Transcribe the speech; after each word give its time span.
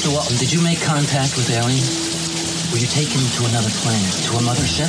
Mr. 0.00 0.14
Walton, 0.14 0.38
did 0.38 0.50
you 0.50 0.62
make 0.62 0.80
contact 0.80 1.36
with 1.36 1.50
aliens? 1.50 2.72
Were 2.72 2.78
you 2.80 2.86
taken 2.86 3.20
to 3.20 3.44
another 3.44 3.68
planet, 3.84 4.08
to 4.24 4.32
a 4.32 4.40
mothership? 4.40 4.88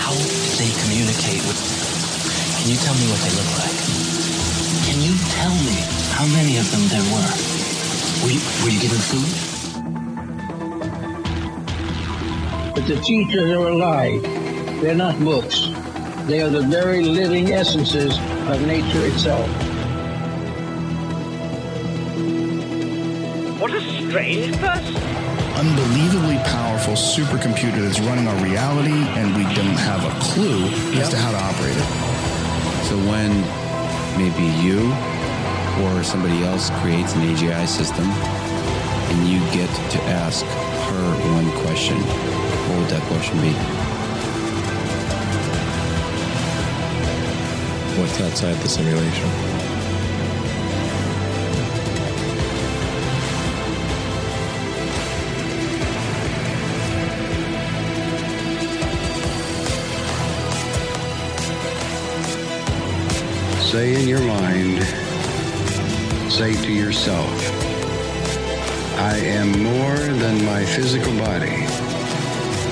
How 0.00 0.16
did 0.16 0.56
they 0.56 0.72
communicate 0.80 1.44
with... 1.44 1.60
Can 2.56 2.72
you 2.72 2.78
tell 2.80 2.96
me 2.96 3.04
what 3.12 3.20
they 3.20 3.36
look 3.36 3.52
like? 3.60 3.76
Can 4.88 4.96
you 5.04 5.12
tell 5.28 5.52
me 5.68 5.76
how 6.16 6.24
many 6.32 6.56
of 6.56 6.64
them 6.72 6.88
there 6.88 7.04
were? 7.12 7.36
Were 8.24 8.32
you, 8.32 8.40
were 8.64 8.72
you 8.72 8.80
given 8.80 8.96
food? 8.96 9.28
But 12.74 12.86
the 12.88 12.96
teachers 13.02 13.50
are 13.50 13.68
alive. 13.68 14.22
They're 14.80 14.94
not 14.94 15.20
books. 15.20 15.68
They 16.24 16.40
are 16.40 16.48
the 16.48 16.62
very 16.62 17.02
living 17.02 17.52
essences 17.52 18.16
of 18.48 18.66
nature 18.66 19.04
itself. 19.04 19.65
Strange 24.10 24.56
person. 24.58 24.96
Unbelievably 25.56 26.36
powerful 26.44 26.94
supercomputer 26.94 27.82
that's 27.82 28.00
running 28.00 28.28
our 28.28 28.44
reality, 28.44 28.92
and 29.18 29.34
we 29.36 29.42
don't 29.54 29.78
have 29.88 30.04
a 30.04 30.12
clue 30.20 30.68
as 31.00 31.08
to 31.08 31.16
how 31.16 31.32
to 31.32 31.38
operate 31.38 31.76
it. 31.76 31.88
So 32.86 32.96
when 33.10 33.32
maybe 34.18 34.44
you 34.62 34.92
or 35.82 36.02
somebody 36.02 36.44
else 36.44 36.70
creates 36.80 37.14
an 37.14 37.22
AGI 37.22 37.66
system 37.66 38.04
and 38.04 39.28
you 39.28 39.40
get 39.52 39.68
to 39.92 40.02
ask 40.02 40.44
her 40.44 41.34
one 41.34 41.50
question, 41.64 41.96
what 41.96 42.78
would 42.78 42.90
that 42.90 43.02
question 43.08 43.40
be? 43.40 43.52
What's 48.00 48.20
outside 48.20 48.56
the 48.62 48.68
simulation? 48.68 49.55
Say 63.76 64.00
in 64.00 64.08
your 64.08 64.22
mind, 64.22 64.82
say 66.32 66.54
to 66.54 66.72
yourself, 66.72 67.28
I 68.98 69.18
am 69.18 69.52
more 69.62 69.98
than 70.16 70.42
my 70.46 70.64
physical 70.64 71.12
body 71.18 71.60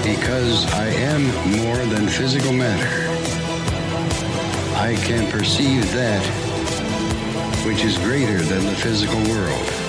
because 0.03 0.65
I 0.73 0.87
am 0.87 1.25
more 1.59 1.77
than 1.95 2.09
physical 2.09 2.55
matter. 2.55 2.89
I 4.79 4.97
can 5.05 5.31
perceive 5.31 5.93
that 5.93 6.25
which 7.67 7.85
is 7.85 7.99
greater 7.99 8.41
than 8.41 8.65
the 8.65 8.75
physical 8.75 9.21
world. 9.25 9.84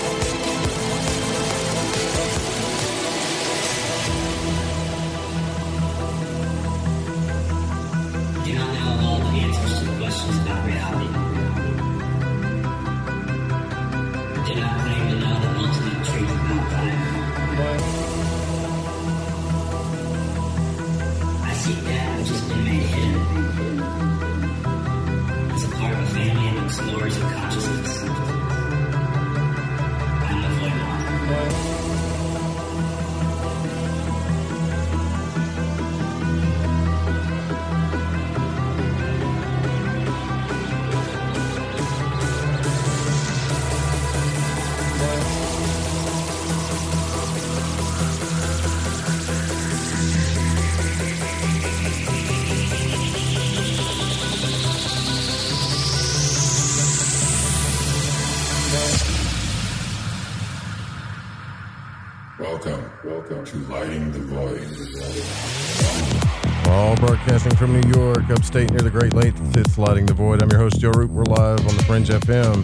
Upstate 68.45 68.69
near 68.69 68.81
the 68.81 68.91
Great 68.91 69.15
Lakes. 69.15 69.39
It's 69.55 69.75
Lighting 69.75 70.05
the 70.05 70.13
Void. 70.13 70.43
I'm 70.43 70.51
your 70.51 70.59
host, 70.59 70.79
Joe 70.79 70.91
Rupe. 70.91 71.09
We're 71.09 71.23
live 71.23 71.67
on 71.67 71.75
the 71.77 71.83
Fringe 71.85 72.09
FM. 72.09 72.63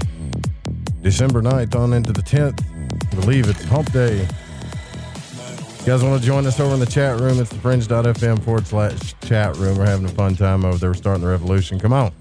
December 1.01 1.41
9th 1.41 1.75
on 1.75 1.93
into 1.93 2.13
the 2.13 2.21
10th. 2.21 2.63
I 3.11 3.19
believe 3.19 3.49
it's 3.49 3.63
hump 3.63 3.91
day. 3.91 4.19
You 4.19 5.85
guys 5.85 6.03
want 6.03 6.21
to 6.21 6.25
join 6.25 6.45
us 6.45 6.59
over 6.59 6.75
in 6.75 6.79
the 6.79 6.85
chat 6.85 7.19
room? 7.19 7.39
It's 7.39 7.49
the 7.49 7.55
fringe.fm 7.55 8.43
forward 8.43 8.67
slash 8.67 9.15
chat 9.21 9.57
room. 9.57 9.75
We're 9.75 9.87
having 9.87 10.05
a 10.05 10.09
fun 10.09 10.35
time 10.35 10.65
over 10.65 10.77
there. 10.77 10.91
We're 10.91 10.93
starting 10.93 11.23
the 11.23 11.29
revolution. 11.29 11.79
Come 11.79 11.93
on. 11.93 12.13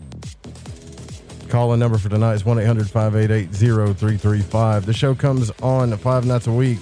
Call 1.51 1.75
in 1.75 1.81
number 1.81 1.99
for 1.99 2.09
tonight 2.09 2.37
is 2.37 2.47
1 2.47 2.61
800 2.61 2.89
588 2.89 3.55
0335. 3.55 4.87
The 4.87 4.95
show 4.95 5.15
comes 5.15 5.51
on 5.63 5.95
five 5.99 6.25
nights 6.25 6.47
a 6.47 6.53
week. 6.53 6.79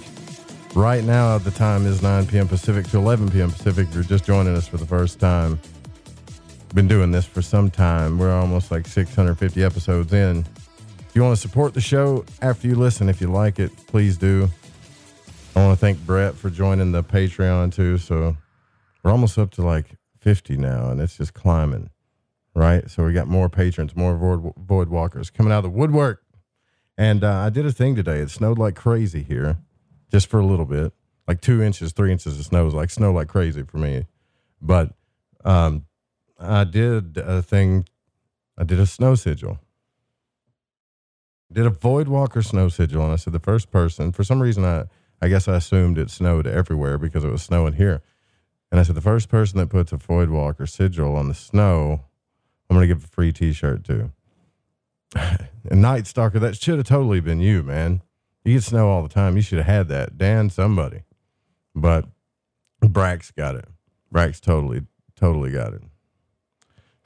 Right 0.75 1.03
now, 1.03 1.39
the 1.39 1.51
time 1.51 1.85
is 1.85 2.01
9 2.01 2.27
p.m. 2.27 2.47
Pacific 2.47 2.87
to 2.91 2.97
11 2.99 3.31
p.m. 3.31 3.51
Pacific. 3.51 3.89
If 3.89 3.95
you're 3.95 4.03
just 4.05 4.23
joining 4.23 4.55
us 4.55 4.65
for 4.65 4.77
the 4.77 4.87
first 4.87 5.19
time, 5.19 5.59
been 6.73 6.87
doing 6.87 7.11
this 7.11 7.25
for 7.25 7.41
some 7.41 7.69
time. 7.71 8.17
We're 8.17 8.33
almost 8.33 8.71
like 8.71 8.87
650 8.87 9.63
episodes 9.63 10.13
in. 10.13 10.45
If 11.07 11.15
you 11.15 11.23
want 11.23 11.35
to 11.35 11.41
support 11.41 11.73
the 11.73 11.81
show 11.81 12.25
after 12.41 12.67
you 12.67 12.75
listen, 12.75 13.09
if 13.09 13.19
you 13.19 13.27
like 13.31 13.59
it, 13.59 13.71
please 13.87 14.17
do. 14.17 14.47
I 15.55 15.65
want 15.65 15.77
to 15.77 15.79
thank 15.79 15.99
Brett 16.05 16.35
for 16.35 16.49
joining 16.49 16.91
the 16.91 17.03
Patreon 17.03 17.73
too. 17.73 17.97
So 17.97 18.37
we're 19.03 19.11
almost 19.11 19.37
up 19.37 19.51
to 19.51 19.63
like 19.63 19.95
50 20.19 20.57
now, 20.57 20.91
and 20.91 21.01
it's 21.01 21.17
just 21.17 21.33
climbing, 21.33 21.89
right? 22.53 22.89
So 22.89 23.03
we 23.03 23.13
got 23.13 23.27
more 23.27 23.49
patrons, 23.49 23.95
more 23.95 24.15
void, 24.15 24.53
void 24.57 24.89
walkers 24.89 25.29
coming 25.29 25.51
out 25.51 25.59
of 25.59 25.63
the 25.63 25.69
woodwork. 25.77 26.23
And 26.97 27.23
uh, 27.23 27.39
I 27.39 27.49
did 27.49 27.65
a 27.65 27.71
thing 27.71 27.95
today. 27.95 28.19
It 28.19 28.29
snowed 28.29 28.59
like 28.59 28.75
crazy 28.75 29.23
here 29.23 29.57
just 30.11 30.27
for 30.27 30.39
a 30.39 30.45
little 30.45 30.65
bit, 30.65 30.93
like 31.27 31.41
two 31.41 31.63
inches, 31.63 31.93
three 31.93 32.11
inches 32.11 32.37
of 32.37 32.45
snow 32.45 32.67
is 32.67 32.73
like 32.73 32.89
snow 32.89 33.11
like 33.11 33.27
crazy 33.27 33.63
for 33.63 33.77
me. 33.77 34.05
But 34.61 34.91
um, 35.45 35.85
I 36.39 36.63
did 36.63 37.17
a 37.17 37.41
thing. 37.41 37.85
I 38.57 38.63
did 38.63 38.79
a 38.79 38.85
snow 38.85 39.15
sigil. 39.15 39.59
Did 41.51 41.65
a 41.65 41.71
void 41.71 42.07
walker 42.07 42.41
snow 42.41 42.69
sigil, 42.69 43.03
and 43.03 43.11
I 43.11 43.15
said 43.15 43.33
the 43.33 43.39
first 43.39 43.71
person. 43.71 44.11
For 44.11 44.23
some 44.23 44.41
reason, 44.41 44.63
I 44.63 44.85
I 45.21 45.27
guess 45.27 45.47
I 45.47 45.55
assumed 45.55 45.97
it 45.97 46.09
snowed 46.09 46.47
everywhere 46.47 46.97
because 46.97 47.23
it 47.23 47.31
was 47.31 47.41
snowing 47.41 47.73
here. 47.73 48.01
And 48.71 48.79
I 48.79 48.83
said 48.83 48.95
the 48.95 49.01
first 49.01 49.29
person 49.29 49.57
that 49.59 49.69
puts 49.69 49.91
a 49.91 49.97
void 49.97 50.29
walker 50.29 50.65
sigil 50.65 51.15
on 51.15 51.27
the 51.27 51.33
snow, 51.33 52.05
I'm 52.69 52.79
to 52.79 52.87
give 52.87 53.03
a 53.03 53.07
free 53.07 53.33
T-shirt 53.33 53.83
to. 53.85 54.11
and 55.15 55.81
Night 55.81 56.07
Stalker, 56.07 56.39
that 56.39 56.55
should 56.55 56.77
have 56.77 56.87
totally 56.87 57.19
been 57.19 57.41
you, 57.41 57.63
man. 57.63 58.01
You 58.45 58.53
get 58.53 58.63
snow 58.63 58.89
all 58.89 59.01
the 59.01 59.09
time. 59.09 59.35
You 59.35 59.41
should 59.41 59.57
have 59.57 59.67
had 59.67 59.87
that. 59.89 60.17
Dan, 60.17 60.49
somebody. 60.49 61.03
But 61.75 62.05
Brax 62.81 63.35
got 63.35 63.55
it. 63.55 63.65
Brax 64.13 64.39
totally, 64.39 64.83
totally 65.15 65.51
got 65.51 65.73
it. 65.73 65.81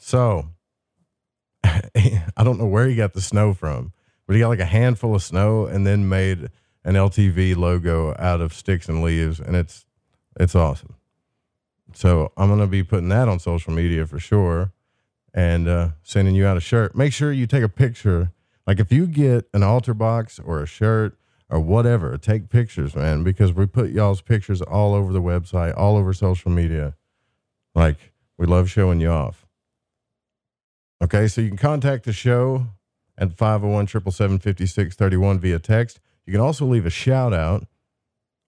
So 0.03 0.49
I 1.63 2.43
don't 2.43 2.59
know 2.59 2.65
where 2.65 2.87
he 2.87 2.95
got 2.95 3.13
the 3.13 3.21
snow 3.21 3.53
from, 3.53 3.93
but 4.27 4.33
he 4.33 4.41
got 4.41 4.49
like 4.49 4.59
a 4.59 4.65
handful 4.65 5.15
of 5.15 5.23
snow 5.23 5.65
and 5.65 5.87
then 5.87 6.09
made 6.09 6.49
an 6.83 6.95
LTV 6.95 7.55
logo 7.55 8.13
out 8.19 8.41
of 8.41 8.53
sticks 8.53 8.89
and 8.89 9.01
leaves, 9.01 9.39
and 9.39 9.55
it's 9.55 9.85
it's 10.37 10.55
awesome. 10.55 10.95
So 11.93 12.33
I'm 12.35 12.49
gonna 12.49 12.67
be 12.67 12.83
putting 12.83 13.07
that 13.09 13.29
on 13.29 13.39
social 13.39 13.71
media 13.71 14.05
for 14.05 14.19
sure, 14.19 14.73
and 15.33 15.69
uh, 15.69 15.89
sending 16.03 16.35
you 16.35 16.45
out 16.45 16.57
a 16.57 16.61
shirt. 16.61 16.97
Make 16.97 17.13
sure 17.13 17.31
you 17.31 17.47
take 17.47 17.63
a 17.63 17.69
picture. 17.69 18.33
Like 18.67 18.81
if 18.81 18.91
you 18.91 19.07
get 19.07 19.47
an 19.53 19.63
altar 19.63 19.93
box 19.93 20.37
or 20.37 20.61
a 20.61 20.65
shirt 20.65 21.17
or 21.49 21.61
whatever, 21.61 22.17
take 22.17 22.49
pictures, 22.49 22.93
man, 22.93 23.23
because 23.23 23.53
we 23.53 23.67
put 23.67 23.91
y'all's 23.91 24.21
pictures 24.21 24.61
all 24.61 24.93
over 24.95 25.13
the 25.13 25.21
website, 25.21 25.73
all 25.77 25.95
over 25.95 26.13
social 26.13 26.51
media. 26.51 26.95
Like 27.73 28.11
we 28.37 28.45
love 28.45 28.69
showing 28.69 28.99
you 28.99 29.09
off. 29.09 29.42
Okay, 31.03 31.27
so 31.27 31.41
you 31.41 31.49
can 31.49 31.57
contact 31.57 32.05
the 32.05 32.13
show 32.13 32.67
at 33.17 33.37
501 33.37 33.87
777 33.87 34.39
5631 34.39 35.37
via 35.37 35.59
text. 35.59 35.99
You 36.25 36.31
can 36.31 36.39
also 36.39 36.65
leave 36.65 36.85
a 36.85 36.89
shout 36.89 37.33
out 37.33 37.67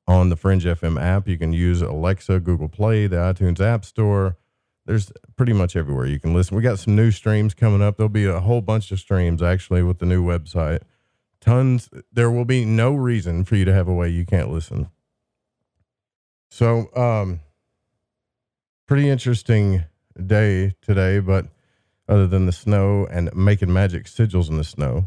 on 0.08 0.30
the 0.30 0.38
Fringe 0.38 0.64
FM 0.64 1.02
app. 1.02 1.28
You 1.28 1.38
can 1.38 1.52
use 1.52 1.82
Alexa, 1.82 2.40
Google 2.40 2.70
Play, 2.70 3.08
the 3.08 3.18
iTunes 3.18 3.60
App 3.60 3.84
Store. 3.84 4.38
There's 4.86 5.12
pretty 5.36 5.52
much 5.52 5.76
everywhere 5.76 6.06
you 6.06 6.18
can 6.18 6.34
listen. 6.34 6.56
We 6.56 6.64
got 6.64 6.80
some 6.80 6.96
new 6.96 7.12
streams 7.12 7.54
coming 7.54 7.82
up. 7.82 7.98
There'll 7.98 8.08
be 8.08 8.26
a 8.26 8.40
whole 8.40 8.62
bunch 8.62 8.90
of 8.90 9.02
streams 9.02 9.42
actually 9.42 9.84
with 9.84 10.00
the 10.00 10.06
new 10.06 10.24
website. 10.24 10.80
Tons. 11.42 11.90
There 12.14 12.32
will 12.32 12.46
be 12.46 12.64
no 12.64 12.96
reason 12.96 13.44
for 13.44 13.58
you 13.58 13.66
to 13.66 13.74
have 13.74 13.90
a 13.90 13.94
way 13.94 14.08
you 14.08 14.26
can't 14.26 14.50
listen. 14.50 14.90
So, 16.50 16.96
um, 16.96 17.42
pretty 18.88 19.10
interesting 19.10 19.84
day 20.26 20.76
today, 20.82 21.20
but 21.20 21.48
other 22.08 22.28
than 22.28 22.46
the 22.46 22.52
snow 22.52 23.08
and 23.10 23.34
making 23.36 23.74
magic 23.74 24.06
sigils 24.06 24.50
in 24.50 24.58
the 24.58 24.64
snow. 24.64 25.06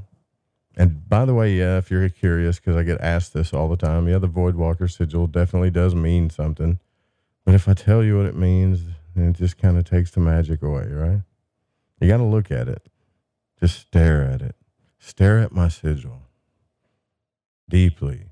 And 0.77 1.09
by 1.09 1.25
the 1.25 1.35
way, 1.35 1.55
yeah, 1.55 1.79
if 1.79 1.91
you're 1.91 2.09
curious, 2.09 2.59
because 2.59 2.77
I 2.77 2.83
get 2.83 3.01
asked 3.01 3.35
this 3.35 3.53
all 3.53 3.69
the 3.69 3.77
time, 3.77 4.09
yeah, 4.09 4.19
the 4.19 4.29
Voidwalker 4.29 4.91
sigil 4.91 5.27
definitely 5.27 5.71
does 5.71 5.95
mean 5.95 6.31
something. 6.31 6.79
But 7.45 7.55
if 7.55 7.69
I 7.69 7.75
tell 7.75 8.05
you 8.05 8.17
what 8.17 8.27
it 8.27 8.37
means, 8.37 8.83
it 9.17 9.33
just 9.33 9.59
kind 9.59 9.77
of 9.77 9.85
takes 9.85 10.11
the 10.13 10.21
magic 10.21 10.63
away, 10.63 10.87
right? 10.89 11.23
You 12.01 12.09
got 12.09 12.19
to 12.19 12.25
look 12.25 12.51
at 12.51 12.69
it. 12.69 12.89
Just 13.59 13.81
stare 13.81 14.23
at 14.23 14.41
it. 14.41 14.55
Stare 14.99 15.39
at 15.39 15.53
my 15.53 15.69
sigil 15.69 16.23
deeply. 17.69 18.27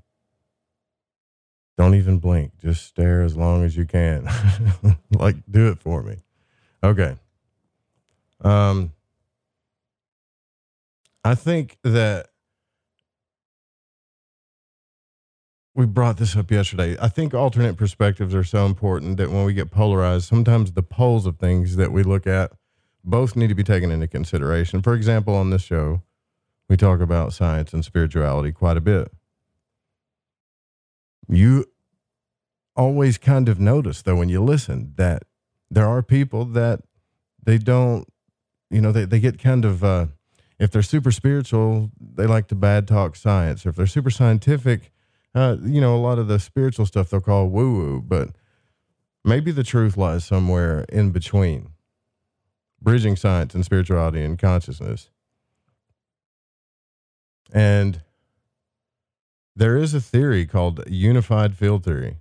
Don't 1.77 1.95
even 1.95 2.17
blink. 2.17 2.57
Just 2.59 2.85
stare 2.85 3.21
as 3.21 3.37
long 3.37 3.63
as 3.63 3.77
you 3.77 3.85
can. 3.85 4.27
like, 5.11 5.35
do 5.49 5.67
it 5.69 5.79
for 5.79 6.01
me. 6.01 6.17
Okay. 6.83 7.17
Um, 8.41 8.93
I 11.23 11.35
think 11.35 11.77
that 11.83 12.27
we 15.75 15.85
brought 15.85 16.17
this 16.17 16.35
up 16.35 16.49
yesterday. 16.49 16.97
I 16.99 17.07
think 17.07 17.33
alternate 17.33 17.77
perspectives 17.77 18.33
are 18.33 18.43
so 18.43 18.65
important 18.65 19.17
that 19.17 19.29
when 19.29 19.45
we 19.45 19.53
get 19.53 19.69
polarized, 19.69 20.25
sometimes 20.25 20.71
the 20.71 20.83
poles 20.83 21.25
of 21.25 21.37
things 21.37 21.75
that 21.75 21.91
we 21.91 22.01
look 22.01 22.25
at 22.25 22.51
both 23.03 23.35
need 23.35 23.47
to 23.47 23.55
be 23.55 23.63
taken 23.63 23.91
into 23.91 24.07
consideration. 24.07 24.81
For 24.81 24.93
example, 24.95 25.35
on 25.35 25.51
this 25.51 25.61
show, 25.61 26.01
we 26.67 26.77
talk 26.77 26.99
about 26.99 27.33
science 27.33 27.73
and 27.73 27.85
spirituality 27.85 28.51
quite 28.51 28.75
a 28.75 28.81
bit. 28.81 29.11
You 31.29 31.65
always 32.75 33.17
kind 33.17 33.47
of 33.47 33.59
notice, 33.59 34.01
though, 34.01 34.15
when 34.15 34.29
you 34.29 34.43
listen, 34.43 34.93
that 34.97 35.23
there 35.69 35.87
are 35.87 36.01
people 36.01 36.45
that 36.45 36.81
they 37.43 37.57
don't, 37.57 38.07
you 38.69 38.81
know, 38.81 38.91
they, 38.91 39.05
they 39.05 39.19
get 39.19 39.39
kind 39.39 39.65
of, 39.65 39.83
uh, 39.83 40.07
if 40.59 40.71
they're 40.71 40.81
super 40.81 41.11
spiritual, 41.11 41.91
they 41.99 42.25
like 42.25 42.47
to 42.47 42.55
bad 42.55 42.87
talk 42.87 43.15
science. 43.15 43.65
Or 43.65 43.69
if 43.69 43.75
they're 43.75 43.87
super 43.87 44.09
scientific, 44.09 44.91
uh, 45.35 45.57
you 45.63 45.79
know, 45.79 45.95
a 45.95 45.97
lot 45.99 46.19
of 46.19 46.27
the 46.27 46.39
spiritual 46.39 46.85
stuff 46.85 47.09
they'll 47.09 47.21
call 47.21 47.47
woo 47.47 47.73
woo, 47.73 48.01
but 48.01 48.29
maybe 49.23 49.51
the 49.51 49.63
truth 49.63 49.95
lies 49.97 50.25
somewhere 50.25 50.85
in 50.89 51.11
between, 51.11 51.69
bridging 52.81 53.15
science 53.15 53.53
and 53.53 53.63
spirituality 53.63 54.23
and 54.23 54.39
consciousness. 54.39 55.09
And 57.53 58.01
there 59.55 59.77
is 59.77 59.93
a 59.93 60.01
theory 60.01 60.45
called 60.45 60.83
unified 60.87 61.55
field 61.55 61.83
theory, 61.83 62.17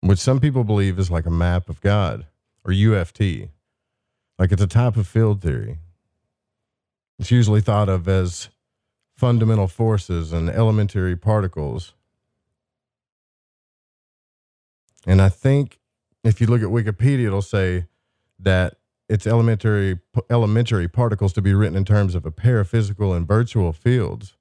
which 0.00 0.18
some 0.18 0.40
people 0.40 0.64
believe 0.64 0.98
is 0.98 1.10
like 1.10 1.26
a 1.26 1.30
map 1.30 1.68
of 1.68 1.80
God 1.80 2.26
or 2.64 2.72
UFT. 2.72 3.50
Like 4.38 4.52
it's 4.52 4.62
a 4.62 4.66
type 4.66 4.96
of 4.96 5.06
field 5.06 5.42
theory. 5.42 5.78
It's 7.18 7.30
usually 7.30 7.60
thought 7.60 7.88
of 7.88 8.06
as 8.06 8.50
fundamental 9.16 9.66
forces 9.66 10.32
and 10.32 10.48
elementary 10.48 11.16
particles. 11.16 11.94
And 15.06 15.20
I 15.20 15.28
think 15.28 15.80
if 16.22 16.40
you 16.40 16.46
look 16.46 16.62
at 16.62 16.68
Wikipedia, 16.68 17.26
it'll 17.26 17.42
say 17.42 17.86
that 18.38 18.76
it's 19.08 19.26
elementary 19.26 19.98
elementary 20.30 20.86
particles 20.86 21.32
to 21.32 21.42
be 21.42 21.54
written 21.54 21.76
in 21.76 21.84
terms 21.84 22.14
of 22.14 22.26
a 22.26 22.30
pair 22.30 22.60
of 22.60 22.68
physical 22.68 23.12
and 23.12 23.26
virtual 23.26 23.72
fields. 23.72 24.36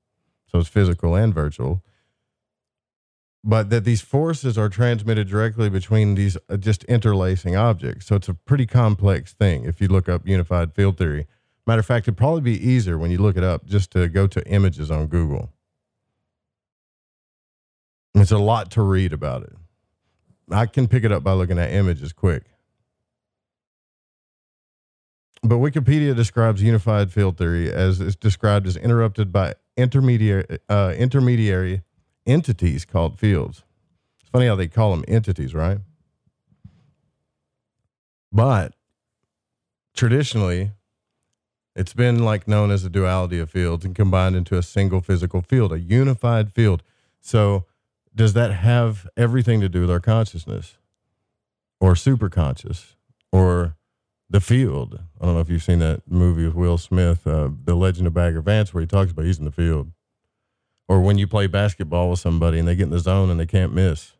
So 0.51 0.59
it's 0.59 0.69
physical 0.69 1.15
and 1.15 1.33
virtual. 1.33 1.81
But 3.49 3.69
that 3.69 3.85
these 3.85 4.01
forces 4.01 4.57
are 4.57 4.67
transmitted 4.67 5.29
directly 5.29 5.69
between 5.69 6.15
these 6.15 6.35
uh, 6.49 6.57
just 6.57 6.83
interlacing 6.83 7.55
objects. 7.55 8.05
So 8.05 8.17
it's 8.17 8.27
a 8.27 8.33
pretty 8.33 8.65
complex 8.65 9.33
thing 9.33 9.63
if 9.63 9.79
you 9.79 9.87
look 9.87 10.09
up 10.09 10.27
unified 10.27 10.73
field 10.73 10.97
theory. 10.97 11.27
Matter 11.65 11.79
of 11.79 11.85
fact, 11.85 12.09
it'd 12.09 12.17
probably 12.17 12.41
be 12.41 12.69
easier 12.69 12.97
when 12.97 13.09
you 13.09 13.19
look 13.19 13.37
it 13.37 13.45
up 13.45 13.65
just 13.65 13.91
to 13.91 14.09
go 14.09 14.27
to 14.27 14.45
images 14.47 14.91
on 14.91 15.07
Google. 15.07 15.53
It's 18.15 18.31
a 18.31 18.37
lot 18.37 18.69
to 18.71 18.81
read 18.81 19.13
about 19.13 19.43
it. 19.43 19.53
I 20.51 20.65
can 20.65 20.89
pick 20.89 21.05
it 21.05 21.13
up 21.13 21.23
by 21.23 21.31
looking 21.31 21.57
at 21.57 21.71
images 21.71 22.11
quick. 22.11 22.43
But 25.41 25.55
Wikipedia 25.55 26.13
describes 26.13 26.61
unified 26.61 27.13
field 27.13 27.37
theory 27.37 27.71
as 27.71 28.01
it's 28.01 28.17
described 28.17 28.67
as 28.67 28.75
interrupted 28.75 29.31
by 29.31 29.53
intermediary 29.77 30.45
uh, 30.67 30.93
intermediary 30.97 31.83
entities 32.27 32.85
called 32.85 33.17
fields. 33.17 33.63
It's 34.19 34.29
funny 34.29 34.47
how 34.47 34.55
they 34.55 34.67
call 34.67 34.91
them 34.91 35.05
entities, 35.07 35.53
right? 35.55 35.79
But 38.31 38.73
traditionally, 39.95 40.71
it's 41.75 41.93
been 41.93 42.23
like 42.23 42.47
known 42.47 42.71
as 42.71 42.83
a 42.83 42.89
duality 42.89 43.39
of 43.39 43.49
fields 43.49 43.85
and 43.85 43.95
combined 43.95 44.35
into 44.35 44.57
a 44.57 44.63
single 44.63 44.99
physical 44.99 45.41
field, 45.41 45.71
a 45.71 45.79
unified 45.79 46.51
field. 46.53 46.83
So, 47.21 47.65
does 48.13 48.33
that 48.33 48.51
have 48.51 49.07
everything 49.15 49.61
to 49.61 49.69
do 49.69 49.81
with 49.81 49.91
our 49.91 49.99
consciousness 49.99 50.77
or 51.79 51.93
superconscious 51.93 52.95
or 53.31 53.75
the 54.27 54.41
field? 54.41 54.99
I 55.21 55.25
don't 55.25 55.35
know 55.35 55.39
if 55.39 55.49
you've 55.49 55.63
seen 55.63 55.79
that 55.79 56.01
movie 56.09 56.45
with 56.45 56.55
Will 56.55 56.79
Smith, 56.79 57.27
uh, 57.27 57.49
The 57.63 57.75
Legend 57.75 58.07
of 58.07 58.13
Bagger 58.15 58.41
Vance, 58.41 58.73
where 58.73 58.81
he 58.81 58.87
talks 58.87 59.11
about 59.11 59.25
he's 59.25 59.37
in 59.37 59.45
the 59.45 59.51
field. 59.51 59.91
Or 60.87 61.01
when 61.01 61.17
you 61.17 61.27
play 61.27 61.47
basketball 61.47 62.09
with 62.09 62.19
somebody 62.19 62.59
and 62.59 62.67
they 62.67 62.75
get 62.75 62.83
in 62.83 62.89
the 62.91 62.99
zone 62.99 63.29
and 63.29 63.39
they 63.39 63.45
can't 63.45 63.73
miss. 63.73 64.13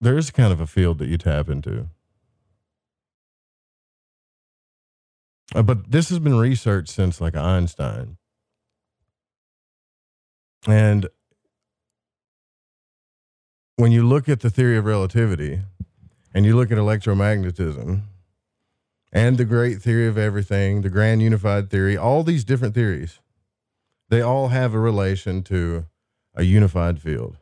There's 0.00 0.30
kind 0.30 0.52
of 0.52 0.60
a 0.60 0.66
field 0.66 0.98
that 0.98 1.08
you 1.08 1.16
tap 1.16 1.48
into. 1.48 1.88
Uh, 5.54 5.62
but 5.62 5.90
this 5.90 6.08
has 6.08 6.18
been 6.18 6.36
researched 6.36 6.90
since 6.90 7.20
like 7.20 7.36
Einstein. 7.36 8.16
And 10.66 11.08
when 13.76 13.92
you 13.92 14.06
look 14.06 14.28
at 14.28 14.40
the 14.40 14.50
theory 14.50 14.76
of 14.76 14.84
relativity 14.84 15.62
and 16.34 16.44
you 16.44 16.56
look 16.56 16.70
at 16.70 16.78
electromagnetism 16.78 18.02
and 19.12 19.38
the 19.38 19.44
great 19.44 19.80
theory 19.80 20.06
of 20.06 20.18
everything, 20.18 20.82
the 20.82 20.90
grand 20.90 21.22
unified 21.22 21.70
theory, 21.70 21.96
all 21.96 22.22
these 22.22 22.44
different 22.44 22.74
theories, 22.74 23.20
they 24.14 24.22
all 24.22 24.48
have 24.48 24.74
a 24.74 24.78
relation 24.78 25.42
to 25.42 25.86
a 26.36 26.44
unified 26.44 27.02
field. 27.02 27.36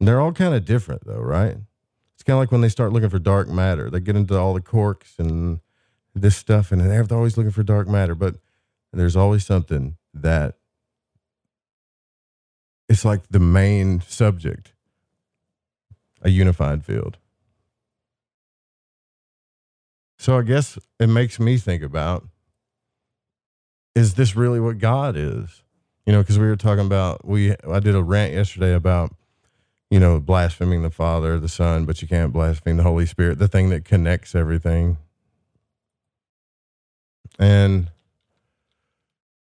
And 0.00 0.08
they're 0.08 0.18
all 0.18 0.32
kind 0.32 0.54
of 0.54 0.64
different 0.64 1.04
though, 1.04 1.20
right? 1.20 1.58
It's 2.14 2.22
kind 2.22 2.36
of 2.36 2.40
like 2.40 2.52
when 2.52 2.62
they 2.62 2.70
start 2.70 2.90
looking 2.90 3.10
for 3.10 3.18
dark 3.18 3.48
matter, 3.48 3.90
they 3.90 4.00
get 4.00 4.16
into 4.16 4.34
all 4.38 4.54
the 4.54 4.62
quarks 4.62 5.18
and 5.18 5.60
this 6.14 6.36
stuff, 6.36 6.72
and 6.72 6.80
they're 6.80 7.06
always 7.10 7.36
looking 7.36 7.52
for 7.52 7.62
dark 7.62 7.86
matter, 7.86 8.14
but 8.14 8.36
there's 8.94 9.14
always 9.14 9.44
something 9.44 9.98
that 10.14 10.54
it's 12.88 13.04
like 13.04 13.28
the 13.28 13.38
main 13.38 14.00
subject, 14.00 14.72
a 16.22 16.30
unified 16.30 16.82
field. 16.82 17.18
So 20.18 20.38
I 20.38 20.42
guess 20.42 20.78
it 20.98 21.08
makes 21.08 21.38
me 21.38 21.58
think 21.58 21.82
about 21.82 22.26
is 23.96 24.14
this 24.14 24.36
really 24.36 24.60
what 24.60 24.78
God 24.78 25.16
is? 25.16 25.62
You 26.04 26.12
know, 26.12 26.20
because 26.20 26.38
we 26.38 26.46
were 26.46 26.54
talking 26.54 26.84
about 26.84 27.24
we 27.24 27.56
I 27.68 27.80
did 27.80 27.96
a 27.96 28.02
rant 28.02 28.34
yesterday 28.34 28.74
about 28.74 29.12
you 29.90 29.98
know 29.98 30.20
blaspheming 30.20 30.82
the 30.82 30.90
Father, 30.90 31.40
the 31.40 31.48
Son, 31.48 31.86
but 31.86 32.00
you 32.02 32.06
can't 32.06 32.32
blaspheme 32.32 32.76
the 32.76 32.84
Holy 32.84 33.06
Spirit, 33.06 33.38
the 33.38 33.48
thing 33.48 33.70
that 33.70 33.84
connects 33.84 34.34
everything. 34.34 34.98
And 37.38 37.90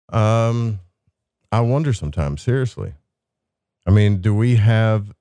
um, 0.10 0.80
I 1.52 1.60
wonder 1.60 1.94
sometimes, 1.94 2.42
seriously. 2.42 2.94
I 3.86 3.92
mean, 3.92 4.22
do 4.22 4.34
we 4.34 4.56
have 4.56 5.14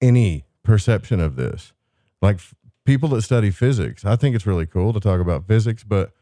any 0.00 0.44
perception 0.62 1.20
of 1.20 1.36
this? 1.36 1.72
Like 2.22 2.36
f- 2.36 2.54
people 2.84 3.08
that 3.10 3.22
study 3.22 3.50
physics, 3.50 4.04
I 4.04 4.16
think 4.16 4.36
it's 4.36 4.46
really 4.46 4.66
cool 4.66 4.92
to 4.92 5.00
talk 5.00 5.20
about 5.20 5.46
physics, 5.46 5.82
but 5.82 6.12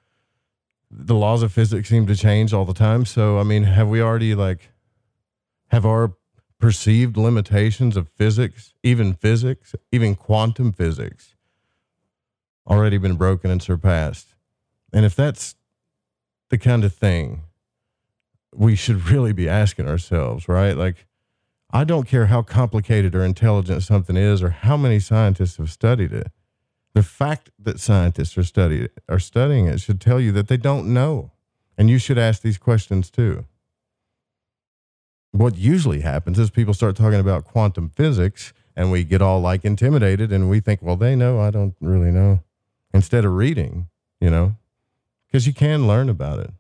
the 0.96 1.14
laws 1.14 1.42
of 1.42 1.52
physics 1.52 1.88
seem 1.88 2.06
to 2.06 2.14
change 2.14 2.52
all 2.52 2.64
the 2.64 2.74
time. 2.74 3.04
So, 3.04 3.38
I 3.38 3.42
mean, 3.42 3.64
have 3.64 3.88
we 3.88 4.00
already 4.00 4.34
like 4.34 4.70
have 5.68 5.84
our 5.84 6.14
perceived 6.60 7.16
limitations 7.16 7.96
of 7.96 8.08
physics, 8.10 8.72
even 8.82 9.12
physics, 9.12 9.74
even 9.90 10.14
quantum 10.14 10.72
physics, 10.72 11.34
already 12.66 12.96
been 12.96 13.16
broken 13.16 13.50
and 13.50 13.62
surpassed. 13.62 14.28
And 14.92 15.04
if 15.04 15.14
that's 15.16 15.56
the 16.50 16.58
kind 16.58 16.84
of 16.84 16.94
thing 16.94 17.42
we 18.54 18.76
should 18.76 19.06
really 19.10 19.32
be 19.32 19.48
asking 19.48 19.88
ourselves, 19.88 20.48
right? 20.48 20.76
Like, 20.76 21.06
I 21.70 21.82
don't 21.82 22.06
care 22.06 22.26
how 22.26 22.42
complicated 22.42 23.16
or 23.16 23.24
intelligent 23.24 23.82
something 23.82 24.16
is 24.16 24.42
or 24.42 24.50
how 24.50 24.76
many 24.76 25.00
scientists 25.00 25.56
have 25.56 25.70
studied 25.70 26.12
it. 26.12 26.28
The 26.94 27.02
fact 27.02 27.50
that 27.58 27.80
scientists 27.80 28.38
are 28.38 28.88
are 29.08 29.18
studying 29.18 29.66
it 29.66 29.80
should 29.80 30.00
tell 30.00 30.20
you 30.20 30.30
that 30.32 30.46
they 30.46 30.56
don't 30.56 30.94
know, 30.94 31.32
and 31.76 31.90
you 31.90 31.98
should 31.98 32.18
ask 32.18 32.40
these 32.40 32.58
questions 32.58 33.10
too. 33.10 33.46
What 35.32 35.58
usually 35.58 36.02
happens 36.02 36.38
is 36.38 36.50
people 36.50 36.74
start 36.74 36.94
talking 36.94 37.18
about 37.18 37.44
quantum 37.44 37.88
physics, 37.88 38.52
and 38.76 38.92
we 38.92 39.02
get 39.02 39.20
all 39.20 39.40
like 39.40 39.64
intimidated, 39.64 40.32
and 40.32 40.48
we 40.48 40.60
think, 40.60 40.80
well, 40.82 40.96
they 40.96 41.16
know, 41.16 41.40
I 41.40 41.50
don't 41.50 41.74
really 41.80 42.12
know. 42.12 42.40
Instead 42.92 43.24
of 43.24 43.32
reading, 43.32 43.88
you 44.20 44.30
know, 44.30 44.54
because 45.26 45.48
you 45.48 45.52
can 45.52 45.88
learn 45.88 46.08
about 46.08 46.38
it. 46.38 46.50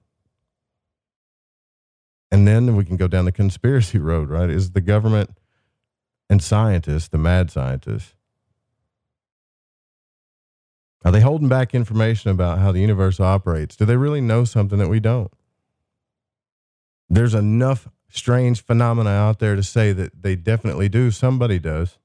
And 2.32 2.48
then 2.48 2.74
we 2.74 2.84
can 2.84 2.96
go 2.96 3.06
down 3.06 3.24
the 3.24 3.30
conspiracy 3.30 3.98
road, 4.10 4.28
right? 4.28 4.50
Is 4.50 4.72
the 4.72 4.80
government 4.80 5.30
and 6.28 6.42
scientists, 6.42 7.06
the 7.06 7.18
mad 7.18 7.52
scientists, 7.52 8.16
are 11.04 11.12
they 11.12 11.20
holding 11.20 11.48
back 11.48 11.74
information 11.74 12.30
about 12.30 12.58
how 12.58 12.72
the 12.72 12.80
universe 12.80 13.20
operates? 13.20 13.76
Do 13.76 13.84
they 13.84 13.96
really 13.96 14.22
know 14.22 14.44
something 14.44 14.78
that 14.78 14.88
we 14.88 15.00
don't? 15.00 15.30
There's 17.10 17.34
enough 17.34 17.88
strange 18.08 18.64
phenomena 18.64 19.10
out 19.10 19.38
there 19.38 19.56
to 19.56 19.62
say 19.62 19.92
that 19.92 20.22
they 20.22 20.34
definitely 20.36 20.88
do. 20.88 21.10
Somebody 21.10 21.58
does. 21.58 21.98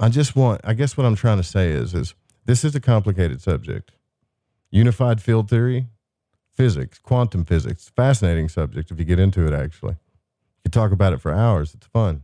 I 0.00 0.08
just 0.08 0.34
want, 0.34 0.60
I 0.64 0.72
guess 0.74 0.96
what 0.96 1.06
I'm 1.06 1.14
trying 1.14 1.36
to 1.36 1.44
say 1.44 1.70
is, 1.70 1.94
is 1.94 2.14
this 2.46 2.64
is 2.64 2.74
a 2.74 2.80
complicated 2.80 3.42
subject. 3.42 3.92
Unified 4.70 5.20
field 5.20 5.48
theory, 5.48 5.86
physics, 6.52 6.98
quantum 6.98 7.44
physics, 7.44 7.90
fascinating 7.94 8.48
subject 8.48 8.90
if 8.90 8.98
you 8.98 9.04
get 9.04 9.18
into 9.20 9.46
it, 9.46 9.52
actually. 9.52 9.92
You 9.92 10.70
can 10.70 10.72
talk 10.72 10.90
about 10.90 11.12
it 11.12 11.20
for 11.20 11.32
hours. 11.32 11.74
It's 11.74 11.86
fun. 11.86 12.22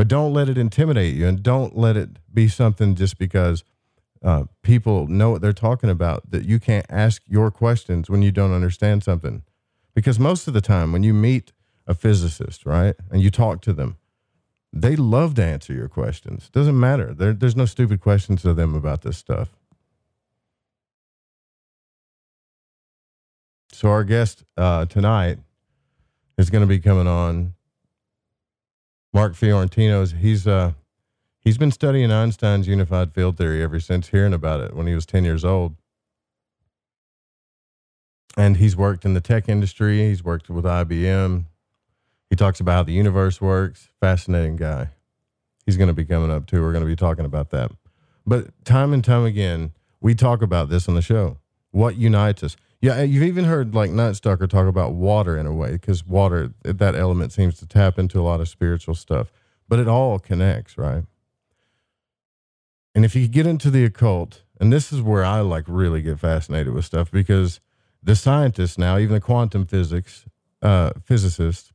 But 0.00 0.08
don't 0.08 0.32
let 0.32 0.48
it 0.48 0.56
intimidate 0.56 1.14
you 1.14 1.26
and 1.28 1.42
don't 1.42 1.76
let 1.76 1.94
it 1.94 2.08
be 2.32 2.48
something 2.48 2.94
just 2.94 3.18
because 3.18 3.64
uh, 4.22 4.44
people 4.62 5.06
know 5.06 5.28
what 5.28 5.42
they're 5.42 5.52
talking 5.52 5.90
about 5.90 6.30
that 6.30 6.46
you 6.46 6.58
can't 6.58 6.86
ask 6.88 7.20
your 7.28 7.50
questions 7.50 8.08
when 8.08 8.22
you 8.22 8.32
don't 8.32 8.54
understand 8.54 9.04
something. 9.04 9.42
Because 9.94 10.18
most 10.18 10.48
of 10.48 10.54
the 10.54 10.62
time, 10.62 10.92
when 10.92 11.02
you 11.02 11.12
meet 11.12 11.52
a 11.86 11.92
physicist, 11.92 12.64
right, 12.64 12.94
and 13.10 13.20
you 13.20 13.30
talk 13.30 13.60
to 13.60 13.74
them, 13.74 13.98
they 14.72 14.96
love 14.96 15.34
to 15.34 15.44
answer 15.44 15.74
your 15.74 15.88
questions. 15.90 16.48
Doesn't 16.48 16.80
matter. 16.80 17.12
There, 17.12 17.34
there's 17.34 17.54
no 17.54 17.66
stupid 17.66 18.00
questions 18.00 18.40
to 18.40 18.54
them 18.54 18.74
about 18.74 19.02
this 19.02 19.18
stuff. 19.18 19.50
So 23.70 23.90
our 23.90 24.04
guest 24.04 24.44
uh, 24.56 24.86
tonight 24.86 25.40
is 26.38 26.48
going 26.48 26.62
to 26.62 26.66
be 26.66 26.78
coming 26.78 27.06
on. 27.06 27.52
Mark 29.12 29.34
Fiorentino. 29.34 30.04
He's 30.06 30.46
uh, 30.46 30.72
he's 31.40 31.58
been 31.58 31.72
studying 31.72 32.10
Einstein's 32.10 32.68
unified 32.68 33.12
field 33.12 33.36
theory 33.36 33.62
ever 33.62 33.80
since 33.80 34.08
hearing 34.08 34.32
about 34.32 34.60
it 34.60 34.74
when 34.74 34.86
he 34.86 34.94
was 34.94 35.06
ten 35.06 35.24
years 35.24 35.44
old. 35.44 35.76
And 38.36 38.58
he's 38.58 38.76
worked 38.76 39.04
in 39.04 39.14
the 39.14 39.20
tech 39.20 39.48
industry. 39.48 40.08
He's 40.08 40.22
worked 40.22 40.48
with 40.48 40.64
IBM. 40.64 41.46
He 42.28 42.36
talks 42.36 42.60
about 42.60 42.72
how 42.72 42.82
the 42.84 42.92
universe 42.92 43.40
works. 43.40 43.88
Fascinating 44.00 44.56
guy. 44.56 44.90
He's 45.66 45.76
going 45.76 45.88
to 45.88 45.94
be 45.94 46.04
coming 46.04 46.30
up 46.30 46.46
too. 46.46 46.62
We're 46.62 46.72
going 46.72 46.84
to 46.84 46.88
be 46.88 46.96
talking 46.96 47.24
about 47.24 47.50
that. 47.50 47.72
But 48.24 48.64
time 48.64 48.92
and 48.92 49.04
time 49.04 49.24
again, 49.24 49.72
we 50.00 50.14
talk 50.14 50.42
about 50.42 50.68
this 50.68 50.88
on 50.88 50.94
the 50.94 51.02
show. 51.02 51.38
What 51.72 51.96
unites 51.96 52.44
us? 52.44 52.56
Yeah, 52.82 53.02
you've 53.02 53.24
even 53.24 53.44
heard 53.44 53.74
like 53.74 53.90
Nightstalker 53.90 54.48
talk 54.48 54.66
about 54.66 54.94
water 54.94 55.36
in 55.36 55.46
a 55.46 55.52
way 55.52 55.72
because 55.72 56.06
water, 56.06 56.54
that 56.62 56.94
element 56.94 57.32
seems 57.32 57.58
to 57.58 57.66
tap 57.66 57.98
into 57.98 58.18
a 58.18 58.22
lot 58.22 58.40
of 58.40 58.48
spiritual 58.48 58.94
stuff, 58.94 59.30
but 59.68 59.78
it 59.78 59.86
all 59.86 60.18
connects, 60.18 60.78
right? 60.78 61.04
And 62.94 63.04
if 63.04 63.14
you 63.14 63.28
get 63.28 63.46
into 63.46 63.70
the 63.70 63.84
occult, 63.84 64.44
and 64.58 64.72
this 64.72 64.92
is 64.92 65.02
where 65.02 65.24
I 65.24 65.40
like 65.40 65.64
really 65.68 66.00
get 66.00 66.20
fascinated 66.20 66.72
with 66.72 66.86
stuff 66.86 67.10
because 67.10 67.60
the 68.02 68.16
scientists 68.16 68.78
now, 68.78 68.96
even 68.96 69.14
the 69.14 69.20
quantum 69.20 69.66
physics 69.66 70.24
uh, 70.62 70.92
physicists, 71.04 71.72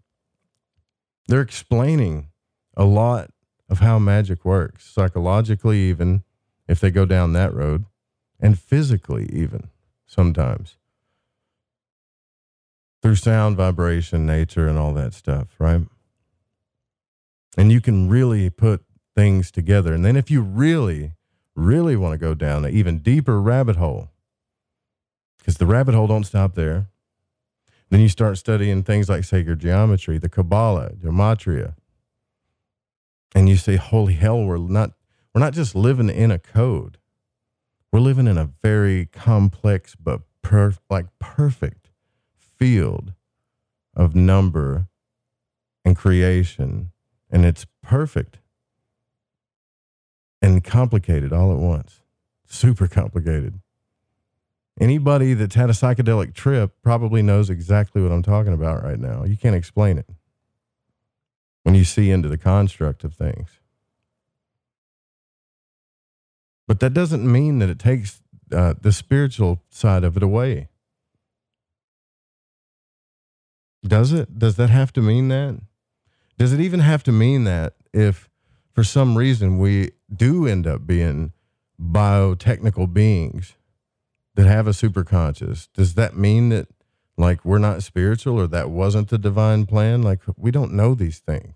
they're 1.27 1.41
explaining 1.41 2.29
a 2.75 2.85
lot 2.85 3.29
of 3.69 3.79
how 3.79 3.99
magic 3.99 4.43
works 4.43 4.85
psychologically, 4.85 5.81
even 5.81 6.23
if 6.67 6.79
they 6.79 6.89
go 6.89 7.05
down 7.05 7.33
that 7.33 7.53
road, 7.53 7.85
and 8.39 8.59
physically, 8.59 9.29
even 9.31 9.69
sometimes 10.07 10.77
through 13.05 13.15
sound, 13.15 13.55
vibration, 13.55 14.25
nature, 14.25 14.67
and 14.67 14.79
all 14.79 14.91
that 14.91 15.13
stuff, 15.13 15.49
right? 15.59 15.81
And 17.55 17.71
you 17.71 17.79
can 17.79 18.09
really 18.09 18.49
put 18.49 18.83
things 19.15 19.51
together. 19.51 19.93
And 19.93 20.03
then 20.03 20.15
if 20.15 20.31
you 20.31 20.41
really, 20.41 21.11
really 21.55 21.95
want 21.95 22.13
to 22.13 22.17
go 22.17 22.33
down 22.33 22.65
an 22.65 22.73
even 22.73 22.97
deeper 22.97 23.39
rabbit 23.39 23.75
hole, 23.75 24.09
because 25.37 25.57
the 25.57 25.67
rabbit 25.67 25.93
hole 25.93 26.07
don't 26.07 26.23
stop 26.23 26.55
there, 26.55 26.87
then 27.91 28.01
you 28.01 28.09
start 28.09 28.39
studying 28.39 28.81
things 28.81 29.07
like 29.07 29.23
sacred 29.23 29.59
geometry, 29.59 30.17
the 30.17 30.27
Kabbalah, 30.27 30.93
gematria, 30.93 31.75
and 33.35 33.47
you 33.47 33.55
say, 33.55 33.75
"Holy 33.75 34.13
hell, 34.13 34.43
we're 34.43 34.57
not 34.57 34.93
we're 35.31 35.41
not 35.41 35.53
just 35.53 35.75
living 35.75 36.09
in 36.09 36.31
a 36.31 36.39
code. 36.39 36.97
We're 37.91 37.99
living 37.99 38.25
in 38.25 38.39
a 38.39 38.49
very 38.63 39.05
complex 39.05 39.95
but 39.95 40.21
like 40.89 41.05
perfect 41.19 41.84
field 42.57 43.13
of 43.95 44.15
number 44.15 44.87
and 45.83 45.95
creation, 45.95 46.91
and 47.29 47.45
it's 47.45 47.65
perfect 47.81 48.39
and 50.41 50.63
complicated 50.63 51.31
all 51.31 51.51
at 51.51 51.57
once. 51.57 52.01
Super 52.45 52.87
complicated. 52.87 53.59
Anybody 54.79 55.33
that's 55.33 55.55
had 55.55 55.69
a 55.69 55.73
psychedelic 55.73 56.33
trip 56.33 56.75
probably 56.81 57.21
knows 57.21 57.49
exactly 57.49 58.01
what 58.01 58.11
I'm 58.11 58.23
talking 58.23 58.53
about 58.53 58.83
right 58.83 58.99
now. 58.99 59.23
You 59.23 59.37
can't 59.37 59.55
explain 59.55 59.97
it 59.97 60.09
when 61.63 61.75
you 61.75 61.83
see 61.83 62.11
into 62.11 62.27
the 62.27 62.37
construct 62.37 63.03
of 63.03 63.13
things. 63.13 63.59
But 66.67 66.79
that 66.81 66.93
doesn't 66.93 67.29
mean 67.29 67.59
that 67.59 67.69
it 67.69 67.79
takes 67.79 68.21
uh, 68.51 68.73
the 68.79 68.91
spiritual 68.91 69.63
side 69.69 70.03
of 70.03 70.17
it 70.17 70.23
away. 70.23 70.69
Does 73.85 74.13
it? 74.13 74.39
Does 74.39 74.55
that 74.55 74.69
have 74.69 74.91
to 74.93 75.01
mean 75.01 75.27
that? 75.27 75.59
Does 76.37 76.53
it 76.53 76.59
even 76.59 76.79
have 76.79 77.03
to 77.03 77.11
mean 77.11 77.43
that 77.43 77.75
if 77.93 78.29
for 78.73 78.83
some 78.83 79.17
reason 79.17 79.59
we 79.59 79.91
do 80.13 80.47
end 80.47 80.65
up 80.65 80.85
being 80.85 81.33
biotechnical 81.79 82.93
beings 82.93 83.53
that 84.35 84.47
have 84.47 84.67
a 84.67 84.71
superconscious? 84.71 85.69
Does 85.73 85.93
that 85.95 86.17
mean 86.17 86.49
that 86.49 86.67
like 87.17 87.45
we're 87.45 87.59
not 87.59 87.83
spiritual 87.83 88.39
or 88.39 88.47
that 88.47 88.69
wasn't 88.69 89.09
the 89.09 89.17
divine 89.17 89.65
plan? 89.65 90.01
Like 90.01 90.21
we 90.35 90.51
don't 90.51 90.73
know 90.73 90.95
these 90.95 91.19
things. 91.19 91.55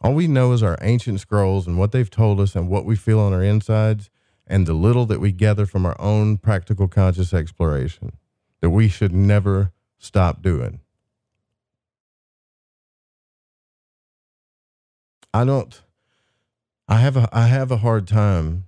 All 0.00 0.14
we 0.14 0.26
know 0.26 0.52
is 0.52 0.62
our 0.62 0.78
ancient 0.82 1.20
scrolls 1.20 1.66
and 1.66 1.78
what 1.78 1.92
they've 1.92 2.10
told 2.10 2.40
us 2.40 2.54
and 2.54 2.68
what 2.68 2.84
we 2.84 2.96
feel 2.96 3.20
on 3.20 3.32
our 3.32 3.42
insides 3.42 4.10
and 4.46 4.66
the 4.66 4.74
little 4.74 5.06
that 5.06 5.20
we 5.20 5.32
gather 5.32 5.64
from 5.64 5.86
our 5.86 5.98
own 6.00 6.36
practical 6.36 6.88
conscious 6.88 7.32
exploration 7.32 8.12
that 8.60 8.70
we 8.70 8.88
should 8.88 9.12
never 9.12 9.72
stop 9.98 10.42
doing. 10.42 10.80
I 15.34 15.44
don't. 15.44 15.80
I 16.88 16.96
have 16.96 17.16
a 17.16 17.28
I 17.32 17.46
have 17.46 17.70
a 17.70 17.78
hard 17.78 18.06
time 18.06 18.64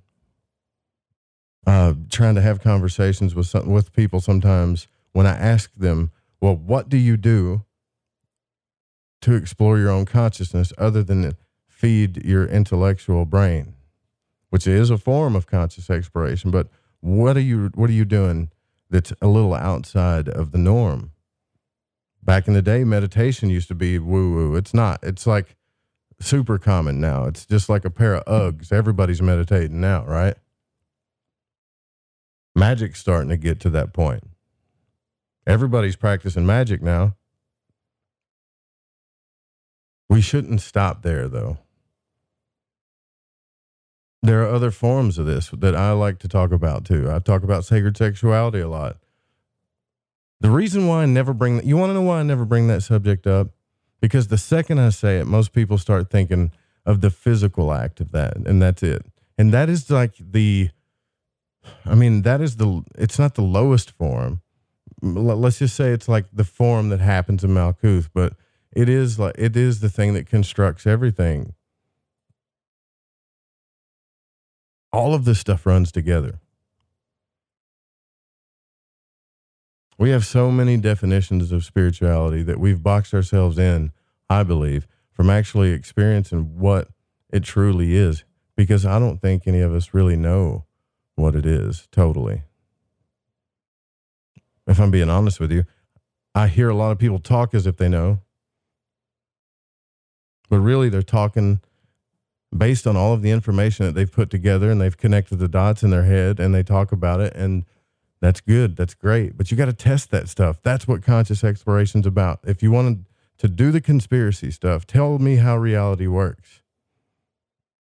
uh, 1.66 1.94
trying 2.10 2.34
to 2.36 2.40
have 2.40 2.62
conversations 2.62 3.34
with 3.34 3.46
some, 3.46 3.70
with 3.70 3.92
people 3.92 4.20
sometimes 4.20 4.88
when 5.12 5.26
I 5.26 5.36
ask 5.36 5.74
them, 5.74 6.10
"Well, 6.40 6.56
what 6.56 6.88
do 6.88 6.96
you 6.96 7.16
do 7.16 7.64
to 9.20 9.34
explore 9.34 9.78
your 9.78 9.90
own 9.90 10.06
consciousness 10.06 10.72
other 10.78 11.02
than 11.02 11.36
feed 11.68 12.24
your 12.24 12.46
intellectual 12.46 13.26
brain?" 13.26 13.74
Which 14.48 14.66
is 14.66 14.88
a 14.88 14.98
form 14.98 15.36
of 15.36 15.46
conscious 15.46 15.90
exploration, 15.90 16.50
but 16.50 16.68
what 17.00 17.36
are 17.36 17.40
you 17.40 17.70
what 17.74 17.90
are 17.90 17.94
you 17.94 18.06
doing 18.06 18.50
that's 18.88 19.12
a 19.20 19.26
little 19.26 19.52
outside 19.52 20.28
of 20.28 20.52
the 20.52 20.58
norm? 20.58 21.10
Back 22.22 22.48
in 22.48 22.54
the 22.54 22.62
day, 22.62 22.84
meditation 22.84 23.50
used 23.50 23.68
to 23.68 23.74
be 23.74 23.98
woo 23.98 24.32
woo. 24.32 24.56
It's 24.56 24.72
not. 24.72 25.00
It's 25.02 25.26
like 25.26 25.56
super 26.20 26.58
common 26.58 27.00
now. 27.00 27.24
It's 27.24 27.46
just 27.46 27.68
like 27.68 27.84
a 27.84 27.90
pair 27.90 28.16
of 28.16 28.24
Uggs. 28.24 28.72
Everybody's 28.72 29.22
meditating 29.22 29.80
now, 29.80 30.04
right? 30.04 30.36
Magic's 32.54 33.00
starting 33.00 33.30
to 33.30 33.36
get 33.36 33.60
to 33.60 33.70
that 33.70 33.92
point. 33.92 34.24
Everybody's 35.46 35.96
practicing 35.96 36.46
magic 36.46 36.82
now. 36.82 37.16
We 40.08 40.20
shouldn't 40.20 40.60
stop 40.60 41.02
there, 41.02 41.28
though. 41.28 41.58
There 44.22 44.42
are 44.42 44.54
other 44.54 44.70
forms 44.70 45.18
of 45.18 45.26
this 45.26 45.50
that 45.50 45.76
I 45.76 45.92
like 45.92 46.18
to 46.20 46.28
talk 46.28 46.50
about 46.50 46.86
too. 46.86 47.10
I 47.10 47.18
talk 47.18 47.42
about 47.42 47.66
sacred 47.66 47.96
sexuality 47.96 48.60
a 48.60 48.68
lot. 48.68 48.96
The 50.40 50.50
reason 50.50 50.86
why 50.86 51.02
I 51.02 51.06
never 51.06 51.34
bring 51.34 51.56
that, 51.56 51.66
you 51.66 51.76
want 51.76 51.90
to 51.90 51.94
know 51.94 52.02
why 52.02 52.20
I 52.20 52.22
never 52.22 52.46
bring 52.46 52.68
that 52.68 52.82
subject 52.82 53.26
up? 53.26 53.48
Because 54.04 54.28
the 54.28 54.36
second 54.36 54.80
I 54.80 54.90
say 54.90 55.18
it, 55.18 55.26
most 55.26 55.54
people 55.54 55.78
start 55.78 56.10
thinking 56.10 56.52
of 56.84 57.00
the 57.00 57.08
physical 57.08 57.72
act 57.72 58.02
of 58.02 58.12
that, 58.12 58.36
and 58.36 58.60
that's 58.60 58.82
it. 58.82 59.02
And 59.38 59.50
that 59.54 59.70
is 59.70 59.90
like 59.90 60.12
the, 60.20 60.68
I 61.86 61.94
mean, 61.94 62.20
that 62.20 62.42
is 62.42 62.56
the, 62.56 62.82
it's 62.96 63.18
not 63.18 63.34
the 63.34 63.40
lowest 63.40 63.90
form. 63.92 64.42
Let's 65.00 65.60
just 65.60 65.74
say 65.74 65.92
it's 65.92 66.06
like 66.06 66.26
the 66.30 66.44
form 66.44 66.90
that 66.90 67.00
happens 67.00 67.44
in 67.44 67.52
Malkuth, 67.52 68.10
but 68.12 68.34
it 68.76 68.90
is 68.90 69.18
like, 69.18 69.36
it 69.38 69.56
is 69.56 69.80
the 69.80 69.88
thing 69.88 70.12
that 70.12 70.28
constructs 70.28 70.86
everything. 70.86 71.54
All 74.92 75.14
of 75.14 75.24
this 75.24 75.38
stuff 75.38 75.64
runs 75.64 75.90
together. 75.90 76.40
We 79.96 80.10
have 80.10 80.26
so 80.26 80.50
many 80.50 80.76
definitions 80.76 81.52
of 81.52 81.64
spirituality 81.64 82.42
that 82.42 82.58
we've 82.58 82.82
boxed 82.82 83.14
ourselves 83.14 83.58
in, 83.58 83.92
I 84.28 84.42
believe, 84.42 84.86
from 85.12 85.30
actually 85.30 85.70
experiencing 85.70 86.58
what 86.58 86.88
it 87.32 87.44
truly 87.44 87.94
is. 87.94 88.24
Because 88.56 88.86
I 88.86 88.98
don't 88.98 89.20
think 89.20 89.46
any 89.46 89.60
of 89.60 89.74
us 89.74 89.94
really 89.94 90.16
know 90.16 90.64
what 91.16 91.34
it 91.34 91.46
is 91.46 91.88
totally. 91.90 92.42
If 94.66 94.80
I'm 94.80 94.90
being 94.90 95.10
honest 95.10 95.40
with 95.40 95.52
you, 95.52 95.64
I 96.34 96.48
hear 96.48 96.68
a 96.68 96.74
lot 96.74 96.90
of 96.90 96.98
people 96.98 97.18
talk 97.18 97.54
as 97.54 97.66
if 97.66 97.76
they 97.76 97.88
know, 97.88 98.20
but 100.48 100.58
really 100.58 100.88
they're 100.88 101.02
talking 101.02 101.60
based 102.56 102.86
on 102.86 102.96
all 102.96 103.12
of 103.12 103.22
the 103.22 103.30
information 103.30 103.86
that 103.86 103.92
they've 103.92 104.10
put 104.10 104.30
together 104.30 104.70
and 104.70 104.80
they've 104.80 104.96
connected 104.96 105.38
the 105.38 105.48
dots 105.48 105.82
in 105.82 105.90
their 105.90 106.04
head 106.04 106.38
and 106.38 106.54
they 106.54 106.62
talk 106.62 106.92
about 106.92 107.20
it 107.20 107.34
and 107.34 107.64
that's 108.24 108.40
good. 108.40 108.74
That's 108.74 108.94
great. 108.94 109.36
But 109.36 109.50
you 109.50 109.56
got 109.56 109.66
to 109.66 109.74
test 109.74 110.10
that 110.10 110.30
stuff. 110.30 110.62
That's 110.62 110.88
what 110.88 111.02
conscious 111.02 111.44
exploration's 111.44 112.06
about. 112.06 112.40
If 112.44 112.62
you 112.62 112.70
wanted 112.70 113.04
to 113.36 113.48
do 113.48 113.70
the 113.70 113.82
conspiracy 113.82 114.50
stuff 114.50 114.86
tell 114.86 115.18
me 115.18 115.36
how 115.36 115.58
reality 115.58 116.06
works. 116.06 116.62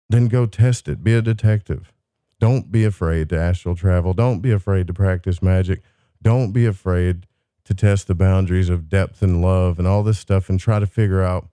Then 0.10 0.28
go 0.28 0.46
test 0.46 0.90
it. 0.90 1.02
Be 1.02 1.14
a 1.14 1.22
detective. 1.22 1.94
Don't 2.42 2.74
be 2.74 2.84
afraid 2.84 3.30
to 3.30 3.40
astral 3.40 3.74
travel. 3.74 4.14
Don't 4.14 4.42
be 4.42 4.52
afraid 4.52 4.88
to 4.88 4.94
practice 4.94 5.42
magic. 5.42 5.82
Don't 6.22 6.52
be 6.52 6.66
afraid 6.66 7.26
to 7.64 7.74
test 7.74 8.08
the 8.08 8.16
boundaries 8.16 8.68
of 8.68 8.90
depth 8.90 9.22
and 9.22 9.42
love 9.42 9.80
and 9.80 9.88
all 9.88 10.04
this 10.04 10.20
stuff 10.20 10.50
and 10.50 10.60
try 10.60 10.78
to 10.78 10.86
figure 10.86 11.22
out 11.22 11.48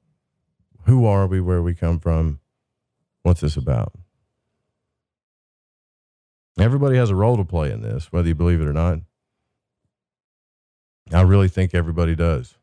who 0.87 1.07
are 1.07 1.29
we 1.29 1.41
where 1.41 1.63
we 1.63 1.75
come 1.75 2.01
from 2.01 2.41
what's 3.23 3.43
this 3.43 3.57
about 3.57 3.93
Everybody 6.59 6.97
has 6.97 7.11
a 7.11 7.15
role 7.15 7.37
to 7.37 7.45
play 7.45 7.71
in 7.71 7.83
this, 7.83 8.13
whether 8.13 8.29
you 8.29 8.35
believe 8.35 8.61
it 8.61 8.67
or 8.67 8.73
not. 8.73 8.99
I 11.13 11.23
really 11.23 11.49
think 11.49 11.75
everybody 11.75 12.15
does. 12.15 12.57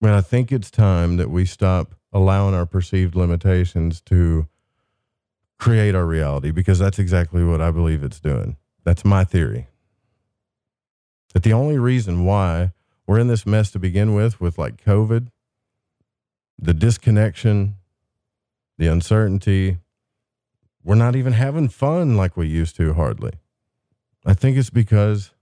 And 0.00 0.12
I 0.12 0.20
think 0.20 0.52
it's 0.52 0.70
time 0.70 1.16
that 1.16 1.30
we 1.30 1.46
stop 1.46 1.94
allowing 2.12 2.54
our 2.54 2.66
perceived 2.66 3.14
limitations 3.16 4.00
to 4.02 4.48
create 5.58 5.94
our 5.94 6.04
reality 6.04 6.50
because 6.50 6.78
that's 6.78 6.98
exactly 6.98 7.42
what 7.42 7.60
I 7.60 7.70
believe 7.70 8.04
it's 8.04 8.20
doing. 8.20 8.56
That's 8.84 9.04
my 9.04 9.24
theory. 9.24 9.66
That 11.32 11.42
the 11.42 11.54
only 11.54 11.78
reason 11.78 12.24
why 12.24 12.72
we're 13.06 13.18
in 13.18 13.28
this 13.28 13.46
mess 13.46 13.70
to 13.72 13.78
begin 13.78 14.14
with, 14.14 14.40
with 14.40 14.58
like 14.58 14.82
COVID, 14.84 15.28
the 16.58 16.74
disconnection, 16.74 17.76
the 18.78 18.86
uncertainty, 18.86 19.78
we're 20.84 20.94
not 20.94 21.16
even 21.16 21.32
having 21.32 21.68
fun 21.68 22.16
like 22.16 22.36
we 22.36 22.46
used 22.46 22.76
to 22.76 22.92
hardly. 22.92 23.32
I 24.26 24.34
think 24.34 24.56
it's 24.56 24.70
because 24.70 25.32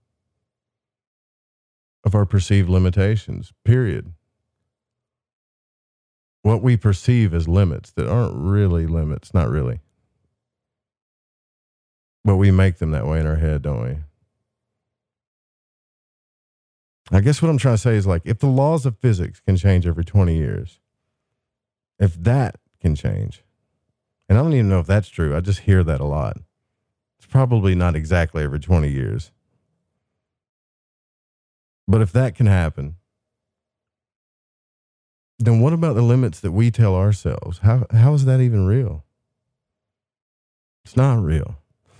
of 2.03 2.15
our 2.15 2.25
perceived 2.25 2.69
limitations, 2.69 3.53
period. 3.63 4.13
What 6.41 6.61
we 6.61 6.75
perceive 6.75 7.33
as 7.33 7.47
limits 7.47 7.91
that 7.91 8.09
aren't 8.09 8.35
really 8.35 8.85
limits, 8.85 9.33
not 9.33 9.49
really. 9.49 9.79
But 12.25 12.37
we 12.37 12.51
make 12.51 12.77
them 12.77 12.91
that 12.91 13.07
way 13.07 13.19
in 13.19 13.27
our 13.27 13.35
head, 13.35 13.61
don't 13.61 13.83
we? 13.83 13.97
I 17.11 17.19
guess 17.19 17.41
what 17.41 17.49
I'm 17.49 17.57
trying 17.57 17.75
to 17.75 17.81
say 17.81 17.95
is 17.95 18.07
like 18.07 18.21
if 18.25 18.39
the 18.39 18.47
laws 18.47 18.85
of 18.85 18.97
physics 18.97 19.41
can 19.41 19.57
change 19.57 19.85
every 19.85 20.05
20 20.05 20.35
years, 20.35 20.79
if 21.99 22.15
that 22.23 22.55
can 22.81 22.95
change, 22.95 23.42
and 24.33 24.39
I 24.39 24.41
don't 24.41 24.53
even 24.53 24.69
know 24.69 24.79
if 24.79 24.87
that's 24.87 25.09
true. 25.09 25.37
I 25.37 25.41
just 25.41 25.59
hear 25.59 25.83
that 25.83 26.01
a 26.01 26.05
lot. 26.05 26.37
It's 27.19 27.27
probably 27.27 27.75
not 27.75 27.95
exactly 27.95 28.43
every 28.43 28.59
20 28.59 28.89
years. 28.89 29.31
But 31.87 32.01
if 32.01 32.11
that 32.13 32.33
can 32.33 32.47
happen, 32.47 32.95
then 35.37 35.59
what 35.59 35.71
about 35.71 35.93
the 35.93 36.01
limits 36.01 36.39
that 36.39 36.51
we 36.51 36.71
tell 36.71 36.95
ourselves? 36.95 37.59
How, 37.59 37.85
how 37.91 38.15
is 38.15 38.25
that 38.25 38.41
even 38.41 38.65
real? 38.65 39.05
It's 40.83 40.97
not 40.97 41.23
real. 41.23 41.57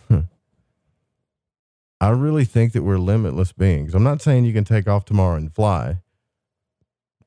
Hmm. 0.07 0.21
I 2.01 2.09
really 2.09 2.45
think 2.45 2.73
that 2.73 2.81
we're 2.81 2.97
limitless 2.97 3.51
beings. 3.51 3.93
I'm 3.93 4.01
not 4.01 4.23
saying 4.23 4.45
you 4.45 4.53
can 4.53 4.65
take 4.65 4.87
off 4.87 5.05
tomorrow 5.05 5.35
and 5.35 5.53
fly, 5.53 5.99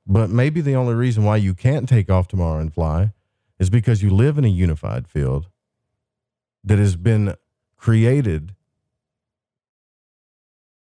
but 0.05 0.31
maybe 0.31 0.61
the 0.61 0.75
only 0.75 0.95
reason 0.95 1.23
why 1.23 1.37
you 1.37 1.55
can't 1.55 1.88
take 1.88 2.11
off 2.11 2.27
tomorrow 2.27 2.59
and 2.59 2.75
fly 2.75 3.12
is 3.59 3.71
because 3.71 4.03
you 4.03 4.11
live 4.11 4.38
in 4.38 4.45
a 4.45 4.49
unified 4.49 5.09
field 5.09 5.49
that 6.62 6.79
has 6.79 6.97
been 6.97 7.35
created 7.77 8.55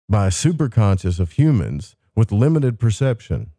by 0.08 0.28
a 0.28 0.30
superconscious 0.30 1.20
of 1.20 1.34
humans 1.34 1.96
with 2.16 2.32
limited 2.32 2.80
perception. 2.80 3.52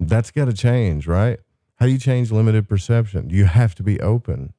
That's 0.00 0.30
got 0.30 0.46
to 0.46 0.52
change, 0.52 1.06
right? 1.06 1.40
How 1.76 1.86
do 1.86 1.92
you 1.92 1.98
change 1.98 2.32
limited 2.32 2.68
perception? 2.68 3.30
You 3.30 3.44
have 3.44 3.74
to 3.76 3.82
be 3.82 4.00
open. 4.00 4.52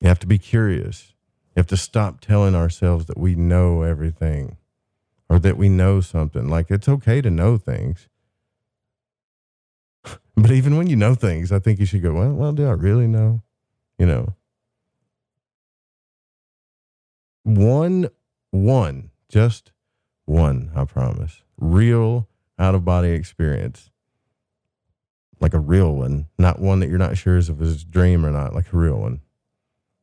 You 0.00 0.08
have 0.08 0.18
to 0.20 0.26
be 0.26 0.38
curious. 0.38 1.14
You 1.54 1.60
have 1.60 1.66
to 1.68 1.76
stop 1.76 2.20
telling 2.20 2.54
ourselves 2.54 3.06
that 3.06 3.18
we 3.18 3.34
know 3.34 3.82
everything 3.82 4.56
or 5.28 5.38
that 5.40 5.56
we 5.56 5.68
know 5.68 6.00
something. 6.00 6.48
Like 6.48 6.70
it's 6.70 6.88
okay 6.88 7.20
to 7.20 7.30
know 7.30 7.58
things. 7.58 8.08
But 10.42 10.50
even 10.50 10.76
when 10.76 10.88
you 10.88 10.96
know 10.96 11.14
things, 11.14 11.52
I 11.52 11.60
think 11.60 11.78
you 11.78 11.86
should 11.86 12.02
go, 12.02 12.14
well, 12.14 12.32
well, 12.32 12.52
do 12.52 12.66
I 12.66 12.72
really 12.72 13.06
know? 13.06 13.42
You 13.96 14.06
know. 14.06 14.34
One, 17.44 18.08
one, 18.50 19.10
just 19.28 19.70
one, 20.24 20.72
I 20.74 20.84
promise. 20.84 21.42
Real 21.58 22.28
out 22.58 22.74
of 22.74 22.84
body 22.84 23.10
experience. 23.10 23.90
Like 25.38 25.54
a 25.54 25.60
real 25.60 25.94
one, 25.94 26.26
not 26.38 26.58
one 26.58 26.80
that 26.80 26.88
you're 26.88 26.98
not 26.98 27.16
sure 27.16 27.36
is 27.36 27.48
if 27.48 27.60
it's 27.60 27.82
a 27.82 27.86
dream 27.86 28.26
or 28.26 28.32
not, 28.32 28.52
like 28.52 28.72
a 28.72 28.76
real 28.76 28.98
one. 28.98 29.20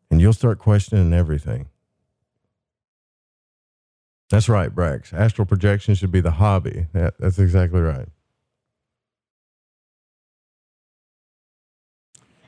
And 0.09 0.21
you'll 0.21 0.31
start 0.31 0.57
questioning 0.57 1.11
everything. 1.11 1.67
That's 4.29 4.47
right, 4.47 4.73
Brax. 4.73 5.13
Astral 5.13 5.45
projection 5.45 5.95
should 5.95 6.11
be 6.11 6.21
the 6.21 6.31
hobby. 6.31 6.87
That, 6.93 7.15
that's 7.19 7.39
exactly 7.39 7.81
right. 7.81 8.07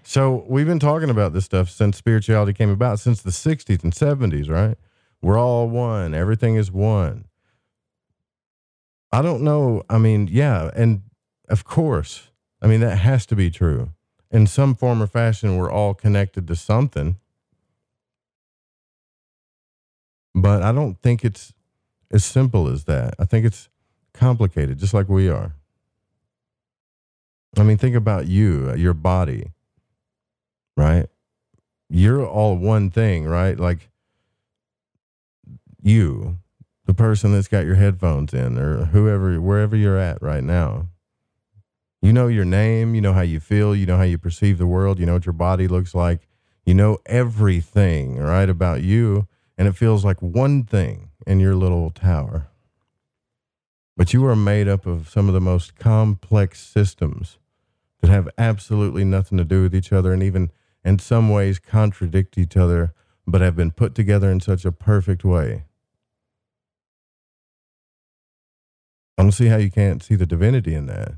So 0.03 0.45
we've 0.47 0.65
been 0.65 0.79
talking 0.79 1.09
about 1.09 1.33
this 1.33 1.45
stuff 1.45 1.69
since 1.69 1.97
spirituality 1.97 2.53
came 2.53 2.69
about, 2.69 2.99
since 2.99 3.21
the 3.21 3.29
60s 3.29 3.83
and 3.83 3.93
70s, 3.93 4.49
right? 4.49 4.77
We're 5.21 5.37
all 5.37 5.69
one. 5.69 6.13
Everything 6.13 6.55
is 6.55 6.71
one. 6.71 7.25
I 9.11 9.21
don't 9.21 9.43
know. 9.43 9.83
I 9.89 9.97
mean, 9.97 10.27
yeah. 10.31 10.71
And 10.75 11.03
of 11.49 11.63
course, 11.65 12.29
I 12.61 12.67
mean, 12.67 12.79
that 12.81 12.97
has 12.97 13.25
to 13.27 13.35
be 13.35 13.51
true. 13.51 13.91
In 14.31 14.47
some 14.47 14.75
form 14.75 15.03
or 15.03 15.07
fashion, 15.07 15.57
we're 15.57 15.71
all 15.71 15.93
connected 15.93 16.47
to 16.47 16.55
something. 16.55 17.17
But 20.33 20.63
I 20.63 20.71
don't 20.71 20.99
think 21.01 21.23
it's 21.25 21.53
as 22.09 22.23
simple 22.23 22.67
as 22.69 22.85
that. 22.85 23.15
I 23.19 23.25
think 23.25 23.45
it's 23.45 23.69
complicated, 24.13 24.79
just 24.79 24.93
like 24.93 25.09
we 25.09 25.29
are. 25.29 25.55
I 27.57 27.63
mean, 27.63 27.77
think 27.77 27.95
about 27.95 28.27
you, 28.27 28.73
your 28.75 28.93
body 28.93 29.51
right? 30.75 31.07
You're 31.89 32.25
all 32.25 32.55
one 32.55 32.89
thing, 32.89 33.25
right? 33.25 33.59
Like 33.59 33.89
you, 35.81 36.37
the 36.85 36.93
person 36.93 37.33
that's 37.33 37.47
got 37.47 37.65
your 37.65 37.75
headphones 37.75 38.33
in, 38.33 38.57
or 38.57 38.85
whoever, 38.85 39.39
wherever 39.41 39.75
you're 39.75 39.97
at 39.97 40.21
right 40.21 40.43
now. 40.43 40.87
You 42.01 42.13
know 42.13 42.27
your 42.27 42.45
name, 42.45 42.95
you 42.95 43.01
know 43.01 43.13
how 43.13 43.21
you 43.21 43.39
feel, 43.39 43.75
you 43.75 43.85
know 43.85 43.97
how 43.97 44.03
you 44.03 44.17
perceive 44.17 44.57
the 44.57 44.65
world, 44.65 44.99
you 44.99 45.05
know 45.05 45.13
what 45.13 45.25
your 45.25 45.33
body 45.33 45.67
looks 45.67 45.93
like, 45.93 46.27
you 46.65 46.73
know 46.73 46.97
everything, 47.05 48.17
right, 48.17 48.49
about 48.49 48.81
you, 48.81 49.27
and 49.57 49.67
it 49.67 49.75
feels 49.75 50.03
like 50.03 50.19
one 50.21 50.63
thing 50.63 51.11
in 51.27 51.39
your 51.39 51.55
little 51.55 51.91
tower. 51.91 52.47
But 53.95 54.13
you 54.13 54.25
are 54.25 54.35
made 54.35 54.67
up 54.67 54.87
of 54.87 55.09
some 55.09 55.27
of 55.27 55.33
the 55.35 55.41
most 55.41 55.75
complex 55.77 56.59
systems 56.59 57.37
that 58.01 58.09
have 58.09 58.29
absolutely 58.37 59.03
nothing 59.03 59.37
to 59.37 59.43
do 59.43 59.61
with 59.61 59.75
each 59.75 59.93
other 59.93 60.11
and 60.11 60.23
even 60.23 60.51
in 60.83 60.99
some 60.99 61.29
ways 61.29 61.59
contradict 61.59 62.37
each 62.37 62.57
other, 62.57 62.93
but 63.27 63.41
have 63.41 63.55
been 63.55 63.71
put 63.71 63.95
together 63.95 64.31
in 64.31 64.39
such 64.39 64.65
a 64.65 64.71
perfect 64.71 65.23
way. 65.23 65.65
I 69.17 69.23
don't 69.23 69.31
see 69.31 69.47
how 69.47 69.57
you 69.57 69.69
can't 69.69 70.01
see 70.01 70.15
the 70.15 70.25
divinity 70.25 70.73
in 70.73 70.87
that. 70.87 71.13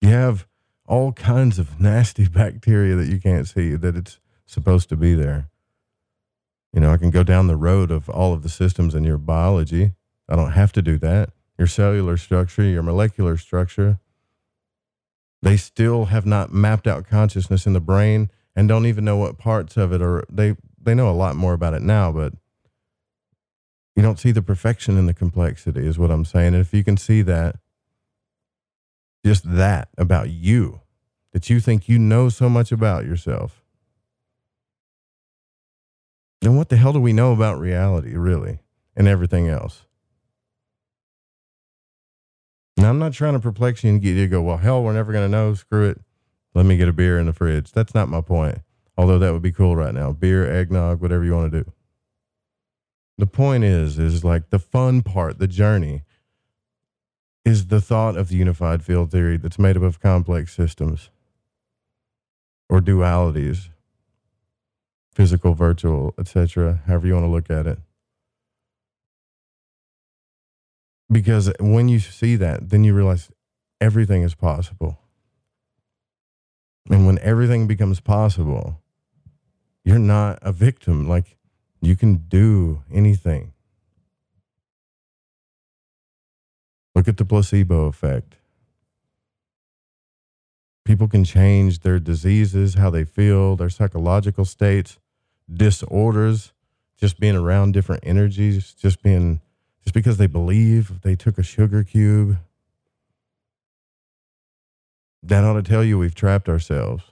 You 0.00 0.08
have 0.08 0.46
all 0.86 1.12
kinds 1.12 1.58
of 1.58 1.80
nasty 1.80 2.26
bacteria 2.28 2.96
that 2.96 3.08
you 3.08 3.20
can't 3.20 3.46
see 3.46 3.74
that 3.74 3.96
it's 3.96 4.18
supposed 4.46 4.88
to 4.88 4.96
be 4.96 5.14
there. 5.14 5.50
You 6.72 6.80
know, 6.80 6.92
I 6.92 6.96
can 6.96 7.10
go 7.10 7.22
down 7.22 7.46
the 7.46 7.56
road 7.56 7.90
of 7.90 8.08
all 8.08 8.32
of 8.32 8.42
the 8.42 8.48
systems 8.48 8.94
in 8.94 9.04
your 9.04 9.18
biology. 9.18 9.92
I 10.28 10.36
don't 10.36 10.52
have 10.52 10.72
to 10.72 10.82
do 10.82 10.98
that. 10.98 11.30
Your 11.58 11.66
cellular 11.66 12.16
structure, 12.16 12.62
your 12.62 12.82
molecular 12.82 13.36
structure, 13.36 13.98
they 15.42 15.56
still 15.56 16.06
have 16.06 16.26
not 16.26 16.52
mapped 16.52 16.86
out 16.86 17.06
consciousness 17.06 17.66
in 17.66 17.72
the 17.72 17.80
brain 17.80 18.30
and 18.56 18.68
don't 18.68 18.86
even 18.86 19.04
know 19.04 19.16
what 19.16 19.38
parts 19.38 19.76
of 19.76 19.92
it 19.92 20.02
are. 20.02 20.24
They 20.28 20.56
they 20.80 20.94
know 20.94 21.10
a 21.10 21.12
lot 21.12 21.36
more 21.36 21.52
about 21.52 21.74
it 21.74 21.82
now, 21.82 22.10
but 22.10 22.32
you 23.94 24.02
don't 24.02 24.18
see 24.18 24.32
the 24.32 24.42
perfection 24.42 24.96
in 24.96 25.06
the 25.06 25.14
complexity, 25.14 25.86
is 25.86 25.98
what 25.98 26.10
I'm 26.10 26.24
saying. 26.24 26.54
And 26.54 26.62
if 26.62 26.72
you 26.72 26.84
can 26.84 26.96
see 26.96 27.22
that, 27.22 27.56
just 29.24 29.42
that 29.56 29.88
about 29.98 30.30
you, 30.30 30.80
that 31.32 31.50
you 31.50 31.60
think 31.60 31.88
you 31.88 31.98
know 31.98 32.28
so 32.28 32.48
much 32.48 32.72
about 32.72 33.06
yourself, 33.06 33.62
then 36.40 36.56
what 36.56 36.68
the 36.68 36.76
hell 36.76 36.92
do 36.92 37.00
we 37.00 37.12
know 37.12 37.32
about 37.32 37.58
reality, 37.58 38.16
really, 38.16 38.60
and 38.96 39.08
everything 39.08 39.48
else? 39.48 39.84
Now, 42.78 42.90
I'm 42.90 43.00
not 43.00 43.12
trying 43.12 43.32
to 43.32 43.40
perplex 43.40 43.82
you 43.82 43.90
and 43.90 44.00
get 44.00 44.14
you 44.14 44.22
to 44.22 44.28
go, 44.28 44.40
well, 44.40 44.56
hell, 44.56 44.84
we're 44.84 44.92
never 44.92 45.10
going 45.10 45.24
to 45.24 45.36
know. 45.36 45.52
Screw 45.54 45.90
it. 45.90 46.00
Let 46.54 46.64
me 46.64 46.76
get 46.76 46.88
a 46.88 46.92
beer 46.92 47.18
in 47.18 47.26
the 47.26 47.32
fridge. 47.32 47.72
That's 47.72 47.92
not 47.92 48.08
my 48.08 48.20
point. 48.20 48.58
Although 48.96 49.18
that 49.18 49.32
would 49.32 49.42
be 49.42 49.50
cool 49.50 49.74
right 49.74 49.92
now. 49.92 50.12
Beer, 50.12 50.48
eggnog, 50.48 51.00
whatever 51.00 51.24
you 51.24 51.34
want 51.34 51.50
to 51.50 51.64
do. 51.64 51.72
The 53.18 53.26
point 53.26 53.64
is, 53.64 53.98
is 53.98 54.24
like 54.24 54.50
the 54.50 54.60
fun 54.60 55.02
part, 55.02 55.40
the 55.40 55.48
journey, 55.48 56.04
is 57.44 57.66
the 57.66 57.80
thought 57.80 58.16
of 58.16 58.28
the 58.28 58.36
unified 58.36 58.84
field 58.84 59.10
theory 59.10 59.36
that's 59.36 59.58
made 59.58 59.76
up 59.76 59.82
of 59.82 60.00
complex 60.00 60.54
systems 60.54 61.10
or 62.68 62.80
dualities, 62.80 63.70
physical, 65.14 65.54
virtual, 65.54 66.14
etc., 66.16 66.82
however 66.86 67.08
you 67.08 67.14
want 67.14 67.24
to 67.24 67.30
look 67.30 67.50
at 67.50 67.66
it. 67.66 67.78
Because 71.10 71.50
when 71.58 71.88
you 71.88 72.00
see 72.00 72.36
that, 72.36 72.68
then 72.70 72.84
you 72.84 72.94
realize 72.94 73.30
everything 73.80 74.22
is 74.22 74.34
possible. 74.34 74.98
And 76.90 77.06
when 77.06 77.18
everything 77.20 77.66
becomes 77.66 78.00
possible, 78.00 78.80
you're 79.84 79.98
not 79.98 80.38
a 80.42 80.52
victim. 80.52 81.08
Like 81.08 81.36
you 81.80 81.96
can 81.96 82.16
do 82.28 82.82
anything. 82.92 83.52
Look 86.94 87.08
at 87.08 87.16
the 87.16 87.24
placebo 87.24 87.86
effect. 87.86 88.36
People 90.84 91.06
can 91.06 91.22
change 91.22 91.80
their 91.80 91.98
diseases, 91.98 92.74
how 92.74 92.90
they 92.90 93.04
feel, 93.04 93.56
their 93.56 93.68
psychological 93.68 94.44
states, 94.44 94.98
disorders, 95.52 96.52
just 96.96 97.20
being 97.20 97.36
around 97.36 97.72
different 97.72 98.02
energies, 98.06 98.72
just 98.72 99.02
being 99.02 99.40
just 99.88 99.94
because 99.94 100.18
they 100.18 100.26
believe 100.26 101.00
they 101.00 101.16
took 101.16 101.38
a 101.38 101.42
sugar 101.42 101.82
cube. 101.82 102.36
That 105.22 105.44
ought 105.44 105.54
to 105.54 105.62
tell 105.62 105.82
you 105.82 105.98
we've 105.98 106.14
trapped 106.14 106.46
ourselves. 106.46 107.04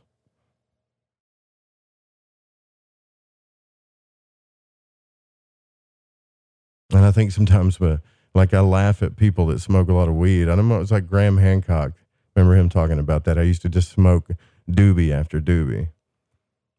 And 6.91 7.03
I 7.03 7.11
think 7.13 7.33
sometimes, 7.33 7.81
uh, 7.81 7.97
like, 8.35 8.53
I 8.53 8.61
laugh 8.61 9.03
at 9.03 9.17
people 9.17 9.47
that 9.47 9.61
smoke 9.61 9.89
a 9.89 9.95
lot 9.95 10.09
of 10.09 10.15
weed. 10.15 10.51
I 10.51 10.55
don't 10.55 10.69
know, 10.69 10.83
it's 10.83 10.91
like 10.91 11.07
Graham 11.07 11.39
Hancock. 11.39 11.93
Remember 12.35 12.57
him 12.57 12.69
talking 12.69 12.99
about 12.99 13.25
that? 13.25 13.39
I 13.39 13.43
used 13.43 13.63
to 13.63 13.71
just 13.71 13.89
smoke 13.89 14.29
doobie 14.71 15.13
after 15.13 15.41
doobie. 15.41 15.89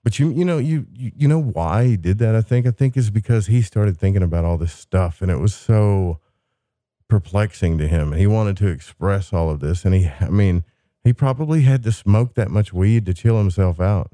But 0.08 0.20
you, 0.20 0.30
you 0.30 0.46
know, 0.46 0.58
you, 0.58 0.86
you, 0.94 1.28
know 1.28 1.42
why 1.42 1.84
he 1.84 1.98
did 1.98 2.18
that? 2.20 2.34
I 2.34 2.40
think, 2.40 2.66
I 2.66 2.72
think 2.72 2.96
is 2.96 3.10
because 3.10 3.48
he 3.48 3.62
started 3.62 3.98
thinking 3.98 4.24
about 4.24 4.46
all 4.46 4.58
this 4.58 4.72
stuff, 4.72 5.22
and 5.22 5.30
it 5.30 5.36
was 5.36 5.54
so 5.54 6.22
perplexing 7.10 7.78
to 7.80 7.90
him. 7.90 8.14
And 8.14 8.22
he 8.22 8.26
wanted 8.26 8.56
to 8.56 8.68
express 8.68 9.34
all 9.34 9.50
of 9.50 9.60
this, 9.60 9.84
and 9.84 9.94
he, 9.94 10.10
I 10.22 10.30
mean, 10.30 10.64
he 11.04 11.12
probably 11.12 11.64
had 11.64 11.84
to 11.84 11.92
smoke 11.92 12.36
that 12.36 12.50
much 12.50 12.72
weed 12.72 13.06
to 13.08 13.14
chill 13.14 13.38
himself 13.38 13.82
out, 13.82 14.14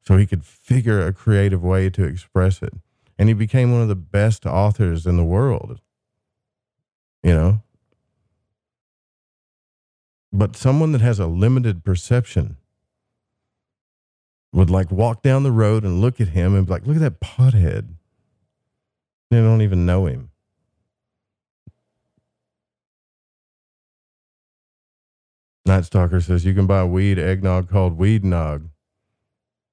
so 0.00 0.16
he 0.16 0.24
could 0.24 0.42
figure 0.42 1.06
a 1.06 1.12
creative 1.12 1.62
way 1.62 1.90
to 1.90 2.04
express 2.04 2.62
it 2.62 2.72
and 3.18 3.28
he 3.28 3.34
became 3.34 3.72
one 3.72 3.82
of 3.82 3.88
the 3.88 3.94
best 3.94 4.46
authors 4.46 5.06
in 5.06 5.16
the 5.16 5.24
world. 5.24 5.80
You 7.22 7.34
know? 7.34 7.62
But 10.32 10.56
someone 10.56 10.92
that 10.92 11.00
has 11.00 11.20
a 11.20 11.26
limited 11.26 11.84
perception 11.84 12.56
would 14.54 14.70
like 14.70 14.90
walk 14.90 15.20
down 15.20 15.42
the 15.42 15.52
road 15.52 15.82
and 15.82 16.00
look 16.00 16.20
at 16.20 16.28
him 16.28 16.54
and 16.54 16.64
be 16.64 16.72
like, 16.72 16.86
look 16.86 16.96
at 16.96 17.02
that 17.02 17.20
pothead. 17.20 17.88
They 19.30 19.38
don't 19.38 19.62
even 19.62 19.84
know 19.84 20.06
him. 20.06 20.30
Night 25.66 25.86
Stalker 25.86 26.20
says 26.20 26.44
you 26.44 26.54
can 26.54 26.66
buy 26.66 26.84
weed 26.84 27.18
eggnog 27.18 27.68
called 27.68 27.98
Weed 27.98 28.24
Nog. 28.24 28.68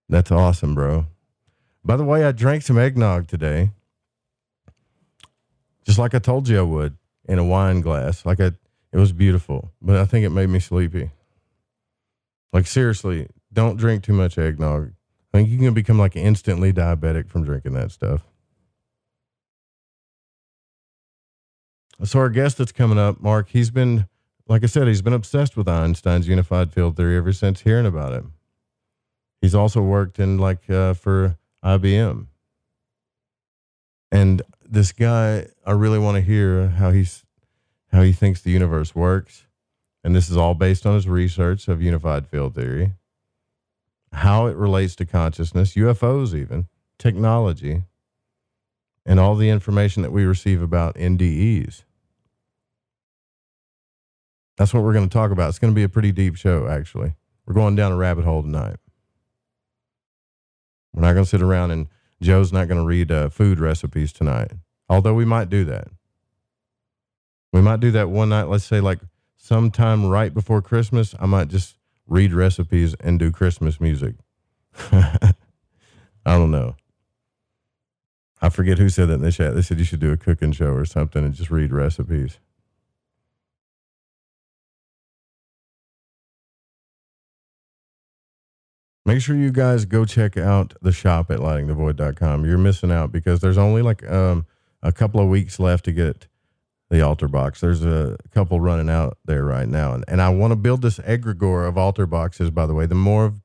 That's 0.10 0.32
awesome, 0.32 0.74
bro. 0.74 1.06
By 1.86 1.96
the 1.96 2.04
way, 2.04 2.24
I 2.26 2.32
drank 2.32 2.64
some 2.64 2.80
eggnog 2.80 3.28
today, 3.28 3.72
just 5.86 6.00
like 6.00 6.16
I 6.16 6.20
told 6.20 6.48
you 6.48 6.58
I 6.60 6.64
would, 6.64 6.98
in 7.28 7.38
a 7.38 7.44
wine 7.44 7.82
glass. 7.82 8.26
Like 8.26 8.40
I, 8.40 8.52
it 8.92 8.98
was 8.98 9.12
beautiful, 9.12 9.74
but 9.82 9.98
I 9.98 10.06
think 10.06 10.26
it 10.26 10.30
made 10.30 10.50
me 10.50 10.60
sleepy. 10.60 11.12
Like 12.54 12.68
seriously, 12.68 13.28
don't 13.54 13.78
drink 13.78 14.04
too 14.04 14.14
much 14.14 14.38
eggnog. 14.38 14.92
I 15.34 15.38
think 15.38 15.50
you 15.50 15.58
can 15.58 15.74
become 15.74 15.98
like 15.98 16.16
instantly 16.16 16.74
diabetic 16.74 17.30
from 17.30 17.44
drinking 17.44 17.74
that 17.74 17.92
stuff. 17.92 18.26
So 22.04 22.20
our 22.20 22.30
guest 22.30 22.58
that's 22.58 22.72
coming 22.72 22.98
up, 22.98 23.22
Mark, 23.22 23.50
he's 23.50 23.70
been, 23.70 24.08
like 24.48 24.64
I 24.64 24.68
said, 24.68 24.88
he's 24.88 25.04
been 25.04 25.14
obsessed 25.14 25.56
with 25.56 25.68
Einstein's 25.68 26.28
unified 26.28 26.74
field 26.74 26.98
theory 26.98 27.16
ever 27.16 27.32
since 27.32 27.62
hearing 27.62 27.86
about 27.86 28.14
it. 28.14 28.24
He's 29.40 29.56
also 29.56 29.82
worked 29.82 30.20
in 30.20 30.38
like 30.38 30.70
uh, 30.70 30.94
for 30.94 31.38
IBM. 31.64 32.28
And 34.12 34.42
this 34.68 34.92
guy, 34.92 35.48
I 35.66 35.72
really 35.72 36.00
want 36.00 36.16
to 36.16 36.22
hear 36.22 36.70
how 36.70 36.92
he's 36.92 37.24
how 37.92 38.02
he 38.02 38.14
thinks 38.14 38.42
the 38.42 38.52
universe 38.52 38.96
works. 38.96 39.46
And 40.04 40.16
this 40.16 40.30
is 40.30 40.38
all 40.38 40.56
based 40.56 40.86
on 40.86 40.96
his 40.96 41.08
research 41.08 41.68
of 41.68 41.82
unified 41.82 42.28
field 42.28 42.56
theory, 42.56 42.94
how 44.12 44.48
it 44.48 44.56
relates 44.56 44.96
to 44.98 45.06
consciousness, 45.06 45.76
UFOs, 45.76 46.34
even 46.34 46.68
technology, 47.00 47.84
and 49.06 49.20
all 49.20 49.36
the 49.36 49.50
information 49.50 50.04
that 50.04 50.12
we 50.12 50.26
receive 50.26 50.62
about 50.62 50.96
NDEs. 50.96 51.84
That's 54.58 54.74
what 54.74 54.84
we're 54.84 54.94
going 54.94 55.10
to 55.10 55.14
talk 55.14 55.32
about. 55.32 55.50
It's 55.50 55.60
going 55.60 55.74
to 55.74 55.76
be 55.76 55.84
a 55.84 55.90
pretty 55.90 56.12
deep 56.12 56.36
show, 56.36 56.68
actually. 56.68 57.16
We're 57.46 57.56
going 57.56 57.76
down 57.76 57.92
a 57.92 57.98
rabbit 57.98 58.26
hole 58.26 58.44
tonight. 58.44 58.76
We're 60.94 61.02
not 61.02 61.14
going 61.14 61.24
to 61.26 61.30
sit 61.30 61.42
around 61.42 61.72
and 61.72 61.88
Joe's 62.22 62.54
not 62.54 62.68
going 62.68 62.80
to 62.80 62.86
read 62.86 63.12
uh, 63.12 63.30
food 63.30 63.60
recipes 63.60 64.12
tonight. 64.14 64.52
Although 64.90 65.14
we 65.14 65.26
might 65.26 65.50
do 65.50 65.66
that. 65.66 65.88
We 67.54 67.62
might 67.62 67.80
do 67.80 67.92
that 67.92 68.10
one 68.10 68.30
night. 68.30 68.50
Let's 68.50 68.66
say 68.66 68.80
like 68.82 69.00
sometime 69.36 70.06
right 70.06 70.34
before 70.34 70.62
Christmas. 70.62 71.16
I 71.20 71.26
might 71.26 71.48
just 71.48 71.78
read 72.12 72.34
recipes 72.34 72.94
and 73.00 73.18
do 73.18 73.32
Christmas 73.32 73.80
music. 73.80 74.16
I 74.92 75.34
don't 76.26 76.52
know. 76.52 76.76
I 78.42 78.50
forget 78.50 78.78
who 78.78 78.90
said 78.90 79.08
that 79.08 79.16
in 79.16 79.22
the 79.22 79.32
chat. 79.32 79.56
They 79.56 79.62
said 79.62 79.80
you 79.80 79.86
should 79.86 80.02
do 80.02 80.12
a 80.12 80.18
cooking 80.18 80.52
show 80.52 80.74
or 80.74 80.84
something 80.84 81.24
and 81.24 81.34
just 81.34 81.50
read 81.50 81.72
recipes. 81.72 82.38
Make 89.06 89.22
sure 89.22 89.36
you 89.36 89.52
guys 89.52 89.86
go 89.86 90.04
check 90.04 90.38
out 90.38 90.74
the 90.82 90.92
shop 90.92 91.32
at 91.32 91.40
lightingthevoid.com. 91.40 92.46
You're 92.46 92.58
missing 92.58 92.92
out 92.92 93.14
because 93.14 93.40
there's 93.40 93.58
only 93.58 93.82
like 93.82 94.08
um, 94.12 94.46
a 94.84 94.92
couple 94.92 95.22
of 95.22 95.30
weeks 95.30 95.60
left 95.60 95.86
to 95.86 95.94
get 95.94 96.28
the 96.92 97.02
altar 97.02 97.30
box. 97.30 97.62
There's 97.62 97.86
a 97.86 98.18
couple 98.32 98.60
running 98.60 98.90
out 98.90 99.18
there 99.24 99.46
right 99.46 99.68
now. 99.68 99.94
And, 99.94 100.04
and 100.10 100.22
I 100.22 100.28
want 100.30 100.52
to 100.52 100.58
build 100.58 100.82
this 100.82 101.00
egregore 101.00 101.68
of 101.68 101.78
altar 101.78 102.06
boxes, 102.06 102.52
by 102.52 102.66
the 102.66 102.74
way. 102.74 102.86
The 102.86 102.96
more 102.96 103.26
of 103.26 103.42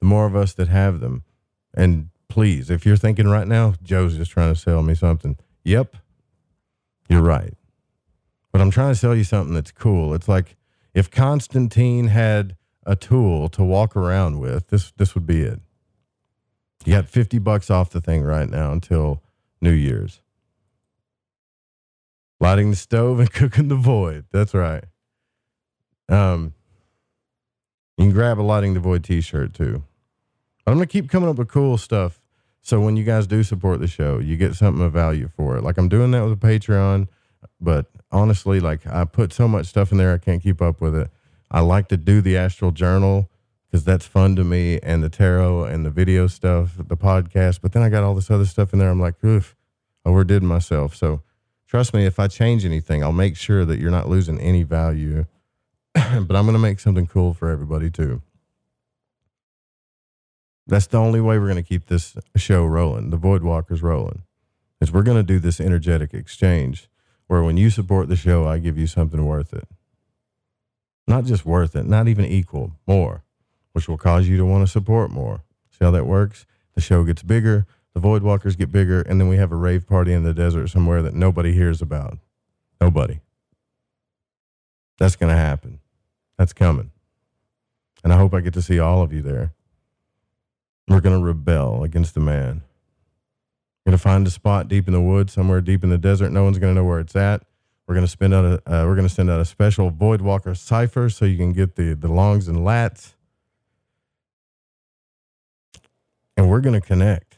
the 0.00 0.06
more 0.06 0.26
of 0.26 0.36
us 0.36 0.52
that 0.54 0.68
have 0.68 1.00
them. 1.00 1.24
And 1.74 2.10
please, 2.28 2.70
if 2.70 2.86
you're 2.86 2.96
thinking 2.96 3.26
right 3.26 3.48
now, 3.48 3.74
Joe's 3.82 4.16
just 4.16 4.30
trying 4.30 4.52
to 4.54 4.60
sell 4.60 4.82
me 4.82 4.94
something. 4.94 5.36
Yep. 5.64 5.96
You're 7.08 7.22
right. 7.22 7.54
But 8.52 8.60
I'm 8.60 8.70
trying 8.70 8.92
to 8.92 8.98
sell 8.98 9.14
you 9.14 9.24
something 9.24 9.54
that's 9.54 9.72
cool. 9.72 10.14
It's 10.14 10.28
like 10.28 10.56
if 10.94 11.10
Constantine 11.10 12.08
had 12.08 12.56
a 12.84 12.96
tool 12.96 13.48
to 13.50 13.64
walk 13.64 13.96
around 13.96 14.40
with, 14.40 14.68
this 14.68 14.92
this 14.92 15.14
would 15.14 15.26
be 15.26 15.40
it. 15.40 15.60
You 16.84 16.94
got 16.94 17.08
50 17.08 17.38
bucks 17.38 17.70
off 17.70 17.90
the 17.90 18.00
thing 18.00 18.22
right 18.22 18.48
now 18.48 18.72
until 18.72 19.22
New 19.60 19.72
Year's. 19.72 20.20
Lighting 22.40 22.70
the 22.70 22.76
stove 22.76 23.20
and 23.20 23.32
cooking 23.32 23.68
the 23.68 23.76
void. 23.76 24.24
That's 24.32 24.54
right. 24.54 24.84
Um 26.08 26.54
You 27.98 28.06
can 28.06 28.12
grab 28.12 28.40
a 28.40 28.42
Lighting 28.42 28.74
the 28.74 28.80
Void 28.80 29.04
t 29.04 29.20
shirt 29.20 29.54
too. 29.54 29.84
I'm 30.66 30.78
to 30.78 30.86
keep 30.86 31.10
coming 31.10 31.28
up 31.28 31.36
with 31.36 31.48
cool 31.48 31.78
stuff. 31.78 32.20
So 32.62 32.80
when 32.80 32.96
you 32.96 33.04
guys 33.04 33.26
do 33.26 33.42
support 33.42 33.80
the 33.80 33.88
show, 33.88 34.18
you 34.18 34.36
get 34.36 34.54
something 34.54 34.84
of 34.84 34.92
value 34.92 35.28
for 35.28 35.56
it. 35.56 35.64
Like 35.64 35.78
I'm 35.78 35.88
doing 35.88 36.10
that 36.12 36.22
with 36.22 36.32
a 36.32 36.36
Patreon, 36.36 37.08
but 37.60 37.86
honestly, 38.12 38.60
like 38.60 38.86
I 38.86 39.04
put 39.04 39.32
so 39.32 39.48
much 39.48 39.66
stuff 39.66 39.92
in 39.92 39.98
there, 39.98 40.12
I 40.12 40.18
can't 40.18 40.42
keep 40.42 40.60
up 40.60 40.80
with 40.80 40.94
it. 40.94 41.10
I 41.50 41.60
like 41.60 41.88
to 41.88 41.96
do 41.96 42.20
the 42.20 42.36
astral 42.36 42.70
journal 42.70 43.28
because 43.66 43.84
that's 43.84 44.06
fun 44.06 44.36
to 44.36 44.44
me, 44.44 44.78
and 44.82 45.02
the 45.02 45.08
tarot 45.08 45.64
and 45.64 45.86
the 45.86 45.90
video 45.90 46.26
stuff, 46.26 46.72
the 46.76 46.96
podcast. 46.96 47.60
But 47.62 47.72
then 47.72 47.82
I 47.82 47.88
got 47.88 48.02
all 48.02 48.14
this 48.14 48.30
other 48.30 48.44
stuff 48.44 48.72
in 48.72 48.78
there. 48.78 48.90
I'm 48.90 49.00
like, 49.00 49.22
oof, 49.24 49.56
overdid 50.04 50.42
myself. 50.42 50.94
So 50.94 51.22
trust 51.70 51.94
me, 51.94 52.04
if 52.04 52.18
I 52.18 52.26
change 52.26 52.64
anything, 52.64 53.04
I'll 53.04 53.12
make 53.12 53.36
sure 53.36 53.64
that 53.64 53.78
you're 53.78 53.92
not 53.92 54.08
losing 54.08 54.40
any 54.40 54.64
value. 54.64 55.26
but 55.94 56.02
I'm 56.04 56.26
going 56.26 56.52
to 56.52 56.58
make 56.58 56.80
something 56.80 57.06
cool 57.06 57.32
for 57.32 57.48
everybody 57.48 57.90
too. 57.90 58.22
That's 60.66 60.88
the 60.88 60.98
only 60.98 61.20
way 61.20 61.38
we're 61.38 61.46
going 61.46 61.62
to 61.62 61.68
keep 61.68 61.86
this 61.86 62.16
show 62.36 62.64
rolling, 62.64 63.10
the 63.10 63.16
Void 63.16 63.42
Walkers 63.42 63.82
rolling, 63.82 64.22
is 64.80 64.92
we're 64.92 65.04
going 65.04 65.16
to 65.16 65.22
do 65.22 65.38
this 65.38 65.60
energetic 65.60 66.12
exchange 66.12 66.88
where 67.28 67.42
when 67.42 67.56
you 67.56 67.70
support 67.70 68.08
the 68.08 68.16
show, 68.16 68.46
I 68.46 68.58
give 68.58 68.76
you 68.76 68.88
something 68.88 69.24
worth 69.24 69.52
it. 69.52 69.68
Not 71.06 71.24
just 71.24 71.46
worth 71.46 71.76
it, 71.76 71.86
not 71.86 72.08
even 72.08 72.24
equal, 72.24 72.72
more, 72.86 73.22
which 73.72 73.88
will 73.88 73.96
cause 73.96 74.28
you 74.28 74.36
to 74.36 74.44
want 74.44 74.66
to 74.66 74.70
support 74.70 75.10
more. 75.10 75.42
See 75.70 75.84
how 75.84 75.92
that 75.92 76.06
works? 76.06 76.46
The 76.74 76.80
show 76.80 77.04
gets 77.04 77.22
bigger, 77.22 77.66
the 77.94 78.00
Void 78.00 78.22
Walkers 78.22 78.56
get 78.56 78.70
bigger, 78.70 79.02
and 79.02 79.20
then 79.20 79.28
we 79.28 79.36
have 79.36 79.52
a 79.52 79.56
rave 79.56 79.86
party 79.86 80.12
in 80.12 80.22
the 80.22 80.34
desert 80.34 80.68
somewhere 80.68 81.02
that 81.02 81.14
nobody 81.14 81.52
hears 81.52 81.82
about. 81.82 82.18
Nobody. 82.80 83.20
That's 84.98 85.16
going 85.16 85.30
to 85.30 85.36
happen. 85.36 85.80
That's 86.38 86.52
coming. 86.52 86.90
And 88.04 88.12
I 88.12 88.16
hope 88.16 88.32
I 88.32 88.40
get 88.40 88.54
to 88.54 88.62
see 88.62 88.78
all 88.78 89.02
of 89.02 89.12
you 89.12 89.22
there. 89.22 89.52
We're 90.88 91.00
going 91.00 91.18
to 91.18 91.24
rebel 91.24 91.84
against 91.84 92.14
the 92.14 92.20
man. 92.20 92.62
We're 93.84 93.90
going 93.90 93.98
to 93.98 94.02
find 94.02 94.26
a 94.26 94.30
spot 94.30 94.68
deep 94.68 94.86
in 94.86 94.92
the 94.92 95.00
woods, 95.00 95.32
somewhere 95.32 95.60
deep 95.60 95.84
in 95.84 95.90
the 95.90 95.98
desert. 95.98 96.30
No 96.30 96.44
one's 96.44 96.58
going 96.58 96.74
to 96.74 96.80
know 96.80 96.86
where 96.86 97.00
it's 97.00 97.16
at. 97.16 97.42
We're 97.86 97.94
going 97.94 98.06
to 98.06 98.10
spend 98.10 98.34
out 98.34 98.44
a, 98.44 98.54
uh, 98.66 98.86
we're 98.86 98.94
going 98.94 99.08
to 99.08 99.12
send 99.12 99.30
out 99.30 99.40
a 99.40 99.44
special 99.44 99.90
Void 99.90 100.20
Walker 100.20 100.54
cipher 100.54 101.10
so 101.10 101.24
you 101.24 101.36
can 101.36 101.52
get 101.52 101.76
the, 101.76 101.94
the 101.94 102.06
longs 102.06 102.46
and 102.46 102.58
lats. 102.58 103.14
And 106.36 106.48
we're 106.48 106.60
going 106.60 106.80
to 106.80 106.86
connect. 106.86 107.29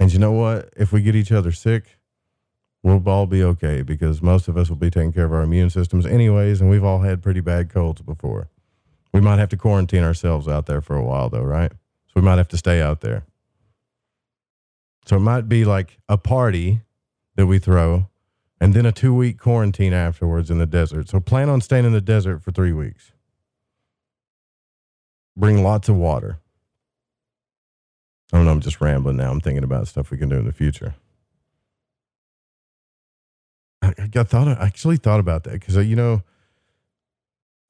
And 0.00 0.12
you 0.12 0.18
know 0.18 0.32
what? 0.32 0.70
If 0.76 0.92
we 0.92 1.02
get 1.02 1.14
each 1.14 1.32
other 1.32 1.52
sick, 1.52 1.98
we'll 2.82 3.02
all 3.08 3.26
be 3.26 3.42
okay 3.42 3.82
because 3.82 4.20
most 4.20 4.48
of 4.48 4.56
us 4.56 4.68
will 4.68 4.76
be 4.76 4.90
taking 4.90 5.12
care 5.12 5.24
of 5.24 5.32
our 5.32 5.42
immune 5.42 5.70
systems 5.70 6.04
anyways, 6.06 6.60
and 6.60 6.68
we've 6.68 6.84
all 6.84 7.00
had 7.00 7.22
pretty 7.22 7.40
bad 7.40 7.70
colds 7.70 8.02
before. 8.02 8.48
We 9.12 9.20
might 9.20 9.38
have 9.38 9.50
to 9.50 9.56
quarantine 9.56 10.02
ourselves 10.02 10.48
out 10.48 10.66
there 10.66 10.80
for 10.80 10.96
a 10.96 11.04
while, 11.04 11.28
though, 11.28 11.42
right? 11.42 11.70
So 11.70 12.12
we 12.16 12.22
might 12.22 12.38
have 12.38 12.48
to 12.48 12.56
stay 12.56 12.82
out 12.82 13.00
there. 13.00 13.24
So 15.06 15.16
it 15.16 15.20
might 15.20 15.48
be 15.48 15.64
like 15.64 15.98
a 16.08 16.18
party 16.18 16.80
that 17.36 17.46
we 17.46 17.58
throw 17.58 18.08
and 18.60 18.74
then 18.74 18.86
a 18.86 18.92
two 18.92 19.14
week 19.14 19.38
quarantine 19.38 19.92
afterwards 19.92 20.50
in 20.50 20.58
the 20.58 20.66
desert. 20.66 21.08
So 21.08 21.20
plan 21.20 21.48
on 21.48 21.60
staying 21.60 21.84
in 21.84 21.92
the 21.92 22.00
desert 22.00 22.42
for 22.42 22.50
three 22.50 22.72
weeks. 22.72 23.12
Bring 25.36 25.62
lots 25.62 25.88
of 25.88 25.96
water. 25.96 26.38
I 28.32 28.36
don't 28.36 28.46
know, 28.46 28.52
I'm 28.52 28.60
just 28.60 28.80
rambling 28.80 29.16
now. 29.16 29.30
I'm 29.30 29.40
thinking 29.40 29.64
about 29.64 29.88
stuff 29.88 30.10
we 30.10 30.18
can 30.18 30.28
do 30.28 30.36
in 30.36 30.46
the 30.46 30.52
future. 30.52 30.94
I, 33.82 33.92
I 33.98 34.22
thought 34.22 34.48
I 34.48 34.52
actually 34.52 34.96
thought 34.96 35.20
about 35.20 35.44
that 35.44 35.52
because 35.52 35.76
you 35.76 35.96
know 35.96 36.22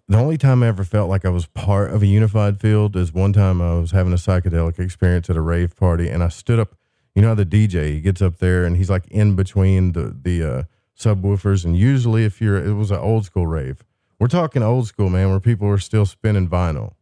the 0.07 0.19
only 0.19 0.37
time 0.37 0.63
I 0.63 0.69
ever 0.69 0.85
felt 0.85 1.09
like 1.09 1.25
I 1.25 1.31
was 1.31 1.47
part 1.47 1.91
of 1.91 2.03
a 2.03 2.07
unified 2.07 2.61
field 2.61 2.95
is 2.95 3.13
one 3.13 3.33
time 3.33 3.61
I 3.61 3.75
was 3.79 3.93
having 3.93 4.13
a 4.13 4.17
psychedelic 4.17 4.79
experience 4.79 5.31
at 5.31 5.37
a 5.37 5.41
rave 5.41 5.75
party, 5.77 6.09
and 6.09 6.23
I 6.23 6.29
stood 6.29 6.59
up. 6.59 6.77
You 7.15 7.23
know 7.23 7.29
how 7.29 7.35
the 7.35 7.47
DJ 7.47 7.93
he 7.93 8.01
gets 8.01 8.21
up 8.21 8.39
there 8.39 8.65
and 8.65 8.77
he's 8.77 8.91
like 8.91 9.07
in 9.07 9.37
between 9.37 9.93
the 9.93 10.17
the 10.21 10.43
uh, 10.43 10.63
subwoofers, 10.99 11.65
and 11.65 11.77
usually 11.77 12.25
if 12.25 12.41
you're 12.41 12.63
it 12.63 12.75
was 12.75 12.91
an 12.91 12.99
old 12.99 13.25
school 13.25 13.47
rave. 13.47 13.85
We're 14.21 14.29
talking 14.29 14.63
old 14.63 14.87
school, 14.87 15.11
man, 15.11 15.31
where 15.31 15.41
people 15.41 15.67
were 15.69 15.79
still 15.79 16.07
spinning 16.07 16.49
vinyl. 16.49 16.95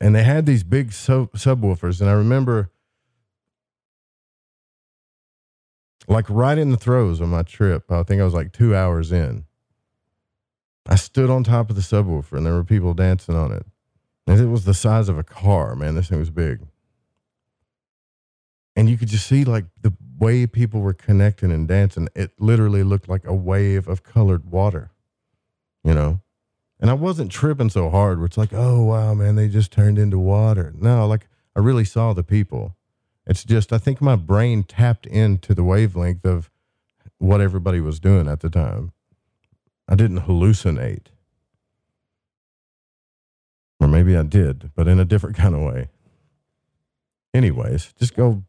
And 0.00 0.14
they 0.14 0.24
had 0.24 0.46
these 0.46 0.64
big 0.64 0.92
sub- 0.92 1.32
subwoofers, 1.32 2.00
and 2.00 2.10
I 2.10 2.14
remember 2.14 2.70
like 6.06 6.28
right 6.28 6.58
in 6.58 6.70
the 6.70 6.76
throes 6.76 7.20
of 7.20 7.28
my 7.28 7.42
trip. 7.42 7.90
I 7.90 8.02
think 8.02 8.20
I 8.20 8.24
was 8.24 8.34
like 8.34 8.52
two 8.52 8.74
hours 8.74 9.10
in 9.10 9.46
I 10.86 10.96
stood 10.96 11.30
on 11.30 11.44
top 11.44 11.70
of 11.70 11.76
the 11.76 11.82
subwoofer 11.82 12.36
and 12.36 12.44
there 12.44 12.54
were 12.54 12.64
people 12.64 12.94
dancing 12.94 13.34
on 13.34 13.52
it. 13.52 13.64
And 14.26 14.40
it 14.40 14.46
was 14.46 14.64
the 14.64 14.74
size 14.74 15.08
of 15.08 15.18
a 15.18 15.24
car, 15.24 15.74
man. 15.74 15.94
This 15.94 16.08
thing 16.08 16.18
was 16.18 16.30
big. 16.30 16.60
And 18.76 18.88
you 18.90 18.96
could 18.96 19.08
just 19.08 19.26
see 19.26 19.44
like 19.44 19.66
the 19.80 19.94
way 20.18 20.46
people 20.46 20.80
were 20.80 20.94
connecting 20.94 21.52
and 21.52 21.68
dancing. 21.68 22.08
It 22.14 22.32
literally 22.38 22.82
looked 22.82 23.08
like 23.08 23.24
a 23.24 23.34
wave 23.34 23.88
of 23.88 24.02
colored 24.02 24.50
water, 24.50 24.90
you 25.84 25.94
know? 25.94 26.20
And 26.84 26.90
I 26.90 26.94
wasn't 26.94 27.32
tripping 27.32 27.70
so 27.70 27.88
hard 27.88 28.18
where 28.18 28.26
it's 28.26 28.36
like, 28.36 28.52
oh, 28.52 28.82
wow, 28.82 29.14
man, 29.14 29.36
they 29.36 29.48
just 29.48 29.72
turned 29.72 29.98
into 29.98 30.18
water. 30.18 30.74
No, 30.76 31.06
like 31.06 31.26
I 31.56 31.60
really 31.60 31.86
saw 31.86 32.12
the 32.12 32.22
people. 32.22 32.76
It's 33.26 33.42
just, 33.42 33.72
I 33.72 33.78
think 33.78 34.02
my 34.02 34.16
brain 34.16 34.64
tapped 34.64 35.06
into 35.06 35.54
the 35.54 35.64
wavelength 35.64 36.26
of 36.26 36.50
what 37.16 37.40
everybody 37.40 37.80
was 37.80 38.00
doing 38.00 38.28
at 38.28 38.40
the 38.40 38.50
time. 38.50 38.92
I 39.88 39.94
didn't 39.94 40.26
hallucinate. 40.26 41.06
Or 43.80 43.88
maybe 43.88 44.14
I 44.14 44.22
did, 44.22 44.70
but 44.76 44.86
in 44.86 45.00
a 45.00 45.06
different 45.06 45.36
kind 45.38 45.54
of 45.54 45.62
way. 45.62 45.88
Anyways, 47.32 47.94
just 47.98 48.14
go 48.14 48.44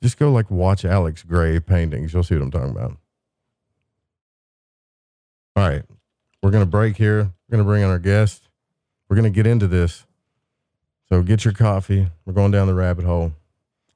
just 0.00 0.16
go 0.16 0.30
like 0.30 0.48
watch 0.48 0.84
Alex 0.84 1.24
Grey 1.24 1.58
paintings. 1.58 2.14
You'll 2.14 2.22
see 2.22 2.36
what 2.36 2.44
I'm 2.44 2.52
talking 2.52 2.70
about. 2.70 2.98
All 5.56 5.68
right. 5.68 5.82
We're 6.44 6.50
gonna 6.50 6.66
break 6.66 6.98
here. 6.98 7.22
We're 7.22 7.52
gonna 7.52 7.64
bring 7.64 7.82
in 7.82 7.88
our 7.88 7.98
guest. 7.98 8.50
We're 9.08 9.16
gonna 9.16 9.30
get 9.30 9.46
into 9.46 9.66
this. 9.66 10.04
So 11.08 11.22
get 11.22 11.42
your 11.42 11.54
coffee. 11.54 12.08
We're 12.26 12.34
going 12.34 12.50
down 12.50 12.66
the 12.66 12.74
rabbit 12.74 13.06
hole. 13.06 13.32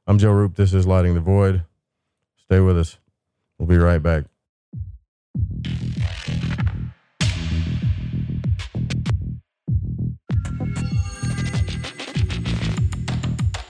I'm 0.07 0.17
Joe 0.17 0.33
Rupe. 0.33 0.57
This 0.57 0.73
is 0.73 0.87
Lighting 0.87 1.13
the 1.13 1.21
Void. 1.21 1.65
Stay 2.39 2.61
with 2.61 2.79
us. 2.79 2.97
We'll 3.59 3.69
be 3.69 3.77
right 3.77 4.03
back. 4.03 4.25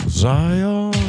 Zion. 0.08 1.07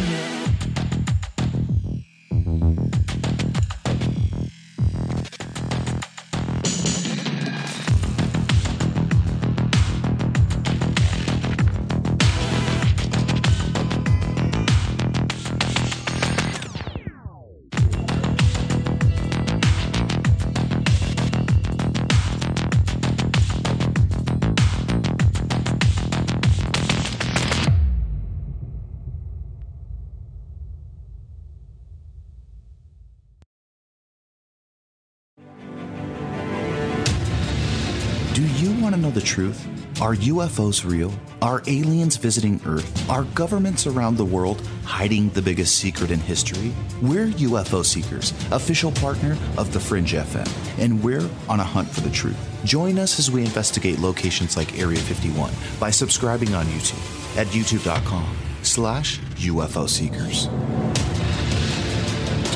Truth? 39.29 39.67
Are 40.01 40.15
UFOs 40.15 40.83
real? 40.89 41.13
Are 41.41 41.61
aliens 41.67 42.17
visiting 42.17 42.59
Earth? 42.65 42.89
Are 43.09 43.25
governments 43.35 43.85
around 43.85 44.17
the 44.17 44.25
world 44.25 44.59
hiding 44.85 45.29
the 45.29 45.41
biggest 45.41 45.75
secret 45.75 46.09
in 46.09 46.19
history? 46.19 46.73
We're 46.99 47.27
UFO 47.27 47.85
Seekers, 47.85 48.33
official 48.51 48.91
partner 48.91 49.37
of 49.55 49.71
The 49.71 49.79
Fringe 49.79 50.13
FM, 50.13 50.49
and 50.79 51.03
we're 51.03 51.29
on 51.47 51.59
a 51.59 51.63
hunt 51.63 51.87
for 51.89 52.01
the 52.01 52.09
truth. 52.09 52.39
Join 52.65 52.97
us 52.97 53.19
as 53.19 53.29
we 53.29 53.41
investigate 53.41 53.99
locations 53.99 54.57
like 54.57 54.79
Area 54.79 54.97
51 54.97 55.53
by 55.79 55.91
subscribing 55.91 56.55
on 56.55 56.65
YouTube 56.65 57.37
at 57.37 57.45
youtube.com 57.47 58.35
slash 58.63 59.19
UFO 59.35 59.87
Seekers. 59.87 60.47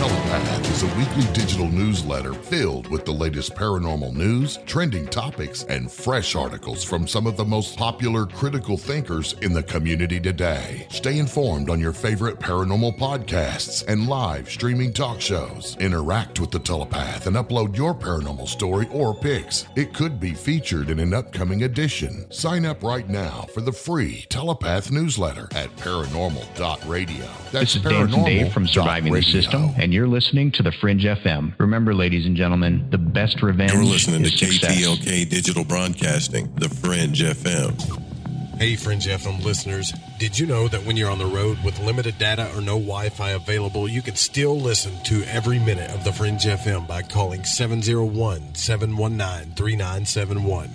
Telepath 0.03 0.69
is 0.69 0.83
a 0.83 0.97
weekly 0.97 1.23
digital 1.31 1.69
newsletter 1.69 2.33
filled 2.33 2.87
with 2.89 3.05
the 3.05 3.11
latest 3.13 3.53
paranormal 3.55 4.13
news, 4.13 4.59
trending 4.65 5.07
topics, 5.07 5.63
and 5.69 5.89
fresh 5.89 6.35
articles 6.35 6.83
from 6.83 7.07
some 7.07 7.25
of 7.25 7.37
the 7.37 7.45
most 7.45 7.77
popular 7.77 8.25
critical 8.25 8.75
thinkers 8.75 9.31
in 9.41 9.53
the 9.53 9.63
community 9.63 10.19
today. 10.19 10.87
Stay 10.89 11.19
informed 11.19 11.69
on 11.69 11.79
your 11.79 11.93
favorite 11.93 12.37
paranormal 12.37 12.97
podcasts 12.97 13.87
and 13.87 14.09
live 14.09 14.49
streaming 14.49 14.91
talk 14.91 15.21
shows. 15.21 15.77
Interact 15.79 16.37
with 16.37 16.51
the 16.51 16.59
Telepath 16.59 17.25
and 17.27 17.37
upload 17.37 17.77
your 17.77 17.95
paranormal 17.95 18.49
story 18.49 18.89
or 18.91 19.15
pics. 19.15 19.67
It 19.77 19.93
could 19.93 20.19
be 20.19 20.33
featured 20.33 20.89
in 20.89 20.99
an 20.99 21.13
upcoming 21.13 21.63
edition. 21.63 22.29
Sign 22.29 22.65
up 22.65 22.83
right 22.83 23.07
now 23.07 23.45
for 23.53 23.61
the 23.61 23.71
free 23.71 24.25
Telepath 24.27 24.91
newsletter 24.91 25.47
at 25.55 25.73
paranormal.radio. 25.77 27.25
This 27.53 27.77
is 27.77 27.81
Dancing 27.83 28.25
Dave 28.25 28.51
from 28.51 28.67
Surviving 28.67 29.13
the 29.13 29.21
System, 29.21 29.71
and 29.77 29.92
you're 29.93 30.07
listening 30.07 30.51
to 30.51 30.63
the 30.63 30.71
Fringe 30.71 31.03
FM. 31.03 31.53
Remember, 31.59 31.93
ladies 31.93 32.25
and 32.25 32.35
gentlemen, 32.35 32.87
the 32.89 32.97
best 32.97 33.41
revenge 33.43 33.73
You're 33.73 33.83
listening 33.83 34.23
to 34.23 34.29
success. 34.29 34.75
KTLK 34.75 35.29
Digital 35.29 35.63
Broadcasting, 35.63 36.53
the 36.55 36.67
Fringe 36.67 37.21
FM. 37.21 38.57
Hey, 38.57 38.75
Fringe 38.75 39.05
FM 39.05 39.43
listeners. 39.43 39.93
Did 40.17 40.39
you 40.39 40.47
know 40.47 40.67
that 40.67 40.83
when 40.83 40.97
you're 40.97 41.11
on 41.11 41.19
the 41.19 41.25
road 41.25 41.57
with 41.63 41.79
limited 41.79 42.17
data 42.17 42.51
or 42.55 42.61
no 42.61 42.79
Wi 42.79 43.09
Fi 43.09 43.31
available, 43.31 43.87
you 43.87 44.01
can 44.01 44.15
still 44.15 44.59
listen 44.59 44.93
to 45.03 45.23
every 45.25 45.59
minute 45.59 45.91
of 45.91 46.03
the 46.03 46.11
Fringe 46.11 46.43
FM 46.43 46.87
by 46.87 47.03
calling 47.03 47.43
701 47.43 48.55
719 48.55 49.53
3971? 49.55 50.69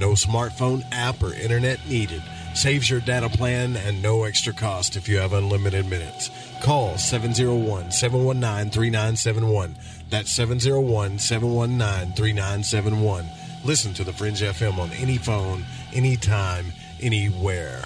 No 0.00 0.12
smartphone 0.12 0.82
app 0.92 1.22
or 1.22 1.34
internet 1.34 1.78
needed. 1.86 2.22
Saves 2.54 2.88
your 2.90 3.00
data 3.00 3.28
plan 3.28 3.76
and 3.76 4.02
no 4.02 4.24
extra 4.24 4.52
cost 4.52 4.96
if 4.96 5.08
you 5.08 5.18
have 5.18 5.32
unlimited 5.32 5.88
minutes. 5.88 6.30
Call 6.60 6.98
701 6.98 7.90
719 7.90 8.70
3971. 8.70 9.74
That's 10.10 10.30
701 10.30 11.18
719 11.18 12.14
3971. 12.14 13.26
Listen 13.64 13.94
to 13.94 14.04
the 14.04 14.12
Fringe 14.12 14.40
FM 14.40 14.78
on 14.78 14.90
any 14.92 15.16
phone, 15.18 15.64
anytime, 15.94 16.66
anywhere. 17.00 17.84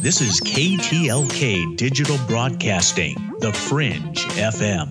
This 0.00 0.20
is 0.20 0.40
KTLK 0.40 1.76
Digital 1.76 2.18
Broadcasting, 2.26 3.32
The 3.38 3.52
Fringe 3.52 4.18
FM. 4.36 4.90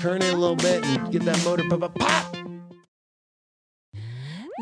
Turn 0.00 0.22
it 0.22 0.32
a 0.32 0.36
little 0.36 0.56
bit 0.56 0.84
and 0.84 1.12
get 1.12 1.24
that 1.24 1.42
motor 1.44 1.64
pop, 1.68 1.80
pop, 1.80 1.94
pop. 1.98 2.37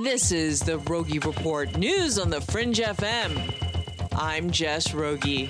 This 0.02 0.30
is 0.30 0.60
the 0.60 0.76
Rogie 0.76 1.20
Report 1.20 1.78
news 1.78 2.18
on 2.18 2.28
the 2.28 2.42
Fringe 2.42 2.80
FM. 2.80 4.12
I'm 4.14 4.50
Jess 4.50 4.92
Rogie. 4.92 5.48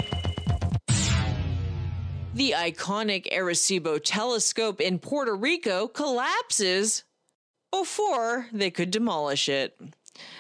The 2.32 2.52
iconic 2.52 3.26
Arecibo 3.32 4.00
telescope 4.00 4.80
in 4.80 5.00
Puerto 5.00 5.34
Rico 5.34 5.88
collapses 5.88 7.02
before 7.72 8.46
they 8.52 8.70
could 8.70 8.92
demolish 8.92 9.48
it. 9.48 9.76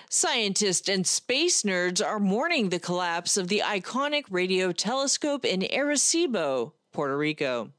Scientists 0.08 0.88
and 0.88 1.04
space 1.04 1.64
nerds 1.64 2.04
are 2.04 2.20
mourning 2.20 2.68
the 2.68 2.78
collapse 2.78 3.36
of 3.36 3.48
the 3.48 3.64
iconic 3.64 4.26
radio 4.30 4.70
telescope 4.70 5.44
in 5.44 5.62
Arecibo, 5.62 6.74
Puerto 6.92 7.18
Rico. 7.18 7.72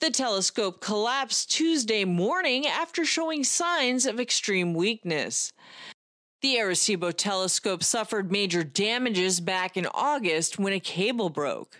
The 0.00 0.10
telescope 0.10 0.80
collapsed 0.80 1.50
Tuesday 1.50 2.04
morning 2.04 2.68
after 2.68 3.04
showing 3.04 3.42
signs 3.42 4.06
of 4.06 4.20
extreme 4.20 4.72
weakness. 4.72 5.52
The 6.40 6.54
Arecibo 6.54 7.12
telescope 7.12 7.82
suffered 7.82 8.30
major 8.30 8.62
damages 8.62 9.40
back 9.40 9.76
in 9.76 9.88
August 9.92 10.56
when 10.56 10.72
a 10.72 10.78
cable 10.78 11.30
broke. 11.30 11.78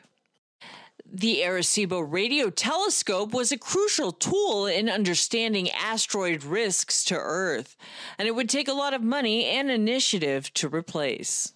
The 1.06 1.42
Arecibo 1.42 2.00
radio 2.00 2.50
telescope 2.50 3.32
was 3.32 3.52
a 3.52 3.56
crucial 3.56 4.10
tool 4.10 4.66
in 4.66 4.88
understanding 4.88 5.70
asteroid 5.70 6.42
risks 6.42 7.04
to 7.04 7.14
Earth, 7.14 7.76
and 8.18 8.26
it 8.26 8.34
would 8.34 8.50
take 8.50 8.66
a 8.66 8.72
lot 8.72 8.94
of 8.94 9.02
money 9.02 9.44
and 9.44 9.70
initiative 9.70 10.52
to 10.54 10.68
replace. 10.68 11.52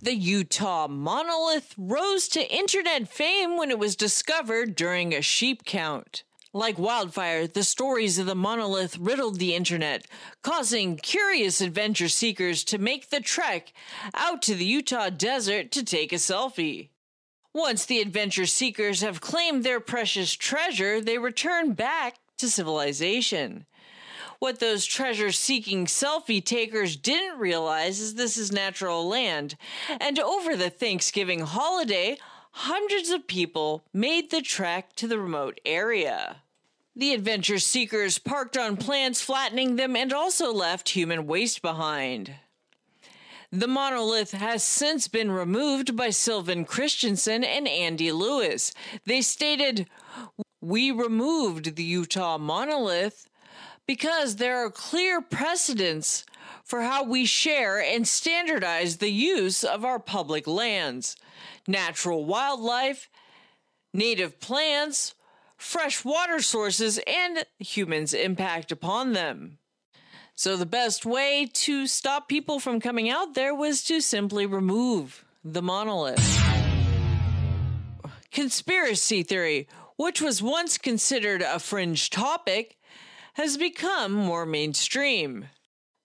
The 0.00 0.14
Utah 0.14 0.86
monolith 0.86 1.74
rose 1.76 2.28
to 2.28 2.54
internet 2.54 3.08
fame 3.08 3.56
when 3.56 3.70
it 3.70 3.80
was 3.80 3.96
discovered 3.96 4.76
during 4.76 5.12
a 5.12 5.20
sheep 5.20 5.64
count. 5.64 6.22
Like 6.52 6.78
wildfire, 6.78 7.48
the 7.48 7.64
stories 7.64 8.16
of 8.16 8.26
the 8.26 8.36
monolith 8.36 8.96
riddled 8.96 9.40
the 9.40 9.56
internet, 9.56 10.06
causing 10.42 10.98
curious 10.98 11.60
adventure 11.60 12.08
seekers 12.08 12.62
to 12.64 12.78
make 12.78 13.10
the 13.10 13.20
trek 13.20 13.72
out 14.14 14.40
to 14.42 14.54
the 14.54 14.64
Utah 14.64 15.10
desert 15.10 15.72
to 15.72 15.84
take 15.84 16.12
a 16.12 16.16
selfie. 16.16 16.90
Once 17.52 17.84
the 17.84 18.00
adventure 18.00 18.46
seekers 18.46 19.00
have 19.00 19.20
claimed 19.20 19.64
their 19.64 19.80
precious 19.80 20.32
treasure, 20.34 21.00
they 21.00 21.18
return 21.18 21.72
back 21.72 22.18
to 22.36 22.48
civilization. 22.48 23.66
What 24.38 24.60
those 24.60 24.86
treasure 24.86 25.32
seeking 25.32 25.86
selfie 25.86 26.44
takers 26.44 26.96
didn't 26.96 27.40
realize 27.40 27.98
is 27.98 28.14
this 28.14 28.36
is 28.36 28.52
natural 28.52 29.08
land, 29.08 29.56
and 30.00 30.18
over 30.20 30.54
the 30.54 30.70
Thanksgiving 30.70 31.40
holiday, 31.40 32.18
hundreds 32.52 33.10
of 33.10 33.26
people 33.26 33.84
made 33.92 34.30
the 34.30 34.40
trek 34.40 34.94
to 34.96 35.08
the 35.08 35.18
remote 35.18 35.60
area. 35.66 36.42
The 36.94 37.14
adventure 37.14 37.58
seekers 37.58 38.18
parked 38.18 38.56
on 38.56 38.76
plants, 38.76 39.20
flattening 39.20 39.76
them, 39.76 39.96
and 39.96 40.12
also 40.12 40.52
left 40.52 40.90
human 40.90 41.26
waste 41.26 41.60
behind. 41.60 42.34
The 43.50 43.68
monolith 43.68 44.32
has 44.32 44.62
since 44.62 45.08
been 45.08 45.30
removed 45.30 45.96
by 45.96 46.10
Sylvan 46.10 46.64
Christensen 46.64 47.42
and 47.42 47.66
Andy 47.66 48.12
Lewis. 48.12 48.72
They 49.04 49.22
stated, 49.22 49.88
We 50.60 50.90
removed 50.90 51.76
the 51.76 51.84
Utah 51.84 52.36
monolith 52.36 53.27
because 53.88 54.36
there 54.36 54.64
are 54.64 54.70
clear 54.70 55.22
precedents 55.22 56.26
for 56.62 56.82
how 56.82 57.02
we 57.02 57.24
share 57.24 57.80
and 57.80 58.06
standardize 58.06 58.98
the 58.98 59.10
use 59.10 59.64
of 59.64 59.82
our 59.82 59.98
public 59.98 60.46
lands, 60.46 61.16
natural 61.66 62.26
wildlife, 62.26 63.08
native 63.94 64.38
plants, 64.40 65.14
fresh 65.56 66.04
water 66.04 66.40
sources, 66.40 67.00
and 67.06 67.46
humans' 67.58 68.12
impact 68.12 68.70
upon 68.70 69.14
them. 69.14 69.56
So, 70.34 70.56
the 70.56 70.66
best 70.66 71.06
way 71.06 71.48
to 71.52 71.86
stop 71.86 72.28
people 72.28 72.60
from 72.60 72.80
coming 72.80 73.08
out 73.08 73.34
there 73.34 73.54
was 73.54 73.82
to 73.84 74.02
simply 74.02 74.44
remove 74.44 75.24
the 75.42 75.62
monolith. 75.62 76.20
Conspiracy 78.30 79.22
theory, 79.22 79.66
which 79.96 80.20
was 80.20 80.42
once 80.42 80.76
considered 80.76 81.40
a 81.42 81.58
fringe 81.58 82.10
topic, 82.10 82.77
has 83.38 83.56
become 83.56 84.12
more 84.12 84.44
mainstream. 84.44 85.48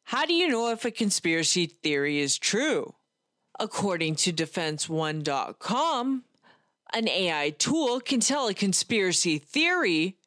How 0.04 0.24
do 0.24 0.36
you 0.36 0.48
know 0.48 0.70
if 0.70 0.86
a 0.86 0.92
conspiracy 0.92 1.66
theory 1.66 2.20
is 2.20 2.38
true? 2.38 2.94
According 3.60 4.18
to 4.18 4.32
DefenseOne.com, 4.32 6.24
an 6.94 7.08
AI 7.08 7.50
tool 7.58 8.00
can 8.02 8.20
tell 8.20 8.48
a 8.48 8.54
conspiracy 8.54 9.40
theory 9.40 10.18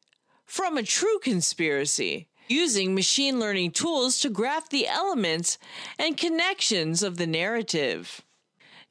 from 0.45 0.77
a 0.77 0.83
true 0.83 1.21
conspiracy 1.23 2.27
using 2.49 2.93
machine 2.93 3.39
learning 3.39 3.71
tools 3.71 4.19
to 4.19 4.29
graph 4.29 4.69
the 4.69 4.89
elements 4.89 5.59
and 6.01 6.17
connections 6.17 7.05
of 7.05 7.19
the 7.19 7.27
narrative. 7.27 8.23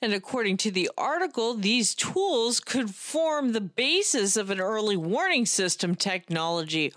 And 0.06 0.14
according 0.14 0.58
to 0.58 0.70
the 0.70 0.92
article, 1.00 1.56
these 1.56 1.96
tools 1.96 2.60
could 2.60 2.94
form 2.94 3.54
the 3.54 3.60
basis 3.60 4.38
of 4.38 4.52
an 4.52 4.60
early 4.60 4.96
warning 4.96 5.48
system 5.48 5.96
technology 5.96 6.94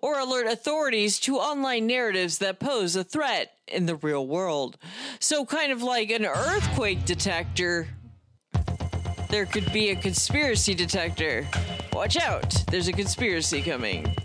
or 0.00 0.18
alert 0.18 0.46
authorities 0.46 1.20
to 1.20 1.36
online 1.36 1.86
narratives 1.86 2.38
that 2.38 2.58
pose 2.58 2.96
a 2.96 3.04
threat 3.04 3.52
in 3.68 3.84
the 3.84 3.96
real 3.96 4.26
world. 4.26 4.78
So, 5.18 5.44
kind 5.44 5.70
of 5.70 5.82
like 5.82 6.08
an 6.08 6.24
earthquake 6.24 7.04
detector, 7.04 7.88
there 9.28 9.44
could 9.44 9.70
be 9.70 9.90
a 9.90 9.96
conspiracy 9.96 10.72
detector. 10.72 11.46
Watch 11.92 12.16
out, 12.16 12.54
there's 12.70 12.88
a 12.88 12.92
conspiracy 12.92 13.60
coming. 13.60 14.16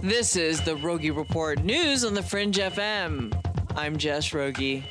This 0.00 0.36
is 0.36 0.60
the 0.60 0.76
Rogie 0.76 1.10
Report 1.10 1.64
News 1.64 2.04
on 2.04 2.14
the 2.14 2.22
Fringe 2.22 2.58
FM. 2.58 3.34
I'm 3.74 3.96
Jess 3.96 4.32
Rogie. 4.32 4.84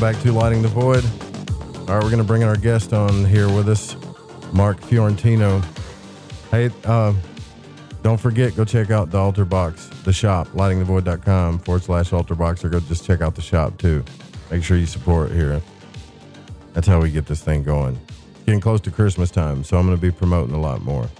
Welcome 0.00 0.18
back 0.18 0.22
to 0.22 0.32
Lighting 0.32 0.62
the 0.62 0.68
Void. 0.68 1.04
All 1.80 1.94
right, 1.94 2.02
we're 2.02 2.10
going 2.10 2.22
to 2.22 2.24
bring 2.24 2.40
in 2.40 2.48
our 2.48 2.56
guest 2.56 2.94
on 2.94 3.22
here 3.26 3.54
with 3.54 3.68
us, 3.68 3.96
Mark 4.50 4.80
Fiorentino. 4.80 5.60
Hey, 6.50 6.70
uh, 6.84 7.12
don't 8.02 8.18
forget, 8.18 8.56
go 8.56 8.64
check 8.64 8.90
out 8.90 9.10
the 9.10 9.18
Altar 9.18 9.44
Box, 9.44 9.90
the 10.04 10.12
shop, 10.12 10.48
lightingthevoid.com 10.48 11.58
forward 11.58 11.82
slash 11.82 12.14
Altar 12.14 12.34
Box, 12.34 12.64
or 12.64 12.70
go 12.70 12.80
just 12.80 13.04
check 13.04 13.20
out 13.20 13.34
the 13.34 13.42
shop 13.42 13.76
too. 13.76 14.02
Make 14.50 14.64
sure 14.64 14.78
you 14.78 14.86
support 14.86 15.32
here. 15.32 15.60
That's 16.72 16.86
how 16.86 17.00
we 17.00 17.10
get 17.10 17.26
this 17.26 17.42
thing 17.42 17.62
going. 17.62 17.98
Getting 18.46 18.60
close 18.60 18.80
to 18.82 18.90
Christmas 18.90 19.30
time, 19.30 19.64
so 19.64 19.76
I'm 19.76 19.84
going 19.84 19.98
to 19.98 20.00
be 20.00 20.10
promoting 20.10 20.54
a 20.54 20.60
lot 20.60 20.80
more. 20.80 21.10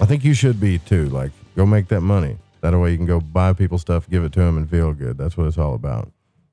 I 0.00 0.06
think 0.06 0.24
you 0.24 0.34
should 0.34 0.58
be 0.58 0.78
too. 0.80 1.10
Like, 1.10 1.30
go 1.54 1.64
make 1.64 1.86
that 1.88 2.00
money. 2.00 2.38
That 2.60 2.76
way 2.76 2.90
you 2.90 2.96
can 2.96 3.06
go 3.06 3.20
buy 3.20 3.52
people 3.52 3.78
stuff, 3.78 4.10
give 4.10 4.24
it 4.24 4.32
to 4.32 4.40
them, 4.40 4.56
and 4.56 4.68
feel 4.68 4.92
good. 4.94 5.16
That's 5.16 5.36
what 5.36 5.46
it's 5.46 5.58
all 5.58 5.74
about. 5.74 6.10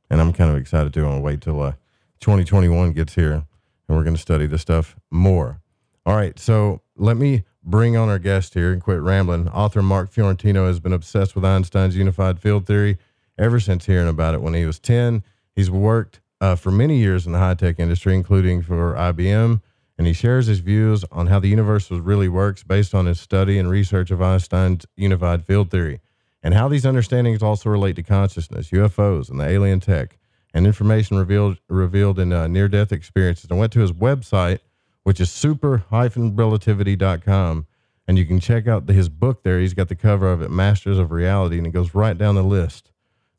And 0.10 0.20
I'm 0.20 0.34
kind 0.34 0.52
of 0.52 0.58
excited 0.58 0.94
to. 0.94 1.02
I 1.02 1.08
want 1.08 1.18
to 1.18 1.22
wait 1.22 1.42
till 1.42 1.62
uh, 1.62 1.74
2021 2.20 2.94
gets 2.94 3.16
here, 3.16 3.32
and 3.34 3.46
we're 3.88 4.04
going 4.04 4.16
to 4.16 4.22
study 4.22 4.48
this 4.48 4.62
stuff 4.62 4.96
more. 5.12 5.62
All 6.06 6.16
right, 6.16 6.38
so 6.40 6.82
let 6.96 7.18
me 7.18 7.44
bring 7.64 7.96
on 7.96 8.10
our 8.10 8.20
guest 8.20 8.54
here 8.54 8.72
and 8.72 8.82
quit 8.82 9.02
rambling. 9.02 9.48
Author 9.50 9.82
Mark 9.82 10.10
Fiorentino 10.12 10.66
has 10.68 10.80
been 10.80 10.94
obsessed 10.94 11.36
with 11.36 11.46
Einstein's 11.46 11.96
unified 11.96 12.40
field 12.40 12.66
theory 12.66 12.98
ever 13.38 13.60
since 13.60 13.86
hearing 13.86 14.08
about 14.08 14.34
it 14.34 14.42
when 14.42 14.54
he 14.54 14.66
was 14.66 14.80
10. 14.80 15.24
He's 15.56 15.70
worked 15.70 16.22
uh, 16.42 16.56
for 16.56 16.72
many 16.72 16.98
years 16.98 17.26
in 17.26 17.34
the 17.34 17.40
high 17.40 17.54
tech 17.54 17.80
industry, 17.80 18.16
including 18.16 18.62
for 18.62 18.96
IBM, 18.96 19.62
and 19.98 20.08
he 20.08 20.14
shares 20.14 20.48
his 20.48 20.60
views 20.60 21.04
on 21.12 21.28
how 21.28 21.40
the 21.40 21.50
universe 21.50 21.92
really 21.92 22.30
works 22.30 22.64
based 22.64 22.96
on 22.96 23.06
his 23.06 23.20
study 23.20 23.58
and 23.58 23.70
research 23.70 24.12
of 24.12 24.22
Einstein's 24.22 24.86
unified 24.96 25.46
field 25.46 25.70
theory, 25.70 26.00
and 26.42 26.54
how 26.54 26.68
these 26.68 26.86
understandings 26.86 27.44
also 27.44 27.70
relate 27.70 27.96
to 27.98 28.04
consciousness, 28.04 28.72
UFOs, 28.72 29.30
and 29.30 29.40
the 29.40 29.48
alien 29.48 29.80
tech, 29.80 30.18
and 30.54 30.66
information 30.66 31.18
revealed 31.18 31.58
revealed 31.68 32.20
in 32.20 32.34
uh, 32.34 32.48
near 32.48 32.68
death 32.68 32.92
experiences. 32.92 33.50
I 33.52 33.56
went 33.56 33.74
to 33.74 33.80
his 33.80 33.92
website, 33.92 34.60
which 35.04 35.20
is 35.20 35.30
super-relativity.com, 35.32 37.68
and 38.08 38.18
you 38.18 38.26
can 38.26 38.40
check 38.40 38.68
out 38.68 38.88
the, 38.88 38.94
his 38.94 39.10
book 39.10 39.44
there. 39.44 39.60
He's 39.60 39.74
got 39.74 39.90
the 39.90 39.96
cover 39.96 40.32
of 40.32 40.42
it, 40.42 40.50
Masters 40.50 40.98
of 40.98 41.12
Reality, 41.12 41.58
and 41.58 41.68
it 41.68 41.72
goes 41.72 41.94
right 41.94 42.18
down 42.18 42.36
the 42.36 42.44
list. 42.44 42.92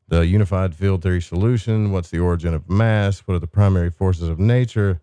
The 0.07 0.25
unified 0.25 0.75
field 0.75 1.03
theory 1.03 1.21
solution, 1.21 1.91
what's 1.91 2.09
the 2.09 2.19
origin 2.19 2.53
of 2.53 2.69
mass, 2.69 3.21
what 3.21 3.35
are 3.35 3.39
the 3.39 3.47
primary 3.47 3.89
forces 3.89 4.27
of 4.27 4.39
nature, 4.39 5.01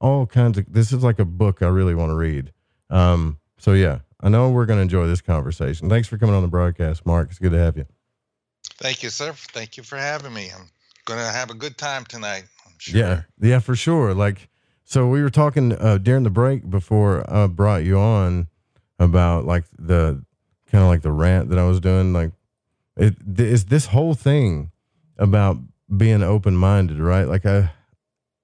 all 0.00 0.26
kinds 0.26 0.58
of 0.58 0.72
this 0.72 0.92
is 0.92 1.02
like 1.02 1.18
a 1.18 1.24
book 1.24 1.62
I 1.62 1.68
really 1.68 1.94
want 1.94 2.10
to 2.10 2.14
read. 2.14 2.52
Um, 2.90 3.38
so 3.58 3.72
yeah, 3.72 4.00
I 4.20 4.28
know 4.28 4.50
we're 4.50 4.66
going 4.66 4.78
to 4.78 4.82
enjoy 4.82 5.06
this 5.06 5.20
conversation. 5.20 5.88
Thanks 5.88 6.08
for 6.08 6.18
coming 6.18 6.34
on 6.34 6.42
the 6.42 6.48
broadcast, 6.48 7.06
Mark. 7.06 7.30
It's 7.30 7.38
good 7.38 7.52
to 7.52 7.58
have 7.58 7.76
you. 7.76 7.86
Thank 8.78 9.02
you, 9.02 9.10
sir. 9.10 9.32
Thank 9.32 9.76
you 9.76 9.82
for 9.82 9.96
having 9.96 10.32
me. 10.34 10.50
I'm 10.54 10.68
going 11.04 11.20
to 11.20 11.26
have 11.26 11.50
a 11.50 11.54
good 11.54 11.78
time 11.78 12.04
tonight. 12.04 12.44
Sure. 12.78 12.98
Yeah, 12.98 13.22
yeah, 13.40 13.58
for 13.58 13.74
sure. 13.74 14.14
Like, 14.14 14.48
so 14.84 15.06
we 15.08 15.22
were 15.22 15.30
talking 15.30 15.72
uh, 15.72 15.98
during 15.98 16.22
the 16.22 16.30
break 16.30 16.68
before 16.68 17.28
I 17.32 17.46
brought 17.46 17.84
you 17.84 17.98
on 17.98 18.48
about 18.98 19.44
like 19.44 19.64
the 19.78 20.24
kind 20.70 20.82
of 20.82 20.88
like 20.88 21.02
the 21.02 21.12
rant 21.12 21.50
that 21.50 21.58
I 21.58 21.64
was 21.64 21.80
doing. 21.80 22.12
Like, 22.12 22.32
it 22.96 23.16
is 23.36 23.66
this 23.66 23.86
whole 23.86 24.14
thing 24.14 24.70
about 25.16 25.58
being 25.96 26.22
open 26.22 26.56
minded, 26.56 27.00
right? 27.00 27.26
Like, 27.26 27.46
I 27.46 27.72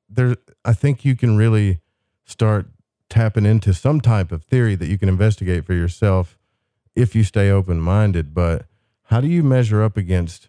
there 0.08 0.36
I 0.64 0.72
think 0.72 1.04
you 1.04 1.16
can 1.16 1.36
really 1.36 1.80
start 2.24 2.66
tapping 3.14 3.46
into 3.46 3.72
some 3.72 4.00
type 4.00 4.32
of 4.32 4.42
theory 4.42 4.74
that 4.74 4.88
you 4.88 4.98
can 4.98 5.08
investigate 5.08 5.64
for 5.64 5.72
yourself 5.72 6.36
if 6.96 7.14
you 7.14 7.22
stay 7.22 7.48
open 7.48 7.80
minded. 7.80 8.34
But 8.34 8.66
how 9.04 9.20
do 9.20 9.28
you 9.28 9.44
measure 9.44 9.84
up 9.84 9.96
against 9.96 10.48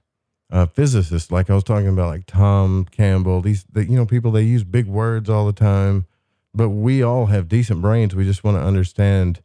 uh, 0.52 0.66
physicists 0.66 1.32
like 1.32 1.52
I 1.52 1.54
was 1.54 1.64
talking 1.64 1.90
about, 1.90 2.08
like 2.08 2.26
Tom 2.26 2.86
Campbell? 2.90 3.42
These, 3.42 3.66
the, 3.72 3.86
you 3.86 3.96
know, 3.96 4.08
people 4.08 4.32
they 4.32 4.42
use 4.42 4.64
big 4.64 4.88
words 4.88 5.30
all 5.30 5.46
the 5.46 5.54
time, 5.54 6.08
but 6.56 6.70
we 6.70 7.04
all 7.04 7.28
have 7.28 7.48
decent 7.48 7.84
brains. 7.84 8.16
We 8.16 8.26
just 8.26 8.44
want 8.44 8.58
to 8.58 8.64
understand 8.64 9.44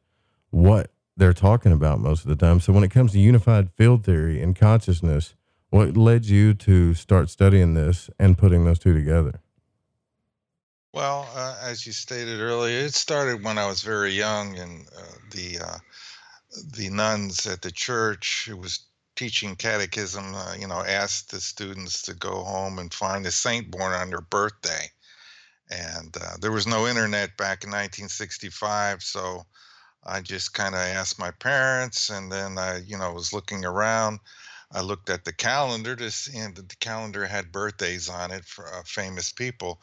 what 0.49 0.91
they're 1.14 1.35
talking 1.35 1.73
about 1.73 2.01
most 2.01 2.23
of 2.23 2.31
the 2.31 2.37
time. 2.37 2.59
So 2.59 2.73
when 2.73 2.85
it 2.85 2.91
comes 2.91 3.12
to 3.12 3.18
unified 3.18 3.71
field 3.73 4.03
theory 4.03 4.41
and 4.41 4.57
consciousness, 4.57 5.35
what 5.68 5.95
led 5.95 6.25
you 6.25 6.55
to 6.55 6.95
start 6.95 7.29
studying 7.29 7.75
this 7.75 8.09
and 8.18 8.39
putting 8.39 8.64
those 8.64 8.79
two 8.79 8.95
together? 8.95 9.41
Well, 10.93 11.28
uh, 11.36 11.57
as 11.62 11.86
you 11.86 11.93
stated 11.93 12.41
earlier, 12.41 12.80
it 12.80 12.95
started 12.95 13.45
when 13.45 13.59
I 13.59 13.66
was 13.66 13.82
very 13.82 14.11
young, 14.11 14.59
and 14.59 14.88
uh, 14.88 15.18
the 15.30 15.59
uh, 15.61 15.78
the 16.72 16.88
nuns 16.91 17.47
at 17.47 17.62
the 17.62 17.70
church 17.70 18.47
who 18.49 18.57
was 18.57 18.86
teaching 19.14 19.55
catechism, 19.55 20.34
uh, 20.34 20.55
you 20.59 20.66
know, 20.66 20.82
asked 20.82 21.30
the 21.30 21.41
students 21.41 22.03
to 22.03 22.14
go 22.14 22.43
home 22.43 22.80
and 22.80 22.93
find 22.93 23.24
a 23.24 23.30
saint 23.30 23.70
born 23.70 23.93
on 23.93 24.11
their 24.11 24.20
birthday. 24.20 24.91
And 25.70 26.16
uh, 26.16 26.36
there 26.41 26.51
was 26.51 26.66
no 26.66 26.88
internet 26.88 27.36
back 27.36 27.62
in 27.62 27.70
1965, 27.70 29.03
so 29.05 29.47
I 30.05 30.20
just 30.22 30.55
kind 30.55 30.74
of 30.74 30.80
asked 30.80 31.20
my 31.20 31.30
parents, 31.30 32.11
and 32.11 32.32
then 32.32 32.59
I, 32.59 32.78
you 32.78 32.99
know, 32.99 33.12
was 33.12 33.32
looking 33.32 33.64
around. 33.64 34.18
I 34.72 34.80
looked 34.80 35.09
at 35.09 35.24
the 35.24 35.32
calendar 35.32 35.95
to 35.95 36.11
see, 36.11 36.36
and 36.36 36.57
the 36.57 36.64
calendar 36.80 37.26
had 37.26 37.53
birthdays 37.53 38.09
on 38.09 38.32
it 38.32 38.45
for 38.45 38.66
uh, 38.66 38.82
famous 38.84 39.30
people 39.30 39.80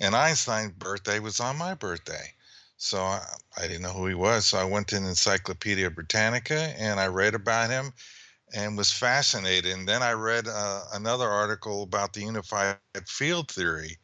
and 0.00 0.16
Einstein's 0.16 0.72
birthday 0.72 1.18
was 1.18 1.40
on 1.40 1.58
my 1.58 1.74
birthday. 1.74 2.32
So 2.78 3.02
I, 3.02 3.22
I 3.58 3.62
didn't 3.62 3.82
know 3.82 3.92
who 3.92 4.06
he 4.06 4.14
was. 4.14 4.46
So 4.46 4.58
I 4.58 4.64
went 4.64 4.88
to 4.88 4.96
Encyclopedia 4.96 5.90
Britannica 5.90 6.74
and 6.78 6.98
I 6.98 7.08
read 7.08 7.34
about 7.34 7.68
him 7.68 7.92
and 8.54 8.76
was 8.76 8.90
fascinated. 8.90 9.72
And 9.72 9.86
then 9.86 10.02
I 10.02 10.12
read 10.12 10.48
uh, 10.48 10.84
another 10.94 11.28
article 11.28 11.82
about 11.82 12.14
the 12.14 12.22
unified 12.22 12.78
field 13.06 13.50
theory. 13.50 13.98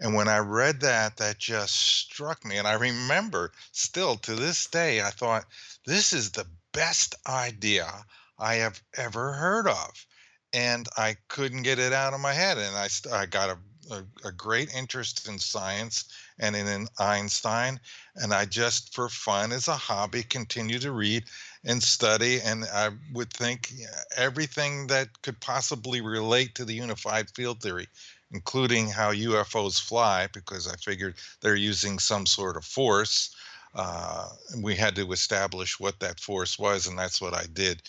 And 0.00 0.14
when 0.14 0.28
I 0.28 0.38
read 0.38 0.80
that, 0.80 1.16
that 1.18 1.38
just 1.38 1.74
struck 1.74 2.44
me. 2.44 2.58
And 2.58 2.66
I 2.66 2.74
remember 2.74 3.52
still 3.70 4.16
to 4.16 4.34
this 4.34 4.66
day, 4.66 5.00
I 5.00 5.10
thought, 5.10 5.46
this 5.86 6.12
is 6.12 6.32
the 6.32 6.46
best 6.72 7.14
idea 7.28 8.04
I 8.38 8.56
have 8.56 8.82
ever 8.96 9.32
heard 9.32 9.68
of. 9.68 10.06
And 10.52 10.86
I 10.96 11.16
couldn't 11.28 11.62
get 11.62 11.78
it 11.78 11.92
out 11.92 12.12
of 12.12 12.20
my 12.20 12.32
head. 12.32 12.58
And 12.58 12.76
I, 12.76 12.88
I 13.12 13.26
got 13.26 13.50
a 13.50 13.58
a, 13.90 14.28
a, 14.28 14.32
great 14.32 14.74
interest 14.74 15.28
in 15.28 15.38
science 15.38 16.04
and 16.38 16.56
in 16.56 16.88
Einstein. 16.98 17.80
And 18.16 18.32
I 18.32 18.44
just, 18.44 18.94
for 18.94 19.08
fun, 19.08 19.52
as 19.52 19.68
a 19.68 19.76
hobby, 19.76 20.22
continue 20.22 20.78
to 20.80 20.92
read 20.92 21.24
and 21.64 21.82
study. 21.82 22.40
And 22.40 22.64
I 22.64 22.90
would 23.12 23.32
think 23.32 23.72
everything 24.16 24.86
that 24.88 25.22
could 25.22 25.40
possibly 25.40 26.00
relate 26.00 26.54
to 26.56 26.64
the 26.64 26.74
unified 26.74 27.30
field 27.30 27.60
theory, 27.60 27.88
including 28.32 28.88
how 28.88 29.12
UFOs 29.12 29.80
fly, 29.80 30.28
because 30.32 30.68
I 30.68 30.76
figured 30.76 31.14
they're 31.40 31.56
using 31.56 31.98
some 31.98 32.26
sort 32.26 32.56
of 32.56 32.64
force. 32.64 33.34
Uh, 33.74 34.28
we 34.62 34.74
had 34.74 34.96
to 34.96 35.12
establish 35.12 35.78
what 35.78 36.00
that 36.00 36.20
force 36.20 36.58
was, 36.58 36.86
and 36.86 36.98
that's 36.98 37.20
what 37.20 37.34
I 37.34 37.44
did 37.52 37.82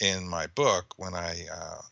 in 0.00 0.28
my 0.28 0.46
book 0.48 0.94
when 0.96 1.14
I. 1.14 1.46
Uh, 1.52 1.82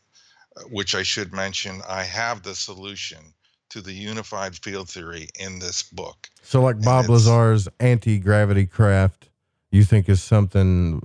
which 0.70 0.94
I 0.94 1.02
should 1.02 1.32
mention, 1.32 1.82
I 1.88 2.05
have 2.05 2.44
the 2.44 2.55
solution 2.55 3.34
to 3.70 3.80
the 3.80 3.92
unified 3.92 4.56
field 4.56 4.88
theory 4.88 5.28
in 5.38 5.58
this 5.58 5.82
book. 5.82 6.28
So, 6.42 6.62
like 6.62 6.80
Bob 6.80 7.08
Lazar's 7.08 7.68
anti 7.80 8.18
gravity 8.18 8.66
craft, 8.66 9.30
you 9.70 9.84
think 9.84 10.08
is 10.08 10.22
something 10.22 11.02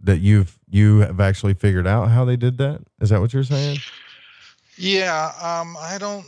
that 0.00 0.18
you've 0.18 0.58
you 0.70 1.00
have 1.00 1.20
actually 1.20 1.54
figured 1.54 1.86
out 1.86 2.10
how 2.10 2.24
they 2.24 2.36
did 2.36 2.58
that? 2.58 2.82
Is 3.00 3.10
that 3.10 3.20
what 3.20 3.32
you're 3.32 3.44
saying? 3.44 3.78
Yeah, 4.76 5.32
um, 5.40 5.76
I 5.80 5.98
don't. 5.98 6.26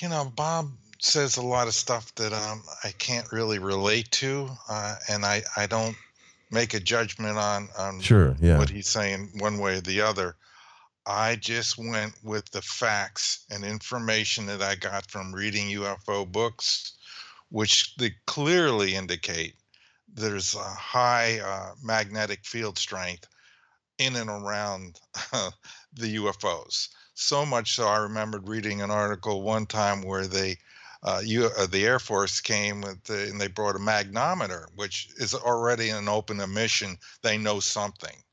You 0.00 0.08
know, 0.08 0.30
Bob 0.36 0.70
says 0.98 1.36
a 1.36 1.42
lot 1.42 1.68
of 1.68 1.74
stuff 1.74 2.14
that 2.16 2.32
um, 2.32 2.62
I 2.84 2.90
can't 2.98 3.30
really 3.32 3.58
relate 3.58 4.10
to, 4.12 4.48
uh, 4.68 4.96
and 5.08 5.24
I 5.24 5.42
I 5.56 5.66
don't 5.66 5.96
make 6.50 6.74
a 6.74 6.80
judgment 6.80 7.38
on 7.38 7.68
on 7.78 8.00
sure, 8.00 8.36
yeah. 8.40 8.58
what 8.58 8.70
he's 8.70 8.88
saying 8.88 9.30
one 9.38 9.58
way 9.58 9.78
or 9.78 9.80
the 9.80 10.00
other. 10.00 10.36
I 11.08 11.36
just 11.36 11.78
went 11.78 12.14
with 12.24 12.50
the 12.50 12.62
facts 12.62 13.46
and 13.48 13.64
information 13.64 14.46
that 14.46 14.60
I 14.60 14.74
got 14.74 15.08
from 15.08 15.32
reading 15.32 15.68
UFO 15.68 16.26
books, 16.26 16.94
which 17.48 17.94
clearly 18.26 18.96
indicate 18.96 19.54
there's 20.12 20.56
a 20.56 20.64
high 20.64 21.38
uh, 21.38 21.74
magnetic 21.80 22.44
field 22.44 22.76
strength 22.76 23.28
in 23.98 24.16
and 24.16 24.28
around 24.28 25.00
uh, 25.32 25.52
the 25.92 26.16
UFOs. 26.16 26.88
So 27.14 27.46
much 27.46 27.76
so, 27.76 27.86
I 27.86 27.98
remembered 27.98 28.48
reading 28.48 28.82
an 28.82 28.90
article 28.90 29.42
one 29.42 29.66
time 29.66 30.02
where 30.02 30.26
they, 30.26 30.58
uh, 31.04 31.22
uh, 31.56 31.66
the 31.66 31.84
Air 31.86 32.00
Force 32.00 32.40
came 32.40 32.80
the, 32.80 33.28
and 33.30 33.40
they 33.40 33.46
brought 33.46 33.76
a 33.76 33.78
magnometer, 33.78 34.66
which 34.74 35.08
is 35.18 35.34
already 35.34 35.90
an 35.90 36.08
open 36.08 36.40
emission. 36.40 36.98
They 37.22 37.38
know 37.38 37.60
something 37.60 38.24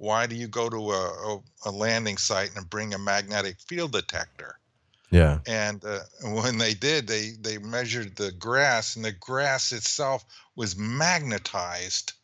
why 0.00 0.26
do 0.26 0.34
you 0.34 0.48
go 0.48 0.70
to 0.70 0.92
a, 0.92 1.34
a, 1.34 1.38
a 1.66 1.70
landing 1.70 2.16
site 2.16 2.56
and 2.56 2.70
bring 2.70 2.94
a 2.94 2.98
magnetic 2.98 3.60
field 3.60 3.92
detector? 3.92 4.58
Yeah. 5.10 5.40
And 5.46 5.84
uh, 5.84 6.00
when 6.24 6.56
they 6.56 6.72
did, 6.72 7.06
they 7.06 7.32
they 7.38 7.58
measured 7.58 8.16
the 8.16 8.32
grass, 8.32 8.96
and 8.96 9.04
the 9.04 9.12
grass 9.12 9.72
itself 9.72 10.24
was 10.56 10.74
magnetized 10.74 12.14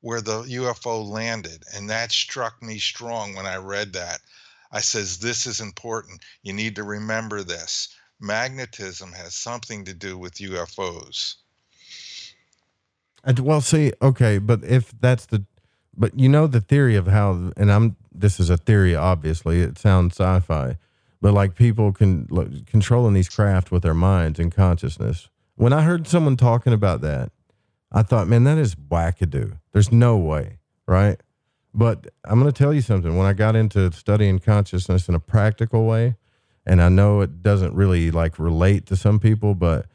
where 0.00 0.22
the 0.22 0.42
UFO 0.44 1.06
landed, 1.06 1.64
and 1.74 1.90
that 1.90 2.12
struck 2.12 2.62
me 2.62 2.78
strong 2.78 3.34
when 3.34 3.44
I 3.44 3.56
read 3.56 3.92
that. 3.92 4.20
I 4.72 4.80
says, 4.80 5.18
"This 5.18 5.46
is 5.46 5.60
important. 5.60 6.22
You 6.42 6.54
need 6.54 6.76
to 6.76 6.82
remember 6.82 7.42
this. 7.44 7.88
magnetism 8.20 9.12
has 9.12 9.34
something 9.34 9.84
to 9.84 9.94
do 9.94 10.16
with 10.18 10.34
UFOs. 10.40 11.34
And, 13.22 13.38
well, 13.40 13.60
see, 13.60 13.92
okay, 14.00 14.38
but 14.38 14.64
if 14.64 14.92
that's 14.98 15.26
the, 15.26 15.44
but 15.98 16.18
you 16.18 16.28
know 16.28 16.46
the 16.46 16.60
theory 16.60 16.94
of 16.94 17.08
how, 17.08 17.52
and 17.56 17.70
I'm 17.70 17.96
this 18.14 18.40
is 18.40 18.50
a 18.50 18.56
theory, 18.56 18.94
obviously. 18.94 19.60
It 19.60 19.78
sounds 19.78 20.14
sci-fi, 20.14 20.76
but 21.20 21.34
like 21.34 21.54
people 21.54 21.92
can 21.92 22.26
controlling 22.66 23.14
these 23.14 23.28
craft 23.28 23.70
with 23.70 23.82
their 23.82 23.94
minds 23.94 24.38
and 24.38 24.54
consciousness. 24.54 25.28
When 25.56 25.72
I 25.72 25.82
heard 25.82 26.06
someone 26.06 26.36
talking 26.36 26.72
about 26.72 27.00
that, 27.02 27.32
I 27.92 28.02
thought, 28.02 28.28
man, 28.28 28.44
that 28.44 28.58
is 28.58 28.74
wackadoo. 28.74 29.58
There's 29.72 29.90
no 29.90 30.16
way, 30.16 30.58
right? 30.86 31.20
But 31.74 32.06
I'm 32.24 32.40
going 32.40 32.52
to 32.52 32.56
tell 32.56 32.72
you 32.72 32.80
something. 32.80 33.16
When 33.16 33.26
I 33.26 33.32
got 33.32 33.56
into 33.56 33.90
studying 33.92 34.38
consciousness 34.38 35.08
in 35.08 35.14
a 35.14 35.20
practical 35.20 35.84
way, 35.84 36.16
and 36.64 36.82
I 36.82 36.88
know 36.88 37.22
it 37.22 37.42
doesn't 37.42 37.74
really 37.74 38.10
like 38.10 38.38
relate 38.38 38.86
to 38.86 38.96
some 38.96 39.18
people, 39.18 39.54
but 39.54 39.86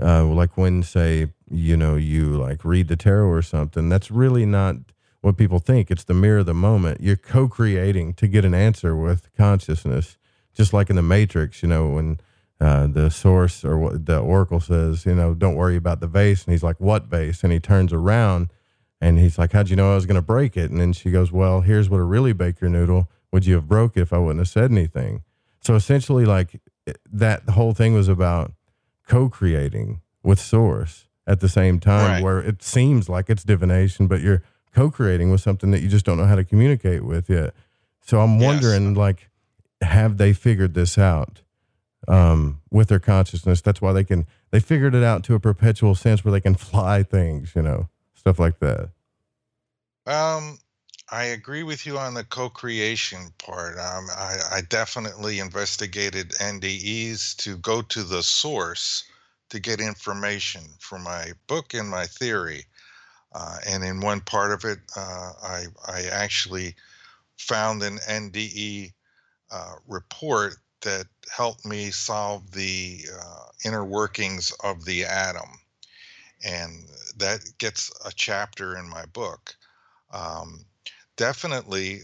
uh, 0.00 0.24
like 0.24 0.56
when 0.56 0.82
say 0.82 1.28
you 1.50 1.76
know 1.76 1.96
you 1.96 2.30
like 2.36 2.64
read 2.64 2.88
the 2.88 2.96
tarot 2.96 3.28
or 3.28 3.42
something, 3.42 3.88
that's 3.88 4.10
really 4.10 4.46
not 4.46 4.76
what 5.22 5.36
people 5.38 5.58
think. 5.58 5.90
It's 5.90 6.04
the 6.04 6.14
mirror 6.14 6.38
of 6.40 6.46
the 6.46 6.54
moment. 6.54 7.00
You're 7.00 7.16
co-creating 7.16 8.14
to 8.14 8.28
get 8.28 8.44
an 8.44 8.54
answer 8.54 8.94
with 8.94 9.30
consciousness, 9.36 10.18
just 10.52 10.72
like 10.74 10.90
in 10.90 10.96
the 10.96 11.02
Matrix. 11.02 11.62
You 11.62 11.68
know 11.70 11.88
when 11.88 12.20
uh, 12.60 12.86
the 12.88 13.10
source 13.10 13.64
or 13.64 13.78
what 13.78 14.04
the 14.06 14.18
oracle 14.18 14.60
says, 14.60 15.06
you 15.06 15.14
know, 15.14 15.32
don't 15.34 15.54
worry 15.56 15.76
about 15.76 16.00
the 16.00 16.06
vase, 16.06 16.44
and 16.44 16.52
he's 16.52 16.62
like, 16.62 16.78
"What 16.80 17.06
vase?" 17.06 17.42
And 17.42 17.52
he 17.52 17.58
turns 17.60 17.92
around, 17.92 18.50
and 19.00 19.18
he's 19.18 19.38
like, 19.38 19.52
"How'd 19.52 19.70
you 19.70 19.76
know 19.76 19.92
I 19.92 19.94
was 19.94 20.06
going 20.06 20.16
to 20.16 20.22
break 20.22 20.56
it?" 20.56 20.70
And 20.70 20.80
then 20.80 20.92
she 20.92 21.10
goes, 21.10 21.32
"Well, 21.32 21.62
here's 21.62 21.88
what 21.88 21.98
a 21.98 22.04
really 22.04 22.32
baker 22.32 22.68
noodle. 22.68 23.08
Would 23.32 23.46
you 23.46 23.54
have 23.54 23.66
broke 23.66 23.96
if 23.96 24.12
I 24.12 24.18
wouldn't 24.18 24.40
have 24.40 24.48
said 24.48 24.70
anything?" 24.70 25.22
So 25.60 25.74
essentially, 25.76 26.24
like 26.24 26.60
that 27.12 27.48
whole 27.50 27.72
thing 27.74 27.94
was 27.94 28.08
about 28.08 28.52
co-creating 29.06 30.00
with 30.22 30.38
source 30.40 31.06
at 31.26 31.40
the 31.40 31.48
same 31.48 31.78
time, 31.78 32.10
Right. 32.10 32.22
where 32.22 32.40
it 32.40 32.62
seems 32.62 33.08
like 33.08 33.30
it's 33.30 33.44
divination, 33.44 34.06
but 34.08 34.20
you're 34.20 34.42
co-creating 34.74 35.30
with 35.30 35.40
something 35.40 35.70
that 35.70 35.82
you 35.82 35.88
just 35.88 36.04
don't 36.04 36.18
know 36.18 36.24
how 36.24 36.36
to 36.36 36.44
communicate 36.44 37.04
with 37.04 37.28
yet. 37.28 37.54
So 38.00 38.20
I'm 38.20 38.40
wondering, 38.40 38.94
like, 38.94 39.28
have 39.80 40.18
they 40.18 40.32
figured 40.32 40.74
this 40.74 40.98
out 40.98 41.42
um, 42.08 42.60
with 42.70 42.88
their 42.88 42.98
consciousness? 42.98 43.60
That's 43.60 43.80
why 43.80 43.92
they 43.92 44.04
can. 44.04 44.26
They 44.50 44.60
figured 44.60 44.94
it 44.94 45.04
out 45.04 45.24
to 45.24 45.34
a 45.34 45.40
perpetual 45.40 45.94
sense 45.94 46.24
where 46.24 46.32
they 46.32 46.40
can 46.40 46.54
fly 46.54 47.02
things, 47.02 47.54
you 47.54 47.62
know, 47.62 47.88
stuff 48.14 48.38
like 48.38 48.58
that. 48.58 48.90
Um, 50.06 50.58
I 51.10 51.24
agree 51.24 51.62
with 51.62 51.86
you 51.86 51.98
on 51.98 52.14
the 52.14 52.24
co-creation 52.24 53.32
part. 53.38 53.78
Um, 53.78 54.08
I, 54.10 54.38
I 54.50 54.60
definitely 54.68 55.38
investigated 55.38 56.30
NDEs 56.30 57.36
to 57.36 57.56
go 57.58 57.82
to 57.82 58.02
the 58.02 58.22
source 58.22 59.04
to 59.50 59.60
get 59.60 59.80
information 59.80 60.62
for 60.80 60.98
my 60.98 61.32
book 61.46 61.74
and 61.74 61.88
my 61.88 62.06
theory. 62.06 62.64
Uh, 63.34 63.56
and 63.66 63.82
in 63.82 64.00
one 64.00 64.20
part 64.20 64.52
of 64.52 64.64
it, 64.64 64.78
uh, 64.96 65.32
I, 65.42 65.64
I 65.86 66.02
actually 66.10 66.74
found 67.38 67.82
an 67.82 67.98
NDE 68.08 68.92
uh, 69.50 69.74
report 69.88 70.56
that 70.82 71.06
helped 71.34 71.64
me 71.64 71.90
solve 71.90 72.50
the 72.50 73.00
uh, 73.20 73.44
inner 73.64 73.84
workings 73.84 74.52
of 74.62 74.84
the 74.84 75.04
atom. 75.04 75.48
And 76.44 76.84
that 77.18 77.40
gets 77.58 77.90
a 78.04 78.10
chapter 78.12 78.76
in 78.76 78.88
my 78.88 79.06
book. 79.06 79.54
Um, 80.12 80.64
definitely, 81.16 82.00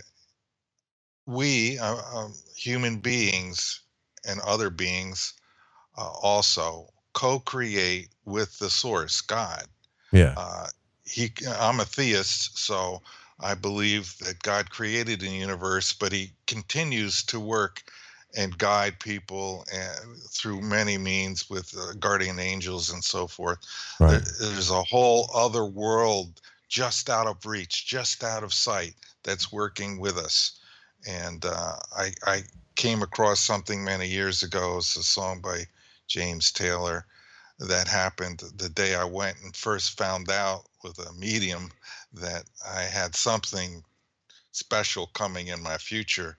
we, 1.27 1.79
uh, 1.79 1.97
um, 2.15 2.35
human 2.57 2.99
beings 2.99 3.81
and 4.27 4.41
other 4.41 4.71
beings, 4.71 5.35
uh, 5.97 6.11
also 6.23 6.89
co 7.13 7.41
create 7.41 8.09
with 8.25 8.59
the 8.59 8.71
source, 8.71 9.21
God. 9.21 9.65
Yeah. 10.13 10.35
Uh, 10.37 10.69
he, 11.09 11.33
I'm 11.59 11.81
a 11.81 11.85
theist, 11.85 12.59
so 12.59 13.03
I 13.41 13.55
believe 13.55 14.17
that 14.19 14.43
God 14.43 14.71
created 14.71 15.21
the 15.21 15.29
universe, 15.29 15.93
but 15.93 16.13
He 16.13 16.33
continues 16.47 17.23
to 17.25 17.41
work 17.41 17.83
and 18.37 18.59
guide 18.59 19.01
people 19.01 19.65
and 19.73 20.19
through 20.31 20.61
many 20.61 20.99
means 20.99 21.49
with 21.49 21.75
uh, 21.79 21.95
guardian 21.95 22.39
angels 22.39 22.91
and 22.91 23.03
so 23.03 23.27
forth. 23.27 23.59
Right. 24.01 24.11
There- 24.11 24.51
there's 24.51 24.71
a 24.71 24.83
whole 24.83 25.31
other 25.35 25.65
world 25.65 26.41
just 26.69 27.09
out 27.09 27.27
of 27.27 27.47
reach, 27.47 27.87
just 27.87 28.23
out 28.23 28.43
of 28.43 28.53
sight 28.53 28.95
that's 29.23 29.51
working 29.51 29.99
with 29.99 30.19
us. 30.19 30.61
And 31.07 31.45
uh, 31.45 31.77
I, 31.97 32.13
I 32.27 32.43
came 32.77 33.03
across 33.03 33.41
something 33.41 33.83
many 33.83 34.07
years 34.07 34.43
ago. 34.43 34.77
It's 34.79 34.97
a 34.97 35.03
song 35.03 35.41
by 35.41 35.65
James 36.07 36.53
Taylor 36.53 37.07
that 37.59 37.89
happened 37.89 38.43
the 38.57 38.69
day 38.69 38.95
I 38.95 39.05
went 39.05 39.39
and 39.43 39.57
first 39.57 39.97
found 39.97 40.31
out 40.31 40.68
with 40.83 40.99
a 40.99 41.13
medium 41.13 41.71
that 42.13 42.45
I 42.67 42.83
had 42.83 43.15
something 43.15 43.83
special 44.53 45.07
coming 45.09 45.49
in 45.49 45.63
my 45.63 45.79
future. 45.79 46.39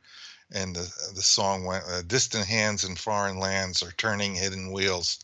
And 0.51 0.75
the, 0.75 0.91
the 1.13 1.21
song 1.21 1.63
went, 1.63 1.85
uh, 1.85 2.01
Distant 2.01 2.47
hands 2.47 2.83
in 2.83 2.95
foreign 2.95 3.39
lands 3.39 3.83
are 3.83 3.91
turning 3.93 4.35
hidden 4.35 4.71
wheels, 4.71 5.19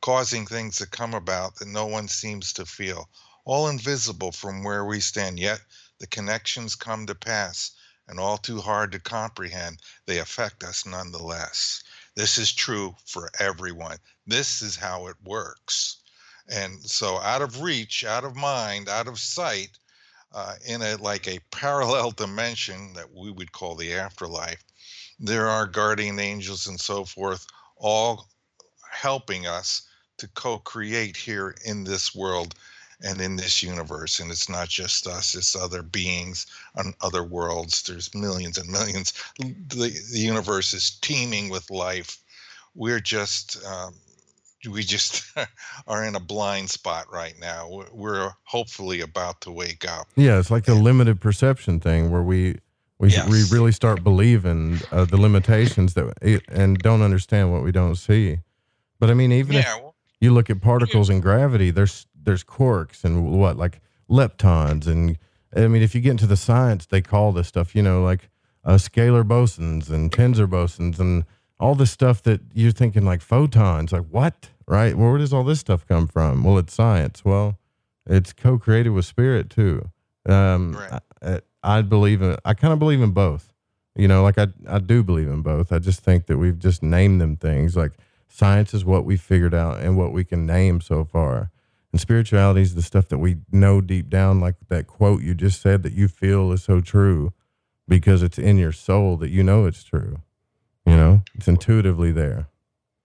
causing 0.00 0.46
things 0.46 0.76
to 0.76 0.86
come 0.86 1.14
about 1.14 1.56
that 1.56 1.68
no 1.68 1.86
one 1.86 2.08
seems 2.08 2.52
to 2.54 2.64
feel. 2.64 3.08
All 3.44 3.68
invisible 3.68 4.32
from 4.32 4.62
where 4.62 4.84
we 4.84 5.00
stand, 5.00 5.38
yet 5.38 5.60
the 5.98 6.06
connections 6.06 6.74
come 6.74 7.06
to 7.06 7.14
pass, 7.14 7.72
and 8.06 8.20
all 8.20 8.38
too 8.38 8.60
hard 8.60 8.92
to 8.92 8.98
comprehend, 8.98 9.80
they 10.06 10.18
affect 10.18 10.62
us 10.62 10.86
nonetheless. 10.86 11.82
This 12.14 12.38
is 12.38 12.52
true 12.52 12.96
for 13.04 13.30
everyone. 13.38 13.98
This 14.26 14.62
is 14.62 14.76
how 14.76 15.08
it 15.08 15.16
works. 15.24 15.96
And 16.48 16.82
so, 16.82 17.18
out 17.18 17.42
of 17.42 17.60
reach, 17.60 18.04
out 18.04 18.24
of 18.24 18.34
mind, 18.34 18.88
out 18.88 19.06
of 19.06 19.18
sight, 19.18 19.78
uh, 20.32 20.54
in 20.66 20.82
a 20.82 20.96
like 20.96 21.26
a 21.26 21.40
parallel 21.50 22.10
dimension 22.22 22.92
that 22.94 23.12
we 23.12 23.30
would 23.30 23.52
call 23.52 23.74
the 23.74 23.94
afterlife, 23.94 24.62
there 25.18 25.48
are 25.48 25.66
guardian 25.66 26.18
angels 26.18 26.66
and 26.66 26.80
so 26.80 27.04
forth, 27.04 27.46
all 27.76 28.28
helping 28.90 29.46
us 29.46 29.82
to 30.18 30.28
co-create 30.28 31.16
here 31.16 31.54
in 31.64 31.84
this 31.84 32.14
world 32.14 32.54
and 33.02 33.20
in 33.20 33.36
this 33.36 33.62
universe. 33.62 34.18
And 34.18 34.30
it's 34.30 34.48
not 34.48 34.68
just 34.68 35.06
us; 35.06 35.34
it's 35.34 35.54
other 35.54 35.82
beings 35.82 36.46
on 36.76 36.94
other 37.00 37.22
worlds. 37.22 37.82
There's 37.82 38.14
millions 38.14 38.58
and 38.58 38.70
millions. 38.70 39.12
The, 39.38 39.90
the 40.12 40.18
universe 40.18 40.72
is 40.72 40.90
teeming 40.90 41.48
with 41.48 41.70
life. 41.70 42.18
We're 42.74 43.00
just 43.00 43.62
um, 43.64 43.94
we 44.68 44.82
just 44.82 45.24
are 45.86 46.04
in 46.04 46.14
a 46.14 46.20
blind 46.20 46.70
spot 46.70 47.06
right 47.12 47.34
now. 47.40 47.68
We're- 47.92 48.30
hopefully 48.44 49.00
about 49.00 49.40
to 49.42 49.50
wake 49.50 49.86
up. 49.88 50.08
Yeah, 50.16 50.38
it's 50.38 50.50
like 50.50 50.64
the 50.64 50.74
limited 50.74 51.20
perception 51.20 51.80
thing 51.80 52.10
where 52.10 52.22
we 52.22 52.58
we, 52.98 53.14
we 53.30 53.44
really 53.50 53.70
start 53.72 54.02
believing 54.02 54.80
uh, 54.90 55.04
the 55.04 55.16
limitations 55.16 55.94
that 55.94 56.14
it, 56.20 56.42
and 56.48 56.78
don't 56.78 57.02
understand 57.02 57.52
what 57.52 57.62
we 57.62 57.70
don't 57.70 57.94
see. 57.94 58.38
But 58.98 59.10
I 59.10 59.14
mean, 59.14 59.30
even 59.30 59.54
Yeah, 59.54 59.76
if 59.76 59.82
you 60.20 60.32
look 60.34 60.50
at 60.50 60.60
particles 60.60 61.08
and 61.08 61.22
gravity, 61.22 61.70
there's 61.70 62.06
there's 62.20 62.42
quarks 62.42 63.04
and 63.04 63.38
what 63.38 63.56
like 63.56 63.80
leptons 64.10 64.86
and 64.86 65.16
I 65.56 65.66
mean, 65.68 65.82
if 65.82 65.94
you 65.94 66.00
get 66.00 66.10
into 66.10 66.26
the 66.26 66.36
science, 66.36 66.86
they 66.86 67.00
call 67.00 67.32
this 67.32 67.48
stuff, 67.48 67.74
you 67.74 67.82
know, 67.82 68.02
like 68.02 68.28
uh, 68.64 68.74
scalar 68.74 69.24
bosons 69.24 69.88
and 69.88 70.10
tensor 70.10 70.46
bosons 70.46 70.98
and 70.98 71.24
all 71.60 71.74
this 71.74 71.90
stuff 71.90 72.22
that 72.22 72.40
you're 72.52 72.72
thinking 72.72 73.04
like 73.04 73.20
photons. 73.20 73.92
Like 73.92 74.06
what? 74.10 74.50
Right? 74.66 74.96
Well, 74.96 75.10
where 75.10 75.18
does 75.18 75.32
all 75.32 75.44
this 75.44 75.60
stuff 75.60 75.86
come 75.86 76.06
from? 76.06 76.44
Well, 76.44 76.58
it's 76.58 76.74
science. 76.74 77.24
Well, 77.24 77.58
it's 78.06 78.32
co-created 78.32 78.90
with 78.90 79.04
spirit 79.04 79.50
too. 79.50 79.90
Um, 80.28 80.76
I, 80.76 81.00
I, 81.22 81.40
I 81.62 81.82
believe 81.82 82.22
in. 82.22 82.36
I 82.44 82.54
kind 82.54 82.72
of 82.72 82.78
believe 82.78 83.00
in 83.00 83.12
both. 83.12 83.52
You 83.96 84.06
know, 84.06 84.22
like 84.22 84.38
I 84.38 84.48
I 84.68 84.78
do 84.78 85.02
believe 85.02 85.28
in 85.28 85.42
both. 85.42 85.72
I 85.72 85.78
just 85.78 86.00
think 86.00 86.26
that 86.26 86.38
we've 86.38 86.58
just 86.58 86.82
named 86.82 87.20
them 87.20 87.36
things. 87.36 87.76
Like 87.76 87.92
science 88.28 88.72
is 88.72 88.84
what 88.84 89.04
we 89.04 89.16
figured 89.16 89.54
out 89.54 89.80
and 89.80 89.96
what 89.96 90.12
we 90.12 90.24
can 90.24 90.46
name 90.46 90.80
so 90.80 91.04
far, 91.04 91.50
and 91.92 92.00
spirituality 92.00 92.60
is 92.60 92.74
the 92.76 92.82
stuff 92.82 93.08
that 93.08 93.18
we 93.18 93.38
know 93.50 93.80
deep 93.80 94.08
down. 94.08 94.38
Like 94.38 94.54
that 94.68 94.86
quote 94.86 95.22
you 95.22 95.34
just 95.34 95.60
said 95.60 95.82
that 95.82 95.94
you 95.94 96.06
feel 96.06 96.52
is 96.52 96.62
so 96.62 96.80
true 96.80 97.32
because 97.88 98.22
it's 98.22 98.38
in 98.38 98.58
your 98.58 98.72
soul 98.72 99.16
that 99.16 99.30
you 99.30 99.42
know 99.42 99.66
it's 99.66 99.82
true. 99.82 100.18
Know, 100.98 101.22
it's 101.36 101.46
intuitively 101.46 102.10
there. 102.12 102.48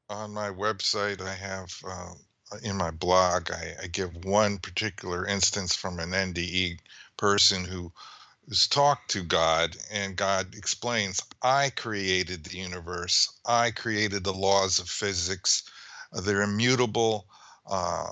on 0.10 0.34
my 0.34 0.50
website 0.50 1.22
i 1.22 1.34
have 1.34 1.72
uh, 1.88 2.14
in 2.64 2.76
my 2.76 2.92
blog 2.92 3.52
I, 3.52 3.76
I 3.84 3.88
give 3.88 4.26
one 4.26 4.58
particular 4.58 5.28
instance 5.28 5.76
from 5.76 6.00
an 6.00 6.12
nde 6.12 6.80
person 7.18 7.64
who 7.64 7.92
has 8.50 8.68
talked 8.68 9.12
to 9.12 9.24
god 9.24 9.78
and 9.92 10.16
god 10.16 10.56
explains 10.56 11.22
i 11.42 11.70
created 11.70 12.44
the 12.44 12.58
universe. 12.58 13.30
I 13.46 13.72
created 13.72 14.24
the 14.24 14.34
laws 14.34 14.80
of 14.80 14.90
physics. 14.90 15.64
Uh, 16.14 16.22
they're 16.22 16.42
immutable. 16.42 17.28
Uh, 17.70 18.08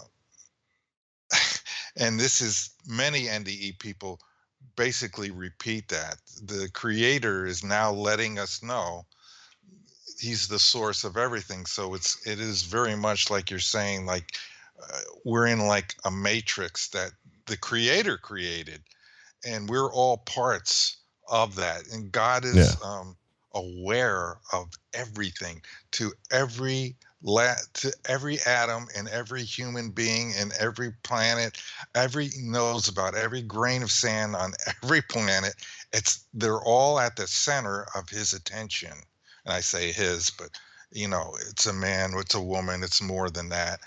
and 1.98 2.20
this 2.20 2.42
is 2.42 2.72
many 2.88 3.24
nde 3.24 3.80
people 3.80 4.20
basically 4.76 5.32
repeat 5.32 5.88
that. 5.90 6.18
The 6.44 6.70
creator 6.74 7.46
is 7.46 7.64
now 7.64 7.92
letting 7.92 8.40
us 8.40 8.62
know 8.64 9.06
he's 10.22 10.48
the 10.48 10.60
source 10.60 11.04
of 11.04 11.18
everything. 11.18 11.66
So 11.66 11.94
it's 11.96 12.26
it 12.28 12.40
is 12.40 12.64
very 12.64 12.96
much 12.96 13.30
like 13.32 13.50
you're 13.50 13.60
saying, 13.60 14.06
like 14.06 14.38
uh, 14.82 15.02
we're 15.26 15.48
in 15.48 15.60
like 15.68 15.96
a 16.06 16.12
matrix 16.12 16.90
that 16.90 17.12
the 17.48 17.58
Creator 17.58 18.18
created, 18.20 18.84
and 19.46 19.70
we're 19.70 19.92
all 19.92 20.18
parts 20.20 20.98
of 21.28 21.56
that. 21.56 21.88
And 21.92 22.12
God 22.12 22.46
is 22.46 22.76
Yeah. 22.76 22.76
um, 22.84 23.18
aware 23.54 24.38
of 24.54 24.72
everything 24.94 25.62
to 25.94 26.14
every 26.32 26.98
la- 27.24 27.56
to 27.76 27.94
every 28.08 28.40
atom 28.46 28.88
and 28.96 29.08
every 29.10 29.44
human 29.44 29.92
being 29.92 30.34
and 30.38 30.54
every 30.60 30.92
planet 31.04 31.62
every 31.96 32.30
knows 32.40 32.88
about 32.88 33.16
every 33.16 33.42
grain 33.44 33.84
of 33.84 33.92
sand 33.92 34.36
on 34.36 34.54
every 34.84 35.02
planet 35.02 35.54
it's 35.94 36.26
they're 36.34 36.62
all 36.64 37.00
at 37.00 37.16
the 37.18 37.28
center 37.28 37.86
of 37.96 38.10
his 38.10 38.34
attention 38.34 38.94
i 39.52 39.60
say 39.60 39.92
his 39.92 40.30
but 40.32 40.50
you 40.92 41.08
know 41.08 41.36
it's 41.50 41.66
a 41.66 41.74
man 41.74 42.14
it's 42.16 42.36
a 42.36 42.42
woman 42.42 42.84
it's 42.84 43.02
more 43.02 43.30
than 43.30 43.50
that. 43.50 43.80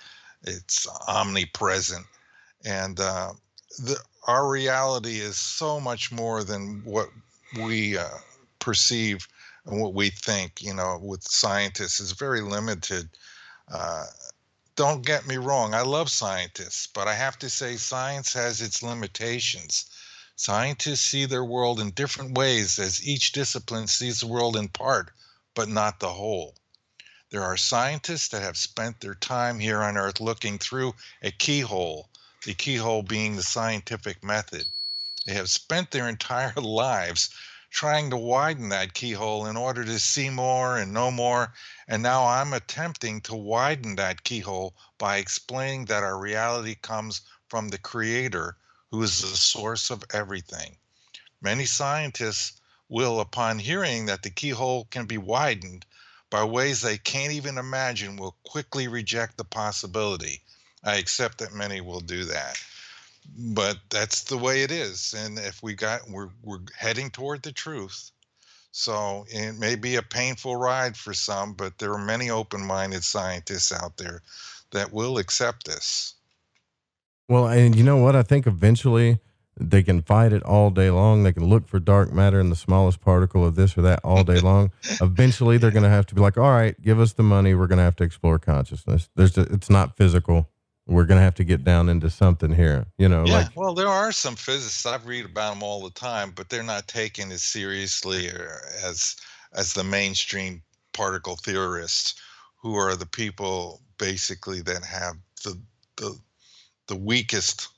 It's 0.47 0.87
omnipresent. 1.09 2.07
And 2.65 3.01
uh, 3.01 3.33
the, 3.79 3.97
our 4.27 4.49
reality 4.49 5.19
is 5.21 5.37
so 5.37 5.81
much 5.81 6.13
more 6.13 6.45
than 6.45 6.83
what 6.85 7.09
we 7.63 7.97
uh, 7.99 8.09
perceive 8.59 9.27
and 9.67 9.81
what 9.81 9.95
we 9.95 10.11
think 10.11 10.63
you 10.63 10.75
know 10.75 10.99
with 11.03 11.23
scientists 11.23 12.01
is 12.01 12.13
very 12.13 12.41
limited 12.41 13.09
uh, 13.73 14.07
don't 14.77 15.07
get 15.07 15.27
me 15.27 15.37
wrong 15.37 15.73
i 15.75 15.83
love 15.83 16.11
scientists 16.11 16.89
but 16.95 17.07
i 17.07 17.15
have 17.15 17.39
to 17.39 17.49
say 17.49 17.77
science 17.77 18.33
has 18.33 18.61
its 18.61 18.83
limitations. 18.83 19.87
Scientists 20.37 21.01
see 21.01 21.27
their 21.27 21.45
world 21.45 21.79
in 21.79 21.91
different 21.93 22.37
ways 22.37 22.79
as 22.79 23.07
each 23.07 23.33
discipline 23.33 23.87
sees 23.87 24.21
the 24.21 24.27
world 24.27 24.57
in 24.57 24.69
part 24.69 25.13
but 25.55 25.69
not 25.69 26.01
the 26.01 26.13
whole 26.13 26.55
there 27.31 27.43
are 27.43 27.57
scientists 27.57 28.29
that 28.29 28.43
have 28.43 28.57
spent 28.57 29.01
their 29.01 29.15
time 29.15 29.59
here 29.59 29.83
on 29.83 29.97
earth 29.97 30.21
looking 30.21 30.59
through 30.59 30.95
a 31.23 31.31
keyhole 31.31 32.09
the 32.45 32.55
keyhole 32.55 33.03
being 33.03 33.37
the 33.37 33.43
scientific 33.43 34.23
method 34.23 34.65
they 35.27 35.33
have 35.33 35.51
spent 35.51 35.91
their 35.91 36.09
entire 36.17 36.55
lives 36.55 37.31
trying 37.75 38.09
to 38.09 38.17
widen 38.17 38.69
that 38.69 38.95
keyhole 38.95 39.47
in 39.47 39.57
order 39.57 39.85
to 39.85 39.99
see 39.99 40.31
more 40.31 40.79
and 40.79 40.93
know 40.93 41.11
more. 41.11 41.53
And 41.89 42.05
now 42.05 42.25
I'm 42.25 42.53
attempting 42.53 43.21
to 43.23 43.35
widen 43.35 43.97
that 43.97 44.23
keyhole 44.23 44.77
by 44.97 45.17
explaining 45.17 45.87
that 45.87 46.05
our 46.05 46.17
reality 46.17 46.77
comes 46.77 47.23
from 47.49 47.69
the 47.69 47.79
Creator, 47.79 48.57
who 48.93 49.03
is 49.03 49.21
the 49.21 49.37
source 49.37 49.91
of 49.91 50.05
everything. 50.13 50.77
Many 51.43 51.67
scientists 51.67 52.61
will, 52.89 53.21
upon 53.21 53.59
hearing 53.59 54.07
that 54.07 54.23
the 54.23 54.31
keyhole 54.31 54.87
can 54.91 55.07
be 55.07 55.19
widened 55.19 55.87
by 56.31 56.45
ways 56.45 56.81
they 56.81 56.99
can't 56.99 57.33
even 57.33 57.59
imagine, 57.59 58.17
will 58.17 58.37
quickly 58.45 58.89
reject 58.89 59.37
the 59.37 59.45
possibility. 59.45 60.41
I 60.83 60.97
accept 60.97 61.39
that 61.39 61.53
many 61.53 61.81
will 61.81 62.01
do 62.01 62.25
that 62.25 62.59
but 63.37 63.79
that's 63.91 64.25
the 64.25 64.39
way 64.39 64.63
it 64.63 64.71
is 64.71 65.15
and 65.17 65.39
if 65.39 65.63
we 65.63 65.75
got 65.75 66.09
we're 66.09 66.31
we're 66.43 66.61
heading 66.77 67.11
toward 67.11 67.43
the 67.43 67.53
truth 67.53 68.11
so 68.71 69.25
it 69.29 69.59
may 69.59 69.77
be 69.77 69.97
a 69.97 70.03
painful 70.03 70.57
ride 70.57 70.97
for 70.97 71.15
some 71.15 71.53
but 71.55 71.79
there 71.79 71.93
are 71.93 72.05
many 72.05 72.31
open-minded 72.31 73.03
scientists 73.03 73.73
out 73.73 73.97
there 73.97 74.23
that 74.71 74.93
will 74.93 75.19
accept 75.19 75.67
this 75.67 76.15
Well, 77.29 77.47
and 77.47 77.75
you 77.75 77.85
know 77.85 77.97
what? 77.97 78.17
I 78.17 78.23
think 78.23 78.47
eventually 78.47 79.19
they 79.57 79.83
can 79.83 80.03
fight 80.03 80.33
it 80.33 80.43
all 80.43 80.71
day 80.71 80.91
long. 80.91 81.23
They 81.23 81.33
can 81.33 81.47
look 81.47 81.69
for 81.69 81.79
dark 81.79 82.13
matter 82.13 82.41
in 82.41 82.51
the 82.51 82.57
smallest 82.57 83.01
particle 83.01 83.45
of 83.45 83.55
this 83.55 83.77
or 83.79 83.83
that 83.83 84.01
all 84.03 84.25
day 84.25 84.41
long. 84.41 84.73
eventually, 85.01 85.59
they're 85.59 85.71
going 85.71 85.85
to 85.85 85.89
have 85.89 86.07
to 86.07 86.15
be 86.15 86.21
like, 86.21 86.37
"All 86.37 86.51
right, 86.51 86.81
give 86.81 86.99
us 86.99 87.13
the 87.13 87.23
money. 87.23 87.55
We're 87.55 87.67
going 87.67 87.79
to 87.79 87.85
have 87.85 87.97
to 87.97 88.05
explore 88.05 88.39
consciousness. 88.39 89.09
There's, 89.15 89.37
it's 89.37 89.71
not 89.71 89.97
physical. 89.97 90.49
We're 90.87 91.05
going 91.05 91.19
to 91.19 91.25
have 91.25 91.37
to 91.37 91.45
get 91.45 91.65
down 91.65 91.89
into 91.89 92.11
something 92.11 92.53
here." 92.53 92.87
You 92.99 93.09
know, 93.09 93.25
yeah 93.25 93.35
like 93.35 93.57
well 93.57 93.75
there 93.75 93.89
are 93.89 94.13
some 94.13 94.37
physicists 94.37 94.87
i 94.87 94.97
read 95.05 95.25
about 95.25 95.55
them 95.55 95.63
all 95.63 95.83
the 95.83 95.91
time 95.91 96.33
but 96.35 96.49
they're 96.49 96.63
not 96.63 96.89
taken 96.89 97.31
as 97.33 97.43
seriously 97.43 98.29
or 98.29 98.61
as 98.85 99.17
as 99.55 99.73
the 99.73 99.85
mainstream 99.85 100.63
particle 100.93 101.37
theorists 101.37 102.15
who 102.61 102.75
are 102.75 102.97
the 102.97 103.07
people 103.07 103.83
basically 103.99 104.63
that 104.63 104.85
have 104.85 105.15
the 105.45 105.59
the 105.97 106.19
the 106.89 106.97
weakest 106.97 107.69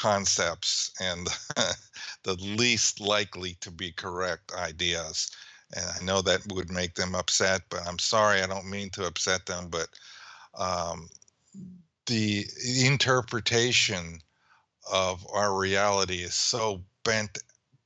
concepts 0.00 0.90
and 1.00 1.28
the 2.22 2.34
least 2.34 3.00
likely 3.00 3.56
to 3.60 3.70
be 3.70 3.92
correct 3.92 4.52
ideas 4.54 5.30
and 5.76 5.84
i 6.00 6.04
know 6.04 6.22
that 6.22 6.40
would 6.52 6.70
make 6.70 6.94
them 6.94 7.14
upset 7.14 7.60
but 7.68 7.86
i'm 7.86 7.98
sorry 7.98 8.40
i 8.42 8.46
don't 8.46 8.70
mean 8.70 8.88
to 8.88 9.04
upset 9.04 9.44
them 9.46 9.68
but 9.68 9.88
um, 10.58 11.08
the 12.06 12.44
interpretation 12.82 14.18
of 14.90 15.24
our 15.32 15.56
reality 15.56 16.22
is 16.22 16.34
so 16.34 16.82
bent 17.04 17.38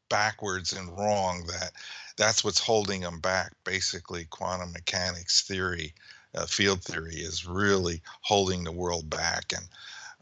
backwards 0.08 0.72
and 0.72 0.96
wrong 0.96 1.44
that 1.48 1.72
that's 2.16 2.44
what's 2.44 2.60
holding 2.60 3.00
them 3.00 3.20
back. 3.20 3.52
Basically, 3.64 4.24
quantum 4.26 4.72
mechanics 4.72 5.42
theory, 5.42 5.94
uh, 6.34 6.46
field 6.46 6.82
theory, 6.82 7.16
is 7.16 7.46
really 7.46 8.02
holding 8.20 8.64
the 8.64 8.72
world 8.72 9.10
back, 9.10 9.52
and 9.52 9.66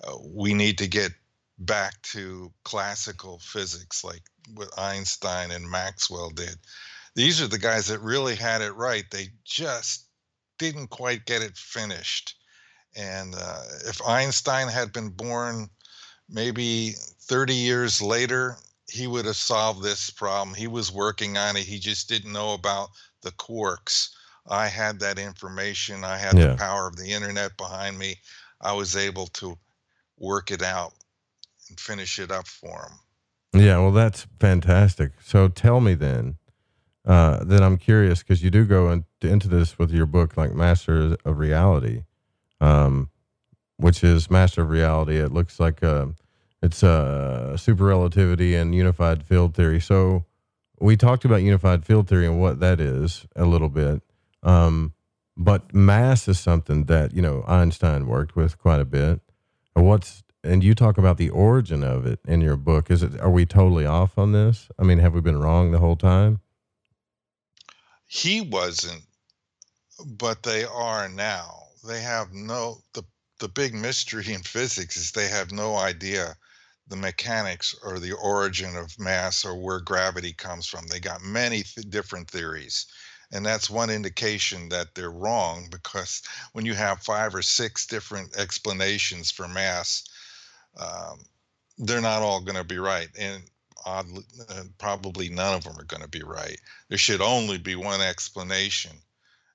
uh, 0.05 0.16
we 0.22 0.55
need 0.55 0.78
to 0.78 0.88
get 0.88 1.12
back 1.66 2.00
to 2.02 2.52
classical 2.64 3.38
physics, 3.38 4.04
like 4.04 4.22
what 4.54 4.68
Einstein 4.78 5.50
and 5.50 5.70
Maxwell 5.70 6.30
did. 6.30 6.56
These 7.14 7.40
are 7.42 7.46
the 7.46 7.58
guys 7.58 7.86
that 7.88 8.00
really 8.00 8.34
had 8.34 8.62
it 8.62 8.72
right. 8.72 9.04
They 9.10 9.28
just 9.44 10.06
didn't 10.58 10.88
quite 10.88 11.26
get 11.26 11.42
it 11.42 11.56
finished. 11.56 12.36
And 12.96 13.34
uh, 13.34 13.62
if 13.86 14.00
Einstein 14.06 14.68
had 14.68 14.92
been 14.92 15.10
born 15.10 15.68
maybe 16.28 16.92
30 17.20 17.54
years 17.54 18.02
later, 18.02 18.56
he 18.88 19.06
would 19.06 19.24
have 19.24 19.36
solved 19.36 19.82
this 19.82 20.10
problem. 20.10 20.54
He 20.54 20.66
was 20.66 20.92
working 20.92 21.36
on 21.36 21.56
it. 21.56 21.64
He 21.64 21.78
just 21.78 22.08
didn't 22.08 22.32
know 22.32 22.54
about 22.54 22.90
the 23.22 23.32
quarks. 23.32 24.10
I 24.48 24.66
had 24.68 24.98
that 25.00 25.18
information. 25.18 26.04
I 26.04 26.18
had 26.18 26.36
Yeah. 26.36 26.48
the 26.48 26.56
power 26.56 26.86
of 26.86 26.96
the 26.96 27.12
internet 27.12 27.56
behind 27.56 27.98
me. 27.98 28.20
I 28.60 28.72
was 28.72 28.96
able 28.96 29.28
to 29.28 29.58
work 30.18 30.50
it 30.50 30.62
out 30.62 30.94
and 31.72 31.80
finish 31.80 32.18
it 32.18 32.30
up 32.30 32.46
for 32.46 32.68
him. 32.68 33.62
Yeah, 33.62 33.78
well, 33.78 33.92
that's 33.92 34.26
fantastic. 34.38 35.12
So 35.22 35.48
tell 35.48 35.80
me 35.80 35.94
then, 35.94 36.36
uh, 37.06 37.44
then 37.44 37.62
I'm 37.62 37.78
curious 37.78 38.20
because 38.20 38.42
you 38.42 38.50
do 38.50 38.66
go 38.66 38.90
in, 38.90 39.04
into 39.22 39.48
this 39.48 39.78
with 39.78 39.90
your 39.90 40.06
book, 40.06 40.36
like 40.36 40.54
Master 40.54 41.16
of 41.24 41.38
Reality, 41.38 42.04
um, 42.60 43.08
which 43.78 44.04
is 44.04 44.30
Master 44.30 44.62
of 44.62 44.68
Reality. 44.68 45.16
It 45.16 45.32
looks 45.32 45.58
like 45.58 45.82
uh, 45.82 46.06
it's 46.62 46.82
uh, 46.82 47.56
super 47.56 47.84
relativity 47.84 48.54
and 48.54 48.74
unified 48.74 49.24
field 49.24 49.54
theory. 49.54 49.80
So 49.80 50.26
we 50.78 50.96
talked 50.96 51.24
about 51.24 51.42
unified 51.42 51.86
field 51.86 52.08
theory 52.08 52.26
and 52.26 52.40
what 52.40 52.60
that 52.60 52.80
is 52.80 53.26
a 53.34 53.46
little 53.46 53.70
bit. 53.70 54.02
Um, 54.42 54.92
but 55.36 55.74
mass 55.74 56.28
is 56.28 56.38
something 56.38 56.84
that, 56.84 57.14
you 57.14 57.22
know, 57.22 57.44
Einstein 57.46 58.06
worked 58.06 58.36
with 58.36 58.58
quite 58.58 58.80
a 58.80 58.84
bit. 58.84 59.20
What's 59.74 60.22
and 60.45 60.64
you 60.64 60.74
talk 60.74 60.99
about 60.99 61.18
the 61.18 61.30
origin 61.30 61.84
of 61.84 62.07
it 62.07 62.20
in 62.26 62.40
your 62.40 62.57
book. 62.57 62.90
Is 62.90 63.03
it 63.03 63.18
are 63.20 63.30
we 63.30 63.47
totally 63.47 63.86
off 63.86 64.18
on 64.18 64.32
this? 64.32 64.68
I 64.78 64.82
mean, 64.82 64.99
have 64.99 65.14
we 65.14 65.20
been 65.20 65.40
wrong 65.40 65.70
the 65.70 65.78
whole 65.78 65.97
time? 65.97 66.40
He 68.07 68.40
wasn't, 68.40 69.03
but 70.05 70.43
they 70.43 70.64
are 70.64 71.09
now. 71.09 71.68
They 71.86 72.01
have 72.01 72.32
no 72.32 72.82
the 72.93 73.05
the 73.38 73.49
big 73.49 73.74
mystery 73.74 74.32
in 74.32 74.43
physics 74.43 74.97
is 74.97 75.11
they 75.12 75.28
have 75.28 75.51
no 75.51 75.76
idea 75.76 76.36
the 76.88 76.97
mechanics 76.97 77.74
or 77.82 77.99
the 77.99 78.12
origin 78.12 78.76
of 78.76 78.99
mass 78.99 79.45
or 79.45 79.57
where 79.57 79.80
gravity 79.80 80.32
comes 80.32 80.66
from. 80.66 80.86
They 80.86 81.01
got 81.01 81.22
many 81.22 81.62
th- 81.62 81.88
different 81.88 82.30
theories. 82.30 82.86
And 83.32 83.47
that's 83.47 83.70
one 83.70 83.88
indication 83.88 84.68
that 84.68 84.95
they're 84.95 85.11
wrong 85.11 85.68
because 85.70 86.22
when 86.53 86.66
you 86.66 86.74
have 86.74 87.03
five 87.03 87.34
or 87.34 87.43
six 87.43 87.86
different 87.86 88.36
explanations 88.36 89.30
for 89.30 89.49
mass, 89.49 90.05
um, 90.78 91.18
they're 91.78 92.00
not 92.00 92.22
all 92.22 92.40
going 92.40 92.56
to 92.56 92.64
be 92.64 92.78
right. 92.78 93.08
And 93.18 93.42
oddly, 93.84 94.24
uh, 94.48 94.64
probably 94.78 95.28
none 95.28 95.54
of 95.54 95.64
them 95.64 95.78
are 95.78 95.84
going 95.84 96.02
to 96.02 96.08
be 96.08 96.22
right. 96.22 96.58
There 96.88 96.98
should 96.98 97.20
only 97.20 97.58
be 97.58 97.74
one 97.74 98.00
explanation. 98.00 98.92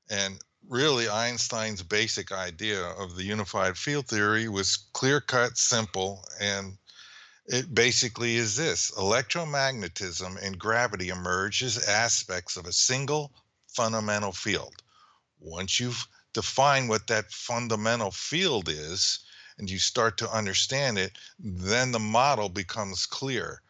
And 0.10 0.40
really, 0.68 1.10
Einstein's 1.10 1.84
basic 1.84 2.32
idea 2.32 2.82
of 2.82 3.16
the 3.16 3.24
unified 3.24 3.78
field 3.78 4.08
theory 4.08 4.48
was 4.48 4.78
clear 4.94 5.22
cut, 5.22 5.58
simple, 5.58 6.24
and 6.40 6.78
it 7.46 7.74
basically 7.74 8.36
is 8.36 8.56
this 8.58 8.92
electromagnetism 8.92 10.42
and 10.44 10.60
gravity 10.60 11.10
emerge 11.10 11.64
as 11.64 11.88
aspects 11.88 12.58
of 12.58 12.66
a 12.66 12.74
single 12.74 13.32
fundamental 13.68 14.34
field. 14.34 14.74
Once 15.40 15.80
you've 15.80 16.08
defined 16.34 16.90
what 16.90 17.08
that 17.08 17.32
fundamental 17.32 18.12
field 18.12 18.68
is 18.68 19.20
and 19.58 19.70
you 19.70 19.80
start 19.80 20.18
to 20.18 20.32
understand 20.32 20.98
it, 20.98 21.14
then 21.40 21.92
the 21.92 22.00
model 22.00 22.50
becomes 22.50 23.06
clear. 23.06 23.62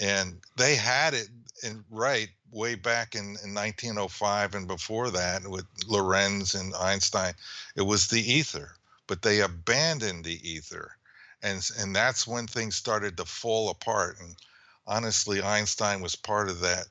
And 0.00 0.40
they 0.56 0.76
had 0.76 1.14
it, 1.14 1.28
and 1.62 1.84
right 1.90 2.28
way 2.50 2.74
back 2.74 3.14
in, 3.14 3.36
in 3.44 3.54
1905 3.54 4.54
and 4.54 4.66
before 4.66 5.10
that 5.10 5.46
with 5.46 5.66
Lorentz 5.86 6.54
and 6.54 6.74
Einstein, 6.74 7.34
it 7.74 7.82
was 7.82 8.06
the 8.06 8.20
ether, 8.20 8.76
but 9.06 9.22
they 9.22 9.40
abandoned 9.40 10.24
the 10.24 10.48
ether. 10.48 10.96
And, 11.42 11.68
and 11.78 11.94
that's 11.94 12.26
when 12.26 12.46
things 12.46 12.76
started 12.76 13.16
to 13.16 13.24
fall 13.24 13.68
apart. 13.70 14.18
And 14.20 14.36
honestly, 14.86 15.42
Einstein 15.42 16.00
was 16.00 16.16
part 16.16 16.48
of 16.48 16.60
that 16.60 16.86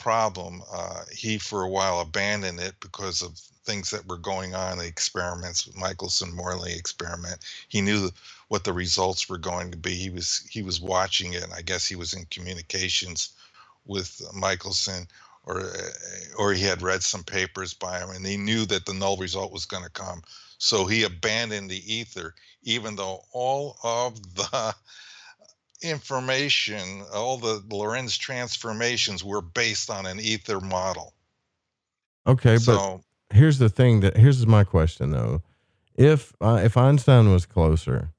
problem. 0.00 0.62
Uh, 0.72 1.02
he, 1.14 1.38
for 1.38 1.62
a 1.62 1.68
while, 1.68 2.00
abandoned 2.00 2.58
it 2.58 2.74
because 2.80 3.22
of 3.22 3.38
things 3.64 3.90
that 3.90 4.08
were 4.08 4.16
going 4.16 4.54
on, 4.54 4.78
the 4.78 4.86
experiments, 4.86 5.68
Michelson 5.76 6.34
Morley 6.34 6.72
experiment. 6.72 7.38
He 7.68 7.82
knew 7.82 8.10
what 8.48 8.64
the 8.64 8.72
results 8.72 9.28
were 9.28 9.38
going 9.38 9.70
to 9.70 9.76
be. 9.76 9.94
He 9.94 10.10
was 10.10 10.46
he 10.50 10.62
was 10.62 10.80
watching 10.80 11.34
it, 11.34 11.44
and 11.44 11.52
I 11.52 11.60
guess 11.62 11.86
he 11.86 11.96
was 11.96 12.14
in 12.14 12.24
communications 12.30 13.34
with 13.84 14.22
Michelson, 14.34 15.06
or 15.44 15.70
or 16.38 16.54
he 16.54 16.64
had 16.64 16.82
read 16.82 17.02
some 17.02 17.22
papers 17.22 17.74
by 17.74 18.00
him, 18.00 18.10
and 18.10 18.26
he 18.26 18.38
knew 18.38 18.64
that 18.66 18.86
the 18.86 18.94
null 18.94 19.18
result 19.18 19.52
was 19.52 19.66
going 19.66 19.84
to 19.84 19.90
come. 19.90 20.22
So 20.56 20.86
he 20.86 21.04
abandoned 21.04 21.70
the 21.70 21.94
ether, 21.94 22.34
even 22.62 22.96
though 22.96 23.24
all 23.32 23.76
of 23.84 24.34
the 24.34 24.74
information, 25.82 27.02
all 27.14 27.36
the 27.36 27.62
Lorentz 27.70 28.16
transformations 28.16 29.24
were 29.24 29.42
based 29.42 29.90
on 29.90 30.06
an 30.06 30.20
ether 30.20 30.60
model. 30.60 31.14
Okay, 32.26 32.58
so, 32.58 33.02
but 33.30 33.36
here's 33.36 33.58
the 33.58 33.68
thing 33.68 34.00
that 34.00 34.16
here's 34.16 34.46
my 34.46 34.64
question 34.64 35.10
though. 35.10 35.42
If 35.94 36.34
uh, 36.40 36.60
if 36.62 36.76
Einstein 36.76 37.32
was 37.32 37.46
closer, 37.46 38.10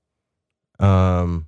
um, 0.79 1.47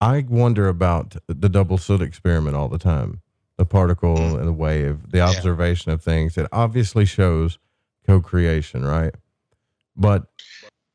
I 0.00 0.24
wonder 0.28 0.68
about 0.68 1.16
the 1.26 1.48
double 1.48 1.78
slit 1.78 2.02
experiment 2.02 2.56
all 2.56 2.68
the 2.68 2.78
time. 2.78 3.20
The 3.56 3.64
particle 3.64 4.16
mm. 4.16 4.38
and 4.38 4.46
the 4.46 4.52
wave, 4.52 5.10
the 5.10 5.20
observation 5.20 5.90
yeah. 5.90 5.94
of 5.94 6.02
things. 6.02 6.38
It 6.38 6.46
obviously 6.52 7.04
shows 7.04 7.58
co-creation, 8.06 8.84
right? 8.84 9.12
But 9.96 10.26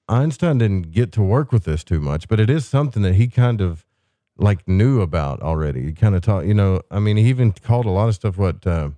Einstein 0.09 0.57
didn't 0.57 0.91
get 0.91 1.11
to 1.13 1.21
work 1.21 1.51
with 1.51 1.63
this 1.63 1.83
too 1.83 1.99
much, 1.99 2.27
but 2.27 2.39
it 2.39 2.49
is 2.49 2.65
something 2.65 3.03
that 3.03 3.15
he 3.15 3.27
kind 3.27 3.61
of 3.61 3.85
like 4.37 4.67
knew 4.67 5.01
about 5.01 5.41
already. 5.41 5.83
He 5.83 5.93
kind 5.93 6.15
of 6.15 6.21
taught, 6.21 6.45
you 6.45 6.53
know, 6.53 6.81
I 6.91 6.99
mean, 6.99 7.17
he 7.17 7.29
even 7.29 7.51
called 7.51 7.85
a 7.85 7.89
lot 7.89 8.09
of 8.09 8.15
stuff 8.15 8.37
what, 8.37 8.65
uh, 8.65 8.89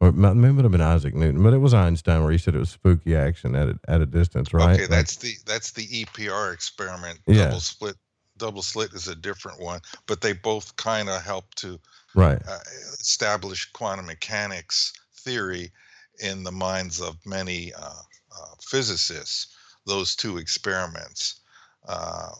or 0.00 0.10
maybe 0.10 0.48
it 0.48 0.52
would 0.52 0.64
have 0.64 0.72
been 0.72 0.80
Isaac 0.80 1.14
Newton, 1.14 1.42
but 1.42 1.52
it 1.52 1.58
was 1.58 1.72
Einstein 1.74 2.22
where 2.22 2.32
he 2.32 2.38
said 2.38 2.56
it 2.56 2.58
was 2.58 2.70
spooky 2.70 3.14
action 3.14 3.54
at 3.54 3.68
a, 3.68 3.78
at 3.86 4.00
a 4.00 4.06
distance, 4.06 4.52
right? 4.52 4.74
Okay, 4.74 4.86
that's 4.86 5.16
the 5.16 5.34
that's 5.46 5.70
the 5.70 5.86
EPR 5.86 6.52
experiment. 6.52 7.20
Yeah. 7.26 7.44
Double 7.44 7.60
split, 7.60 7.96
double 8.36 8.62
slit 8.62 8.92
is 8.94 9.06
a 9.06 9.14
different 9.14 9.60
one, 9.60 9.80
but 10.06 10.20
they 10.20 10.32
both 10.32 10.74
kind 10.74 11.08
of 11.08 11.22
help 11.22 11.54
to 11.56 11.78
right 12.16 12.42
uh, 12.48 12.58
establish 12.98 13.70
quantum 13.72 14.06
mechanics 14.06 14.92
theory 15.20 15.70
in 16.18 16.42
the 16.42 16.50
minds 16.50 17.00
of 17.00 17.16
many 17.24 17.72
uh, 17.72 17.80
uh 17.80 18.54
physicists 18.60 19.54
those 19.86 20.16
two 20.16 20.38
experiments. 20.38 21.40
Uh, 21.86 22.30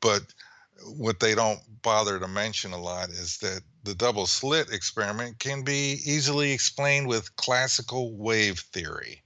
but 0.00 0.22
what 0.96 1.20
they 1.20 1.34
don't 1.34 1.60
bother 1.82 2.18
to 2.18 2.28
mention 2.28 2.72
a 2.72 2.80
lot 2.80 3.10
is 3.10 3.38
that 3.38 3.62
the 3.84 3.94
double 3.94 4.26
slit 4.26 4.72
experiment 4.72 5.38
can 5.38 5.62
be 5.62 6.00
easily 6.04 6.52
explained 6.52 7.06
with 7.08 7.34
classical 7.36 8.16
wave 8.16 8.60
theory. 8.72 9.22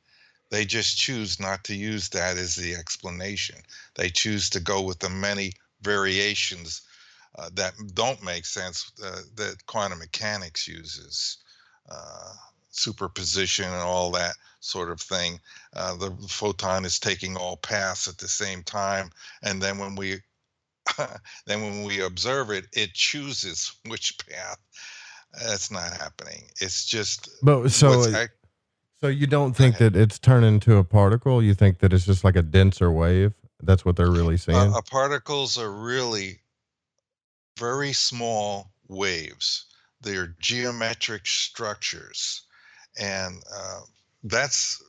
They 0.51 0.65
just 0.65 0.99
choose 0.99 1.41
not 1.41 1.65
to 1.65 1.75
use 1.75 2.09
that 2.11 2.37
as 2.37 2.55
the 2.55 2.75
explanation. 2.75 3.57
They 3.95 4.11
choose 4.11 4.51
to 4.51 4.61
go 4.61 4.83
with 4.83 4.99
the 4.99 5.09
many 5.09 5.55
variations 5.81 6.83
uh, 7.39 7.51
that 7.55 7.73
don't 7.95 8.23
make 8.23 8.45
sense 8.45 8.93
uh, 9.03 9.23
that 9.37 9.65
quantum 9.67 10.01
mechanics 10.01 10.69
uses. 10.69 11.39
Uh, 11.91 12.35
superposition 12.73 13.67
and 13.67 13.75
all 13.75 14.11
that 14.11 14.35
sort 14.61 14.91
of 14.91 15.01
thing. 15.01 15.39
Uh, 15.75 15.95
the 15.97 16.11
photon 16.29 16.85
is 16.85 16.99
taking 16.99 17.37
all 17.37 17.57
paths 17.57 18.09
at 18.09 18.19
the 18.19 18.29
same 18.29 18.63
time, 18.63 19.11
and 19.43 19.63
then 19.63 19.79
when 19.79 19.95
we 19.95 20.21
then 21.47 21.63
when 21.63 21.85
we 21.85 22.01
observe 22.01 22.51
it, 22.51 22.67
it 22.73 22.95
chooses 22.95 23.73
which 23.87 24.19
path. 24.27 24.59
That's 25.41 25.71
not 25.71 25.93
happening. 25.93 26.43
It's 26.61 26.85
just. 26.85 27.31
But 27.43 27.71
so. 27.71 28.03
so 29.01 29.07
you 29.07 29.27
don't 29.27 29.55
think 29.55 29.79
that 29.79 29.97
it's 29.97 30.19
turned 30.19 30.45
into 30.45 30.77
a 30.77 30.85
particle? 30.85 31.43
You 31.43 31.55
think 31.55 31.79
that 31.79 31.93
it's 31.93 32.05
just 32.05 32.23
like 32.23 32.37
a 32.37 32.43
denser 32.43 32.93
wave? 32.93 33.33
That's 33.63 33.85
what 33.85 33.97
they're 33.97 34.11
really 34.11 34.37
seeing. 34.37 34.59
Uh, 34.59 34.73
uh, 34.77 34.83
particles 34.83 35.57
are 35.57 35.71
really 35.71 36.41
very 37.59 37.95
small 37.95 38.73
waves. 38.89 39.67
They're 40.03 40.35
geometric 40.41 41.27
structures 41.27 42.43
and 42.99 43.43
uh, 43.55 43.81
that's 44.25 44.83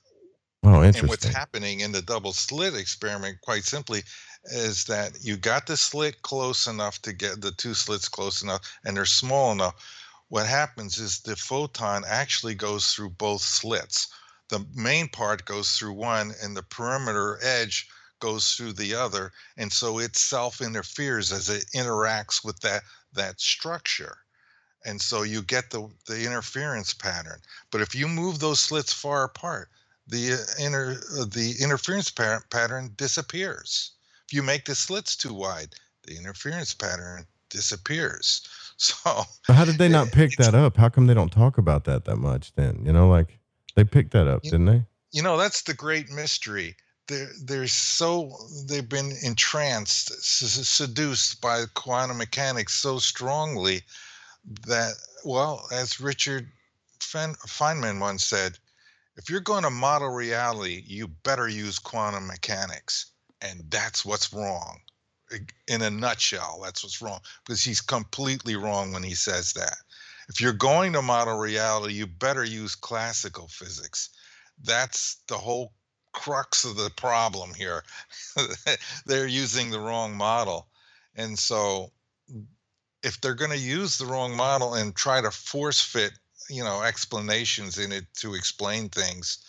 oh, 0.64 0.84
interesting. 0.84 1.01
And 1.01 1.10
what's 1.10 1.26
happening 1.26 1.80
in 1.80 1.91
the 1.91 2.01
double 2.01 2.34
slit 2.34 2.76
experiment, 2.76 3.39
quite 3.41 3.64
simply, 3.64 4.04
is 4.45 4.86
that 4.86 5.14
you 5.22 5.38
got 5.38 5.68
the 5.68 5.78
slit 5.78 6.22
close 6.22 6.68
enough 6.68 7.01
to 7.04 7.14
get 7.14 7.41
the 7.41 7.51
two 7.51 7.74
slits 7.74 8.10
close 8.10 8.41
enough, 8.41 8.62
and 8.84 8.97
they're 8.97 9.06
small 9.06 9.51
enough. 9.51 9.76
What 10.28 10.47
happens 10.47 10.97
is 10.97 11.20
the 11.20 11.36
photon 11.36 12.04
actually 12.08 12.56
goes 12.56 12.91
through 12.91 13.12
both 13.12 13.41
slits. 13.41 14.08
The 14.49 14.66
main 14.74 15.08
part 15.08 15.45
goes 15.45 15.78
through 15.78 15.93
one, 15.93 16.34
and 16.41 16.58
the 16.58 16.64
perimeter 16.64 17.39
edge 17.41 17.88
goes 18.20 18.54
through 18.54 18.74
the 18.74 18.95
other, 18.95 19.32
and 19.58 19.72
so 19.72 19.99
it 19.99 20.16
self 20.16 20.62
interferes 20.62 21.32
as 21.32 21.49
it 21.49 21.66
interacts 21.74 22.43
with 22.43 22.60
that 22.62 22.84
that 23.14 23.39
structure 23.39 24.22
and 24.86 25.02
so 25.02 25.24
you 25.24 25.42
get 25.42 25.70
the 25.70 25.90
the 26.08 26.26
interference 26.26 26.94
pattern. 26.94 27.40
But 27.72 27.82
if 27.82 27.96
you 27.96 28.08
move 28.08 28.40
those 28.40 28.60
slits 28.60 28.94
far 28.94 29.24
apart, 29.24 29.70
the 30.08 30.34
uh, 30.34 30.64
inter 30.64 31.02
uh, 31.20 31.26
the 31.26 31.56
interference 31.62 32.10
pa- 32.12 32.42
pattern 32.50 32.92
disappears. 32.98 33.92
If 34.28 34.34
you 34.34 34.44
make 34.44 34.66
the 34.66 34.76
slits 34.76 35.16
too 35.16 35.34
wide, 35.34 35.76
the 36.06 36.18
interference 36.18 36.74
pattern 36.74 37.26
disappears. 37.50 38.48
So 38.76 39.24
how 39.44 39.66
did 39.66 39.78
they 39.78 39.88
not 39.88 40.12
pick 40.12 40.32
that 40.38 40.56
up? 40.56 40.76
How 40.76 40.90
come 40.90 41.06
they 41.06 41.14
don't 41.14 41.32
talk 41.32 41.60
about 41.60 41.86
that 41.86 42.06
that 42.06 42.16
much? 42.16 42.54
Then 42.56 42.82
you 42.84 42.92
know, 42.92 43.08
like 43.08 43.40
they 43.76 43.84
picked 43.84 44.12
that 44.12 44.28
up, 44.28 44.44
you, 44.44 44.50
didn't 44.50 44.66
they? 44.66 44.82
You 45.12 45.22
know, 45.22 45.38
that's 45.38 45.62
the 45.62 45.76
great 45.76 46.10
mystery. 46.10 46.76
They're, 47.08 47.30
they're 47.44 47.68
so 47.68 48.36
they've 48.68 48.90
been 48.90 49.14
entranced, 49.22 50.12
seduced 50.24 51.40
by 51.40 51.66
quantum 51.76 52.18
mechanics 52.18 52.74
so 52.74 52.98
strongly 52.98 53.84
that, 54.68 54.94
well, 55.24 55.68
as 55.72 56.00
Richard 56.00 56.50
Feynman 57.00 58.00
once 58.00 58.26
said, 58.26 58.58
if 59.16 59.30
you're 59.30 59.41
going 59.41 59.64
to 59.64 59.70
model 59.70 60.10
reality, 60.10 60.84
you 60.86 61.08
better 61.08 61.48
use 61.48 61.80
quantum 61.80 62.28
mechanics. 62.28 63.12
And 63.41 63.64
that's 63.70 64.06
what's 64.06 64.34
wrong. 64.34 64.80
In 65.68 65.82
a 65.82 65.89
nutshell, 65.89 66.60
that's 66.64 66.84
what's 66.84 67.02
wrong 67.02 67.20
because 67.46 67.64
he's 67.64 67.82
completely 67.82 68.56
wrong 68.56 68.91
when 68.91 69.04
he 69.04 69.16
says 69.16 69.54
that. 69.54 69.76
If 70.30 70.39
you're 70.39 70.54
going 70.54 70.94
to 70.94 71.02
model 71.02 71.38
reality, 71.38 71.96
you 71.96 72.08
better 72.08 72.44
use 72.44 72.76
classical 72.76 73.48
physics. 73.48 74.10
That's 74.64 75.18
the 75.28 75.38
whole 75.38 75.74
crux 76.14 76.66
of 76.66 76.76
the 76.76 76.91
problem 76.91 77.54
here. 77.54 77.84
They're 79.06 79.28
using 79.28 79.72
the 79.72 79.80
wrong 79.80 80.16
model. 80.16 80.68
And 81.16 81.38
so 81.38 81.91
if 83.04 83.20
they're 83.20 83.34
going 83.34 83.51
to 83.51 83.58
use 83.58 83.97
the 83.97 84.06
wrong 84.06 84.36
model 84.36 84.74
and 84.74 84.95
try 84.95 85.22
to 85.22 85.32
force 85.32 85.82
fit 85.82 86.14
you 86.49 86.64
know 86.64 86.82
explanations 86.82 87.78
in 87.78 87.91
it 87.91 88.06
to 88.16 88.34
explain 88.34 88.89
things 88.89 89.39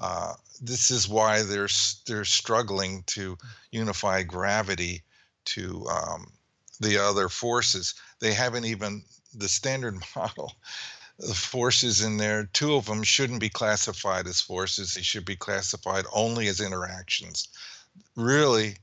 uh, 0.00 0.34
this 0.60 0.90
is 0.90 1.08
why 1.08 1.42
they're 1.42 1.68
they're 2.06 2.24
struggling 2.24 3.02
to 3.06 3.36
unify 3.72 4.22
gravity 4.22 5.02
to 5.44 5.86
um, 5.88 6.32
the 6.80 6.98
other 6.98 7.28
forces. 7.28 7.94
They 8.20 8.32
haven't 8.32 8.64
even 8.64 9.02
the 9.34 9.48
standard 9.48 9.96
model 10.16 10.52
the 11.18 11.34
forces 11.34 12.00
in 12.00 12.16
there 12.16 12.44
two 12.52 12.76
of 12.76 12.86
them 12.86 13.02
shouldn't 13.02 13.40
be 13.40 13.48
classified 13.48 14.28
as 14.28 14.40
forces 14.40 14.94
they 14.94 15.02
should 15.02 15.24
be 15.24 15.34
classified 15.34 16.04
only 16.12 16.46
as 16.46 16.60
interactions. 16.60 17.48
Really 18.14 18.76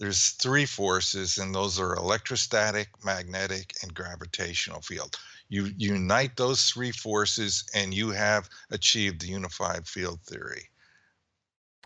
there's 0.00 0.30
three 0.30 0.64
forces, 0.64 1.36
and 1.36 1.54
those 1.54 1.78
are 1.78 1.94
electrostatic, 1.94 2.88
magnetic, 3.04 3.74
and 3.82 3.94
gravitational 3.94 4.80
field. 4.80 5.16
You 5.50 5.68
unite 5.76 6.36
those 6.36 6.70
three 6.70 6.90
forces, 6.90 7.68
and 7.74 7.92
you 7.92 8.10
have 8.10 8.48
achieved 8.70 9.20
the 9.20 9.26
unified 9.28 9.86
field 9.86 10.20
theory. 10.22 10.70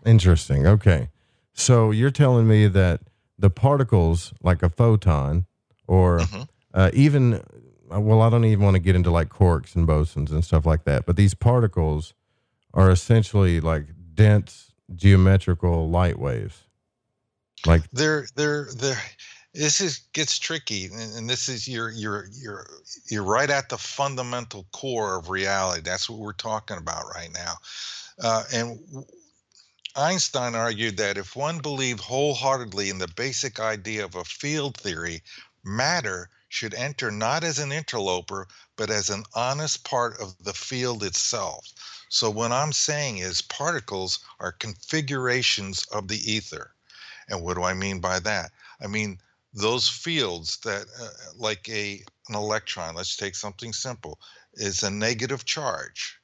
Interesting. 0.05 0.65
Okay. 0.65 1.09
So 1.53 1.91
you're 1.91 2.09
telling 2.09 2.47
me 2.47 2.67
that 2.67 3.01
the 3.37 3.49
particles, 3.49 4.33
like 4.41 4.63
a 4.63 4.69
photon, 4.69 5.45
or 5.85 6.19
mm-hmm. 6.19 6.43
uh, 6.73 6.91
even, 6.93 7.43
uh, 7.93 7.99
well, 7.99 8.21
I 8.21 8.29
don't 8.29 8.45
even 8.45 8.63
want 8.63 8.75
to 8.75 8.81
get 8.81 8.95
into 8.95 9.11
like 9.11 9.27
quarks 9.27 9.75
and 9.75 9.85
bosons 9.85 10.31
and 10.31 10.43
stuff 10.43 10.65
like 10.65 10.85
that, 10.85 11.05
but 11.05 11.17
these 11.17 11.33
particles 11.33 12.13
are 12.73 12.89
essentially 12.89 13.59
like 13.59 13.87
dense 14.13 14.71
geometrical 14.95 15.89
light 15.89 16.17
waves. 16.17 16.61
Like 17.65 17.89
they're 17.91 18.27
they're 18.35 18.69
they're 18.75 19.01
this 19.55 19.79
is 19.79 19.99
gets 20.11 20.37
tricky 20.37 20.85
and, 20.85 21.29
this 21.29 21.47
is 21.47 21.67
you're 21.67 21.89
you're 21.89 22.27
you're 22.33 22.67
you're 23.09 23.23
right 23.23 23.49
at 23.49 23.69
the 23.69 23.77
fundamental 23.77 24.65
core 24.73 25.17
of 25.17 25.29
reality. 25.29 25.81
That's 25.81 26.09
what 26.09 26.19
we're 26.19 26.33
talking 26.33 26.77
about 26.77 27.05
right 27.15 27.31
now. 27.33 27.53
Uh, 28.21 28.43
and 28.53 28.79
einstein 29.95 30.55
argued 30.55 30.97
that 30.97 31.17
if 31.17 31.35
one 31.35 31.59
believed 31.59 32.01
wholeheartedly 32.01 32.89
in 32.89 32.97
the 32.97 33.07
basic 33.07 33.59
idea 33.59 34.03
of 34.03 34.15
a 34.15 34.25
field 34.25 34.75
theory 34.77 35.21
matter 35.63 36.29
should 36.49 36.73
enter 36.73 37.09
not 37.09 37.43
as 37.43 37.57
an 37.57 37.71
interloper 37.71 38.47
but 38.75 38.89
as 38.89 39.09
an 39.09 39.23
honest 39.33 39.85
part 39.85 40.19
of 40.19 40.35
the 40.43 40.53
field 40.53 41.01
itself. 41.01 41.65
So 42.09 42.29
what 42.29 42.51
i'm 42.51 42.73
saying 42.73 43.19
is 43.19 43.41
particles 43.41 44.19
are 44.41 44.51
configurations 44.51 45.85
of 45.93 46.09
the 46.09 46.19
ether 46.29 46.74
and 47.29 47.41
what 47.41 47.55
do 47.55 47.63
i 47.63 47.73
mean 47.73 47.99
by 47.99 48.19
that? 48.19 48.51
I 48.81 48.87
mean 48.87 49.19
those 49.55 49.87
fields 49.87 50.57
that 50.65 50.85
uh, 51.01 51.07
like 51.37 51.67
a 51.69 52.03
an 52.27 52.35
electron 52.35 52.95
let's 52.95 53.15
take 53.15 53.35
something 53.35 53.71
simple 53.73 54.19
is 54.53 54.83
a 54.83 54.91
negative 54.91 55.45
charge. 55.45 56.19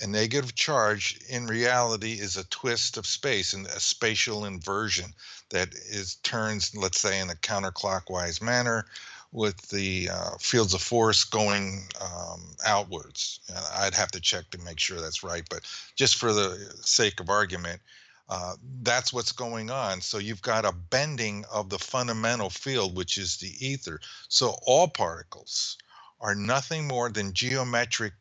A 0.00 0.06
negative 0.06 0.54
charge 0.54 1.18
in 1.28 1.46
reality 1.46 2.12
is 2.12 2.36
a 2.36 2.48
twist 2.48 2.96
of 2.96 3.06
space 3.06 3.52
and 3.52 3.66
a 3.66 3.80
spatial 3.80 4.44
inversion 4.44 5.12
that 5.50 5.74
is 5.74 6.16
turns 6.16 6.74
let's 6.76 7.00
say 7.00 7.20
in 7.20 7.30
a 7.30 7.34
counterclockwise 7.34 8.42
manner 8.42 8.86
with 9.30 9.68
the 9.68 10.08
uh, 10.10 10.30
fields 10.38 10.72
of 10.72 10.80
force 10.80 11.22
going 11.22 11.86
um, 12.00 12.56
outwards. 12.64 13.40
I'd 13.74 13.94
have 13.94 14.10
to 14.12 14.20
check 14.20 14.50
to 14.50 14.58
make 14.58 14.80
sure 14.80 15.00
that's 15.00 15.22
right 15.22 15.44
but 15.50 15.60
just 15.96 16.16
for 16.16 16.32
the 16.32 16.74
sake 16.80 17.20
of 17.20 17.28
argument 17.28 17.80
uh, 18.28 18.56
that's 18.82 19.12
what's 19.14 19.32
going 19.32 19.70
on. 19.70 20.02
So 20.02 20.18
you've 20.18 20.42
got 20.42 20.66
a 20.66 20.72
bending 20.72 21.44
of 21.52 21.70
the 21.70 21.78
fundamental 21.78 22.50
field, 22.50 22.96
which 22.96 23.18
is 23.18 23.38
the 23.38 23.54
ether. 23.66 24.00
So 24.28 24.56
all 24.66 24.88
particles 24.88 25.78
are 26.20 26.34
nothing 26.36 26.88
more 26.88 27.10
than 27.10 27.34
geometric, 27.34 28.14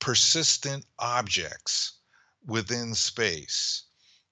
persistent 0.00 0.86
objects 0.98 1.98
within 2.46 2.94
space. 2.94 3.84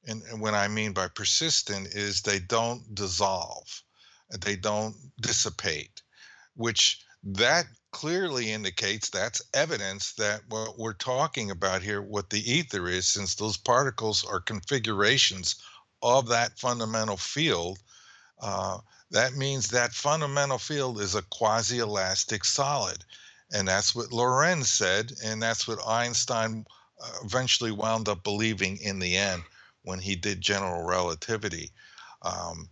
And, 0.07 0.23
and 0.25 0.41
what 0.41 0.55
I 0.55 0.69
mean 0.69 0.93
by 0.93 1.09
persistent 1.09 1.89
is 1.89 2.23
they 2.23 2.41
don't 2.41 2.95
dissolve, 2.95 3.83
they 4.41 4.57
don't 4.57 4.97
dissipate, 5.21 6.03
which 6.57 7.03
that 7.25 7.67
clearly 7.93 8.53
indicates 8.53 9.11
that's 9.11 9.43
evidence 9.55 10.12
that 10.12 10.43
what 10.49 10.78
we're 10.78 10.93
talking 10.93 11.51
about 11.51 11.82
here, 11.82 12.03
what 12.03 12.30
the 12.30 12.51
ether 12.51 12.88
is, 12.88 13.07
since 13.07 13.34
those 13.34 13.57
particles 13.57 14.24
are 14.24 14.41
configurations 14.41 15.57
of 16.03 16.28
that 16.28 16.59
fundamental 16.59 17.16
field, 17.16 17.78
uh, 18.41 18.78
that 19.11 19.34
means 19.34 19.68
that 19.68 19.93
fundamental 19.93 20.59
field 20.59 21.01
is 21.01 21.14
a 21.14 21.22
quasi 21.22 21.78
elastic 21.78 22.45
solid. 22.45 23.05
And 23.53 23.66
that's 23.66 23.95
what 23.95 24.12
Lorentz 24.12 24.70
said, 24.70 25.12
and 25.24 25.43
that's 25.43 25.66
what 25.66 25.86
Einstein 25.86 26.64
uh, 27.03 27.12
eventually 27.24 27.72
wound 27.72 28.09
up 28.09 28.22
believing 28.22 28.76
in 28.78 29.01
the 29.01 29.16
end 29.16 29.43
when 29.82 29.99
he 29.99 30.14
did 30.14 30.41
general 30.41 30.84
relativity. 30.84 31.70
Um, 32.22 32.68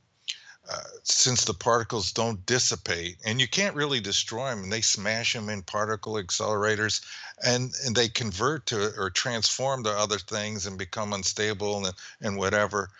uh, 0.70 0.82
since 1.02 1.44
the 1.44 1.54
particles 1.54 2.12
don't 2.12 2.44
dissipate 2.46 3.16
and 3.24 3.40
you 3.40 3.48
can't 3.48 3.74
really 3.74 4.00
destroy 4.00 4.50
them 4.50 4.64
and 4.64 4.72
they 4.72 4.80
smash 4.80 5.32
them 5.32 5.48
in 5.48 5.62
particle 5.62 6.14
accelerators 6.14 7.02
and, 7.44 7.72
and 7.86 7.96
they 7.96 8.08
convert 8.08 8.66
to 8.66 8.92
or 8.98 9.08
transform 9.08 9.82
to 9.82 9.90
other 9.90 10.18
things 10.18 10.66
and 10.66 10.76
become 10.78 11.12
unstable 11.12 11.84
and, 11.84 11.94
and 12.20 12.36
whatever 12.36 12.90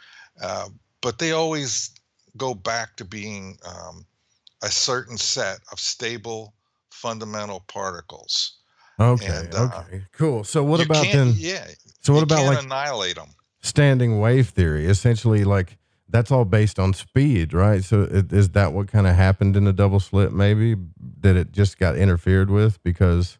uh, 0.43 0.69
but 1.01 1.19
they 1.19 1.33
always 1.33 1.91
go 2.37 2.55
back 2.55 2.97
to 2.97 3.05
being 3.05 3.59
um, 3.67 4.05
a 4.63 4.69
certain 4.69 5.17
set 5.17 5.59
of 5.73 5.79
stable 5.79 6.55
fundamental 6.91 7.61
particles. 7.69 8.55
Okay 9.01 9.27
and, 9.27 9.55
uh, 9.55 9.83
okay 9.87 10.03
cool. 10.13 10.45
So 10.45 10.65
what 10.65 10.79
you 10.79 10.85
about 10.85 11.05
can't- 11.05 11.13
then 11.13 11.35
yeah 11.37 11.67
so 12.03 12.15
what 12.15 12.23
about 12.23 12.45
like 12.45 12.63
annihilate 12.65 13.17
them 13.17 13.31
standing 13.61 14.19
wave 14.21 14.49
theory? 14.49 14.87
Essentially 14.87 15.45
like 15.45 15.79
that's 16.09 16.31
all 16.31 16.45
based 16.45 16.79
on 16.79 16.93
speed 16.93 17.53
right 17.53 17.85
so 17.85 18.03
it, 18.03 18.33
is 18.33 18.51
that 18.51 18.73
what 18.73 18.89
kind 18.89 19.07
of 19.07 19.15
happened 19.15 19.57
in 19.57 19.65
the 19.65 19.73
double 19.73 20.01
slit 20.01 20.33
maybe 20.33 20.77
that 21.21 21.37
it 21.37 21.53
just 21.53 21.79
got 21.79 21.97
interfered 21.97 22.51
with 22.51 22.83
because 22.83 23.39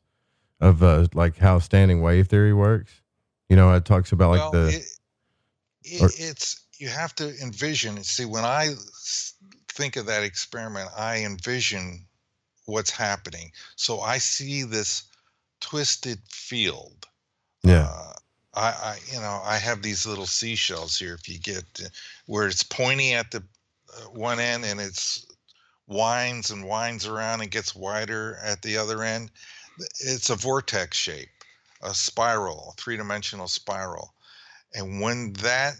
of 0.61 0.83
uh 0.83 1.07
like 1.15 1.39
how 1.39 1.59
standing 1.59 2.01
wave 2.03 2.29
theory 2.29 2.53
works 2.53 3.01
you 3.49 3.57
know 3.57 3.73
it 3.73 3.85
talks 3.85 4.13
about 4.13 4.31
like 4.31 4.41
well, 4.41 4.51
the 4.53 4.69
it, 4.69 4.85
it, 5.85 6.03
or- 6.03 6.11
it's 6.17 6.65
you 6.79 6.89
have 6.89 7.15
to 7.17 7.37
envision. 7.43 8.03
See, 8.05 8.25
When 8.25 8.45
I 8.45 8.75
think 9.69 9.97
of 9.97 10.07
that 10.07 10.23
experiment, 10.23 10.89
I 10.97 11.25
envision 11.25 12.07
what's 12.67 12.91
happening. 12.91 13.51
So 13.77 14.01
I 14.01 14.19
see 14.19 14.63
this 14.63 15.03
twisted 15.61 16.21
field. 16.31 17.07
yeah 17.65 17.89
Uh, 17.91 18.13
I, 18.59 18.71
I, 18.71 18.99
you 19.13 19.21
know, 19.21 19.41
I 19.45 19.57
have 19.57 19.83
these 19.83 20.05
little 20.05 20.27
seashells 20.27 20.99
here. 20.99 21.15
If 21.15 21.29
you 21.29 21.39
get 21.39 21.65
where 22.27 22.49
it's 22.49 22.65
pointy 22.65 23.15
at 23.15 23.31
the 23.31 23.43
uh, 23.97 24.01
one 24.11 24.41
end 24.41 24.65
and 24.65 24.81
it's 24.81 25.27
winds 25.87 26.51
and 26.51 26.67
winds 26.67 27.07
around 27.07 27.41
and 27.41 27.51
gets 27.51 27.75
wider 27.75 28.37
at 28.43 28.61
the 28.63 28.77
other 28.77 29.05
end, 29.05 29.31
it's 30.01 30.31
a 30.31 30.35
vortex 30.35 30.97
shape, 30.97 31.29
a 31.83 31.95
spiral, 31.95 32.75
a 32.77 32.81
three-dimensional 32.81 33.47
spiral. 33.47 34.13
And 34.75 35.01
when 35.01 35.35
that 35.35 35.75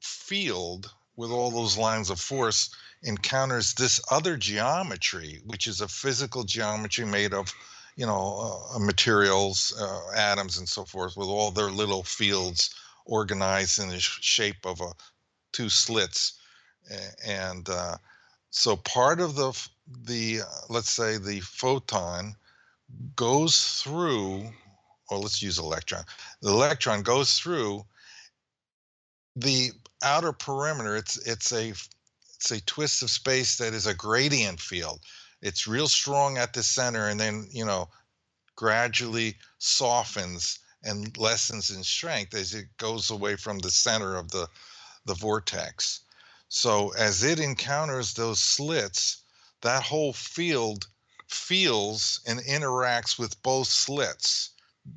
field 0.00 0.90
with 1.14 1.30
all 1.30 1.52
those 1.52 1.78
lines 1.78 2.10
of 2.10 2.20
force 2.20 2.74
encounters 3.04 3.74
this 3.74 4.00
other 4.10 4.36
geometry, 4.36 5.40
which 5.46 5.68
is 5.68 5.80
a 5.80 5.88
physical 5.88 6.42
geometry 6.42 7.06
made 7.06 7.32
of, 7.32 7.54
you 7.96 8.06
know, 8.06 8.68
uh, 8.74 8.78
materials, 8.78 9.74
uh, 9.80 10.10
atoms, 10.14 10.58
and 10.58 10.68
so 10.68 10.84
forth, 10.84 11.16
with 11.16 11.28
all 11.28 11.50
their 11.50 11.70
little 11.70 12.02
fields 12.02 12.74
organized 13.06 13.78
in 13.78 13.88
the 13.88 13.98
sh- 13.98 14.18
shape 14.20 14.64
of 14.64 14.80
a 14.80 14.92
two 15.52 15.68
slits, 15.68 16.38
and 17.26 17.68
uh, 17.68 17.96
so 18.50 18.76
part 18.76 19.20
of 19.20 19.34
the 19.34 19.68
the 20.04 20.40
uh, 20.40 20.60
let's 20.68 20.90
say 20.90 21.16
the 21.16 21.40
photon 21.40 22.34
goes 23.16 23.82
through, 23.82 24.50
or 25.10 25.18
let's 25.18 25.42
use 25.42 25.58
electron. 25.58 26.04
The 26.42 26.50
electron 26.50 27.02
goes 27.02 27.38
through 27.38 27.84
the 29.36 29.70
outer 30.02 30.32
perimeter. 30.32 30.96
It's 30.96 31.16
it's 31.26 31.52
a 31.52 31.70
it's 32.34 32.50
a 32.50 32.64
twist 32.64 33.02
of 33.02 33.10
space 33.10 33.56
that 33.58 33.72
is 33.74 33.86
a 33.86 33.94
gradient 33.94 34.60
field. 34.60 35.00
It's 35.46 35.68
real 35.68 35.86
strong 35.86 36.38
at 36.38 36.54
the 36.54 36.64
center, 36.64 37.08
and 37.08 37.20
then 37.20 37.46
you 37.52 37.64
know 37.64 37.88
gradually 38.56 39.38
softens 39.58 40.58
and 40.82 41.16
lessens 41.16 41.70
in 41.70 41.84
strength 41.84 42.34
as 42.34 42.52
it 42.52 42.76
goes 42.78 43.10
away 43.10 43.36
from 43.36 43.60
the 43.60 43.70
center 43.70 44.16
of 44.16 44.32
the 44.32 44.48
the 45.04 45.14
vortex. 45.14 46.00
So 46.48 46.90
as 46.94 47.22
it 47.22 47.38
encounters 47.38 48.14
those 48.14 48.40
slits, 48.40 49.18
that 49.60 49.84
whole 49.84 50.12
field 50.12 50.88
feels 51.28 52.20
and 52.26 52.40
interacts 52.40 53.16
with 53.16 53.40
both 53.42 53.68
slits, 53.68 54.50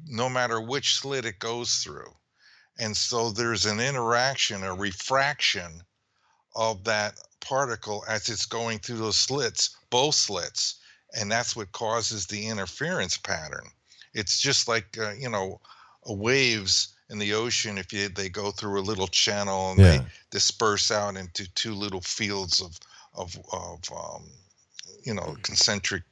no 0.08 0.30
matter 0.30 0.60
which 0.60 0.96
slit 0.96 1.26
it 1.26 1.38
goes 1.38 1.76
through. 1.84 2.18
And 2.80 2.98
so 2.98 3.30
there's 3.30 3.68
an 3.68 3.80
interaction, 3.80 4.64
a 4.64 4.74
refraction 4.74 5.84
of 6.56 6.86
that 6.86 7.20
particle 7.40 8.04
as 8.08 8.30
it's 8.30 8.46
going 8.46 8.80
through 8.80 8.98
those 8.98 9.18
slits, 9.18 9.78
both 9.90 10.16
slits. 10.16 10.76
And 11.20 11.32
that's 11.32 11.56
what 11.56 11.72
causes 11.72 12.28
the 12.28 12.48
interference 12.48 13.18
pattern. 13.18 13.66
It's 14.14 14.40
just 14.40 14.68
like, 14.68 14.98
uh, 15.00 15.12
you 15.18 15.30
know, 15.30 15.60
uh, 16.10 16.14
waves 16.14 16.90
in 17.10 17.18
the 17.18 17.34
ocean, 17.34 17.78
if 17.80 17.92
you, 17.92 18.10
they 18.10 18.30
go 18.30 18.52
through 18.52 18.80
a 18.80 18.82
little 18.82 19.08
channel 19.08 19.72
and 19.72 19.80
Yeah. 19.80 19.98
they 19.98 20.06
disperse 20.30 20.92
out 20.92 21.16
into 21.18 21.48
two 21.56 21.74
little 21.74 22.02
fields 22.02 22.62
of, 22.62 22.80
of, 23.16 23.36
of 23.52 23.80
um, 23.96 24.24
you 25.04 25.14
know, 25.14 25.36
concentric 25.42 26.04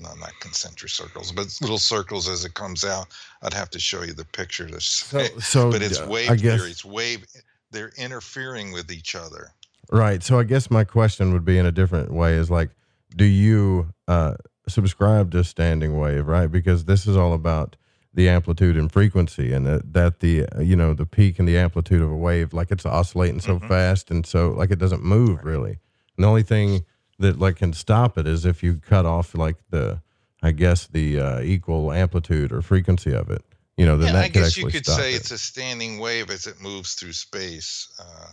no, 0.00 0.14
not 0.14 0.30
concentric 0.38 0.92
circles, 0.92 1.32
but 1.32 1.48
little 1.60 1.76
circles 1.76 2.28
as 2.28 2.44
it 2.44 2.54
comes 2.54 2.84
out. 2.84 3.08
I'd 3.42 3.52
have 3.52 3.68
to 3.70 3.80
show 3.80 4.02
you 4.04 4.12
the 4.12 4.24
picture 4.24 4.68
to 4.68 4.80
say, 4.80 5.30
so, 5.40 5.72
but 5.72 5.82
it's 5.82 6.00
wave 6.00 6.30
I 6.30 6.36
guess- 6.36 6.60
theory. 6.60 6.70
It's 6.70 6.84
wave. 6.84 7.26
They're 7.72 7.90
interfering 7.98 8.70
with 8.72 8.92
each 8.92 9.14
other. 9.16 9.50
Right. 9.90 10.22
So 10.22 10.38
I 10.38 10.44
guess 10.44 10.70
my 10.70 10.84
question 10.84 11.32
would 11.32 11.44
be 11.44 11.58
in 11.58 11.66
a 11.66 11.72
different 11.72 12.12
way 12.12 12.34
is 12.34 12.50
like, 12.50 12.70
do 13.16 13.24
you 13.24 13.92
uh, 14.06 14.34
subscribe 14.68 15.30
to 15.32 15.44
standing 15.44 15.98
wave, 15.98 16.26
right? 16.26 16.46
Because 16.46 16.84
this 16.84 17.06
is 17.06 17.16
all 17.16 17.32
about 17.32 17.76
the 18.14 18.28
amplitude 18.28 18.76
and 18.76 18.90
frequency 18.90 19.52
and 19.52 19.66
that, 19.66 19.92
that 19.92 20.20
the, 20.20 20.44
you 20.60 20.76
know, 20.76 20.92
the 20.92 21.06
peak 21.06 21.38
and 21.38 21.48
the 21.48 21.56
amplitude 21.56 22.02
of 22.02 22.10
a 22.10 22.16
wave, 22.16 22.52
like 22.52 22.70
it's 22.70 22.84
oscillating 22.84 23.40
so 23.40 23.58
fast 23.60 24.10
and 24.10 24.26
so 24.26 24.50
like 24.50 24.70
it 24.70 24.78
doesn't 24.78 25.02
move 25.02 25.44
really. 25.44 25.78
And 26.16 26.24
the 26.24 26.28
only 26.28 26.42
thing 26.42 26.84
that 27.18 27.38
like 27.38 27.56
can 27.56 27.72
stop 27.72 28.18
it 28.18 28.26
is 28.26 28.44
if 28.44 28.62
you 28.62 28.76
cut 28.76 29.06
off 29.06 29.34
like 29.34 29.56
the, 29.70 30.00
I 30.42 30.52
guess 30.52 30.86
the 30.86 31.20
uh, 31.20 31.40
equal 31.40 31.92
amplitude 31.92 32.52
or 32.52 32.60
frequency 32.62 33.12
of 33.12 33.30
it, 33.30 33.44
you 33.76 33.86
know, 33.86 33.96
then 33.96 34.08
yeah, 34.08 34.12
that 34.14 34.24
I 34.24 34.28
could 34.28 34.34
guess 34.34 34.56
you 34.56 34.66
could 34.66 34.86
say 34.86 35.14
it. 35.14 35.16
it's 35.16 35.30
a 35.30 35.38
standing 35.38 35.98
wave 35.98 36.30
as 36.30 36.46
it 36.46 36.60
moves 36.60 36.94
through 36.94 37.12
space. 37.12 37.88
Uh, 37.98 38.30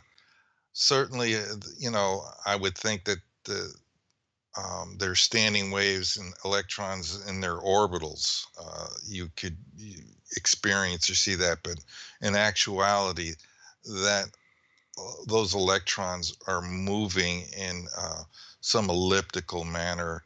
certainly, 0.75 1.35
uh, 1.35 1.45
you 1.79 1.89
know, 1.89 2.23
I 2.45 2.55
would 2.55 2.77
think 2.77 3.05
that 3.05 3.19
the 3.45 3.73
um, 4.57 4.97
their 4.99 5.15
standing 5.15 5.71
waves 5.71 6.15
and 6.15 6.33
electrons 6.45 7.25
in 7.27 7.41
their 7.41 7.57
orbitals. 7.57 8.45
Uh, 8.57 8.87
you 9.05 9.29
could 9.35 9.57
experience 10.37 11.09
or 11.09 11.15
see 11.15 11.35
that, 11.35 11.57
but 11.63 11.77
in 12.21 12.35
actuality, 12.35 13.33
that 13.83 14.27
uh, 14.97 15.11
those 15.27 15.53
electrons 15.53 16.33
are 16.47 16.61
moving 16.61 17.47
in 17.57 17.87
uh, 17.97 18.23
some 18.61 18.89
elliptical 18.89 19.65
manner 19.65 20.23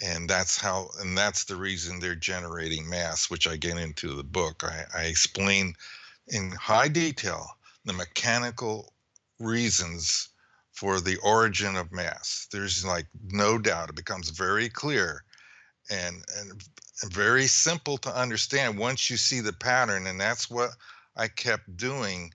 and 0.00 0.30
that's 0.30 0.56
how 0.60 0.88
and 1.00 1.18
that's 1.18 1.44
the 1.44 1.56
reason 1.56 1.98
they're 1.98 2.14
generating 2.14 2.88
mass 2.88 3.30
which 3.30 3.48
i 3.48 3.56
get 3.56 3.76
into 3.76 4.14
the 4.14 4.22
book 4.22 4.62
i, 4.62 4.84
I 4.96 5.02
explain 5.04 5.74
in 6.28 6.52
high 6.52 6.88
detail 6.88 7.48
the 7.84 7.92
mechanical 7.92 8.92
reasons 9.38 10.28
for 10.72 11.00
the 11.00 11.16
origin 11.18 11.76
of 11.76 11.92
mass. 11.92 12.46
There's 12.52 12.84
like 12.84 13.06
no 13.30 13.58
doubt 13.58 13.90
it 13.90 13.96
becomes 13.96 14.30
very 14.30 14.68
clear 14.68 15.24
and 15.90 16.24
and 16.36 16.62
very 17.06 17.46
simple 17.46 17.98
to 17.98 18.14
understand 18.14 18.78
once 18.78 19.10
you 19.10 19.16
see 19.16 19.40
the 19.40 19.52
pattern 19.52 20.06
and 20.06 20.20
that's 20.20 20.50
what 20.50 20.70
i 21.16 21.28
kept 21.28 21.76
doing 21.76 22.32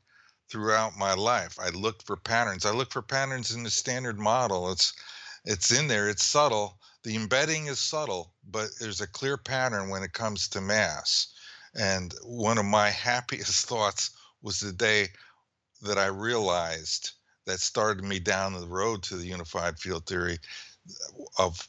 throughout 0.54 0.96
my 0.96 1.16
life. 1.16 1.58
I 1.60 1.70
looked 1.70 2.06
for 2.06 2.16
patterns. 2.16 2.64
I 2.64 2.72
look 2.72 2.92
for 2.92 3.02
patterns 3.02 3.56
in 3.56 3.64
the 3.64 3.72
standard 3.72 4.20
model. 4.20 4.72
It's 4.72 4.94
it's 5.46 5.72
in 5.72 5.88
there. 5.88 6.10
It's 6.10 6.24
subtle. 6.24 6.78
The 7.04 7.16
embedding 7.16 7.66
is 7.66 7.80
subtle, 7.80 8.34
but 8.48 8.70
there's 8.80 9.02
a 9.02 9.08
clear 9.08 9.36
pattern 9.36 9.90
when 9.90 10.04
it 10.04 10.14
comes 10.14 10.48
to 10.50 10.62
mass. 10.62 11.28
And 11.74 12.14
one 12.24 12.60
of 12.60 12.66
my 12.66 12.90
happiest 13.10 13.66
thoughts 13.66 14.12
was 14.44 14.60
the 14.60 14.72
day 14.72 15.10
that 15.84 15.98
I 15.98 16.08
realized 16.08 17.12
that 17.46 17.60
started 17.60 18.04
me 18.04 18.20
down 18.20 18.54
the 18.54 18.68
road 18.68 19.04
to 19.04 19.16
the 19.16 19.28
unified 19.28 19.80
field 19.80 20.06
theory 20.06 20.40
of 21.38 21.68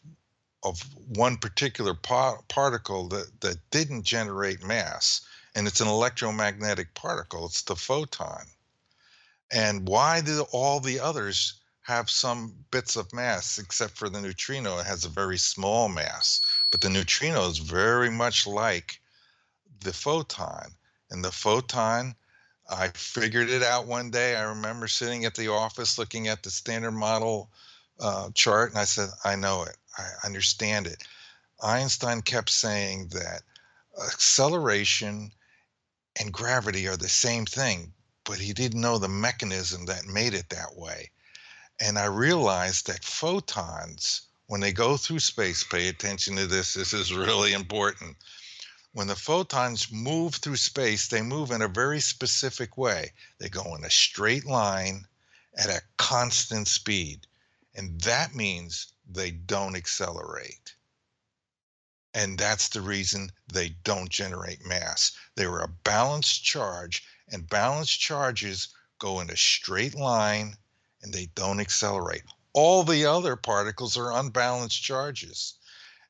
of 0.62 0.80
one 1.08 1.36
particular 1.36 1.92
pa- 1.94 2.40
particle 2.48 3.06
that, 3.08 3.40
that 3.42 3.58
didn't 3.70 4.02
generate 4.02 4.64
mass 4.64 5.20
and 5.54 5.66
it's 5.66 5.80
an 5.80 5.88
electromagnetic 5.88 6.94
particle 6.94 7.46
it's 7.46 7.62
the 7.62 7.76
photon 7.76 8.46
and 9.52 9.86
why 9.86 10.20
did 10.20 10.40
all 10.52 10.80
the 10.80 10.98
others 11.00 11.60
have 11.82 12.08
some 12.08 12.54
bits 12.70 12.96
of 12.96 13.12
mass, 13.12 13.58
except 13.58 13.96
for 13.96 14.08
the 14.08 14.20
neutrino. 14.20 14.78
It 14.78 14.86
has 14.86 15.04
a 15.04 15.10
very 15.10 15.36
small 15.36 15.88
mass, 15.88 16.40
but 16.70 16.80
the 16.80 16.88
neutrino 16.88 17.46
is 17.48 17.58
very 17.58 18.10
much 18.10 18.46
like 18.46 19.00
the 19.80 19.92
photon. 19.92 20.74
And 21.10 21.22
the 21.22 21.30
photon, 21.30 22.16
I 22.68 22.88
figured 22.88 23.50
it 23.50 23.62
out 23.62 23.86
one 23.86 24.10
day. 24.10 24.36
I 24.36 24.42
remember 24.42 24.88
sitting 24.88 25.24
at 25.24 25.34
the 25.34 25.48
office 25.48 25.98
looking 25.98 26.28
at 26.28 26.42
the 26.42 26.50
standard 26.50 26.92
model 26.92 27.50
uh, 28.00 28.30
chart, 28.34 28.70
and 28.70 28.78
I 28.78 28.84
said, 28.84 29.10
I 29.24 29.36
know 29.36 29.62
it, 29.64 29.76
I 29.98 30.08
understand 30.24 30.86
it. 30.86 31.02
Einstein 31.62 32.22
kept 32.22 32.50
saying 32.50 33.08
that 33.08 33.42
acceleration 34.06 35.32
and 36.20 36.32
gravity 36.32 36.88
are 36.88 36.96
the 36.96 37.08
same 37.08 37.46
thing, 37.46 37.92
but 38.24 38.38
he 38.38 38.52
didn't 38.52 38.80
know 38.80 38.98
the 38.98 39.08
mechanism 39.08 39.86
that 39.86 40.06
made 40.06 40.34
it 40.34 40.48
that 40.50 40.76
way. 40.76 41.10
And 41.80 41.98
I 41.98 42.06
realized 42.06 42.86
that 42.86 43.04
photons, 43.04 44.22
when 44.46 44.60
they 44.60 44.72
go 44.72 44.96
through 44.96 45.20
space, 45.20 45.64
pay 45.64 45.88
attention 45.88 46.36
to 46.36 46.46
this, 46.46 46.74
this 46.74 46.92
is 46.92 47.12
really 47.12 47.52
important. 47.52 48.16
When 48.94 49.08
the 49.08 49.16
photons 49.16 49.90
move 49.90 50.36
through 50.36 50.58
space, 50.58 51.08
they 51.08 51.20
move 51.20 51.50
in 51.50 51.60
a 51.60 51.66
very 51.66 52.00
specific 52.00 52.76
way. 52.76 53.12
They 53.38 53.48
go 53.48 53.74
in 53.74 53.84
a 53.84 53.90
straight 53.90 54.46
line 54.46 55.08
at 55.52 55.68
a 55.68 55.82
constant 55.96 56.68
speed. 56.68 57.26
And 57.74 58.00
that 58.02 58.36
means 58.36 58.92
they 59.04 59.32
don't 59.32 59.74
accelerate. 59.74 60.76
And 62.14 62.38
that's 62.38 62.68
the 62.68 62.82
reason 62.82 63.32
they 63.52 63.70
don't 63.70 64.10
generate 64.10 64.64
mass. 64.64 65.10
They 65.34 65.46
are 65.46 65.64
a 65.64 65.66
balanced 65.66 66.44
charge, 66.44 67.04
and 67.26 67.48
balanced 67.48 67.98
charges 67.98 68.68
go 69.00 69.18
in 69.18 69.28
a 69.28 69.36
straight 69.36 69.96
line 69.96 70.56
and 71.02 71.12
they 71.12 71.26
don't 71.34 71.58
accelerate. 71.58 72.22
All 72.52 72.84
the 72.84 73.06
other 73.06 73.34
particles 73.34 73.96
are 73.96 74.12
unbalanced 74.12 74.80
charges. 74.80 75.54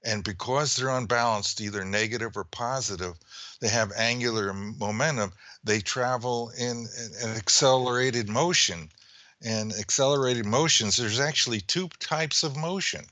And 0.05 0.23
because 0.23 0.77
they're 0.77 0.91
unbalanced, 0.91 1.61
either 1.63 1.85
negative 1.85 2.37
or 2.37 2.45
positive, 2.45 3.15
they 3.61 3.69
have 3.69 3.91
angular 3.97 4.53
momentum. 4.53 5.33
They 5.65 5.81
travel 5.81 6.51
in 6.51 6.87
an 7.23 7.37
accelerated 7.37 8.29
motion. 8.29 8.93
And 9.41 9.73
accelerated 9.73 10.45
motions, 10.47 10.97
there's 10.97 11.21
actually 11.21 11.63
two 11.63 11.89
types 12.01 12.43
of 12.43 12.57
motion. 12.57 13.07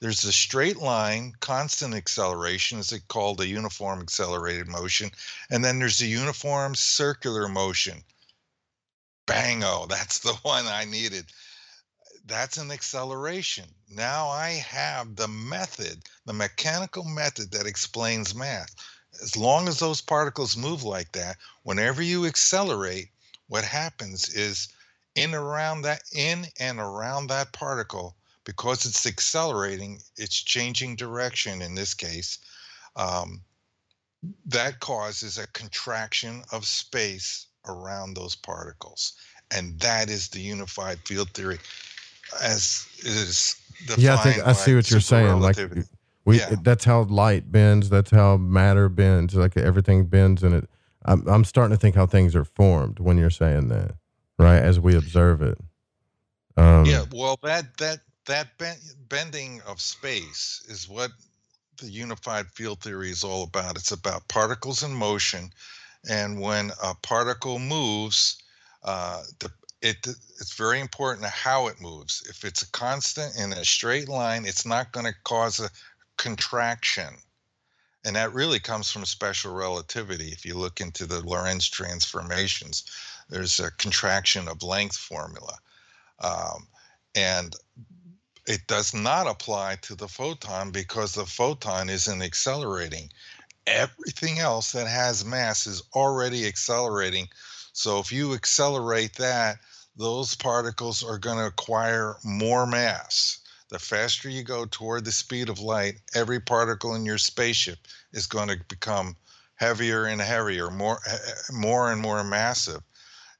There's 0.00 0.20
the 0.20 0.32
straight 0.32 0.76
line, 0.76 1.34
constant 1.40 1.94
acceleration, 1.94 2.78
is 2.78 2.92
it 2.92 3.08
called 3.08 3.40
a 3.40 3.46
uniform 3.46 4.00
accelerated 4.00 4.68
motion. 4.68 5.10
And 5.48 5.64
then 5.64 5.78
there's 5.78 5.98
the 5.98 6.06
uniform 6.06 6.74
circular 6.74 7.48
motion, 7.48 8.04
Bango, 9.26 9.86
that's 9.86 10.18
the 10.18 10.34
one 10.42 10.66
I 10.66 10.84
needed. 10.84 11.26
That's 12.26 12.56
an 12.56 12.70
acceleration. 12.70 13.66
Now 13.90 14.28
I 14.28 14.52
have 14.52 15.14
the 15.14 15.28
method, 15.28 16.04
the 16.24 16.32
mechanical 16.32 17.04
method 17.04 17.50
that 17.50 17.66
explains 17.66 18.34
math. 18.34 18.74
As 19.22 19.36
long 19.36 19.68
as 19.68 19.78
those 19.78 20.00
particles 20.00 20.56
move 20.56 20.82
like 20.82 21.12
that, 21.12 21.36
whenever 21.64 22.02
you 22.02 22.24
accelerate, 22.24 23.10
what 23.48 23.64
happens 23.64 24.28
is 24.30 24.68
in 25.14 25.34
around 25.34 25.82
that 25.82 26.02
in 26.12 26.46
and 26.58 26.80
around 26.80 27.26
that 27.26 27.52
particle, 27.52 28.16
because 28.44 28.86
it's 28.86 29.04
accelerating, 29.04 30.00
it's 30.16 30.42
changing 30.42 30.96
direction 30.96 31.60
in 31.60 31.74
this 31.74 31.92
case. 31.92 32.38
Um, 32.96 33.42
that 34.46 34.80
causes 34.80 35.36
a 35.36 35.46
contraction 35.48 36.42
of 36.52 36.64
space 36.64 37.48
around 37.66 38.14
those 38.14 38.34
particles. 38.34 39.12
And 39.50 39.78
that 39.80 40.08
is 40.08 40.28
the 40.28 40.40
unified 40.40 41.00
field 41.06 41.30
theory 41.34 41.58
as 42.42 42.86
is 43.00 43.56
Yeah, 43.96 44.14
I 44.14 44.16
think 44.18 44.46
I 44.46 44.52
see 44.52 44.74
what 44.74 44.90
you're 44.90 45.00
saying. 45.00 45.40
Like 45.40 45.56
we 46.24 46.38
yeah. 46.38 46.54
that's 46.62 46.84
how 46.84 47.02
light 47.04 47.50
bends, 47.52 47.90
that's 47.90 48.10
how 48.10 48.36
matter 48.36 48.88
bends, 48.88 49.34
like 49.34 49.56
everything 49.56 50.06
bends 50.06 50.42
and 50.42 50.54
it. 50.54 50.68
I'm 51.04 51.26
I'm 51.28 51.44
starting 51.44 51.76
to 51.76 51.80
think 51.80 51.94
how 51.94 52.06
things 52.06 52.34
are 52.34 52.44
formed 52.44 52.98
when 52.98 53.18
you're 53.18 53.30
saying 53.30 53.68
that, 53.68 53.92
right? 54.38 54.58
As 54.58 54.80
we 54.80 54.96
observe 54.96 55.42
it. 55.42 55.58
Um, 56.56 56.86
yeah, 56.86 57.04
well 57.12 57.38
that 57.42 57.76
that 57.78 58.00
that 58.26 58.48
bending 59.08 59.60
of 59.66 59.80
space 59.80 60.64
is 60.68 60.88
what 60.88 61.10
the 61.78 61.90
unified 61.90 62.46
field 62.46 62.80
theory 62.80 63.10
is 63.10 63.22
all 63.22 63.42
about. 63.42 63.76
It's 63.76 63.92
about 63.92 64.26
particles 64.28 64.82
in 64.82 64.94
motion 64.94 65.50
and 66.08 66.40
when 66.40 66.70
a 66.82 66.94
particle 67.02 67.58
moves, 67.58 68.42
uh, 68.82 69.22
the, 69.38 69.50
it, 69.84 70.06
it's 70.06 70.54
very 70.54 70.80
important 70.80 71.26
how 71.26 71.66
it 71.66 71.80
moves. 71.80 72.24
If 72.28 72.42
it's 72.42 72.62
a 72.62 72.70
constant 72.70 73.36
in 73.36 73.52
a 73.52 73.64
straight 73.64 74.08
line, 74.08 74.46
it's 74.46 74.64
not 74.64 74.92
going 74.92 75.04
to 75.04 75.14
cause 75.24 75.60
a 75.60 75.68
contraction. 76.16 77.14
And 78.06 78.16
that 78.16 78.32
really 78.32 78.58
comes 78.58 78.90
from 78.90 79.04
special 79.04 79.54
relativity. 79.54 80.28
If 80.28 80.46
you 80.46 80.54
look 80.54 80.80
into 80.80 81.04
the 81.04 81.20
Lorentz 81.20 81.68
transformations, 81.68 82.84
there's 83.28 83.60
a 83.60 83.70
contraction 83.72 84.48
of 84.48 84.62
length 84.62 84.96
formula. 84.96 85.58
Um, 86.20 86.66
and 87.14 87.54
it 88.46 88.66
does 88.66 88.94
not 88.94 89.26
apply 89.26 89.76
to 89.82 89.94
the 89.94 90.08
photon 90.08 90.70
because 90.70 91.12
the 91.12 91.26
photon 91.26 91.90
isn't 91.90 92.22
accelerating 92.22 93.10
everything 93.66 94.38
else 94.38 94.72
that 94.72 94.86
has 94.86 95.24
mass 95.24 95.66
is 95.66 95.82
already 95.94 96.46
accelerating. 96.46 97.28
So 97.72 97.98
if 97.98 98.12
you 98.12 98.34
accelerate 98.34 99.16
that, 99.16 99.58
those 99.96 100.34
particles 100.34 101.02
are 101.02 101.18
going 101.18 101.38
to 101.38 101.46
acquire 101.46 102.16
more 102.24 102.66
mass. 102.66 103.38
The 103.68 103.78
faster 103.78 104.28
you 104.28 104.42
go 104.42 104.66
toward 104.66 105.04
the 105.04 105.12
speed 105.12 105.48
of 105.48 105.58
light, 105.58 106.00
every 106.14 106.40
particle 106.40 106.94
in 106.94 107.04
your 107.06 107.18
spaceship 107.18 107.78
is 108.12 108.26
going 108.26 108.48
to 108.48 108.56
become 108.68 109.16
heavier 109.56 110.04
and 110.04 110.20
heavier, 110.20 110.70
more 110.70 111.00
eh, 111.06 111.16
eh, 111.16 111.32
more 111.52 111.90
and 111.90 112.00
more 112.00 112.22
massive. 112.24 112.82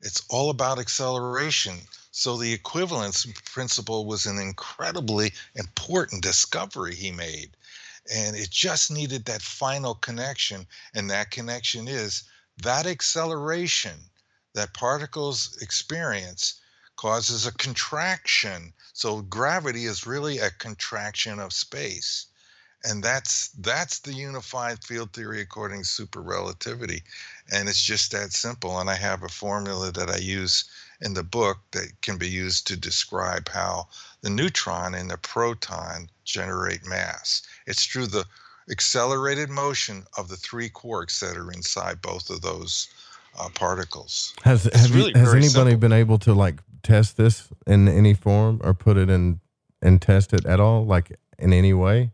It's 0.01 0.23
all 0.29 0.51
about 0.51 0.79
acceleration. 0.79 1.81
So 2.11 2.37
the 2.37 2.53
equivalence 2.53 3.27
principle 3.45 4.07
was 4.07 4.27
an 4.27 4.39
incredibly 4.39 5.33
important 5.55 6.23
discovery 6.23 6.95
he 6.95 7.11
made 7.11 7.57
and 8.13 8.37
it 8.37 8.51
just 8.51 8.91
needed 8.91 9.25
that 9.25 9.43
final 9.43 9.95
connection. 9.95 10.67
And 10.95 11.11
that 11.11 11.31
connection 11.31 11.89
is 11.89 12.25
that 12.63 12.87
acceleration 12.87 13.99
that 14.55 14.73
particles 14.73 15.59
experience 15.61 16.61
causes 16.97 17.47
a 17.47 17.53
contraction. 17.53 18.73
So 18.93 19.23
gravity 19.23 19.85
is 19.85 20.07
really 20.07 20.39
a 20.39 20.51
contraction 20.51 21.39
of 21.41 21.53
space. 21.53 22.27
And 22.85 23.03
that's 23.03 23.49
that's 23.59 24.01
the 24.01 24.13
unified 24.13 24.85
field 24.85 25.13
theory 25.13 25.41
according 25.41 25.81
to 25.81 25.89
super 25.89 26.21
relativity. 26.21 27.03
And 27.51 27.69
it's 27.69 27.83
just 27.83 28.13
that 28.13 28.33
simple. 28.33 28.79
And 28.79 28.91
I 28.91 28.95
have 28.95 29.23
a 29.23 29.29
formula 29.29 29.91
that 29.91 30.11
I 30.11 30.19
use 30.19 30.65
in 31.01 31.15
the 31.15 31.23
book 31.23 31.59
that 31.73 32.01
can 32.03 32.19
be 32.19 32.29
used 32.29 32.67
to 32.67 32.77
describe 32.77 33.49
how 33.49 33.89
the 34.21 34.31
neutron 34.31 34.95
and 34.95 35.11
the 35.11 35.19
proton 35.19 36.11
generate 36.25 36.87
mass. 36.87 37.43
It's 37.67 37.85
through 37.85 38.07
the 38.09 38.27
accelerated 38.71 39.51
motion 39.51 40.07
of 40.17 40.29
the 40.29 40.37
three 40.37 40.71
quarks 40.71 41.19
that 41.21 41.37
are 41.37 41.51
inside 41.51 42.01
both 42.01 42.31
of 42.31 42.43
those 42.43 42.89
uh, 43.39 43.49
particles. 43.55 44.35
Has 44.45 44.67
It's 44.67 44.77
have 44.81 44.95
really 44.95 45.13
you, 45.15 45.21
has 45.21 45.31
anybody 45.35 45.71
simple. 45.73 45.77
been 45.79 45.93
able 45.93 46.19
to 46.19 46.35
like 46.35 46.61
test 46.83 47.17
this 47.17 47.49
in 47.67 47.89
any 47.89 48.15
form 48.15 48.61
or 48.63 48.75
put 48.75 48.97
it 48.97 49.09
in 49.11 49.41
and 49.83 50.01
test 50.01 50.33
it 50.33 50.45
at 50.47 50.61
all, 50.61 50.85
like 50.87 51.17
in 51.39 51.53
any 51.53 51.73
way? 51.75 52.11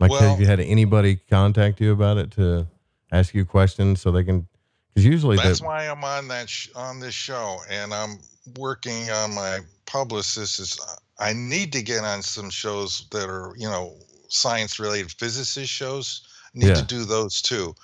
Like, 0.00 0.10
Well- 0.10 0.20
have 0.30 0.40
you 0.40 0.46
had 0.46 0.60
anybody 0.60 1.16
contact 1.16 1.80
you 1.80 1.92
about 1.92 2.18
it 2.18 2.30
to 2.32 2.66
ask 3.12 3.34
you 3.34 3.44
questions 3.44 4.00
so 4.00 4.10
they 4.10 4.24
can? 4.24 4.46
Because 4.92 5.04
usually 5.06 5.36
That's 5.36 5.58
the, 5.60 5.66
why 5.66 5.88
I'm 5.88 6.04
on 6.04 6.28
that 6.28 6.48
sh- 6.48 6.68
on 6.76 7.00
this 7.00 7.14
show, 7.14 7.58
and 7.68 7.92
I'm 7.92 8.18
working 8.58 9.10
on 9.10 9.34
my 9.34 9.58
publicist. 9.86 10.60
Is 10.60 10.78
I 11.18 11.32
need 11.32 11.72
to 11.72 11.82
get 11.82 12.04
on 12.04 12.22
some 12.22 12.48
shows 12.50 13.06
that 13.10 13.28
are 13.28 13.54
you 13.56 13.68
know 13.68 13.94
science 14.28 14.78
related 14.78 15.10
physicist 15.12 15.70
shows. 15.72 16.22
Need 16.54 16.68
Yeah. 16.68 16.74
to 16.74 16.82
do 16.84 17.04
those 17.04 17.42
too. 17.42 17.74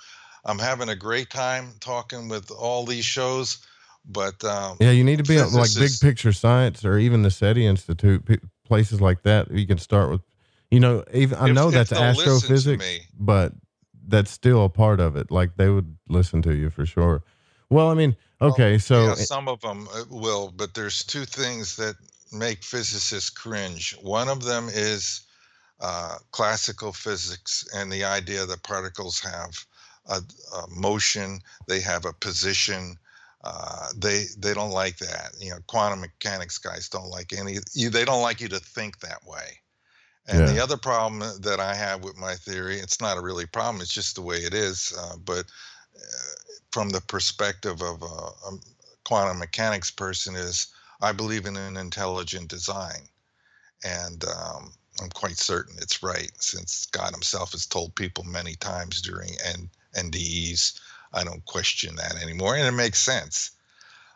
I'm 0.45 0.59
having 0.59 0.89
a 0.89 0.95
great 0.95 1.29
time 1.29 1.73
talking 1.79 2.27
with 2.27 2.51
all 2.51 2.85
these 2.85 3.05
shows, 3.05 3.59
but 4.05 4.43
um, 4.43 4.77
yeah, 4.79 4.91
you 4.91 5.03
need 5.03 5.17
to 5.17 5.23
be 5.23 5.39
on 5.39 5.45
like 5.53 5.69
big 5.69 5.73
physicists- 5.73 5.99
picture 5.99 6.33
science 6.33 6.83
or 6.83 6.97
even 6.97 7.21
the 7.21 7.31
SETI 7.31 7.65
Institute, 7.65 8.25
p- 8.25 8.39
places 8.65 9.01
like 9.01 9.23
that. 9.23 9.51
You 9.51 9.67
can 9.67 9.77
start 9.77 10.09
with, 10.09 10.21
you 10.71 10.79
know, 10.79 11.03
even 11.13 11.37
I 11.37 11.49
If- 11.49 11.55
know 11.55 11.69
that's 11.69 11.91
they'll 11.91 12.01
listen 12.13 12.23
to 12.25 12.31
astrophysics, 12.31 13.05
but 13.19 13.53
that's 14.07 14.31
still 14.31 14.65
a 14.65 14.69
part 14.69 14.99
of 14.99 15.15
it. 15.15 15.31
Like 15.31 15.57
they 15.57 15.69
would 15.69 15.95
listen 16.09 16.41
to 16.43 16.55
you 16.55 16.69
for 16.69 16.85
sure. 16.85 17.23
Well, 17.69 17.89
I 17.89 17.93
mean, 17.93 18.17
okay, 18.41 18.77
so 18.79 19.05
yeah, 19.05 19.13
some 19.13 19.47
of 19.47 19.61
them 19.61 19.87
uh, 19.93 20.03
will, 20.09 20.51
but 20.55 20.73
there's 20.73 21.03
two 21.03 21.23
things 21.23 21.77
that 21.77 21.95
make 22.33 22.63
physicists 22.63 23.29
cringe. 23.29 23.95
One 24.01 24.27
of 24.27 24.43
them 24.43 24.67
is 24.69 25.21
uh, 25.79 26.17
classical 26.31 26.91
physics 26.93 27.65
and 27.73 27.91
the 27.91 28.03
idea 28.03 28.45
that 28.45 28.63
particles 28.63 29.19
have 29.19 29.65
a, 30.07 30.21
a 30.55 30.67
motion, 30.69 31.41
they 31.67 31.81
have 31.81 32.05
a 32.05 32.13
position. 32.13 32.97
Uh, 33.43 33.87
they 33.97 34.25
they 34.37 34.53
don't 34.53 34.71
like 34.71 34.97
that. 34.97 35.33
You 35.39 35.51
know, 35.51 35.59
quantum 35.67 36.01
mechanics 36.01 36.57
guys 36.57 36.89
don't 36.89 37.09
like 37.09 37.33
any. 37.33 37.57
You, 37.73 37.89
they 37.89 38.05
don't 38.05 38.21
like 38.21 38.41
you 38.41 38.47
to 38.49 38.59
think 38.59 38.99
that 38.99 39.25
way. 39.25 39.59
And 40.27 40.47
the 40.47 40.59
other 40.59 40.77
problem 40.77 41.41
that 41.41 41.59
I 41.59 41.73
have 41.75 42.03
with 42.03 42.17
my 42.17 42.35
theory, 42.35 42.77
it's 42.79 43.01
not 43.01 43.17
a 43.17 43.21
really 43.21 43.45
problem. 43.45 43.81
It's 43.81 43.93
just 43.93 44.15
the 44.15 44.21
way 44.21 44.37
it 44.37 44.53
is. 44.53 44.93
Uh, 44.97 45.17
but 45.17 45.45
uh, 45.95 46.33
from 46.71 46.89
the 46.89 47.01
perspective 47.01 47.81
of 47.81 48.01
a, 48.01 48.05
a 48.05 48.57
quantum 49.03 49.39
mechanics 49.39 49.91
person, 49.91 50.35
is 50.35 50.67
I 51.01 51.11
believe 51.11 51.45
in 51.45 51.57
an 51.57 51.69
intelligent 51.77 52.41
design, 52.41 53.01
and 53.77 54.23
um, 54.23 54.73
I'm 55.01 55.09
quite 55.09 55.37
certain 55.37 55.75
it's 55.79 56.03
right, 56.03 56.31
since 56.39 56.85
God 56.85 57.11
Himself 57.11 57.51
has 57.53 57.65
told 57.65 57.95
people 57.95 58.23
many 58.23 58.55
times 58.55 59.01
during 59.01 59.31
N- 59.43 59.69
NDEs. 59.95 60.79
I 61.13 61.23
don't 61.23 61.45
question 61.45 61.95
that 61.95 62.21
anymore, 62.21 62.55
and 62.55 62.65
it 62.65 62.71
makes 62.71 62.99
sense. 62.99 63.51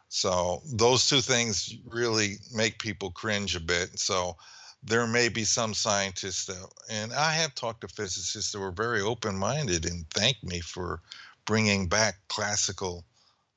So 0.10 0.62
those 0.66 1.10
two 1.10 1.22
things 1.22 1.76
really 1.86 2.38
make 2.54 2.80
people 2.80 3.12
cringe 3.12 3.56
a 3.56 3.60
bit. 3.60 4.00
So 4.00 4.38
there 4.84 5.08
may 5.08 5.30
be 5.30 5.44
some 5.44 5.74
scientists 5.74 6.46
that, 6.46 6.70
and 6.90 7.12
I 7.12 7.34
have 7.34 7.56
talked 7.56 7.82
to 7.82 7.88
physicists 7.88 8.52
that 8.52 8.60
were 8.60 8.72
very 8.72 9.02
open-minded 9.02 9.86
and 9.86 10.10
thanked 10.12 10.44
me 10.44 10.60
for 10.62 11.02
bringing 11.46 11.88
back 11.88 12.16
classical 12.30 13.04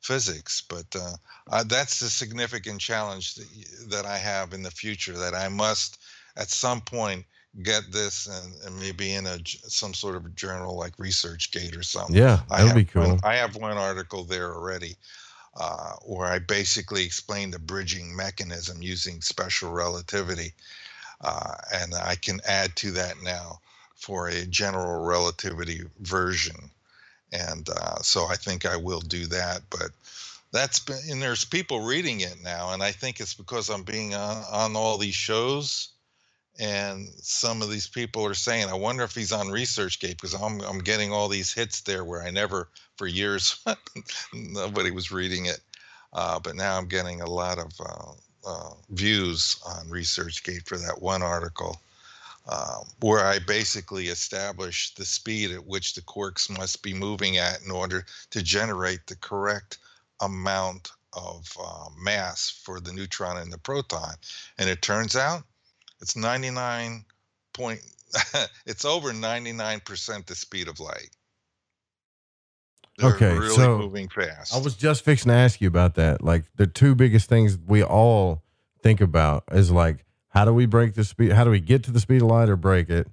physics. 0.01 0.63
But 0.63 0.87
uh, 0.97 1.17
uh, 1.51 1.65
that's 1.65 2.01
the 2.01 2.09
significant 2.09 2.81
challenge 2.81 3.35
that, 3.35 3.91
that 3.91 4.07
I 4.07 4.17
have 4.17 4.55
in 4.55 4.63
the 4.63 4.71
future. 4.71 5.17
That 5.19 5.35
I 5.35 5.49
must, 5.49 5.99
at 6.37 6.49
some 6.49 6.81
point, 6.81 7.25
get 7.63 7.91
this 7.91 8.27
and, 8.27 8.55
and 8.65 8.79
maybe 8.79 9.15
in 9.15 9.27
a 9.27 9.39
some 9.45 9.95
sort 9.95 10.17
of 10.17 10.35
journal 10.35 10.77
like 10.77 10.97
ResearchGate 10.97 11.77
or 11.79 11.83
something. 11.83 12.17
Yeah, 12.17 12.41
I 12.51 12.63
that'd 12.63 12.75
be 12.75 12.85
have 12.93 13.07
one- 13.09 13.19
cool. 13.19 13.29
I 13.29 13.37
have 13.37 13.57
one 13.57 13.77
article 13.77 14.25
there 14.25 14.55
already 14.55 14.97
uh, 15.59 15.95
where 16.05 16.29
I 16.29 16.39
basically 16.39 17.05
explain 17.05 17.51
the 17.51 17.59
bridging 17.59 18.15
mechanism 18.15 18.83
using 18.83 19.21
special 19.21 19.73
relativity. 19.73 20.53
Uh, 21.21 21.55
and 21.75 21.95
I 21.95 22.15
can 22.15 22.41
add 22.47 22.77
to 22.77 22.93
that 22.93 23.21
now 23.23 23.59
for 23.97 24.29
a 24.29 24.47
general 24.47 25.05
relativity 25.05 25.81
version. 26.01 26.71
And 27.33 27.69
uh, 27.69 27.97
so 28.03 28.27
I 28.27 28.37
think 28.37 28.65
I 28.65 28.77
will 28.77 29.01
do 29.01 29.27
that. 29.27 29.63
But 29.69 29.91
that's 30.53 30.79
been, 30.79 31.01
and 31.11 31.21
there's 31.21 31.45
people 31.45 31.81
reading 31.81 32.21
it 32.21 32.37
now. 32.43 32.73
And 32.73 32.83
I 32.83 32.93
think 32.93 33.19
it's 33.19 33.35
because 33.35 33.69
I'm 33.69 33.83
being 33.83 34.15
on, 34.15 34.45
on 34.53 34.77
all 34.77 34.97
these 34.97 35.17
shows. 35.17 35.89
And 36.59 37.09
some 37.21 37.63
of 37.63 37.71
these 37.71 37.87
people 37.87 38.27
are 38.27 38.35
saying, 38.35 38.69
I 38.69 38.75
wonder 38.75 39.05
if 39.05 39.15
he's 39.15 39.31
on 39.31 39.47
ResearchGate 39.47 40.21
because 40.21 40.35
I'm, 40.35 40.61
I'm 40.63 40.81
getting 40.81 41.13
all 41.13 41.29
these 41.29 41.53
hits 41.53 41.83
there 41.83 42.05
where 42.05 42.23
I 42.23 42.31
never, 42.31 42.69
for 42.97 43.07
years, 43.07 43.65
nobody 44.35 44.91
was 44.91 45.13
reading 45.13 45.47
it. 45.47 45.61
Uh, 46.13 46.41
but 46.41 46.57
now 46.57 46.77
I'm 46.77 46.89
getting 46.89 47.21
a 47.21 47.31
lot 47.31 47.59
of 47.59 47.73
uh, 47.81 48.13
uh, 48.45 48.71
views 48.91 49.57
on 49.65 49.87
ResearchGate 49.89 50.67
for 50.67 50.79
that 50.79 51.01
one 51.01 51.23
article, 51.23 51.81
uh, 52.49 52.81
where 53.01 53.25
I 53.25 53.39
basically 53.39 54.09
established 54.09 54.97
the 54.97 55.05
speed 55.05 55.53
at 55.53 55.67
which 55.67 55.95
the 55.95 56.03
quarks 56.03 56.51
must 56.51 56.83
be 56.83 56.95
moving 56.95 57.37
at 57.37 57.63
in 57.63 57.71
order 57.71 58.05
to 58.31 58.43
generate 58.43 59.07
the 59.07 59.17
correct 59.17 59.79
amount 60.21 60.91
of 61.13 61.47
uh, 61.63 61.89
mass 61.97 62.51
for 62.65 62.81
the 62.81 62.93
neutron 62.93 63.37
and 63.37 63.53
the 63.53 63.59
proton. 63.59 64.15
And 64.59 64.69
it 64.69 64.83
turns 64.83 65.15
out 65.15 65.45
it's 66.01 66.17
99 66.17 67.05
point, 67.53 67.81
it's 68.67 68.85
over 68.85 69.13
99% 69.13 70.27
the 70.27 70.35
speed 70.35 70.69
of 70.69 70.81
light. 70.81 71.11
They're 72.99 73.15
okay, 73.15 73.33
really 73.33 73.55
so 73.55 73.79
moving 73.79 74.09
fast. 74.09 74.55
I 74.55 74.59
was 74.59 74.75
just 74.75 75.05
fixing 75.05 75.31
to 75.31 75.37
ask 75.37 75.61
you 75.61 75.69
about 75.69 75.95
that. 75.95 76.23
Like 76.23 76.45
the 76.57 76.67
two 76.67 76.95
biggest 76.97 77.29
things 77.29 77.57
we 77.57 77.83
all 77.83 78.43
think 78.83 79.01
about 79.01 79.45
is 79.53 79.71
like 79.71 80.05
how 80.31 80.45
do 80.45 80.53
we 80.53 80.67
break 80.67 80.95
the 80.95 81.05
speed? 81.05 81.33
How 81.33 81.45
do 81.45 81.51
we 81.51 81.61
get 81.61 81.85
to 81.85 81.93
the 81.93 82.01
speed 82.01 82.23
of 82.23 82.29
light 82.29 82.49
or 82.49 82.57
break 82.57 82.91
it, 82.91 83.07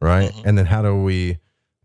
right? 0.00 0.30
Mm-hmm. 0.30 0.48
And 0.48 0.58
then 0.58 0.66
how 0.66 0.82
do 0.82 0.96
we 0.96 1.38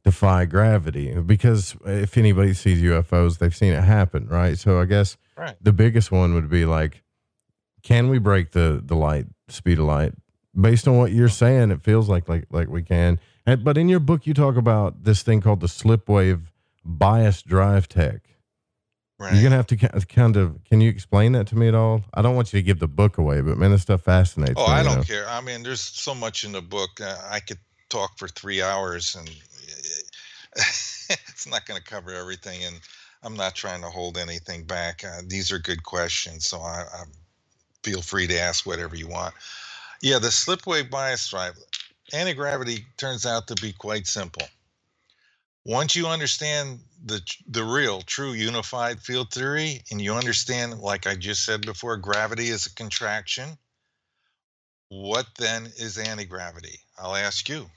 defy 0.03 0.45
gravity? 0.45 1.13
Because 1.19 1.75
if 1.85 2.17
anybody 2.17 2.53
sees 2.53 2.81
UFOs, 2.81 3.37
they've 3.37 3.55
seen 3.55 3.73
it 3.73 3.83
happen, 3.83 4.27
right? 4.27 4.57
So 4.57 4.79
I 4.79 4.85
guess 4.85 5.17
Right. 5.37 5.55
the 5.61 5.73
biggest 5.73 6.11
one 6.11 6.33
would 6.35 6.49
be 6.49 6.65
like, 6.65 7.03
can 7.83 8.09
we 8.09 8.19
break 8.19 8.51
the 8.51 8.81
the 8.83 8.95
light 8.95 9.25
speed 9.49 9.79
of 9.79 9.85
light? 9.85 10.13
Based 10.59 10.87
on 10.87 10.97
what 10.97 11.11
you're 11.11 11.29
saying, 11.29 11.71
it 11.71 11.81
feels 11.81 12.09
like 12.09 12.27
like 12.27 12.45
like 12.51 12.67
we 12.67 12.83
can. 12.83 13.19
And, 13.45 13.63
but 13.63 13.77
in 13.77 13.89
your 13.89 13.99
book, 13.99 14.27
you 14.27 14.33
talk 14.33 14.55
about 14.55 15.03
this 15.03 15.23
thing 15.23 15.41
called 15.41 15.61
the 15.61 15.67
slip 15.67 16.07
wave 16.09 16.51
bias 16.83 17.41
drive 17.41 17.87
tech. 17.87 18.21
Right. 19.17 19.33
You're 19.33 19.43
gonna 19.43 19.55
have 19.55 19.67
to 19.67 19.77
kind 20.05 20.35
of. 20.35 20.63
Can 20.65 20.81
you 20.81 20.89
explain 20.89 21.33
that 21.33 21.47
to 21.47 21.55
me 21.55 21.67
at 21.67 21.75
all? 21.75 22.03
I 22.13 22.21
don't 22.21 22.35
want 22.35 22.51
you 22.51 22.59
to 22.59 22.63
give 22.63 22.79
the 22.79 22.87
book 22.87 23.19
away, 23.19 23.41
but 23.41 23.57
man, 23.57 23.71
this 23.71 23.83
stuff 23.83 24.01
fascinates 24.01 24.55
me. 24.55 24.63
Oh, 24.63 24.67
me. 24.67 24.73
I 24.73 24.83
don't 24.83 24.97
know? 24.97 25.03
care. 25.03 25.27
I 25.29 25.41
mean, 25.41 25.61
there's 25.61 25.81
so 25.81 26.15
much 26.15 26.43
in 26.43 26.51
the 26.51 26.61
book. 26.61 26.99
Uh, 26.99 27.17
I 27.29 27.39
could 27.39 27.59
talk 27.89 28.17
for 28.17 28.27
three 28.27 28.63
hours, 28.63 29.15
and 29.15 29.29
it's 30.55 31.47
not 31.47 31.67
going 31.67 31.79
to 31.79 31.85
cover 31.85 32.11
everything. 32.15 32.63
And 32.63 32.79
I'm 33.21 33.35
not 33.35 33.53
trying 33.53 33.81
to 33.81 33.89
hold 33.89 34.17
anything 34.17 34.63
back. 34.63 35.03
Uh, 35.03 35.21
these 35.27 35.51
are 35.51 35.59
good 35.59 35.83
questions, 35.83 36.45
so 36.45 36.59
I, 36.59 36.85
I 36.91 37.03
feel 37.83 38.01
free 38.01 38.25
to 38.25 38.39
ask 38.39 38.65
whatever 38.65 38.95
you 38.95 39.07
want. 39.07 39.35
Yeah, 40.01 40.19
the 40.19 40.31
slip 40.31 40.65
wave 40.65 40.89
bias 40.89 41.29
drive. 41.29 41.57
Anti 42.13 42.33
gravity 42.33 42.85
turns 42.97 43.25
out 43.25 43.47
to 43.47 43.55
be 43.55 43.71
quite 43.71 44.07
simple. 44.07 44.47
Once 45.63 45.95
you 45.95 46.07
understand 46.07 46.79
the 47.05 47.21
the 47.47 47.63
real, 47.63 48.01
true 48.01 48.33
unified 48.33 48.99
field 48.99 49.31
theory, 49.31 49.81
and 49.91 50.01
you 50.01 50.13
understand, 50.13 50.79
like 50.79 51.05
I 51.05 51.15
just 51.15 51.45
said 51.45 51.61
before, 51.61 51.97
gravity 51.97 52.47
is 52.47 52.65
a 52.65 52.73
contraction. 52.73 53.57
What 54.89 55.27
then 55.37 55.67
is 55.77 55.97
anti 55.97 56.25
gravity? 56.25 56.79
I'll 56.99 57.15
ask 57.15 57.47
you. 57.47 57.69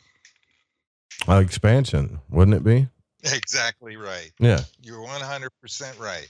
Uh, 1.29 1.37
expansion, 1.37 2.21
wouldn't 2.31 2.57
it 2.57 2.65
be? 2.65 2.89
Exactly 3.33 3.97
right. 3.97 4.31
Yeah. 4.39 4.61
You're 4.83 4.99
100% 4.99 5.99
right. 5.99 6.29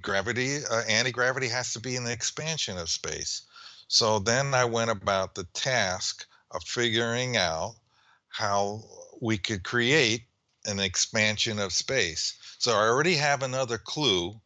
Gravity, 0.00 0.56
uh, 0.68 0.82
anti 0.88 1.12
gravity 1.12 1.46
has 1.46 1.72
to 1.74 1.80
be 1.80 1.94
an 1.94 2.08
expansion 2.08 2.76
of 2.78 2.88
space. 2.90 3.42
So 3.94 4.20
then 4.20 4.54
I 4.54 4.64
went 4.64 4.90
about 4.90 5.34
the 5.34 5.44
task 5.52 6.26
of 6.50 6.64
figuring 6.64 7.36
out 7.36 7.74
how 8.30 8.84
we 9.20 9.36
could 9.36 9.64
create 9.64 10.22
an 10.64 10.80
expansion 10.80 11.58
of 11.58 11.74
space. 11.74 12.32
So 12.56 12.72
I 12.72 12.88
already 12.88 13.16
have 13.16 13.42
another 13.42 13.76
clue 13.76 14.40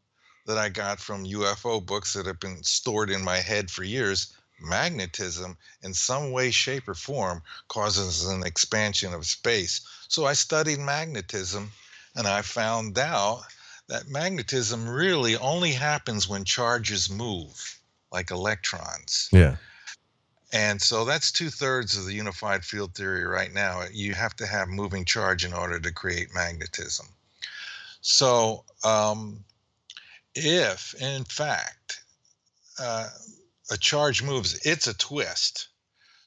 that 0.47 0.59
I 0.59 0.69
got 0.69 0.99
from 0.99 1.25
UFO 1.25 1.81
books 1.87 2.15
that 2.15 2.27
have 2.27 2.41
been 2.41 2.65
stored 2.65 3.09
in 3.09 3.23
my 3.23 3.37
head 3.37 3.71
for 3.71 3.85
years. 3.85 4.33
Magnetism, 4.59 5.57
in 5.81 5.95
some 5.95 6.33
way, 6.33 6.51
shape, 6.51 6.89
or 6.89 6.95
form, 6.95 7.41
causes 7.69 8.25
an 8.27 8.43
expansion 8.43 9.15
of 9.15 9.27
space. 9.27 9.81
So 10.09 10.27
I 10.27 10.33
studied 10.33 10.81
magnetism 10.81 11.71
and 12.17 12.27
I 12.27 12.43
found 12.43 12.99
out 12.99 13.45
that 13.87 14.09
magnetism 14.09 14.89
really 14.89 15.37
only 15.37 15.71
happens 15.71 16.27
when 16.27 16.45
charges 16.45 17.09
move, 17.09 17.79
like 18.13 18.31
electrons. 18.31 19.29
Yeah. 19.33 19.57
And 20.53 20.81
so 20.81 21.05
that's 21.05 21.33
two 21.33 21.51
thirds 21.51 21.97
of 21.97 22.07
the 22.07 22.15
unified 22.15 22.65
field 22.65 22.95
theory 22.95 23.25
right 23.25 23.53
now. 23.53 23.85
You 23.93 24.15
have 24.15 24.37
to 24.37 24.47
have 24.47 24.69
moving 24.69 25.05
charge 25.05 25.45
in 25.45 25.53
order 25.53 25.81
to 25.81 25.93
create 25.93 26.35
magnetism. 26.35 27.07
So, 28.01 28.65
um, 28.85 29.45
if 30.35 30.95
in 31.01 31.25
fact 31.25 32.01
uh, 32.79 33.09
a 33.71 33.77
charge 33.77 34.23
moves, 34.23 34.55
it's 34.65 34.87
a 34.87 34.95
twist. 34.95 35.69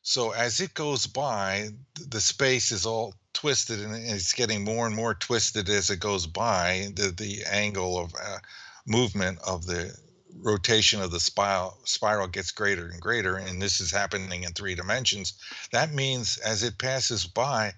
So 0.01 0.31
as 0.31 0.59
it 0.59 0.73
goes 0.73 1.07
by, 1.07 1.69
the 2.07 2.19
space 2.19 2.71
is 2.71 2.85
all 2.85 3.13
twisted 3.33 3.79
and 3.79 3.95
it's 3.95 4.33
getting 4.33 4.63
more 4.63 4.87
and 4.87 4.95
more 4.95 5.13
twisted 5.13 5.69
as 5.69 5.89
it 5.89 5.99
goes 5.99 6.25
by. 6.25 6.89
The, 6.95 7.11
the 7.11 7.43
angle 7.45 7.97
of 7.97 8.13
uh, 8.15 8.39
movement 8.85 9.39
of 9.45 9.65
the 9.65 9.95
rotation 10.41 11.01
of 11.01 11.11
the 11.11 11.19
spiral, 11.19 11.77
spiral 11.83 12.27
gets 12.27 12.51
greater 12.51 12.87
and 12.87 13.01
greater, 13.01 13.35
and 13.35 13.61
this 13.61 13.79
is 13.79 13.91
happening 13.91 14.43
in 14.43 14.53
three 14.53 14.75
dimensions. 14.75 15.33
That 15.71 15.93
means 15.93 16.37
as 16.37 16.63
it 16.63 16.77
passes 16.77 17.25
by, 17.25 17.73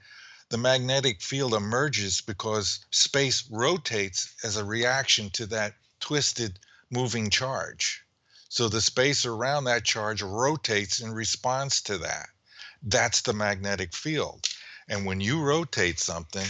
the 0.49 0.57
magnetic 0.57 1.21
field 1.21 1.53
emerges 1.53 2.21
because 2.21 2.79
space 2.91 3.43
rotates 3.49 4.33
as 4.43 4.57
a 4.57 4.65
reaction 4.65 5.29
to 5.31 5.45
that 5.47 5.75
twisted 5.99 6.59
moving 6.89 7.29
charge. 7.29 8.03
So 8.49 8.67
the 8.67 8.81
space 8.81 9.25
around 9.25 9.63
that 9.63 9.85
charge 9.85 10.21
rotates 10.21 10.99
in 10.99 11.13
response 11.13 11.81
to 11.83 11.97
that. 11.99 12.27
That's 12.83 13.21
the 13.21 13.33
magnetic 13.33 13.95
field. 13.95 14.45
And 14.89 15.05
when 15.05 15.21
you 15.21 15.41
rotate 15.41 15.99
something, 15.99 16.47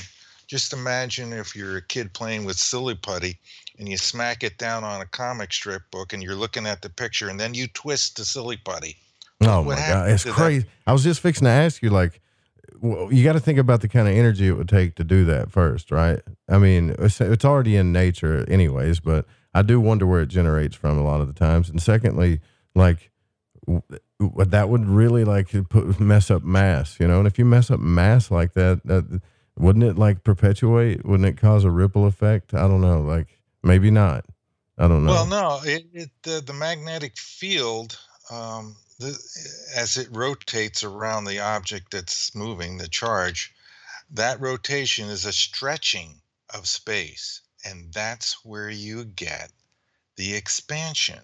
just 0.48 0.74
imagine 0.74 1.32
if 1.32 1.56
you're 1.56 1.78
a 1.78 1.82
kid 1.82 2.14
playing 2.14 2.44
with 2.44 2.58
silly 2.58 2.96
putty 2.96 3.40
and 3.82 3.90
you 3.90 3.98
smack 3.98 4.44
it 4.44 4.58
down 4.60 4.84
on 4.84 5.02
a 5.02 5.06
comic 5.06 5.52
strip 5.52 5.82
book 5.92 6.14
and 6.14 6.22
you're 6.22 6.36
looking 6.36 6.68
at 6.68 6.84
the 6.84 6.90
picture 6.90 7.28
and 7.28 7.40
then 7.40 7.54
you 7.54 7.68
twist 7.68 8.16
the 8.16 8.24
silly 8.24 8.56
putty. 8.56 8.96
Oh 9.44 9.64
my 9.64 9.76
god, 9.76 10.10
it's 10.10 10.24
crazy. 10.24 10.68
I 10.86 10.94
was 10.94 11.04
just 11.04 11.20
fixing 11.20 11.46
to 11.46 11.52
ask 11.52 11.82
you, 11.82 11.90
like, 11.90 12.22
well, 12.80 13.12
you 13.12 13.24
got 13.24 13.34
to 13.34 13.40
think 13.40 13.58
about 13.58 13.82
the 13.82 13.88
kind 13.88 14.08
of 14.08 14.14
energy 14.14 14.48
it 14.48 14.52
would 14.52 14.70
take 14.70 14.96
to 14.96 15.04
do 15.04 15.26
that 15.26 15.52
first, 15.52 15.90
right? 15.90 16.22
I 16.48 16.60
mean, 16.60 16.96
it's, 17.00 17.20
it's 17.20 17.44
already 17.44 17.76
in 17.76 17.92
nature, 17.92 18.46
anyways, 18.48 19.00
but 19.00 19.26
I 19.54 19.64
do 19.64 19.82
wonder 19.82 20.06
where 20.06 20.22
it 20.22 20.28
generates 20.28 20.76
from 20.76 21.00
a 21.00 21.04
lot 21.04 21.22
of 21.22 21.28
the 21.28 21.34
times. 21.34 21.70
And 21.70 21.82
secondly, 21.82 22.40
like, 22.76 23.10
that 23.68 24.70
would 24.70 24.86
really 24.86 25.24
like 25.24 25.50
put, 25.70 26.00
mess 26.00 26.30
up 26.30 26.44
mass, 26.44 27.00
you 27.00 27.08
know. 27.08 27.18
And 27.18 27.28
if 27.28 27.40
you 27.40 27.46
mess 27.46 27.72
up 27.72 27.80
mass 27.80 28.30
like 28.30 28.54
that, 28.54 28.82
that 28.86 29.22
wouldn't 29.58 29.86
it 29.86 29.98
like 29.98 30.24
perpetuate? 30.24 31.04
Wouldn't 31.04 31.28
it 31.28 31.38
cause 31.42 31.64
a 31.64 31.72
ripple 31.72 32.06
effect? 32.06 32.54
I 32.54 32.68
don't 32.68 32.82
know. 32.82 33.02
Like 33.02 33.41
maybe 33.64 33.92
not. 33.92 34.26
I 34.78 34.88
don't 34.88 35.06
know. 35.06 35.12
Well, 35.12 35.28
no, 35.28 35.60
it, 35.64 35.86
it 35.94 36.10
the, 36.24 36.42
the 36.42 36.54
magnetic 36.54 37.18
field, 37.18 38.00
um, 38.30 38.76
the, 39.00 39.18
as 39.76 39.98
it 39.98 40.08
rotates 40.12 40.84
around 40.84 41.26
the 41.26 41.40
object 41.40 41.92
that's 41.92 42.34
moving, 42.34 42.78
the 42.78 42.88
charge, 42.88 43.54
that 44.12 44.42
rotation 44.42 45.10
is 45.10 45.26
a 45.26 45.34
stretching 45.34 46.22
of 46.54 46.68
space, 46.68 47.42
and 47.66 47.94
that's 47.94 48.44
where 48.44 48.70
you 48.70 49.06
get 49.06 49.52
the 50.18 50.34
expansion. 50.34 51.20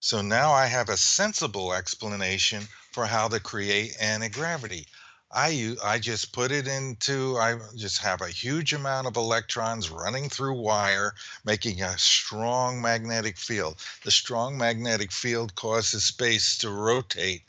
So 0.00 0.22
now 0.22 0.52
I 0.52 0.66
have 0.66 0.88
a 0.88 0.96
sensible 0.96 1.74
explanation 1.74 2.62
for 2.92 3.04
how 3.04 3.28
to 3.28 3.38
create 3.38 3.96
anti-gravity. 4.00 4.86
I 5.32 5.76
I 5.82 6.00
just 6.00 6.32
put 6.32 6.50
it 6.50 6.66
into 6.66 7.38
I 7.38 7.58
just 7.76 7.98
have 7.98 8.20
a 8.20 8.30
huge 8.30 8.72
amount 8.72 9.06
of 9.06 9.16
electrons 9.16 9.88
running 9.88 10.28
through 10.28 10.60
wire, 10.60 11.14
making 11.44 11.80
a 11.82 11.96
strong 11.98 12.82
magnetic 12.82 13.38
field. 13.38 13.78
The 14.02 14.10
strong 14.10 14.58
magnetic 14.58 15.12
field 15.12 15.54
causes 15.54 16.04
space 16.04 16.58
to 16.58 16.70
rotate 16.70 17.44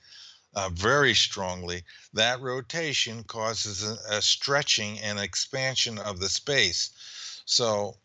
uh, 0.53 0.69
very 0.69 1.15
strongly. 1.15 1.83
That 2.13 2.39
rotation 2.39 3.23
causes 3.23 3.83
a, 3.83 3.97
a 4.09 4.21
stretching 4.21 4.99
and 4.99 5.19
expansion 5.19 5.97
of 5.97 6.19
the 6.19 6.29
space. 6.29 6.91
So 7.45 7.97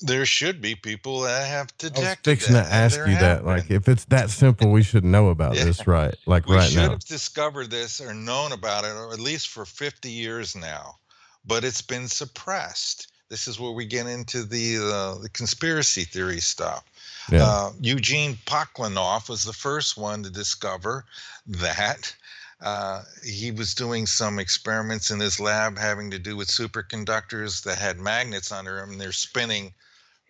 there 0.00 0.26
should 0.26 0.60
be 0.60 0.74
people 0.74 1.20
that 1.20 1.46
have 1.46 1.76
detected. 1.78 2.04
I 2.04 2.08
was 2.10 2.18
fixing 2.22 2.54
to 2.54 2.60
ask 2.60 2.98
you 2.98 3.14
that, 3.14 3.46
like, 3.46 3.70
if 3.70 3.88
it's 3.88 4.04
that 4.06 4.28
simple, 4.28 4.70
we 4.70 4.82
should 4.82 5.04
know 5.04 5.28
about 5.28 5.54
yeah. 5.54 5.64
this, 5.64 5.86
right? 5.86 6.14
Like 6.26 6.46
we 6.46 6.56
right 6.56 6.68
should 6.68 6.82
now. 6.82 6.90
have 6.90 7.04
discovered 7.04 7.70
this 7.70 8.00
or 8.00 8.12
known 8.12 8.52
about 8.52 8.84
it, 8.84 8.90
or 8.90 9.12
at 9.12 9.20
least 9.20 9.48
for 9.48 9.64
50 9.64 10.10
years 10.10 10.54
now, 10.54 10.96
but 11.46 11.64
it's 11.64 11.80
been 11.80 12.08
suppressed. 12.08 13.08
This 13.30 13.48
is 13.48 13.58
where 13.58 13.72
we 13.72 13.86
get 13.86 14.06
into 14.06 14.44
the 14.44 14.76
uh, 14.76 15.20
the 15.20 15.30
conspiracy 15.30 16.04
theory 16.04 16.40
stuff. 16.40 16.84
Yeah. 17.32 17.44
Uh, 17.44 17.72
Eugene 17.80 18.38
Podkletnov 18.46 19.28
was 19.28 19.44
the 19.44 19.52
first 19.52 19.96
one 19.96 20.22
to 20.22 20.30
discover 20.30 21.04
that. 21.46 22.14
Uh, 22.58 23.02
he 23.22 23.50
was 23.50 23.74
doing 23.74 24.06
some 24.06 24.38
experiments 24.38 25.10
in 25.10 25.20
his 25.20 25.38
lab 25.38 25.76
having 25.76 26.10
to 26.10 26.18
do 26.18 26.36
with 26.36 26.48
superconductors 26.48 27.62
that 27.64 27.76
had 27.76 27.98
magnets 27.98 28.50
under 28.50 28.76
them, 28.76 28.92
and 28.92 29.00
they're 29.00 29.12
spinning 29.12 29.74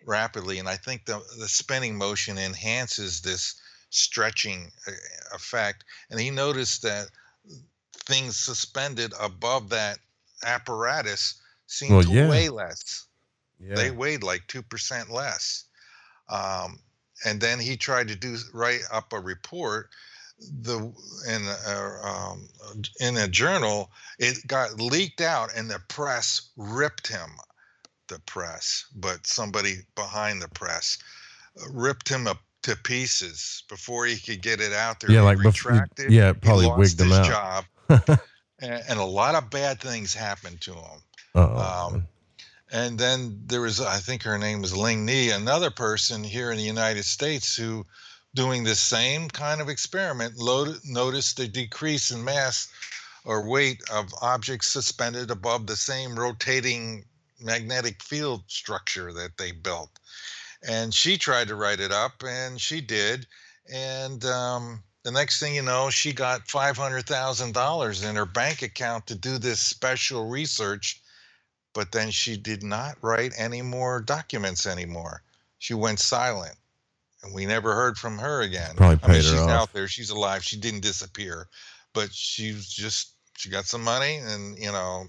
rapidly. 0.07 0.57
And 0.57 0.67
I 0.67 0.77
think 0.77 1.05
the, 1.05 1.21
the 1.37 1.47
spinning 1.47 1.95
motion 1.95 2.37
enhances 2.37 3.21
this 3.21 3.61
stretching 3.89 4.71
uh, 4.87 4.91
effect. 5.35 5.83
And 6.09 6.19
he 6.19 6.31
noticed 6.31 6.81
that 6.83 7.07
things 8.05 8.37
suspended 8.37 9.13
above 9.19 9.69
that 9.69 9.99
apparatus 10.43 11.35
seemed 11.67 11.91
well, 11.91 12.03
to 12.03 12.09
yeah. 12.09 12.29
weigh 12.29 12.49
less. 12.49 13.05
Yeah. 13.59 13.75
They 13.75 13.91
weighed 13.91 14.23
like 14.23 14.47
2% 14.47 15.09
less. 15.09 15.65
Um, 16.29 16.79
and 17.25 17.41
then 17.41 17.59
he 17.59 17.77
tried 17.77 18.07
to 18.09 18.15
do 18.15 18.37
write 18.53 18.81
up 18.91 19.13
a 19.13 19.19
report 19.19 19.89
the 20.61 20.77
in 21.27 21.47
a, 21.67 22.07
um, 22.07 22.47
in 22.99 23.17
a 23.17 23.27
journal 23.27 23.89
it 24.19 24.45
got 24.45 24.79
leaked 24.79 25.19
out 25.19 25.49
and 25.55 25.67
the 25.67 25.81
press 25.87 26.49
ripped 26.55 27.07
him 27.07 27.31
the 28.07 28.19
press, 28.19 28.85
but 28.95 29.25
somebody 29.27 29.77
behind 29.95 30.41
the 30.41 30.47
press 30.49 30.97
uh, 31.59 31.69
ripped 31.71 32.09
him 32.09 32.27
up 32.27 32.39
to 32.63 32.75
pieces 32.75 33.63
before 33.69 34.05
he 34.05 34.17
could 34.17 34.41
get 34.41 34.59
it 34.59 34.73
out 34.73 34.99
there. 34.99 35.11
Yeah, 35.11 35.21
he 35.21 35.25
like 35.25 35.39
retracted. 35.39 36.11
yeah, 36.11 36.33
probably 36.33 36.69
wigged 36.75 36.99
him 36.99 37.11
out. 37.11 37.25
Job, 37.25 37.65
and, 38.59 38.83
and, 38.89 38.99
a 38.99 39.05
lot 39.05 39.35
of 39.35 39.49
bad 39.49 39.79
things 39.79 40.13
happened 40.13 40.59
to 40.61 40.73
him. 40.73 41.01
Um, 41.35 42.07
and 42.71 42.97
then 42.97 43.41
there 43.45 43.61
was, 43.61 43.79
I 43.79 43.97
think 43.97 44.23
her 44.23 44.37
name 44.37 44.61
was 44.61 44.75
Ling 44.75 45.05
Ni, 45.05 45.29
another 45.29 45.71
person 45.71 46.23
here 46.23 46.51
in 46.51 46.57
the 46.57 46.63
United 46.63 47.03
States 47.03 47.55
who, 47.55 47.85
doing 48.35 48.63
the 48.63 48.75
same 48.75 49.29
kind 49.29 49.61
of 49.61 49.69
experiment, 49.69 50.33
noticed 50.37 51.39
a 51.39 51.47
decrease 51.47 52.11
in 52.11 52.23
mass 52.23 52.67
or 53.23 53.47
weight 53.47 53.81
of 53.89 54.13
objects 54.21 54.71
suspended 54.71 55.31
above 55.31 55.67
the 55.67 55.75
same 55.75 56.17
rotating 56.17 57.05
magnetic 57.39 58.01
field 58.03 58.43
structure 58.47 59.13
that 59.13 59.37
they 59.37 59.51
built. 59.51 59.91
And 60.67 60.93
she 60.93 61.17
tried 61.17 61.47
to 61.49 61.55
write 61.55 61.79
it 61.79 61.91
up, 61.91 62.23
and 62.25 62.59
she 62.59 62.81
did. 62.81 63.27
And 63.71 64.23
um, 64.25 64.83
the 65.03 65.11
next 65.11 65.39
thing 65.39 65.55
you 65.55 65.61
know, 65.61 65.89
she 65.89 66.13
got 66.13 66.47
$500,000 66.47 68.09
in 68.09 68.15
her 68.15 68.25
bank 68.25 68.61
account 68.61 69.07
to 69.07 69.15
do 69.15 69.37
this 69.37 69.59
special 69.59 70.27
research. 70.27 71.01
But 71.73 71.91
then 71.91 72.09
she 72.09 72.37
did 72.37 72.63
not 72.63 72.97
write 73.01 73.33
any 73.37 73.61
more 73.61 74.01
documents 74.01 74.65
anymore. 74.65 75.21
She 75.59 75.75
went 75.75 75.99
silent. 75.99 76.55
And 77.23 77.33
we 77.33 77.45
never 77.45 77.73
heard 77.75 77.97
from 77.97 78.17
her 78.17 78.41
again. 78.41 78.75
Probably 78.75 78.97
paid 78.97 79.09
I 79.09 79.13
mean, 79.13 79.21
she's 79.21 79.33
off. 79.33 79.49
out 79.49 79.73
there. 79.73 79.87
She's 79.87 80.09
alive. 80.09 80.43
She 80.43 80.57
didn't 80.57 80.81
disappear. 80.81 81.47
But 81.93 82.13
she 82.13 82.53
was 82.53 82.67
just, 82.67 83.11
she 83.37 83.49
got 83.49 83.65
some 83.65 83.83
money 83.83 84.17
and, 84.17 84.57
you 84.57 84.71
know, 84.71 85.05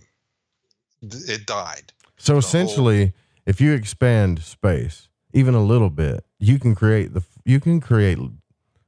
it 1.02 1.46
died. 1.46 1.92
So 2.19 2.36
essentially, 2.36 2.99
whole... 2.99 3.12
if 3.47 3.61
you 3.61 3.73
expand 3.73 4.43
space 4.43 5.09
even 5.32 5.55
a 5.55 5.62
little 5.62 5.90
bit, 5.90 6.24
you 6.39 6.59
can 6.59 6.74
create 6.74 7.15
the 7.15 7.23
you 7.45 7.61
can 7.61 7.81
create 7.81 8.19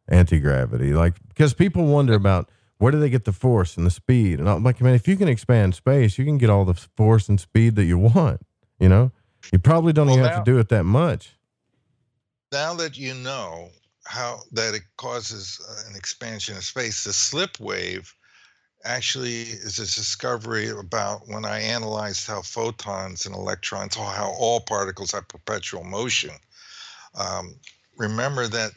anti 0.08 0.38
gravity. 0.38 0.92
Like 0.92 1.14
because 1.28 1.54
people 1.54 1.86
wonder 1.86 2.14
about 2.14 2.50
where 2.78 2.92
do 2.92 2.98
they 2.98 3.10
get 3.10 3.24
the 3.24 3.32
force 3.32 3.76
and 3.76 3.86
the 3.86 3.90
speed 3.90 4.38
and 4.38 4.48
all, 4.48 4.58
like 4.58 4.80
I 4.80 4.84
mean, 4.84 4.94
if 4.94 5.06
you 5.06 5.16
can 5.16 5.28
expand 5.28 5.74
space, 5.74 6.18
you 6.18 6.24
can 6.24 6.38
get 6.38 6.50
all 6.50 6.64
the 6.64 6.74
force 6.74 7.28
and 7.28 7.38
speed 7.38 7.76
that 7.76 7.84
you 7.84 7.98
want. 7.98 8.40
You 8.78 8.88
know, 8.88 9.12
you 9.52 9.58
probably 9.58 9.92
don't 9.92 10.06
well, 10.06 10.16
even 10.16 10.26
now, 10.26 10.34
have 10.36 10.44
to 10.44 10.50
do 10.50 10.58
it 10.58 10.68
that 10.70 10.84
much. 10.84 11.36
Now 12.52 12.74
that 12.74 12.96
you 12.96 13.14
know 13.14 13.68
how 14.04 14.40
that 14.52 14.74
it 14.74 14.82
causes 14.96 15.60
uh, 15.68 15.90
an 15.90 15.96
expansion 15.96 16.56
of 16.56 16.64
space, 16.64 17.04
the 17.04 17.12
slip 17.12 17.60
wave 17.60 18.14
actually 18.84 19.42
is 19.42 19.78
a 19.78 19.82
discovery 19.82 20.68
about 20.68 21.28
when 21.28 21.44
I 21.44 21.60
analyzed 21.60 22.26
how 22.26 22.42
photons 22.42 23.26
and 23.26 23.34
electrons, 23.34 23.96
or 23.96 24.04
how 24.04 24.30
all 24.38 24.60
particles 24.60 25.12
have 25.12 25.28
perpetual 25.28 25.84
motion. 25.84 26.34
Um, 27.14 27.54
remember 27.96 28.46
that 28.48 28.72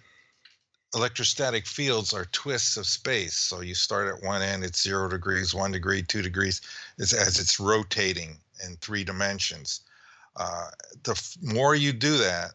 electrostatic 0.93 1.65
fields 1.65 2.13
are 2.13 2.25
twists 2.25 2.77
of 2.77 2.85
space. 2.85 3.35
So 3.35 3.61
you 3.61 3.75
start 3.75 4.07
at 4.07 4.23
one 4.23 4.41
end, 4.41 4.63
it's 4.63 4.81
zero 4.81 5.09
degrees, 5.09 5.53
one 5.53 5.71
degree, 5.71 6.03
two 6.03 6.21
degrees, 6.21 6.61
it's 6.97 7.13
as 7.13 7.39
it's 7.39 7.59
rotating 7.59 8.37
in 8.65 8.75
three 8.77 9.03
dimensions. 9.03 9.81
Uh, 10.35 10.69
the 11.03 11.35
more 11.41 11.75
you 11.75 11.93
do 11.93 12.17
that, 12.17 12.51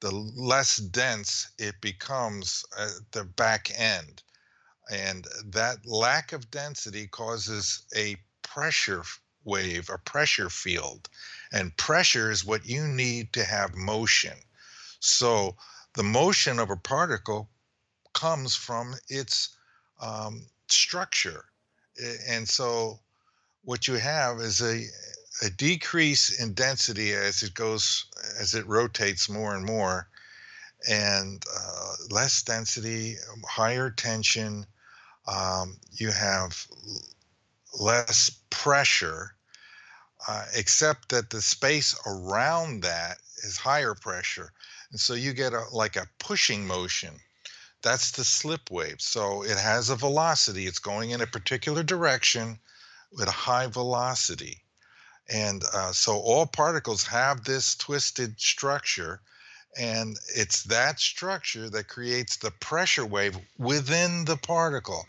the 0.00 0.10
less 0.10 0.78
dense 0.78 1.50
it 1.58 1.80
becomes 1.80 2.64
at 2.78 2.90
the 3.12 3.24
back 3.24 3.70
end. 3.76 4.22
And 4.90 5.26
that 5.46 5.86
lack 5.86 6.32
of 6.32 6.50
density 6.50 7.06
causes 7.06 7.82
a 7.96 8.16
pressure 8.42 9.04
wave, 9.44 9.90
a 9.90 9.98
pressure 9.98 10.50
field. 10.50 11.08
And 11.52 11.76
pressure 11.76 12.30
is 12.30 12.44
what 12.44 12.66
you 12.66 12.86
need 12.86 13.32
to 13.32 13.44
have 13.44 13.74
motion. 13.74 14.36
So 15.00 15.56
the 15.94 16.02
motion 16.02 16.58
of 16.58 16.70
a 16.70 16.76
particle 16.76 17.48
comes 18.12 18.54
from 18.54 18.94
its 19.08 19.56
um, 20.00 20.46
structure. 20.68 21.44
And 22.28 22.48
so 22.48 23.00
what 23.64 23.88
you 23.88 23.94
have 23.94 24.40
is 24.40 24.60
a, 24.60 24.84
a 25.44 25.50
decrease 25.50 26.40
in 26.40 26.54
density 26.54 27.12
as 27.12 27.42
it 27.42 27.54
goes, 27.54 28.06
as 28.40 28.54
it 28.54 28.66
rotates 28.66 29.28
more 29.28 29.54
and 29.54 29.64
more, 29.64 30.08
and 30.88 31.44
uh, 31.54 31.94
less 32.10 32.42
density, 32.42 33.16
higher 33.48 33.90
tension. 33.90 34.66
Um, 35.26 35.78
you 35.92 36.10
have 36.10 36.66
less 37.78 38.30
pressure, 38.50 39.34
uh, 40.28 40.44
except 40.56 41.08
that 41.10 41.30
the 41.30 41.42
space 41.42 41.98
around 42.06 42.82
that 42.82 43.18
is 43.44 43.56
higher 43.56 43.94
pressure. 43.94 44.52
And 44.90 45.00
so 45.00 45.14
you 45.14 45.32
get 45.32 45.52
a, 45.52 45.64
like 45.72 45.96
a 45.96 46.08
pushing 46.18 46.66
motion. 46.66 47.14
That's 47.82 48.12
the 48.12 48.24
slip 48.24 48.70
wave. 48.70 49.00
So 49.00 49.42
it 49.42 49.58
has 49.58 49.90
a 49.90 49.96
velocity. 49.96 50.66
It's 50.66 50.78
going 50.78 51.10
in 51.10 51.20
a 51.20 51.26
particular 51.26 51.82
direction 51.82 52.58
with 53.10 53.28
a 53.28 53.32
high 53.32 53.66
velocity. 53.66 54.62
And 55.28 55.64
uh, 55.72 55.92
so 55.92 56.16
all 56.16 56.46
particles 56.46 57.04
have 57.04 57.44
this 57.44 57.74
twisted 57.74 58.40
structure. 58.40 59.20
And 59.78 60.18
it's 60.34 60.64
that 60.64 61.00
structure 61.00 61.70
that 61.70 61.88
creates 61.88 62.36
the 62.36 62.50
pressure 62.50 63.06
wave 63.06 63.38
within 63.58 64.24
the 64.24 64.36
particle. 64.36 65.06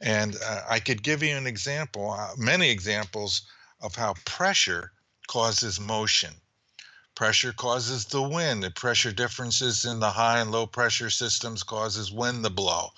And 0.00 0.36
uh, 0.44 0.62
I 0.68 0.78
could 0.80 1.02
give 1.02 1.22
you 1.22 1.36
an 1.36 1.46
example, 1.46 2.10
uh, 2.10 2.34
many 2.36 2.70
examples 2.70 3.42
of 3.80 3.94
how 3.94 4.14
pressure 4.24 4.92
causes 5.26 5.80
motion. 5.80 6.34
Pressure 7.14 7.52
causes 7.52 8.04
the 8.04 8.22
wind. 8.22 8.62
The 8.62 8.70
pressure 8.70 9.10
differences 9.10 9.84
in 9.84 9.98
the 9.98 10.10
high 10.10 10.38
and 10.38 10.52
low 10.52 10.66
pressure 10.66 11.10
systems 11.10 11.62
causes 11.62 12.12
wind 12.12 12.44
to 12.44 12.50
blow. 12.50 12.90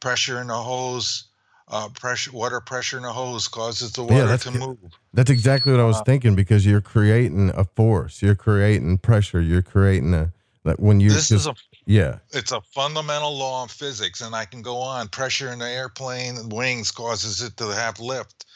Pressure 0.00 0.40
in 0.40 0.50
a 0.50 0.62
hose, 0.62 1.24
uh, 1.68 1.88
pressure, 1.88 2.32
water 2.32 2.60
pressure 2.60 2.98
in 2.98 3.04
a 3.04 3.12
hose 3.12 3.48
causes 3.48 3.92
the 3.92 4.02
water 4.02 4.26
yeah, 4.26 4.36
to 4.36 4.50
move. 4.50 4.78
That's 5.14 5.30
exactly 5.30 5.72
what 5.72 5.80
I 5.80 5.84
was 5.84 5.96
Uh, 5.96 6.04
thinking 6.04 6.34
because 6.34 6.66
you're 6.66 6.80
creating 6.80 7.50
a 7.54 7.64
force, 7.64 8.22
you're 8.22 8.34
creating 8.34 8.98
pressure, 8.98 9.40
you're 9.40 9.62
creating 9.62 10.14
a 10.14 10.32
like 10.64 10.76
when 10.76 11.00
you 11.00 11.10
This 11.10 11.30
is 11.30 11.46
a 11.46 11.54
yeah 11.86 12.18
it's 12.30 12.52
a 12.52 12.60
fundamental 12.60 13.36
law 13.36 13.64
of 13.64 13.70
physics, 13.70 14.20
and 14.20 14.34
I 14.34 14.44
can 14.44 14.62
go 14.62 14.76
on. 14.76 15.08
Pressure 15.08 15.52
in 15.52 15.58
the 15.58 15.68
airplane 15.68 16.48
wings 16.50 16.90
causes 16.90 17.42
it 17.42 17.56
to 17.56 17.68
have 17.68 17.98
lift 17.98 18.46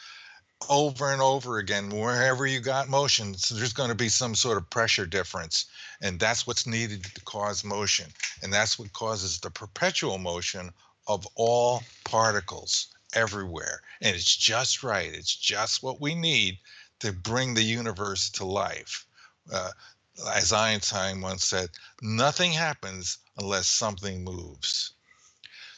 over 0.68 1.12
and 1.12 1.20
over 1.20 1.58
again. 1.58 1.90
Wherever 1.90 2.46
you 2.46 2.60
got 2.60 2.88
motion, 2.88 3.34
so 3.34 3.54
there's 3.54 3.72
going 3.72 3.88
to 3.90 3.96
be 3.96 4.08
some 4.08 4.34
sort 4.34 4.56
of 4.56 4.68
pressure 4.70 5.06
difference, 5.06 5.66
and 6.00 6.20
that's 6.20 6.46
what's 6.46 6.66
needed 6.66 7.04
to 7.04 7.20
cause 7.22 7.64
motion, 7.64 8.06
and 8.42 8.52
that's 8.52 8.78
what 8.78 8.92
causes 8.92 9.40
the 9.40 9.50
perpetual 9.50 10.18
motion 10.18 10.70
of 11.08 11.26
all 11.34 11.82
particles 12.04 12.95
everywhere. 13.16 13.80
And 14.00 14.14
it's 14.14 14.36
just 14.36 14.84
right. 14.84 15.12
It's 15.12 15.34
just 15.34 15.82
what 15.82 16.00
we 16.00 16.14
need 16.14 16.58
to 17.00 17.12
bring 17.12 17.54
the 17.54 17.62
universe 17.62 18.30
to 18.30 18.44
life. 18.44 19.06
Uh, 19.52 19.70
as 20.34 20.52
Einstein 20.52 21.20
once 21.20 21.44
said, 21.44 21.70
nothing 22.00 22.52
happens 22.52 23.18
unless 23.38 23.66
something 23.66 24.22
moves. 24.22 24.92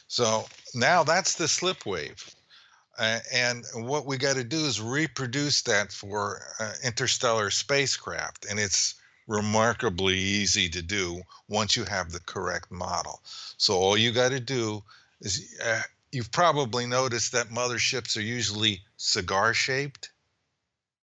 So 0.07 0.45
now 0.73 1.03
that's 1.03 1.35
the 1.35 1.47
slip 1.47 1.85
wave. 1.85 2.23
Uh, 2.97 3.19
and 3.33 3.65
what 3.75 4.05
we 4.05 4.17
got 4.17 4.35
to 4.35 4.43
do 4.43 4.65
is 4.65 4.81
reproduce 4.81 5.61
that 5.63 5.91
for 5.91 6.41
uh, 6.59 6.73
interstellar 6.83 7.49
spacecraft. 7.49 8.45
And 8.49 8.59
it's 8.59 8.95
remarkably 9.27 10.17
easy 10.17 10.67
to 10.69 10.81
do 10.81 11.21
once 11.47 11.77
you 11.77 11.85
have 11.85 12.11
the 12.11 12.19
correct 12.21 12.71
model. 12.71 13.21
So 13.57 13.75
all 13.75 13.97
you 13.97 14.11
got 14.11 14.31
to 14.31 14.39
do 14.39 14.83
is 15.21 15.55
uh, 15.63 15.81
you've 16.11 16.31
probably 16.31 16.85
noticed 16.85 17.31
that 17.33 17.49
motherships 17.49 18.17
are 18.17 18.21
usually 18.21 18.81
cigar 18.97 19.53
shaped. 19.53 20.11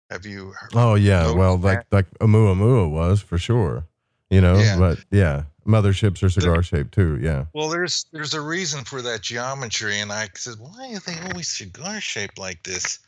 Have 0.10 0.26
you? 0.26 0.52
heard- 0.52 0.72
oh 0.76 0.96
yeah 0.96 1.32
well 1.32 1.58
that? 1.58 1.68
like 1.68 1.86
like 1.92 2.20
Oumuamua 2.20 2.90
was 2.90 3.22
for 3.22 3.38
sure 3.38 3.86
you 4.30 4.42
know 4.42 4.58
Yeah. 4.58 4.78
but 4.78 5.00
yeah 5.10 5.44
motherships 5.66 6.22
are 6.22 6.30
cigar 6.30 6.62
shaped 6.62 6.94
too 6.94 7.18
yeah 7.22 7.46
Well, 7.54 7.70
there's 7.70 8.06
there's 8.12 8.34
a 8.34 8.42
reason 8.42 8.84
for 8.84 9.02
that 9.02 9.22
geometry, 9.22 10.00
and 10.00 10.12
I 10.12 10.30
said, 10.36 10.56
why 10.60 10.94
are 10.94 11.00
they 11.00 11.20
always 11.30 11.48
cigar 11.48 12.00
shaped 12.02 12.38
like 12.38 12.64
this? 12.64 13.00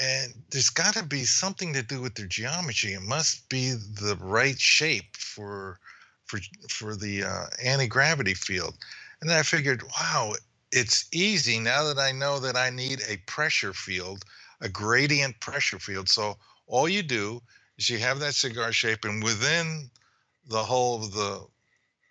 And 0.00 0.34
there's 0.50 0.70
got 0.70 0.94
to 0.94 1.04
be 1.04 1.24
something 1.24 1.72
to 1.74 1.82
do 1.82 2.00
with 2.00 2.14
their 2.14 2.26
geometry. 2.26 2.94
It 2.94 3.02
must 3.02 3.48
be 3.48 3.70
the 3.72 4.16
right 4.20 4.58
shape 4.58 5.16
for 5.16 5.78
for 6.26 6.40
for 6.68 6.96
the 6.96 7.22
uh, 7.24 7.46
anti 7.62 7.86
gravity 7.86 8.34
field. 8.34 8.74
And 9.20 9.30
then 9.30 9.38
I 9.38 9.42
figured, 9.42 9.82
wow, 9.84 10.34
it's 10.74 11.06
easy 11.12 11.60
now 11.60 11.84
that 11.84 12.00
I 12.00 12.10
know 12.10 12.40
that 12.40 12.56
I 12.56 12.68
need 12.68 13.00
a 13.08 13.16
pressure 13.28 13.72
field, 13.72 14.24
a 14.60 14.68
gradient 14.68 15.38
pressure 15.38 15.78
field. 15.78 16.08
So 16.08 16.36
all 16.66 16.88
you 16.88 17.02
do 17.02 17.40
is 17.78 17.88
you 17.88 17.98
have 17.98 18.18
that 18.18 18.34
cigar 18.34 18.72
shape, 18.72 19.04
and 19.04 19.22
within 19.22 19.88
the 20.48 20.62
whole 20.62 20.96
of 20.96 21.12
the 21.12 21.46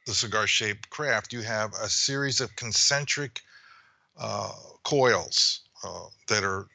the 0.06 0.14
cigar 0.14 0.48
shaped 0.48 0.90
craft, 0.90 1.32
you 1.32 1.42
have 1.42 1.74
a 1.82 1.88
series 1.88 2.42
of 2.42 2.56
concentric 2.58 3.42
uh, 4.18 4.52
coils 4.84 5.62
uh, 5.86 6.08
that 6.28 6.44
are 6.44 6.68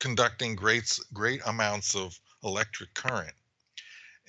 conducting 0.00 0.54
great, 0.54 0.98
great 1.14 1.40
amounts 1.46 1.94
of 1.94 2.18
electric 2.44 2.92
current. 2.92 3.32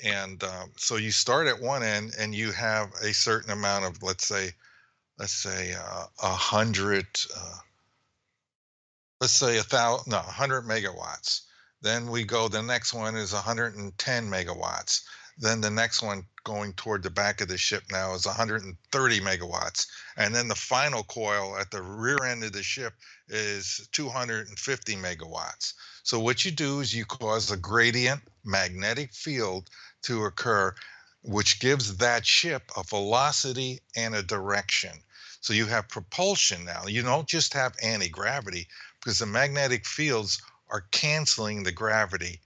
And 0.01 0.41
um, 0.41 0.71
so 0.77 0.95
you 0.95 1.11
start 1.11 1.47
at 1.47 1.61
one 1.61 1.83
end 1.83 2.13
and 2.17 2.33
you 2.33 2.51
have 2.53 2.93
a 3.03 3.13
certain 3.13 3.51
amount 3.51 3.83
of, 3.83 4.01
let's 4.01 4.25
say, 4.25 4.53
let's 5.19 5.33
say 5.33 5.73
uh, 5.73 6.05
a 6.23 6.33
hundred, 6.33 7.05
uh, 7.35 7.57
let's 9.19 9.33
say 9.33 9.57
a 9.57 9.63
thousand, 9.63 10.11
no, 10.11 10.19
hundred 10.19 10.63
megawatts. 10.63 11.41
Then 11.81 12.09
we 12.09 12.23
go, 12.23 12.47
the 12.47 12.61
next 12.61 12.93
one 12.93 13.15
is 13.15 13.33
110 13.33 14.29
megawatts. 14.29 15.01
Then 15.37 15.61
the 15.61 15.69
next 15.69 16.01
one 16.01 16.25
going 16.43 16.73
toward 16.73 17.03
the 17.03 17.09
back 17.09 17.39
of 17.39 17.47
the 17.47 17.57
ship 17.57 17.83
now 17.91 18.13
is 18.13 18.25
130 18.25 19.19
megawatts. 19.19 19.87
And 20.17 20.33
then 20.33 20.47
the 20.47 20.55
final 20.55 21.03
coil 21.03 21.57
at 21.57 21.71
the 21.71 21.81
rear 21.81 22.23
end 22.25 22.43
of 22.43 22.51
the 22.51 22.63
ship 22.63 22.93
is 23.27 23.87
250 23.91 24.95
megawatts. 24.95 25.73
So 26.03 26.19
what 26.19 26.43
you 26.43 26.51
do 26.51 26.79
is 26.79 26.93
you 26.93 27.05
cause 27.05 27.51
a 27.51 27.57
gradient 27.57 28.21
magnetic 28.43 29.13
field 29.13 29.69
to 30.03 30.25
occur, 30.25 30.73
which 31.23 31.59
gives 31.59 31.97
that 31.97 32.25
ship 32.25 32.63
a 32.75 32.83
velocity 32.83 33.79
and 33.95 34.15
a 34.15 34.23
direction. 34.23 34.91
So 35.41 35.53
you 35.53 35.65
have 35.67 35.87
propulsion 35.89 36.65
now. 36.65 36.87
You 36.87 37.01
don't 37.01 37.27
just 37.27 37.53
have 37.53 37.75
anti 37.81 38.09
gravity 38.09 38.67
because 38.99 39.19
the 39.19 39.25
magnetic 39.25 39.85
fields 39.85 40.41
are 40.69 40.85
canceling 40.91 41.63
the 41.63 41.71
gravity 41.71 42.41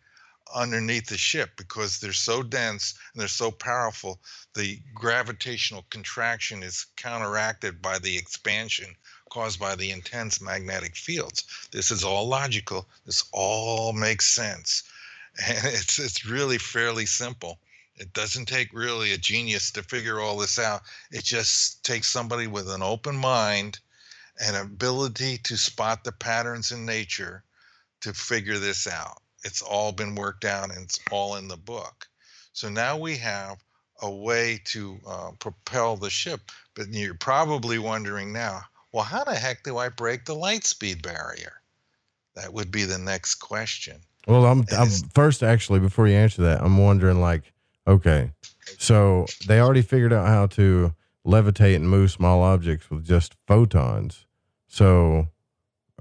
underneath 0.53 1.07
the 1.07 1.17
ship 1.17 1.51
because 1.57 1.99
they're 1.99 2.13
so 2.13 2.43
dense 2.43 2.93
and 3.13 3.21
they're 3.21 3.27
so 3.27 3.51
powerful. 3.51 4.19
The 4.53 4.79
gravitational 4.93 5.85
contraction 5.89 6.61
is 6.61 6.85
counteracted 6.95 7.81
by 7.81 7.99
the 7.99 8.17
expansion 8.17 8.95
caused 9.33 9.59
by 9.59 9.75
the 9.75 9.89
intense 9.89 10.39
magnetic 10.39 10.95
fields. 10.95 11.43
This 11.71 11.89
is 11.89 12.03
all 12.03 12.27
logical. 12.27 12.87
This 13.05 13.23
all 13.31 13.91
makes 13.91 14.27
sense. 14.27 14.83
And 15.47 15.65
it's 15.65 15.97
it's 15.97 16.27
really 16.27 16.59
fairly 16.59 17.07
simple. 17.07 17.57
It 17.95 18.13
doesn't 18.13 18.47
take 18.47 18.73
really 18.73 19.13
a 19.13 19.17
genius 19.17 19.71
to 19.71 19.83
figure 19.83 20.19
all 20.19 20.37
this 20.37 20.57
out. 20.57 20.81
It 21.11 21.23
just 21.23 21.85
takes 21.85 22.09
somebody 22.09 22.47
with 22.47 22.69
an 22.69 22.81
open 22.81 23.15
mind 23.15 23.79
and 24.43 24.55
ability 24.55 25.37
to 25.43 25.57
spot 25.57 26.03
the 26.03 26.11
patterns 26.11 26.71
in 26.71 26.85
nature 26.85 27.43
to 28.01 28.13
figure 28.13 28.57
this 28.57 28.87
out. 28.87 29.21
It's 29.43 29.61
all 29.61 29.91
been 29.91 30.15
worked 30.15 30.45
out 30.45 30.71
and 30.71 30.83
it's 30.83 30.99
all 31.11 31.35
in 31.35 31.47
the 31.47 31.57
book. 31.57 32.07
So 32.53 32.69
now 32.69 32.97
we 32.97 33.17
have 33.17 33.57
a 34.01 34.09
way 34.09 34.59
to 34.65 34.99
uh, 35.07 35.31
propel 35.39 35.95
the 35.95 36.09
ship. 36.09 36.51
But 36.75 36.87
you're 36.89 37.13
probably 37.13 37.77
wondering 37.77 38.33
now, 38.33 38.61
well, 38.91 39.03
how 39.03 39.23
the 39.23 39.35
heck 39.35 39.63
do 39.63 39.77
I 39.77 39.89
break 39.89 40.25
the 40.25 40.35
light 40.35 40.65
speed 40.65 41.01
barrier? 41.03 41.61
That 42.35 42.53
would 42.53 42.71
be 42.71 42.85
the 42.85 42.97
next 42.97 43.35
question. 43.35 44.01
Well, 44.27 44.45
I'm, 44.45 44.65
I'm 44.71 44.89
first 45.13 45.43
actually 45.43 45.79
before 45.79 46.07
you 46.07 46.15
answer 46.15 46.41
that, 46.43 46.61
I'm 46.61 46.77
wondering 46.77 47.21
like, 47.21 47.52
okay, 47.87 48.31
so 48.77 49.25
they 49.47 49.59
already 49.59 49.81
figured 49.81 50.13
out 50.13 50.27
how 50.27 50.47
to 50.47 50.93
levitate 51.25 51.75
and 51.75 51.89
move 51.89 52.11
small 52.11 52.41
objects 52.41 52.89
with 52.89 53.05
just 53.05 53.35
photons. 53.47 54.25
So 54.67 55.27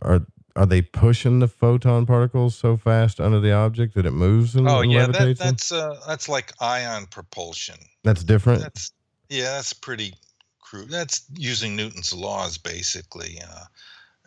are 0.00 0.26
are 0.54 0.66
they 0.66 0.82
pushing 0.82 1.38
the 1.38 1.48
photon 1.48 2.04
particles 2.04 2.54
so 2.54 2.76
fast 2.76 3.20
under 3.20 3.40
the 3.40 3.52
object 3.52 3.94
that 3.94 4.04
it 4.04 4.10
moves 4.10 4.54
and, 4.54 4.68
Oh 4.68 4.82
yeah, 4.82 5.06
that, 5.06 5.38
that's 5.38 5.72
uh, 5.72 5.98
that's 6.06 6.28
like 6.28 6.52
ion 6.60 7.06
propulsion. 7.06 7.78
That's 8.04 8.24
different. 8.24 8.62
That's 8.62 8.92
yeah, 9.28 9.54
that's 9.54 9.72
pretty 9.72 10.14
crude. 10.60 10.90
That's 10.90 11.24
using 11.34 11.76
Newton's 11.76 12.12
laws, 12.12 12.58
basically. 12.58 13.40
Uh, 13.42 13.64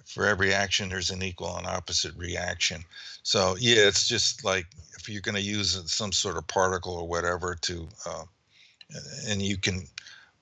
for 0.05 0.25
every 0.25 0.53
action, 0.53 0.89
there's 0.89 1.09
an 1.09 1.23
equal 1.23 1.57
and 1.57 1.67
opposite 1.67 2.15
reaction. 2.15 2.83
So 3.23 3.55
yeah, 3.59 3.87
it's 3.87 4.07
just 4.07 4.43
like 4.45 4.65
if 4.97 5.09
you're 5.09 5.21
going 5.21 5.35
to 5.35 5.41
use 5.41 5.81
some 5.91 6.11
sort 6.11 6.37
of 6.37 6.47
particle 6.47 6.93
or 6.93 7.07
whatever 7.07 7.55
to, 7.61 7.87
uh, 8.05 8.23
and 9.27 9.41
you 9.41 9.57
can 9.57 9.87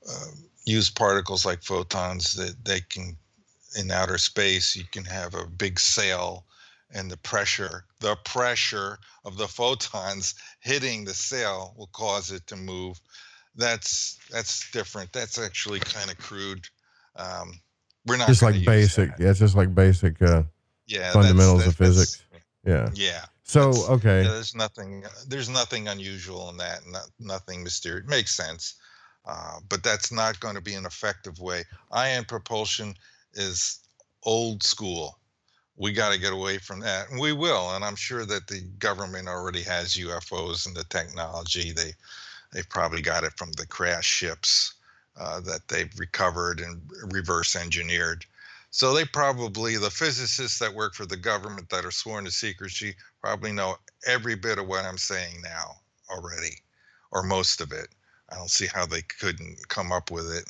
uh, 0.09 0.27
use 0.65 0.89
particles 0.89 1.45
like 1.45 1.63
photons 1.63 2.33
that 2.35 2.55
they 2.65 2.81
can 2.81 3.17
in 3.79 3.89
outer 3.89 4.17
space. 4.17 4.75
You 4.75 4.83
can 4.91 5.05
have 5.05 5.33
a 5.33 5.47
big 5.47 5.79
sail 5.79 6.45
and 6.93 7.09
the 7.09 7.17
pressure 7.17 7.85
the 7.99 8.15
pressure 8.23 8.99
of 9.25 9.37
the 9.37 9.47
photons 9.59 10.35
hitting 10.59 11.03
the 11.03 11.13
sail 11.13 11.73
will 11.77 11.89
cause 11.91 12.31
it 12.31 12.45
to 12.47 12.55
move 12.55 12.99
that's 13.55 14.19
that's 14.31 14.69
different 14.71 15.11
that's 15.11 15.39
actually 15.39 15.79
kind 15.79 16.09
of 16.09 16.17
crude 16.17 16.67
um, 17.15 17.59
we're 18.05 18.17
not 18.17 18.27
just 18.27 18.41
like 18.41 18.63
basic. 18.65 19.09
that. 19.17 19.23
yeah 19.23 19.29
it's 19.29 19.39
just 19.39 19.55
like 19.55 19.73
basic 19.73 20.21
uh, 20.21 20.43
yeah 20.87 21.11
fundamentals 21.11 21.65
that's, 21.65 21.77
that's, 21.77 21.89
of 21.89 21.95
physics. 21.95 22.23
Yeah. 22.65 22.89
Yeah. 22.93 23.25
So 23.43 23.73
okay. 23.89 24.23
yeah, 24.23 24.31
there's 24.31 24.55
nothing 24.55 25.03
there's 25.27 25.49
nothing 25.49 25.87
unusual 25.87 26.49
in 26.49 26.57
that 26.57 26.79
not, 26.87 27.09
nothing 27.19 27.63
mysterious. 27.63 28.05
It 28.05 28.09
makes 28.09 28.33
sense 28.33 28.75
uh, 29.25 29.59
but 29.69 29.83
that's 29.83 30.11
not 30.11 30.39
going 30.39 30.55
to 30.55 30.61
be 30.61 30.73
an 30.73 30.85
effective 30.85 31.39
way. 31.39 31.63
Ion 31.91 32.25
propulsion 32.25 32.95
is 33.33 33.79
old 34.23 34.63
school. 34.63 35.17
We 35.75 35.91
got 35.91 36.11
to 36.13 36.19
get 36.19 36.33
away 36.33 36.57
from 36.57 36.81
that 36.81 37.09
and 37.09 37.19
we 37.19 37.33
will 37.33 37.71
and 37.71 37.83
i'm 37.83 37.95
sure 37.95 38.25
that 38.25 38.45
the 38.45 38.61
government 38.77 39.27
already 39.27 39.63
has 39.63 39.95
ufos 39.95 40.67
and 40.67 40.75
the 40.75 40.83
technology. 40.85 41.71
They 41.71 41.93
they've 42.51 42.69
probably 42.69 43.01
got 43.01 43.23
it 43.23 43.33
from 43.37 43.51
the 43.53 43.65
crash 43.65 44.05
ships 44.05 44.75
uh, 45.19 45.39
that 45.41 45.67
they've 45.67 45.93
recovered 45.97 46.59
and 46.59 46.81
reverse 47.11 47.55
engineered 47.55 48.25
so 48.69 48.93
they 48.93 49.05
probably 49.05 49.77
the 49.77 49.89
physicists 49.89 50.59
that 50.59 50.73
work 50.73 50.95
for 50.95 51.05
the 51.05 51.17
government 51.17 51.69
that 51.69 51.85
are 51.85 51.91
sworn 51.91 52.25
to 52.25 52.31
secrecy 52.31 52.95
probably 53.21 53.51
know 53.51 53.75
every 54.07 54.35
bit 54.35 54.57
of 54.57 54.67
what 54.67 54.85
i'm 54.85 54.97
saying 54.97 55.35
now 55.43 55.71
already 56.09 56.57
or 57.11 57.23
most 57.23 57.61
of 57.61 57.71
it 57.71 57.89
I 58.33 58.37
don't 58.37 58.49
see 58.49 58.67
how 58.67 58.85
they 58.85 59.01
couldn't 59.01 59.67
come 59.67 59.91
up 59.91 60.09
with 60.09 60.31
it, 60.33 60.45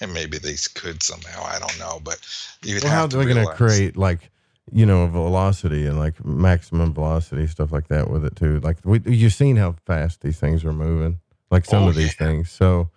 and 0.00 0.12
maybe 0.14 0.38
they 0.38 0.54
could 0.74 1.02
somehow. 1.02 1.42
I 1.42 1.58
don't 1.58 1.78
know, 1.78 2.00
but 2.02 2.20
you 2.62 2.78
well, 2.82 2.92
how 2.92 3.04
are 3.04 3.08
they 3.08 3.24
going 3.24 3.46
to 3.46 3.52
create 3.54 3.96
like 3.96 4.30
you 4.72 4.86
know 4.86 5.06
velocity 5.08 5.86
and 5.86 5.98
like 5.98 6.24
maximum 6.24 6.94
velocity 6.94 7.46
stuff 7.46 7.72
like 7.72 7.88
that 7.88 8.08
with 8.08 8.24
it 8.24 8.36
too? 8.36 8.60
Like 8.60 8.78
we, 8.84 9.00
you've 9.04 9.32
seen 9.32 9.56
how 9.56 9.74
fast 9.84 10.20
these 10.20 10.38
things 10.38 10.64
are 10.64 10.72
moving, 10.72 11.18
like 11.50 11.64
some 11.64 11.84
oh, 11.84 11.88
of 11.88 11.96
these 11.96 12.14
yeah. 12.20 12.26
things. 12.26 12.50
So, 12.50 12.90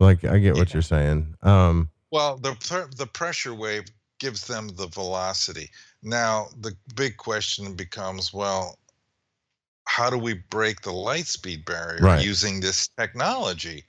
like 0.00 0.24
I 0.24 0.38
get 0.38 0.54
what 0.54 0.68
yeah. 0.68 0.74
you're 0.74 0.82
saying. 0.82 1.34
Um, 1.42 1.90
well, 2.10 2.36
the 2.36 2.54
the 2.96 3.06
pressure 3.06 3.54
wave 3.54 3.84
gives 4.18 4.46
them 4.46 4.68
the 4.68 4.86
velocity. 4.86 5.70
Now 6.02 6.48
the 6.60 6.76
big 6.94 7.16
question 7.16 7.74
becomes, 7.74 8.32
well, 8.32 8.78
how 9.86 10.10
do 10.10 10.18
we 10.18 10.34
break 10.34 10.80
the 10.80 10.92
light 10.92 11.26
speed 11.26 11.64
barrier 11.64 12.00
right. 12.00 12.24
using 12.24 12.60
this 12.60 12.88
technology? 12.88 13.84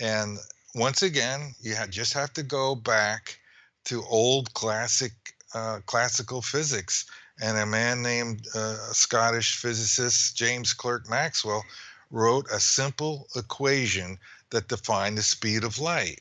And 0.00 0.38
once 0.74 1.02
again, 1.02 1.54
you 1.60 1.74
just 1.90 2.12
have 2.12 2.32
to 2.34 2.42
go 2.42 2.74
back 2.74 3.38
to 3.86 4.04
old 4.04 4.52
classic 4.54 5.12
uh, 5.54 5.80
classical 5.86 6.42
physics. 6.42 7.06
And 7.40 7.56
a 7.56 7.66
man 7.66 8.02
named 8.02 8.46
uh, 8.54 8.76
Scottish 8.92 9.56
physicist 9.56 10.36
James 10.36 10.74
Clerk 10.74 11.08
Maxwell 11.08 11.64
wrote 12.10 12.46
a 12.50 12.58
simple 12.58 13.28
equation 13.36 14.18
that 14.50 14.68
define 14.68 15.14
the 15.14 15.22
speed 15.22 15.64
of 15.64 15.78
light. 15.78 16.20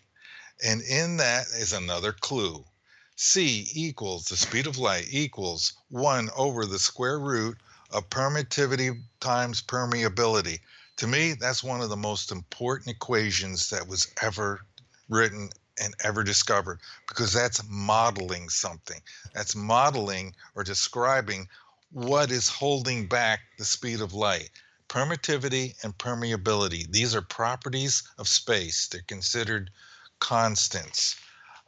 And 0.63 0.81
in 0.81 1.17
that 1.17 1.47
is 1.47 1.73
another 1.73 2.11
clue. 2.11 2.65
C 3.15 3.67
equals 3.73 4.25
the 4.25 4.37
speed 4.37 4.67
of 4.67 4.77
light 4.77 5.07
equals 5.09 5.73
1 5.89 6.29
over 6.35 6.65
the 6.65 6.79
square 6.79 7.19
root 7.19 7.57
of 7.91 8.09
permittivity 8.09 9.01
times 9.19 9.61
permeability. 9.61 10.59
To 10.97 11.07
me, 11.07 11.33
that's 11.33 11.63
one 11.63 11.81
of 11.81 11.89
the 11.89 11.97
most 11.97 12.31
important 12.31 12.95
equations 12.95 13.69
that 13.69 13.87
was 13.87 14.07
ever 14.21 14.61
written 15.09 15.49
and 15.79 15.93
ever 16.03 16.23
discovered 16.23 16.79
because 17.07 17.33
that's 17.33 17.63
modeling 17.69 18.49
something. 18.49 19.01
That's 19.33 19.55
modeling 19.55 20.35
or 20.55 20.63
describing 20.63 21.47
what 21.91 22.31
is 22.31 22.49
holding 22.49 23.07
back 23.07 23.41
the 23.57 23.65
speed 23.65 24.01
of 24.01 24.13
light. 24.13 24.49
Permittivity 24.89 25.75
and 25.83 25.97
permeability, 25.97 26.89
these 26.91 27.13
are 27.13 27.21
properties 27.21 28.03
of 28.17 28.27
space. 28.27 28.87
They're 28.87 29.01
considered 29.07 29.69
constants. 30.19 31.15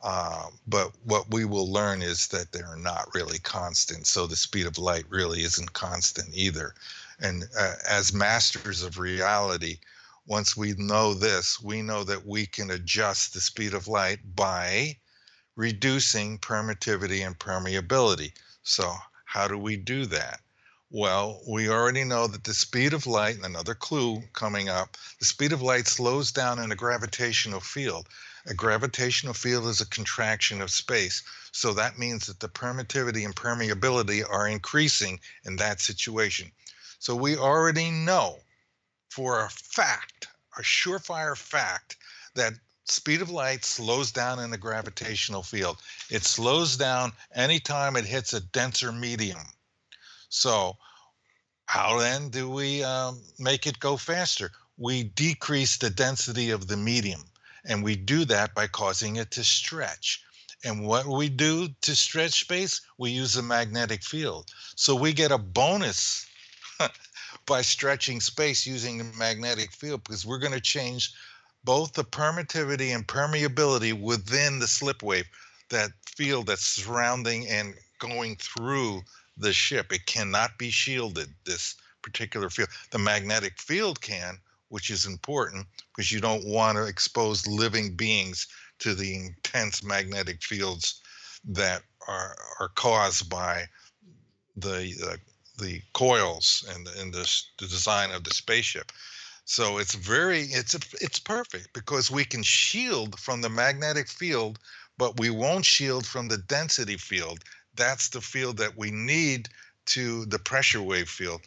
Uh, 0.01 0.47
but 0.67 0.93
what 1.03 1.29
we 1.33 1.43
will 1.43 1.71
learn 1.71 2.01
is 2.01 2.27
that 2.27 2.51
they're 2.51 2.77
not 2.77 3.13
really 3.13 3.39
constant. 3.39 4.07
So 4.07 4.25
the 4.25 4.35
speed 4.35 4.65
of 4.65 4.77
light 4.77 5.05
really 5.09 5.43
isn't 5.43 5.73
constant 5.73 6.29
either. 6.33 6.73
And 7.19 7.43
uh, 7.57 7.75
as 7.87 8.13
masters 8.13 8.81
of 8.81 8.97
reality, 8.97 9.79
once 10.25 10.55
we 10.55 10.73
know 10.77 11.13
this, 11.13 11.61
we 11.61 11.81
know 11.81 12.03
that 12.05 12.25
we 12.25 12.45
can 12.45 12.71
adjust 12.71 13.33
the 13.33 13.41
speed 13.41 13.73
of 13.73 13.87
light 13.87 14.19
by 14.35 14.97
reducing 15.55 16.37
permittivity 16.37 17.25
and 17.25 17.37
permeability. 17.37 18.31
So, 18.63 18.93
how 19.25 19.47
do 19.47 19.57
we 19.57 19.75
do 19.75 20.05
that? 20.05 20.39
Well, 20.91 21.44
we 21.48 21.70
already 21.70 22.03
know 22.03 22.26
that 22.26 22.45
the 22.45 22.53
speed 22.56 22.94
of 22.94 23.06
light, 23.06 23.36
and 23.36 23.45
another 23.45 23.76
clue 23.76 24.24
coming 24.34 24.70
up, 24.70 24.98
the 25.20 25.26
speed 25.26 25.53
of 25.53 25.61
light 25.61 25.88
slows 25.88 26.32
down 26.32 26.57
in 26.57 26.72
a 26.72 26.76
gravitational 26.76 27.60
field. 27.60 28.10
A 28.48 28.56
gravitational 28.56 29.36
field 29.36 29.68
is 29.68 29.82
a 29.82 29.86
contraction 29.86 30.64
of 30.64 30.72
space. 30.72 31.22
So 31.52 31.76
that 31.76 31.99
means 31.99 32.26
that 32.26 32.40
the 32.40 32.49
permittivity 32.49 33.24
and 33.24 33.36
permeability 33.36 34.28
are 34.28 34.48
increasing 34.48 35.20
in 35.44 35.57
that 35.57 35.80
situation. 35.80 36.52
So 36.98 37.16
we 37.16 37.38
already 37.38 37.91
know 37.91 38.40
for 39.10 39.45
a 39.45 39.49
fact, 39.52 40.28
a 40.57 40.64
surefire 40.64 41.38
fact, 41.38 41.98
that 42.34 42.53
speed 42.86 43.22
of 43.22 43.30
light 43.30 43.64
slows 43.64 44.11
down 44.11 44.40
in 44.40 44.52
a 44.53 44.57
gravitational 44.57 45.44
field. 45.44 45.78
It 46.10 46.24
slows 46.24 46.78
down 46.78 47.14
anytime 47.36 47.95
it 47.95 48.06
hits 48.06 48.34
a 48.34 48.40
denser 48.40 48.91
medium. 48.91 49.53
So, 50.30 50.77
how 51.65 51.99
then 51.99 52.30
do 52.30 52.49
we 52.49 52.84
um, 52.84 53.22
make 53.38 53.68
it 53.68 53.80
go 53.80 53.97
faster? 53.97 54.51
We 54.77 55.03
decrease 55.03 55.77
the 55.77 55.89
density 55.89 56.51
of 56.51 56.68
the 56.68 56.77
medium. 56.77 57.23
And 57.65 57.84
we 57.84 57.95
do 57.95 58.26
that 58.26 58.56
by 58.56 58.68
causing 58.68 59.18
it 59.18 59.31
to 59.31 59.43
stretch. 59.43 60.23
And 60.64 60.85
what 60.85 61.06
we 61.06 61.30
do 61.30 61.69
to 61.81 61.95
stretch 61.95 62.41
space, 62.41 62.81
we 62.97 63.11
use 63.11 63.35
a 63.35 63.43
magnetic 63.43 64.03
field. 64.03 64.49
So 64.76 64.95
we 64.95 65.14
get 65.14 65.31
a 65.31 65.38
bonus 65.38 66.26
by 67.45 67.61
stretching 67.61 68.22
space 68.22 68.65
using 68.65 68.97
the 68.97 69.03
magnetic 69.18 69.72
field 69.72 70.03
because 70.03 70.26
we're 70.26 70.39
going 70.39 70.53
to 70.53 70.61
change 70.61 71.11
both 71.64 71.93
the 71.93 72.03
permittivity 72.03 72.95
and 72.95 73.07
permeability 73.07 73.99
within 73.99 74.60
the 74.60 74.68
slip 74.68 75.03
wave, 75.03 75.27
that 75.69 75.91
field 76.07 76.47
that's 76.47 76.65
surrounding 76.65 77.47
and 77.47 77.76
going 77.99 78.35
through 78.38 79.01
the 79.40 79.53
ship. 79.53 79.91
It 79.91 80.06
cannot 80.06 80.57
be 80.57 80.70
shielded, 80.70 81.34
this 81.45 81.76
particular 82.02 82.49
field. 82.49 82.70
The 82.91 82.99
magnetic 82.99 83.60
field 83.60 84.02
can, 84.02 84.38
which 84.70 84.90
is 84.90 85.06
important 85.06 85.66
because 85.95 86.11
you 86.11 86.20
don't 86.20 86.45
want 86.45 86.78
to 86.78 86.86
expose 86.86 87.48
living 87.48 87.95
beings 87.95 88.48
to 88.80 88.94
the 88.94 89.16
intense 89.16 89.84
magnetic 89.84 90.44
fields 90.44 91.02
that 91.45 91.82
are 92.07 92.36
are 92.60 92.70
caused 92.70 93.30
by 93.30 93.66
the 94.56 94.94
uh, 95.06 95.18
the 95.60 95.82
coils 95.94 96.66
and 96.74 96.88
in 96.99 97.11
the, 97.11 97.30
the 97.60 97.68
design 97.68 98.11
of 98.11 98.24
the 98.24 98.34
spaceship. 98.34 98.91
So 99.45 99.78
it's 99.78 99.95
very 99.95 100.41
it's 100.41 100.76
it's 101.02 101.20
perfect 101.20 101.74
because 101.74 102.11
we 102.11 102.24
can 102.24 102.44
shield 102.44 103.20
from 103.20 103.41
the 103.41 103.49
magnetic 103.49 104.07
field, 104.07 104.60
but 104.98 105.20
we 105.20 105.30
won't 105.30 105.66
shield 105.66 106.06
from 106.06 106.28
the 106.28 106.38
density 106.38 106.98
field. 106.98 107.44
That's 107.75 108.09
the 108.09 108.21
field 108.21 108.57
that 108.57 108.77
we 108.77 108.91
need 108.91 109.49
to 109.87 110.25
the 110.25 110.39
pressure 110.39 110.81
wave 110.81 111.09
field 111.09 111.41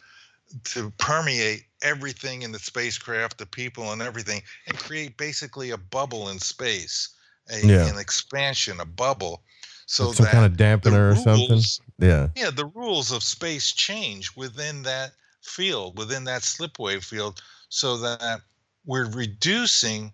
to 0.65 0.91
permeate 0.97 1.65
everything 1.81 2.43
in 2.43 2.51
the 2.51 2.59
spacecraft, 2.59 3.37
the 3.37 3.45
people, 3.45 3.91
and 3.91 4.01
everything, 4.01 4.41
and 4.67 4.77
create 4.77 5.17
basically 5.17 5.71
a 5.71 5.77
bubble 5.77 6.29
in 6.29 6.39
space, 6.39 7.09
a, 7.49 7.65
yeah. 7.65 7.87
an 7.87 7.97
expansion, 7.97 8.79
a 8.79 8.85
bubble. 8.85 9.41
So 9.85 10.11
some 10.11 10.27
kind 10.27 10.45
of 10.45 10.53
dampener 10.53 11.13
rules, 11.13 11.19
or 11.19 11.23
something. 11.23 11.61
Yeah. 11.99 12.27
Yeah, 12.35 12.51
the 12.51 12.67
rules 12.67 13.11
of 13.11 13.23
space 13.23 13.71
change 13.71 14.35
within 14.35 14.83
that 14.83 15.11
field, 15.41 15.97
within 15.97 16.23
that 16.25 16.43
slip 16.43 16.79
wave 16.79 17.03
field, 17.03 17.41
so 17.69 17.97
that 17.97 18.41
we're 18.85 19.09
reducing 19.09 20.13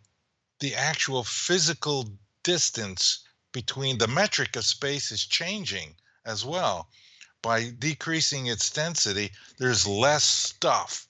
the 0.60 0.76
actual 0.76 1.24
physical 1.24 2.10
distance 2.44 3.20
between 3.52 3.98
the 3.98 4.08
metric 4.08 4.56
of 4.56 4.66
space 4.66 5.12
is 5.12 5.26
changing 5.26 5.96
as 6.26 6.46
well 6.46 6.90
by 7.42 7.72
decreasing 7.80 8.48
its 8.48 8.70
density, 8.70 9.32
there's 9.58 9.88
less 9.88 10.24
stuff 10.24 11.08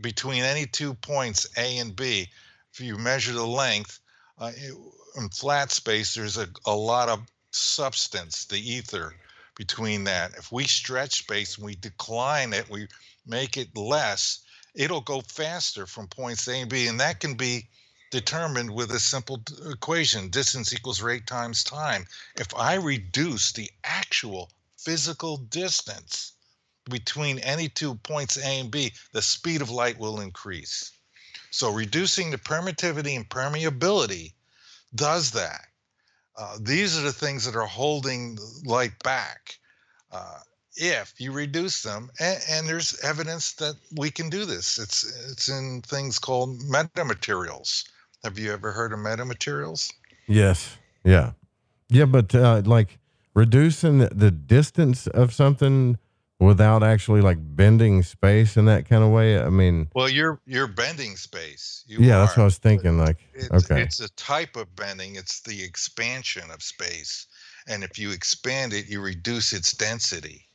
between 0.00 0.42
any 0.42 0.66
two 0.66 0.94
points, 0.94 1.46
A 1.56 1.78
and 1.78 1.94
B. 1.94 2.28
If 2.72 2.80
you 2.80 2.96
measure 2.96 3.32
the 3.32 3.46
length, 3.46 4.00
uh, 4.38 4.52
in 5.16 5.28
flat 5.28 5.70
space, 5.70 6.14
there's 6.14 6.38
a, 6.38 6.48
a 6.66 6.74
lot 6.74 7.08
of 7.08 7.20
substance, 7.50 8.46
the 8.46 8.58
ether 8.58 9.14
between 9.56 10.04
that. 10.04 10.32
If 10.38 10.50
we 10.50 10.64
stretch 10.64 11.18
space 11.18 11.56
and 11.56 11.66
we 11.66 11.74
decline 11.74 12.52
it, 12.52 12.70
we 12.70 12.88
make 13.26 13.56
it 13.56 13.76
less, 13.76 14.40
it'll 14.74 15.02
go 15.02 15.20
faster 15.20 15.86
from 15.86 16.06
points 16.08 16.48
A 16.48 16.60
and 16.60 16.70
B. 16.70 16.86
And 16.86 16.98
that 17.00 17.20
can 17.20 17.34
be 17.34 17.68
determined 18.12 18.70
with 18.70 18.92
a 18.92 19.00
simple 19.00 19.42
equation 19.64 20.28
distance 20.28 20.72
equals 20.72 21.00
rate 21.00 21.26
times 21.26 21.64
time. 21.64 22.06
If 22.36 22.54
I 22.54 22.74
reduce 22.74 23.52
the 23.52 23.70
actual 23.82 24.50
physical 24.76 25.38
distance 25.38 26.34
between 26.90 27.38
any 27.38 27.70
two 27.70 27.94
points 27.94 28.36
A 28.36 28.60
and 28.60 28.70
B, 28.70 28.92
the 29.12 29.22
speed 29.22 29.62
of 29.62 29.70
light 29.70 29.98
will 29.98 30.20
increase. 30.20 30.92
So 31.50 31.70
reducing 31.70 32.30
the 32.30 32.38
permittivity 32.38 33.16
and 33.16 33.28
permeability 33.28 34.34
does 34.94 35.30
that. 35.30 35.68
Uh, 36.36 36.58
these 36.60 36.98
are 36.98 37.02
the 37.02 37.12
things 37.12 37.46
that 37.46 37.56
are 37.56 37.66
holding 37.66 38.38
light 38.64 39.02
back. 39.02 39.58
Uh, 40.10 40.40
if 40.76 41.14
you 41.18 41.32
reduce 41.32 41.82
them, 41.82 42.10
and, 42.18 42.42
and, 42.48 42.66
there's 42.66 42.98
evidence 43.00 43.52
that 43.54 43.76
we 43.96 44.10
can 44.10 44.30
do 44.30 44.44
this. 44.46 44.78
It's 44.78 45.04
it's 45.30 45.48
in 45.48 45.82
things 45.82 46.18
called 46.18 46.60
metamaterials. 46.60 47.84
Have 48.24 48.38
you 48.38 48.52
ever 48.52 48.72
heard 48.72 48.92
of 48.92 49.00
metamaterials? 49.00 49.92
Yes. 50.26 50.76
Yeah. 51.04 51.32
Yeah, 51.88 52.04
but 52.04 52.34
uh, 52.34 52.62
like 52.64 52.98
reducing 53.34 53.98
the 53.98 54.30
distance 54.30 55.06
of 55.08 55.34
something 55.34 55.98
without 56.42 56.82
actually 56.82 57.20
like 57.20 57.38
bending 57.40 58.02
space 58.02 58.56
in 58.56 58.64
that 58.66 58.88
kind 58.88 59.02
of 59.02 59.10
way. 59.10 59.38
I 59.38 59.48
mean, 59.48 59.88
well, 59.94 60.08
you're 60.08 60.40
you're 60.46 60.66
bending 60.66 61.16
space. 61.16 61.84
You 61.86 61.98
yeah, 62.00 62.16
are. 62.16 62.20
that's 62.20 62.36
what 62.36 62.42
I 62.42 62.46
was 62.46 62.58
thinking. 62.58 62.98
Like, 62.98 63.18
it's, 63.34 63.70
okay, 63.70 63.82
it's 63.82 64.00
a 64.00 64.08
type 64.10 64.56
of 64.56 64.74
bending. 64.76 65.16
It's 65.16 65.40
the 65.40 65.62
expansion 65.62 66.50
of 66.50 66.62
space, 66.62 67.26
and 67.68 67.84
if 67.84 67.98
you 67.98 68.10
expand 68.10 68.72
it, 68.72 68.88
you 68.88 69.00
reduce 69.00 69.52
its 69.52 69.72
density, 69.72 70.48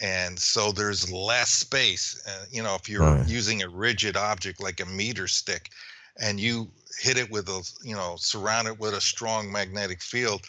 and 0.00 0.38
so 0.38 0.72
there's 0.72 1.10
less 1.10 1.50
space. 1.50 2.22
Uh, 2.28 2.44
you 2.50 2.62
know, 2.62 2.74
if 2.74 2.88
you're 2.88 3.02
right. 3.02 3.28
using 3.28 3.62
a 3.62 3.68
rigid 3.68 4.16
object 4.16 4.62
like 4.62 4.80
a 4.80 4.86
meter 4.86 5.28
stick, 5.28 5.70
and 6.20 6.40
you 6.40 6.70
hit 6.98 7.18
it 7.18 7.30
with 7.30 7.48
a 7.48 7.62
you 7.82 7.94
know 7.94 8.16
surround 8.18 8.66
it 8.66 8.78
with 8.78 8.94
a 8.94 9.00
strong 9.00 9.50
magnetic 9.50 10.02
field 10.02 10.40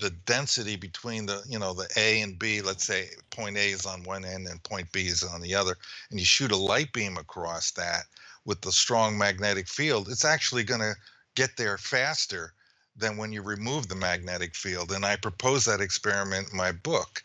the 0.00 0.10
density 0.26 0.76
between 0.76 1.26
the 1.26 1.42
you 1.46 1.58
know 1.58 1.74
the 1.74 1.88
a 1.96 2.22
and 2.22 2.38
b 2.38 2.62
let's 2.62 2.84
say 2.84 3.08
point 3.30 3.56
a 3.56 3.70
is 3.70 3.84
on 3.84 4.02
one 4.04 4.24
end 4.24 4.46
and 4.46 4.62
point 4.62 4.90
b 4.92 5.06
is 5.06 5.22
on 5.22 5.40
the 5.40 5.54
other 5.54 5.76
and 6.10 6.18
you 6.18 6.24
shoot 6.24 6.50
a 6.50 6.56
light 6.56 6.92
beam 6.92 7.16
across 7.16 7.70
that 7.72 8.04
with 8.44 8.60
the 8.62 8.72
strong 8.72 9.16
magnetic 9.16 9.68
field 9.68 10.08
it's 10.08 10.24
actually 10.24 10.64
going 10.64 10.80
to 10.80 10.94
get 11.34 11.50
there 11.56 11.78
faster 11.78 12.52
than 12.96 13.16
when 13.16 13.32
you 13.32 13.42
remove 13.42 13.88
the 13.88 13.94
magnetic 13.94 14.54
field 14.54 14.92
and 14.92 15.04
i 15.04 15.14
propose 15.16 15.64
that 15.64 15.80
experiment 15.80 16.48
in 16.50 16.56
my 16.56 16.72
book. 16.72 17.22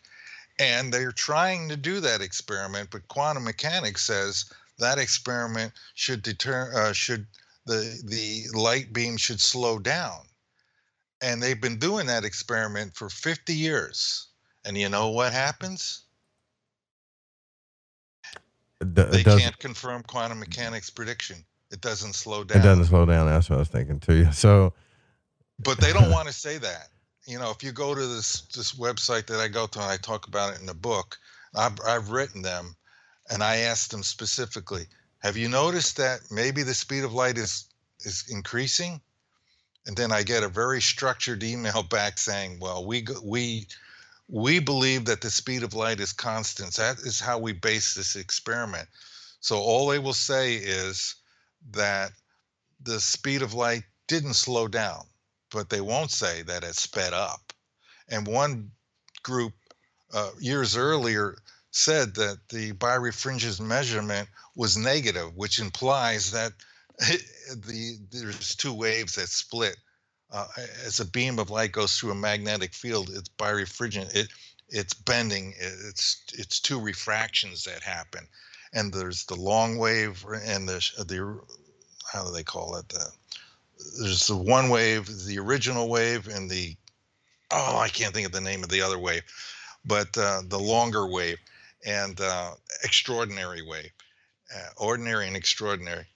And 0.60 0.92
they're 0.92 1.12
trying 1.12 1.68
to 1.68 1.76
do 1.76 2.00
that 2.00 2.20
experiment 2.20 2.88
but 2.90 3.06
quantum 3.08 3.44
mechanics 3.44 4.04
says 4.04 4.52
that 4.78 4.98
experiment 4.98 5.72
should 5.94 6.22
deter 6.22 6.72
uh, 6.74 6.92
should 6.92 7.26
the 7.68 8.02
the 8.04 8.58
light 8.58 8.92
beam 8.92 9.16
should 9.16 9.40
slow 9.40 9.78
down. 9.78 10.20
And 11.20 11.42
they've 11.42 11.60
been 11.60 11.78
doing 11.78 12.06
that 12.06 12.24
experiment 12.24 12.96
for 12.96 13.08
50 13.08 13.52
years. 13.52 14.28
And 14.64 14.76
you 14.76 14.88
know 14.88 15.10
what 15.10 15.32
happens? 15.32 16.02
they 18.80 19.24
can't 19.24 19.58
confirm 19.58 20.04
quantum 20.04 20.38
mechanics 20.38 20.88
prediction. 20.88 21.44
It 21.70 21.80
doesn't 21.80 22.14
slow 22.14 22.44
down. 22.44 22.60
It 22.60 22.64
doesn't 22.64 22.86
slow 22.86 23.04
down. 23.04 23.26
That's 23.26 23.50
what 23.50 23.56
I 23.56 23.58
was 23.58 23.68
thinking 23.68 24.00
too. 24.00 24.30
So, 24.32 24.72
but 25.58 25.80
they 25.80 25.92
don't 25.92 26.10
want 26.12 26.28
to 26.28 26.34
say 26.34 26.58
that. 26.58 26.88
You 27.26 27.38
know, 27.38 27.50
if 27.50 27.62
you 27.62 27.72
go 27.72 27.94
to 27.94 28.06
this 28.06 28.42
this 28.54 28.72
website 28.72 29.26
that 29.26 29.40
I 29.40 29.48
go 29.48 29.66
to 29.66 29.80
and 29.80 29.90
I 29.90 29.96
talk 29.96 30.28
about 30.28 30.54
it 30.54 30.60
in 30.60 30.66
the 30.66 30.74
book, 30.74 31.18
I've, 31.54 31.78
I've 31.86 32.10
written 32.10 32.42
them, 32.42 32.76
and 33.30 33.42
I 33.42 33.56
asked 33.56 33.90
them 33.90 34.02
specifically, 34.02 34.86
have 35.20 35.36
you 35.36 35.48
noticed 35.48 35.96
that 35.96 36.20
maybe 36.30 36.62
the 36.62 36.74
speed 36.74 37.04
of 37.04 37.12
light 37.12 37.38
is 37.38 37.66
is 38.00 38.24
increasing? 38.28 39.00
And 39.86 39.96
then 39.96 40.12
I 40.12 40.22
get 40.22 40.42
a 40.42 40.48
very 40.48 40.80
structured 40.80 41.42
email 41.42 41.82
back 41.98 42.18
saying, 42.18 42.60
"Well, 42.60 42.84
we 42.84 43.06
we 43.22 43.66
we 44.28 44.58
believe 44.60 45.06
that 45.06 45.20
the 45.20 45.30
speed 45.30 45.62
of 45.62 45.74
light 45.74 46.00
is 46.00 46.12
constant. 46.12 46.74
That 46.74 46.98
is 47.00 47.20
how 47.20 47.38
we 47.38 47.52
base 47.52 47.94
this 47.94 48.14
experiment." 48.16 48.88
So 49.40 49.58
all 49.58 49.88
they 49.88 49.98
will 49.98 50.14
say 50.14 50.56
is 50.56 51.14
that 51.70 52.12
the 52.80 53.00
speed 53.00 53.42
of 53.42 53.54
light 53.54 53.84
didn't 54.06 54.34
slow 54.34 54.68
down, 54.68 55.06
but 55.50 55.70
they 55.70 55.80
won't 55.80 56.10
say 56.10 56.42
that 56.42 56.64
it 56.64 56.76
sped 56.76 57.12
up. 57.12 57.52
And 58.08 58.26
one 58.26 58.70
group 59.22 59.52
uh, 60.12 60.30
years 60.38 60.76
earlier 60.76 61.36
said 61.70 62.14
that 62.14 62.38
the 62.48 62.72
birefringence 62.72 63.60
measurement 63.60 64.28
was 64.54 64.76
negative, 64.76 65.34
which 65.36 65.58
implies 65.58 66.30
that 66.32 66.52
the 66.98 67.98
there's 68.10 68.56
two 68.56 68.72
waves 68.72 69.14
that 69.14 69.28
split. 69.28 69.76
Uh, 70.30 70.46
as 70.84 71.00
a 71.00 71.06
beam 71.06 71.38
of 71.38 71.48
light 71.48 71.72
goes 71.72 71.96
through 71.96 72.10
a 72.10 72.14
magnetic 72.14 72.74
field, 72.74 73.08
it's 73.10 73.30
birefringent. 73.38 74.14
It 74.14 74.28
it's 74.68 74.94
bending. 74.94 75.54
It's 75.58 76.22
it's 76.34 76.60
two 76.60 76.80
refractions 76.80 77.64
that 77.64 77.82
happen, 77.82 78.26
and 78.72 78.92
there's 78.92 79.24
the 79.24 79.36
long 79.36 79.78
wave 79.78 80.24
and 80.44 80.68
the 80.68 80.84
the 80.98 81.40
how 82.12 82.24
do 82.24 82.32
they 82.32 82.42
call 82.42 82.76
it? 82.76 82.88
The, 82.88 83.10
there's 84.00 84.26
the 84.26 84.36
one 84.36 84.70
wave, 84.70 85.06
the 85.26 85.38
original 85.38 85.88
wave, 85.88 86.28
and 86.28 86.50
the 86.50 86.76
oh 87.50 87.78
I 87.78 87.88
can't 87.88 88.12
think 88.12 88.26
of 88.26 88.32
the 88.32 88.40
name 88.40 88.62
of 88.62 88.68
the 88.68 88.82
other 88.82 88.98
wave, 88.98 89.22
but 89.84 90.16
uh, 90.18 90.42
the 90.46 90.58
longer 90.58 91.06
wave 91.06 91.38
and 91.84 92.20
uh, 92.20 92.52
extraordinary 92.82 93.62
wave, 93.62 93.90
uh, 94.54 94.68
ordinary 94.76 95.26
and 95.26 95.36
extraordinary. 95.36 96.06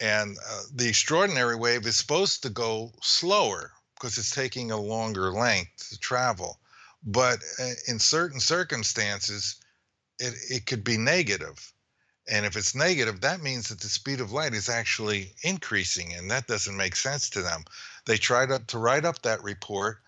And 0.00 0.36
uh, 0.48 0.62
the 0.74 0.88
extraordinary 0.88 1.56
wave 1.56 1.86
is 1.86 1.96
supposed 1.96 2.42
to 2.42 2.50
go 2.50 2.92
slower 3.02 3.72
because 3.94 4.16
it's 4.16 4.34
taking 4.34 4.70
a 4.70 4.80
longer 4.80 5.32
length 5.32 5.88
to 5.90 5.98
travel. 5.98 6.60
But 7.02 7.40
uh, 7.60 7.70
in 7.86 7.98
certain 7.98 8.40
circumstances, 8.40 9.56
it, 10.18 10.34
it 10.50 10.66
could 10.66 10.84
be 10.84 10.96
negative. 10.96 11.72
And 12.30 12.44
if 12.44 12.56
it's 12.56 12.74
negative, 12.74 13.22
that 13.22 13.40
means 13.40 13.68
that 13.68 13.80
the 13.80 13.88
speed 13.88 14.20
of 14.20 14.32
light 14.32 14.52
is 14.52 14.68
actually 14.68 15.34
increasing, 15.42 16.12
and 16.12 16.30
that 16.30 16.46
doesn't 16.46 16.76
make 16.76 16.94
sense 16.94 17.30
to 17.30 17.42
them. 17.42 17.64
They 18.04 18.18
tried 18.18 18.50
to, 18.50 18.58
to 18.58 18.78
write 18.78 19.04
up 19.04 19.22
that 19.22 19.42
report, 19.42 20.02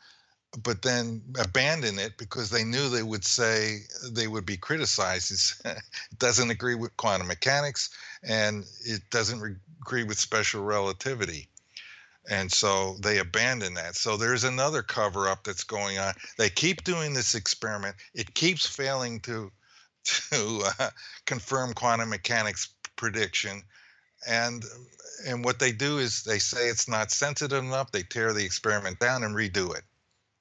but 0.59 0.83
then 0.83 1.23
abandon 1.39 1.99
it 1.99 2.19
because 2.19 2.51
they 2.51 2.65
knew 2.65 2.89
they 2.89 3.05
would 3.05 3.25
say 3.25 3.83
they 4.11 4.27
would 4.27 4.45
be 4.45 4.57
criticized. 4.57 5.33
it 5.65 5.79
doesn't 6.19 6.51
agree 6.51 6.75
with 6.75 6.97
quantum 6.97 7.29
mechanics 7.29 7.91
and 8.23 8.65
it 8.85 9.03
doesn't 9.11 9.41
re- 9.41 9.55
agree 9.81 10.03
with 10.03 10.19
special 10.19 10.63
relativity. 10.63 11.49
And 12.29 12.51
so 12.51 12.97
they 13.01 13.19
abandon 13.19 13.75
that. 13.75 13.97
So 13.97 14.17
there's 14.17 14.45
another 14.45 14.83
cover 14.83 15.29
up 15.29 15.45
that's 15.45 15.65
going 15.65 15.99
on. 15.99 16.15
They 16.37 16.51
keep 16.51 16.85
doing 16.85 17.15
this 17.15 17.35
experiment. 17.35 17.97
It 18.15 18.35
keeps 18.35 18.67
failing 18.67 19.21
to 19.21 19.51
to 20.05 20.63
uh, 20.79 20.91
confirm 21.27 21.75
quantum 21.75 22.09
mechanics 22.09 22.69
prediction. 22.97 23.63
And 24.27 24.65
and 25.27 25.45
what 25.45 25.59
they 25.59 25.73
do 25.73 25.99
is 25.99 26.25
they 26.25 26.39
say 26.39 26.69
it's 26.69 26.89
not 26.89 27.11
sensitive 27.11 27.63
enough. 27.63 27.93
They 27.93 28.03
tear 28.03 28.33
the 28.33 28.45
experiment 28.45 28.99
down 28.99 29.23
and 29.23 29.35
redo 29.35 29.77
it 29.77 29.85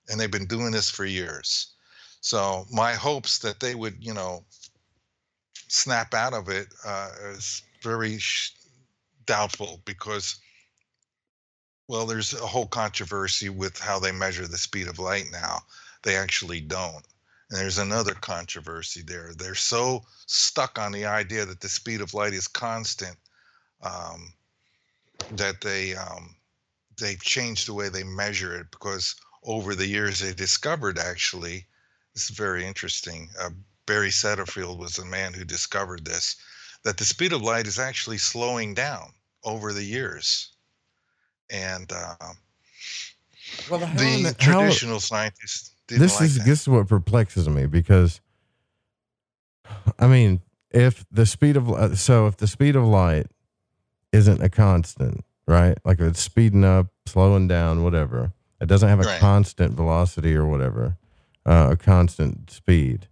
and 0.09 0.19
they've 0.19 0.31
been 0.31 0.45
doing 0.45 0.71
this 0.71 0.89
for 0.89 1.05
years. 1.05 1.73
So 2.21 2.65
my 2.71 2.93
hopes 2.93 3.39
that 3.39 3.59
they 3.59 3.75
would, 3.75 3.95
you 3.99 4.13
know, 4.13 4.43
snap 5.67 6.13
out 6.13 6.33
of 6.33 6.49
it 6.49 6.67
uh, 6.85 7.11
is 7.31 7.61
very 7.81 8.17
sh- 8.17 8.53
doubtful 9.25 9.81
because, 9.85 10.39
well, 11.87 12.05
there's 12.05 12.33
a 12.33 12.45
whole 12.45 12.67
controversy 12.67 13.49
with 13.49 13.77
how 13.77 13.99
they 13.99 14.11
measure 14.11 14.47
the 14.47 14.57
speed 14.57 14.87
of 14.87 14.99
light 14.99 15.27
now. 15.31 15.59
They 16.03 16.15
actually 16.15 16.61
don't. 16.61 17.05
And 17.49 17.59
there's 17.59 17.77
another 17.77 18.13
controversy 18.13 19.01
there. 19.01 19.31
They're 19.35 19.55
so 19.55 20.03
stuck 20.25 20.77
on 20.77 20.91
the 20.91 21.05
idea 21.05 21.45
that 21.45 21.61
the 21.61 21.69
speed 21.69 22.01
of 22.01 22.13
light 22.13 22.33
is 22.33 22.47
constant 22.47 23.15
um, 23.81 24.33
that 25.31 25.61
they 25.61 25.95
um, 25.95 26.35
they 26.99 27.15
changed 27.15 27.67
the 27.67 27.73
way 27.73 27.89
they 27.89 28.03
measure 28.03 28.55
it 28.59 28.69
because 28.71 29.15
over 29.43 29.75
the 29.75 29.87
years 29.87 30.19
they 30.19 30.33
discovered 30.33 30.97
actually 30.97 31.65
this 32.13 32.29
is 32.29 32.37
very 32.37 32.65
interesting 32.65 33.29
uh, 33.41 33.49
barry 33.85 34.09
setterfield 34.09 34.77
was 34.77 34.93
the 34.93 35.05
man 35.05 35.33
who 35.33 35.43
discovered 35.43 36.05
this 36.05 36.35
that 36.83 36.97
the 36.97 37.05
speed 37.05 37.33
of 37.33 37.41
light 37.41 37.67
is 37.67 37.79
actually 37.79 38.17
slowing 38.17 38.73
down 38.73 39.11
over 39.43 39.73
the 39.73 39.83
years 39.83 40.53
and 41.49 41.91
uh, 41.91 42.15
well, 43.69 43.79
the, 43.79 44.23
the 44.23 44.35
traditional 44.37 44.93
how, 44.93 44.99
scientists 44.99 45.71
this 45.87 46.15
like 46.15 46.25
is 46.25 46.37
that. 46.37 46.45
this 46.45 46.61
is 46.61 46.67
what 46.67 46.87
perplexes 46.87 47.47
me 47.49 47.65
because 47.65 48.21
i 49.97 50.07
mean 50.07 50.41
if 50.71 51.05
the 51.11 51.25
speed 51.25 51.57
of 51.57 51.97
so 51.97 52.27
if 52.27 52.37
the 52.37 52.47
speed 52.47 52.75
of 52.75 52.83
light 52.83 53.27
isn't 54.11 54.43
a 54.43 54.49
constant 54.49 55.23
right 55.47 55.77
like 55.85 55.99
if 55.99 56.07
it's 56.07 56.21
speeding 56.21 56.63
up 56.63 56.87
slowing 57.09 57.47
down, 57.47 57.83
whatever. 57.83 58.31
It 58.61 58.67
doesn't 58.67 58.89
have 58.89 58.99
a 58.99 59.03
Right. 59.03 59.19
constant 59.19 59.73
velocity 59.73 60.35
or 60.35 60.45
whatever, 60.45 60.97
uh, 61.45 61.69
a 61.71 61.77
constant 61.77 62.51
speed. 62.51 63.07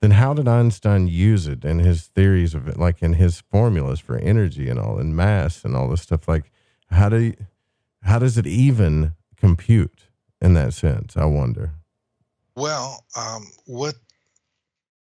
Then 0.00 0.12
how 0.12 0.34
did 0.34 0.46
Einstein 0.46 1.08
use 1.08 1.46
it 1.46 1.64
in 1.64 1.80
his 1.80 2.06
theories 2.06 2.54
of 2.54 2.68
it, 2.68 2.78
like 2.78 3.02
in 3.02 3.14
his 3.14 3.40
formulas 3.40 3.98
for 4.00 4.16
energy 4.18 4.68
and 4.68 4.78
all, 4.78 4.98
and 4.98 5.16
mass 5.16 5.64
and 5.64 5.74
all 5.76 5.88
this 5.88 6.02
stuff? 6.02 6.28
Like, 6.28 6.52
how 6.90 7.08
do 7.08 7.18
you, 7.20 7.36
how 8.02 8.18
does 8.18 8.38
it 8.38 8.46
even 8.46 9.14
compute 9.36 10.04
in 10.40 10.54
that 10.54 10.72
sense? 10.74 11.16
I 11.16 11.24
wonder. 11.24 11.72
Well, 12.56 13.04
um, 13.16 13.46
what 13.66 13.96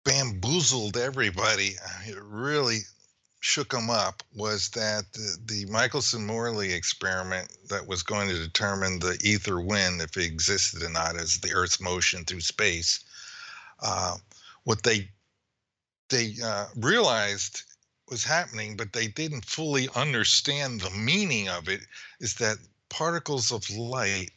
bamboozled 0.04 0.96
everybody, 0.96 1.74
uh, 1.84 2.10
it 2.10 2.18
really 2.22 2.78
shook 3.40 3.70
them 3.70 3.88
up, 3.88 4.22
was 4.34 4.68
that 4.70 5.12
the, 5.12 5.36
the 5.46 5.64
Michelson 5.66 6.26
Morley 6.26 6.72
experiment 6.72 7.50
that 7.68 7.86
was 7.86 8.02
going 8.02 8.28
to 8.28 8.38
determine 8.38 8.98
the 8.98 9.18
ether 9.22 9.60
wind, 9.60 10.02
if 10.02 10.16
it 10.16 10.24
existed 10.24 10.82
or 10.82 10.90
not, 10.90 11.16
as 11.16 11.38
the 11.38 11.52
Earth's 11.52 11.80
motion 11.80 12.24
through 12.24 12.40
space. 12.40 13.00
Uh, 13.80 14.16
what 14.64 14.82
they 14.82 15.08
they 16.08 16.34
uh, 16.42 16.66
realized 16.74 17.62
was 18.10 18.24
happening, 18.24 18.76
but 18.76 18.92
they 18.92 19.06
didn't 19.06 19.44
fully 19.44 19.88
understand 19.94 20.80
the 20.80 20.90
meaning 20.90 21.48
of 21.48 21.68
it. 21.68 21.82
Is 22.20 22.34
that 22.34 22.56
particles 22.88 23.52
of 23.52 23.68
light 23.70 24.30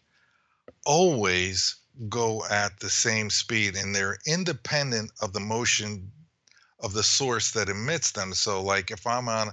always 0.85 1.75
go 2.09 2.45
at 2.45 2.79
the 2.79 2.89
same 2.89 3.29
speed 3.29 3.75
and 3.75 3.95
they're 3.95 4.17
independent 4.25 5.11
of 5.21 5.33
the 5.33 5.39
motion 5.39 6.11
of 6.81 6.93
the 6.93 7.03
source 7.03 7.51
that 7.51 7.69
emits 7.69 8.11
them. 8.11 8.33
So, 8.33 8.61
like 8.61 8.91
if 8.91 9.05
I'm 9.05 9.29
on, 9.29 9.51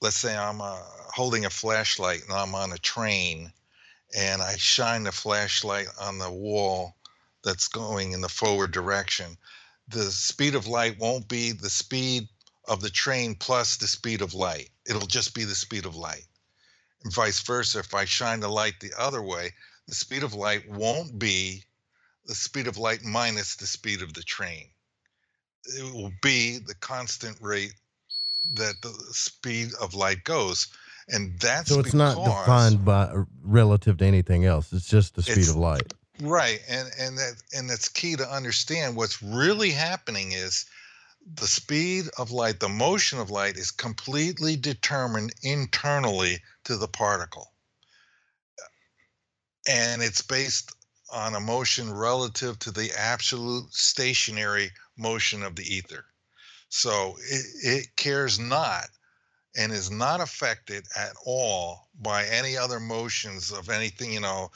let's 0.00 0.16
say 0.16 0.36
I'm 0.36 0.60
uh, 0.60 0.80
holding 1.14 1.44
a 1.44 1.50
flashlight 1.50 2.22
and 2.22 2.32
I'm 2.32 2.54
on 2.54 2.72
a 2.72 2.78
train 2.78 3.52
and 4.16 4.40
I 4.40 4.56
shine 4.56 5.02
the 5.02 5.12
flashlight 5.12 5.88
on 6.00 6.18
the 6.18 6.30
wall 6.30 6.94
that's 7.42 7.68
going 7.68 8.12
in 8.12 8.20
the 8.20 8.28
forward 8.28 8.70
direction, 8.70 9.36
the 9.88 10.10
speed 10.10 10.54
of 10.54 10.66
light 10.66 10.98
won't 10.98 11.28
be 11.28 11.52
the 11.52 11.70
speed 11.70 12.28
of 12.66 12.80
the 12.80 12.90
train 12.90 13.34
plus 13.34 13.76
the 13.76 13.88
speed 13.88 14.22
of 14.22 14.32
light. 14.32 14.70
It'll 14.86 15.06
just 15.06 15.34
be 15.34 15.44
the 15.44 15.54
speed 15.54 15.84
of 15.84 15.96
light. 15.96 16.26
And 17.02 17.12
vice 17.12 17.40
versa, 17.40 17.80
if 17.80 17.92
I 17.92 18.06
shine 18.06 18.40
the 18.40 18.48
light 18.48 18.80
the 18.80 18.92
other 18.98 19.22
way, 19.22 19.52
the 19.86 19.94
speed 19.94 20.22
of 20.22 20.32
light 20.32 20.68
won't 20.68 21.18
be 21.18 21.64
the 22.24 22.34
speed 22.34 22.66
of 22.66 22.78
light 22.78 23.02
minus 23.02 23.56
the 23.56 23.66
speed 23.66 24.00
of 24.00 24.14
the 24.14 24.22
train. 24.22 24.70
It 25.66 25.92
will 25.92 26.12
be 26.22 26.58
the 26.58 26.74
constant 26.74 27.36
rate 27.40 27.74
that 28.54 28.74
the 28.82 28.92
speed 29.12 29.70
of 29.80 29.94
light 29.94 30.24
goes. 30.24 30.68
And 31.08 31.38
that's 31.38 31.68
So 31.68 31.80
it's 31.80 31.94
not 31.94 32.16
defined 32.16 32.84
by 32.84 33.12
relative 33.42 33.98
to 33.98 34.04
anything 34.06 34.44
else. 34.44 34.72
It's 34.72 34.88
just 34.88 35.14
the 35.14 35.22
speed 35.22 35.48
of 35.48 35.56
light. 35.56 35.92
Right, 36.20 36.60
and 36.68 36.88
and 36.98 37.18
that 37.18 37.42
and 37.52 37.68
that's 37.68 37.88
key 37.88 38.14
to 38.16 38.28
understand. 38.30 38.96
What's 38.96 39.20
really 39.22 39.70
happening 39.70 40.32
is 40.32 40.64
the 41.34 41.48
speed 41.48 42.04
of 42.18 42.30
light, 42.30 42.60
the 42.60 42.68
motion 42.68 43.18
of 43.18 43.30
light, 43.30 43.56
is 43.56 43.70
completely 43.70 44.56
determined 44.56 45.34
internally 45.42 46.40
to 46.64 46.76
the 46.76 46.86
particle, 46.86 47.52
and 49.68 50.02
it's 50.02 50.22
based 50.22 50.72
on 51.14 51.34
a 51.36 51.40
motion 51.40 51.92
relative 51.92 52.58
to 52.58 52.72
the 52.72 52.90
absolute 52.98 53.72
stationary 53.72 54.70
motion 54.98 55.42
of 55.44 55.54
the 55.54 55.62
ether. 55.62 56.04
So 56.68 57.14
it, 57.30 57.46
it 57.62 57.96
cares 57.96 58.40
not 58.40 58.88
and 59.56 59.72
is 59.72 59.92
not 59.92 60.20
affected 60.20 60.84
at 60.96 61.12
all 61.24 61.88
by 62.02 62.26
any 62.26 62.56
other 62.56 62.80
motions 62.80 63.52
of 63.52 63.70
anything, 63.70 64.12
you 64.12 64.20
know, 64.20 64.50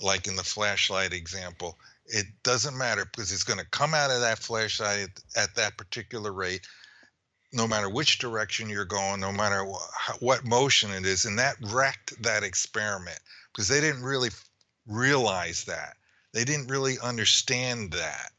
like 0.00 0.28
in 0.28 0.36
the 0.36 0.44
flashlight 0.44 1.12
example. 1.12 1.76
It 2.06 2.26
doesn't 2.44 2.78
matter 2.78 3.04
because 3.04 3.32
it's 3.32 3.42
going 3.42 3.58
to 3.58 3.66
come 3.66 3.92
out 3.92 4.12
of 4.12 4.20
that 4.20 4.38
flashlight 4.38 5.00
at, 5.00 5.42
at 5.42 5.54
that 5.56 5.76
particular 5.76 6.32
rate, 6.32 6.66
no 7.52 7.66
matter 7.66 7.88
which 7.88 8.18
direction 8.18 8.68
you're 8.68 8.84
going, 8.84 9.20
no 9.20 9.32
matter 9.32 9.64
wh- 9.64 10.22
what 10.22 10.44
motion 10.44 10.92
it 10.92 11.06
is. 11.06 11.24
And 11.24 11.38
that 11.40 11.56
wrecked 11.60 12.22
that 12.22 12.44
experiment 12.44 13.18
because 13.52 13.66
they 13.66 13.80
didn't 13.80 14.04
really 14.04 14.30
realize 14.86 15.64
that. 15.64 15.96
They 16.34 16.44
didn't 16.44 16.66
really 16.66 16.98
understand 16.98 17.92
that. 17.92 18.32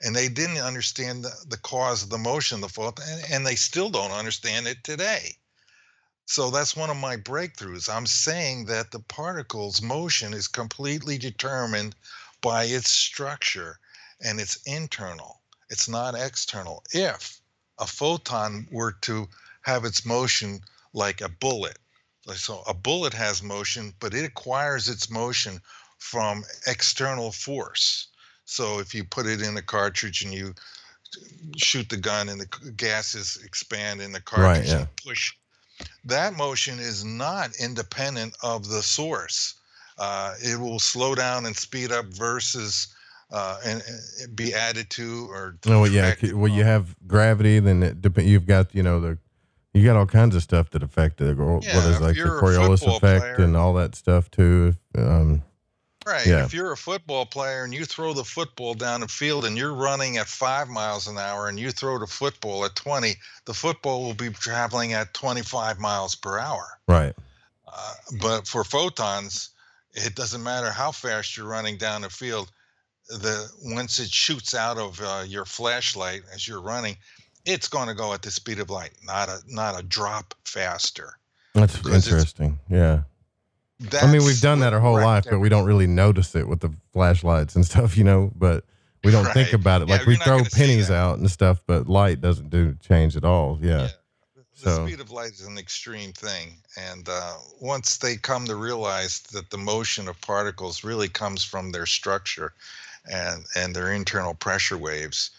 And 0.00 0.16
they 0.16 0.30
didn't 0.30 0.56
understand 0.56 1.22
the, 1.22 1.32
the 1.46 1.58
cause 1.58 2.02
of 2.02 2.08
the 2.08 2.16
motion 2.16 2.62
the 2.62 2.68
fault, 2.68 2.98
and, 3.06 3.22
and 3.30 3.46
they 3.46 3.56
still 3.56 3.90
don't 3.90 4.10
understand 4.10 4.66
it 4.66 4.82
today. 4.82 5.36
So 6.24 6.50
that's 6.50 6.74
one 6.74 6.88
of 6.88 6.96
my 6.96 7.18
breakthroughs. 7.18 7.94
I'm 7.94 8.06
saying 8.06 8.64
that 8.66 8.90
the 8.90 9.00
particle's 9.00 9.82
motion 9.82 10.32
is 10.32 10.48
completely 10.48 11.18
determined 11.18 11.94
by 12.40 12.64
its 12.64 12.90
structure 12.90 13.78
and 14.24 14.40
it's 14.40 14.56
internal, 14.64 15.42
it's 15.68 15.88
not 15.88 16.14
external. 16.14 16.82
If 16.92 17.42
a 17.78 17.86
photon 17.86 18.66
were 18.70 18.92
to 19.02 19.28
have 19.60 19.84
its 19.84 20.06
motion 20.06 20.62
like 20.94 21.20
a 21.20 21.28
bullet, 21.28 21.78
so 22.34 22.62
a 22.62 22.72
bullet 22.72 23.12
has 23.12 23.42
motion, 23.42 23.94
but 24.00 24.14
it 24.14 24.24
acquires 24.24 24.88
its 24.88 25.10
motion 25.10 25.60
from 26.02 26.44
external 26.66 27.32
force. 27.32 28.08
So 28.44 28.80
if 28.80 28.94
you 28.94 29.04
put 29.04 29.26
it 29.26 29.40
in 29.40 29.56
a 29.56 29.62
cartridge 29.62 30.22
and 30.22 30.34
you 30.34 30.54
shoot 31.56 31.88
the 31.88 31.96
gun 31.96 32.28
and 32.28 32.40
the 32.40 32.72
gases 32.76 33.38
expand 33.44 34.00
in 34.00 34.12
the 34.12 34.20
cartridge 34.20 34.68
yeah. 34.68 34.80
and 34.80 34.96
push 34.96 35.34
that 36.04 36.34
motion 36.34 36.78
is 36.78 37.04
not 37.04 37.50
independent 37.60 38.34
of 38.42 38.68
the 38.68 38.82
source. 38.82 39.54
Uh, 39.98 40.34
it 40.40 40.58
will 40.58 40.78
slow 40.78 41.14
down 41.14 41.46
and 41.46 41.56
speed 41.56 41.92
up 41.92 42.06
versus 42.06 42.88
uh, 43.30 43.58
and, 43.64 43.82
and 44.20 44.36
be 44.36 44.54
added 44.54 44.90
to 44.90 45.28
or 45.30 45.56
No, 45.66 45.80
well, 45.82 45.90
yeah. 45.90 46.14
Well, 46.32 46.52
you 46.52 46.64
have 46.64 46.94
gravity, 47.06 47.58
then 47.58 47.82
it 47.82 48.18
you've 48.18 48.46
got 48.46 48.74
you 48.74 48.82
know 48.82 49.00
the 49.00 49.18
you 49.72 49.84
got 49.84 49.96
all 49.96 50.06
kinds 50.06 50.36
of 50.36 50.42
stuff 50.42 50.70
that 50.70 50.82
affect 50.82 51.20
it. 51.20 51.38
or 51.38 51.60
Yeah, 51.62 51.76
what 51.76 51.86
is 51.86 52.00
like 52.00 52.16
the 52.16 52.22
Coriolis 52.22 52.86
effect 52.86 53.00
player- 53.36 53.46
and 53.46 53.56
all 53.56 53.74
that 53.74 53.94
stuff 53.94 54.30
too. 54.30 54.74
Um, 54.96 55.42
Right. 56.06 56.26
Yeah. 56.26 56.44
If 56.44 56.52
you're 56.52 56.72
a 56.72 56.76
football 56.76 57.26
player 57.26 57.64
and 57.64 57.72
you 57.72 57.84
throw 57.84 58.12
the 58.12 58.24
football 58.24 58.74
down 58.74 59.00
the 59.00 59.08
field 59.08 59.44
and 59.44 59.56
you're 59.56 59.74
running 59.74 60.16
at 60.16 60.26
five 60.26 60.68
miles 60.68 61.06
an 61.06 61.18
hour 61.18 61.48
and 61.48 61.58
you 61.58 61.70
throw 61.70 61.98
the 61.98 62.06
football 62.06 62.64
at 62.64 62.74
20, 62.74 63.14
the 63.44 63.54
football 63.54 64.02
will 64.02 64.14
be 64.14 64.30
traveling 64.30 64.92
at 64.92 65.14
25 65.14 65.78
miles 65.78 66.14
per 66.14 66.38
hour. 66.38 66.78
right. 66.88 67.14
Uh, 67.74 67.94
but 68.20 68.46
for 68.46 68.64
photons, 68.64 69.50
it 69.94 70.14
doesn't 70.14 70.42
matter 70.42 70.70
how 70.70 70.90
fast 70.90 71.36
you're 71.36 71.46
running 71.46 71.78
down 71.78 72.02
the 72.02 72.10
field. 72.10 72.50
The 73.08 73.48
once 73.64 73.98
it 73.98 74.10
shoots 74.10 74.54
out 74.54 74.78
of 74.78 75.00
uh, 75.02 75.24
your 75.26 75.44
flashlight 75.44 76.22
as 76.34 76.46
you're 76.46 76.60
running, 76.60 76.96
it's 77.44 77.68
going 77.68 77.88
to 77.88 77.94
go 77.94 78.12
at 78.12 78.22
the 78.22 78.30
speed 78.30 78.58
of 78.58 78.70
light, 78.70 78.92
not 79.04 79.28
a 79.28 79.40
not 79.48 79.78
a 79.78 79.82
drop 79.82 80.34
faster. 80.44 81.18
That's 81.54 81.76
interesting. 81.86 82.58
Yeah. 82.68 83.02
I 84.00 84.10
mean, 84.10 84.24
we've 84.24 84.40
done 84.40 84.60
that 84.60 84.72
our 84.72 84.80
whole 84.80 85.00
life, 85.00 85.24
but 85.28 85.38
we 85.38 85.48
don't 85.48 85.64
really 85.66 85.86
notice 85.86 86.34
it 86.34 86.48
with 86.48 86.60
the 86.60 86.72
flashlights 86.92 87.56
and 87.56 87.64
stuff, 87.72 87.96
you 87.96 88.04
know. 88.04 88.30
But 88.34 88.64
we 89.04 89.10
don't 89.10 89.26
think 89.32 89.52
about 89.52 89.82
it. 89.82 89.88
Yeah, 89.88 89.96
Like 89.96 90.06
we 90.06 90.16
throw 90.16 90.42
pennies 90.52 90.90
out 90.90 91.18
and 91.18 91.30
stuff, 91.30 91.62
but 91.66 91.88
light 91.88 92.20
doesn't 92.20 92.50
do 92.50 92.76
change 92.86 93.16
at 93.16 93.24
all. 93.24 93.58
Yeah. 93.60 93.88
the 94.36 94.44
So 94.54 94.86
speed 94.86 95.00
of 95.00 95.10
light 95.10 95.32
is 95.32 95.46
an 95.46 95.58
extreme 95.58 96.12
thing 96.12 96.58
and 96.76 97.08
uh, 97.08 97.34
once 97.60 97.96
they 97.98 98.16
come 98.16 98.46
to 98.46 98.54
realize 98.54 99.20
that 99.32 99.50
the 99.50 99.58
motion 99.58 100.08
of 100.08 100.20
particles 100.20 100.84
really 100.84 101.08
comes 101.08 101.42
from 101.42 101.72
their 101.72 101.86
structure 101.86 102.52
and 103.10 103.44
and 103.56 103.74
their 103.74 103.92
internal 103.92 104.34
pressure 104.34 104.78
waves 104.78 105.30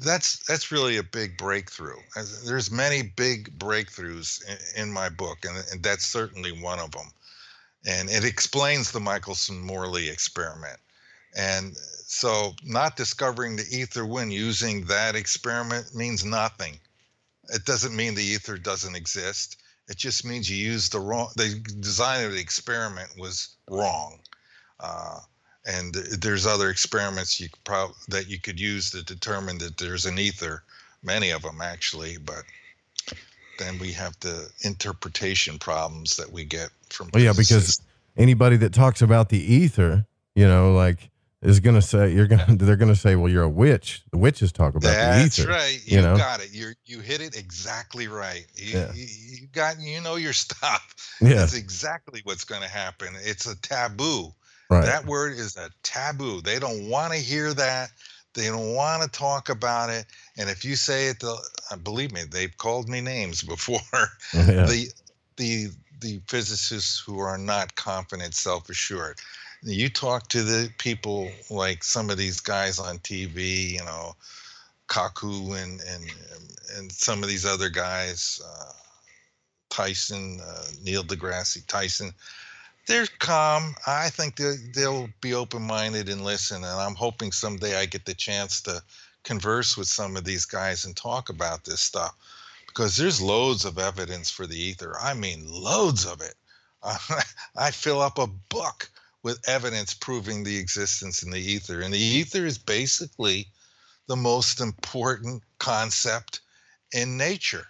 that's 0.00 0.44
that's 0.46 0.70
really 0.70 0.96
a 0.96 1.02
big 1.02 1.36
breakthrough 1.36 1.96
there's 2.44 2.70
many 2.70 3.02
big 3.02 3.58
breakthroughs 3.58 4.40
in, 4.48 4.82
in 4.82 4.92
my 4.92 5.08
book 5.08 5.44
and, 5.44 5.56
and 5.72 5.82
that's 5.82 6.06
certainly 6.06 6.52
one 6.52 6.78
of 6.78 6.92
them 6.92 7.10
and 7.86 8.08
it 8.10 8.24
explains 8.24 8.90
the 8.90 9.00
Michelson 9.00 9.60
Morley 9.60 10.08
experiment 10.08 10.78
and 11.36 11.76
so 12.06 12.52
not 12.62 12.96
discovering 12.96 13.56
the 13.56 13.66
ether 13.70 14.04
wind 14.04 14.32
using 14.32 14.84
that 14.84 15.16
experiment 15.16 15.94
means 15.94 16.24
nothing 16.24 16.78
it 17.48 17.64
doesn't 17.64 17.94
mean 17.94 18.14
the 18.14 18.24
ether 18.24 18.56
doesn't 18.56 18.94
exist. 18.94 19.56
It 19.88 19.96
just 19.96 20.24
means 20.24 20.50
you 20.50 20.56
used 20.56 20.92
the 20.92 21.00
wrong. 21.00 21.30
The 21.36 21.60
design 21.80 22.24
of 22.24 22.32
the 22.32 22.40
experiment 22.40 23.10
was 23.18 23.56
wrong, 23.68 24.20
uh, 24.80 25.20
and 25.66 25.94
there's 25.94 26.46
other 26.46 26.70
experiments 26.70 27.40
you 27.40 27.48
could 27.48 27.64
prob- 27.64 27.94
that 28.08 28.28
you 28.28 28.38
could 28.38 28.60
use 28.60 28.90
to 28.90 29.02
determine 29.02 29.58
that 29.58 29.76
there's 29.76 30.06
an 30.06 30.18
ether. 30.18 30.62
Many 31.02 31.30
of 31.30 31.42
them 31.42 31.60
actually, 31.60 32.16
but 32.16 32.44
then 33.58 33.78
we 33.78 33.92
have 33.92 34.18
the 34.20 34.50
interpretation 34.62 35.58
problems 35.58 36.16
that 36.16 36.30
we 36.30 36.44
get 36.44 36.70
from. 36.92 37.10
Well, 37.12 37.22
yeah, 37.22 37.32
because 37.36 37.80
anybody 38.16 38.56
that 38.58 38.72
talks 38.72 39.02
about 39.02 39.28
the 39.28 39.38
ether, 39.38 40.06
you 40.34 40.46
know, 40.46 40.72
like 40.72 41.10
is 41.42 41.58
going 41.58 41.74
to 41.74 41.82
say 41.82 42.12
you're 42.12 42.26
going 42.28 42.44
to 42.58 42.64
they're 42.64 42.76
going 42.76 42.92
to 42.92 42.98
say, 42.98 43.16
well, 43.16 43.30
you're 43.30 43.42
a 43.42 43.48
witch. 43.48 44.02
The 44.12 44.18
witches 44.18 44.52
talk 44.52 44.74
about 44.74 44.82
That's 44.88 45.36
the 45.36 45.42
ether. 45.42 45.50
right. 45.50 45.80
You, 45.84 45.96
You 45.96 46.02
know, 46.02 46.16
got 46.16 46.42
it. 46.42 46.52
You 46.52 46.72
you 46.84 47.00
hit 47.00 47.20
it 47.20 47.36
exactly 47.36 48.06
right. 48.08 48.46
You, 48.54 48.78
Yeah. 48.78 48.92
you, 48.94 49.06
you 49.40 49.46
got 49.52 49.80
you 49.80 50.00
know 50.00 50.16
your 50.16 50.32
stuff. 50.44 50.94
Yeah. 51.20 51.34
That's 51.34 51.54
exactly 51.56 52.20
what's 52.24 52.44
going 52.44 52.62
to 52.62 52.68
happen. 52.68 53.08
It's 53.22 53.46
a 53.46 53.60
taboo. 53.60 54.32
Right. 54.70 54.84
That 54.86 55.04
word 55.04 55.32
is 55.32 55.56
a 55.56 55.68
taboo. 55.82 56.40
They 56.40 56.58
don't 56.58 56.88
want 56.88 57.12
to 57.12 57.18
hear 57.18 57.52
that. 57.54 57.90
They 58.34 58.46
don't 58.46 58.72
want 58.74 59.02
to 59.02 59.08
talk 59.10 59.50
about 59.50 59.90
it. 59.90 60.06
And 60.38 60.48
if 60.48 60.64
you 60.64 60.74
say 60.74 61.08
it, 61.08 61.20
they'll, 61.20 61.38
uh, 61.70 61.76
believe 61.76 62.12
me, 62.12 62.22
they've 62.30 62.56
called 62.56 62.88
me 62.88 63.02
names 63.02 63.42
before. 63.54 63.80
Yeah. 64.32 64.64
The 64.64 64.86
the 65.36 65.68
the 66.02 66.20
physicists 66.28 67.00
who 67.00 67.18
are 67.18 67.38
not 67.38 67.74
confident, 67.76 68.34
self-assured. 68.34 69.18
You 69.62 69.88
talk 69.88 70.28
to 70.28 70.42
the 70.42 70.70
people 70.78 71.30
like 71.48 71.84
some 71.84 72.10
of 72.10 72.18
these 72.18 72.40
guys 72.40 72.78
on 72.78 72.98
TV, 72.98 73.70
you 73.72 73.84
know, 73.84 74.16
Kaku 74.88 75.62
and 75.62 75.80
and 75.80 76.12
and 76.76 76.92
some 76.92 77.22
of 77.22 77.28
these 77.28 77.46
other 77.46 77.68
guys, 77.68 78.40
uh, 78.44 78.72
Tyson, 79.70 80.40
uh, 80.44 80.64
Neil 80.82 81.04
deGrasse 81.04 81.66
Tyson. 81.66 82.12
They're 82.88 83.06
calm. 83.20 83.76
I 83.86 84.10
think 84.10 84.36
they 84.36 84.56
they'll 84.74 85.08
be 85.20 85.32
open-minded 85.34 86.08
and 86.08 86.24
listen. 86.24 86.56
And 86.56 86.66
I'm 86.66 86.96
hoping 86.96 87.30
someday 87.30 87.76
I 87.78 87.86
get 87.86 88.04
the 88.04 88.14
chance 88.14 88.60
to 88.62 88.82
converse 89.22 89.76
with 89.76 89.86
some 89.86 90.16
of 90.16 90.24
these 90.24 90.44
guys 90.44 90.84
and 90.84 90.96
talk 90.96 91.28
about 91.28 91.64
this 91.64 91.80
stuff 91.80 92.16
because 92.72 92.96
there's 92.96 93.20
loads 93.20 93.66
of 93.66 93.78
evidence 93.78 94.30
for 94.30 94.46
the 94.46 94.58
ether. 94.58 94.96
I 94.98 95.12
mean, 95.12 95.46
loads 95.46 96.06
of 96.06 96.22
it. 96.22 96.34
I 97.56 97.70
fill 97.70 98.00
up 98.00 98.18
a 98.18 98.26
book 98.26 98.88
with 99.22 99.46
evidence 99.46 99.92
proving 99.92 100.42
the 100.42 100.56
existence 100.56 101.22
in 101.22 101.30
the 101.30 101.38
ether. 101.38 101.82
And 101.82 101.92
the 101.92 101.98
ether 101.98 102.46
is 102.46 102.56
basically 102.56 103.46
the 104.06 104.16
most 104.16 104.60
important 104.60 105.42
concept 105.58 106.40
in 106.92 107.18
nature 107.18 107.66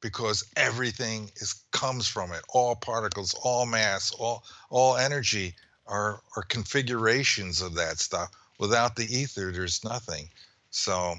because 0.00 0.42
everything 0.56 1.30
is 1.36 1.54
comes 1.72 2.08
from 2.08 2.32
it. 2.32 2.42
All 2.48 2.76
particles, 2.76 3.34
all 3.42 3.66
mass, 3.66 4.10
all 4.12 4.42
all 4.70 4.96
energy 4.96 5.54
are 5.86 6.22
are 6.34 6.42
configurations 6.42 7.60
of 7.60 7.74
that 7.74 7.98
stuff. 7.98 8.30
Without 8.58 8.96
the 8.96 9.04
ether, 9.04 9.52
there's 9.52 9.84
nothing. 9.84 10.30
So 10.70 11.16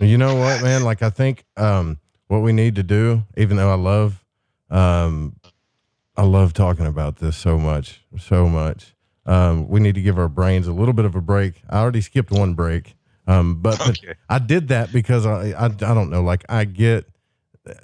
You 0.00 0.18
know 0.18 0.34
what, 0.36 0.62
man? 0.62 0.82
Like 0.84 1.02
I 1.02 1.10
think 1.10 1.44
um, 1.56 1.98
what 2.28 2.38
we 2.40 2.52
need 2.52 2.76
to 2.76 2.82
do, 2.82 3.22
even 3.36 3.56
though 3.56 3.70
I 3.70 3.76
love, 3.76 4.24
um, 4.70 5.36
I 6.16 6.22
love 6.22 6.52
talking 6.52 6.86
about 6.86 7.16
this 7.16 7.36
so 7.36 7.58
much, 7.58 8.02
so 8.18 8.48
much. 8.48 8.94
Um, 9.24 9.68
we 9.68 9.80
need 9.80 9.94
to 9.94 10.02
give 10.02 10.18
our 10.18 10.28
brains 10.28 10.66
a 10.66 10.72
little 10.72 10.94
bit 10.94 11.04
of 11.04 11.14
a 11.14 11.20
break. 11.20 11.62
I 11.70 11.78
already 11.78 12.00
skipped 12.00 12.32
one 12.32 12.54
break, 12.54 12.96
um, 13.26 13.62
but, 13.62 13.78
but 13.78 13.98
I 14.28 14.38
did 14.38 14.68
that 14.68 14.92
because 14.92 15.24
I, 15.24 15.50
I 15.50 15.66
I 15.66 15.68
don't 15.68 16.10
know, 16.10 16.22
like 16.22 16.44
I 16.48 16.64
get 16.64 17.06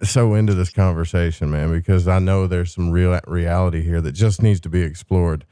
so 0.03 0.35
into 0.35 0.55
this 0.55 0.71
conversation, 0.71 1.51
man, 1.51 1.71
because 1.71 2.09
I 2.09 2.19
know 2.19 2.47
there's 2.47 2.75
some 2.75 2.91
real 2.91 3.19
reality 3.27 3.83
here 3.83 4.01
that 4.01 4.13
just 4.13 4.43
needs 4.43 4.61
to 4.61 4.69
be 4.69 4.83
explored. 4.83 5.45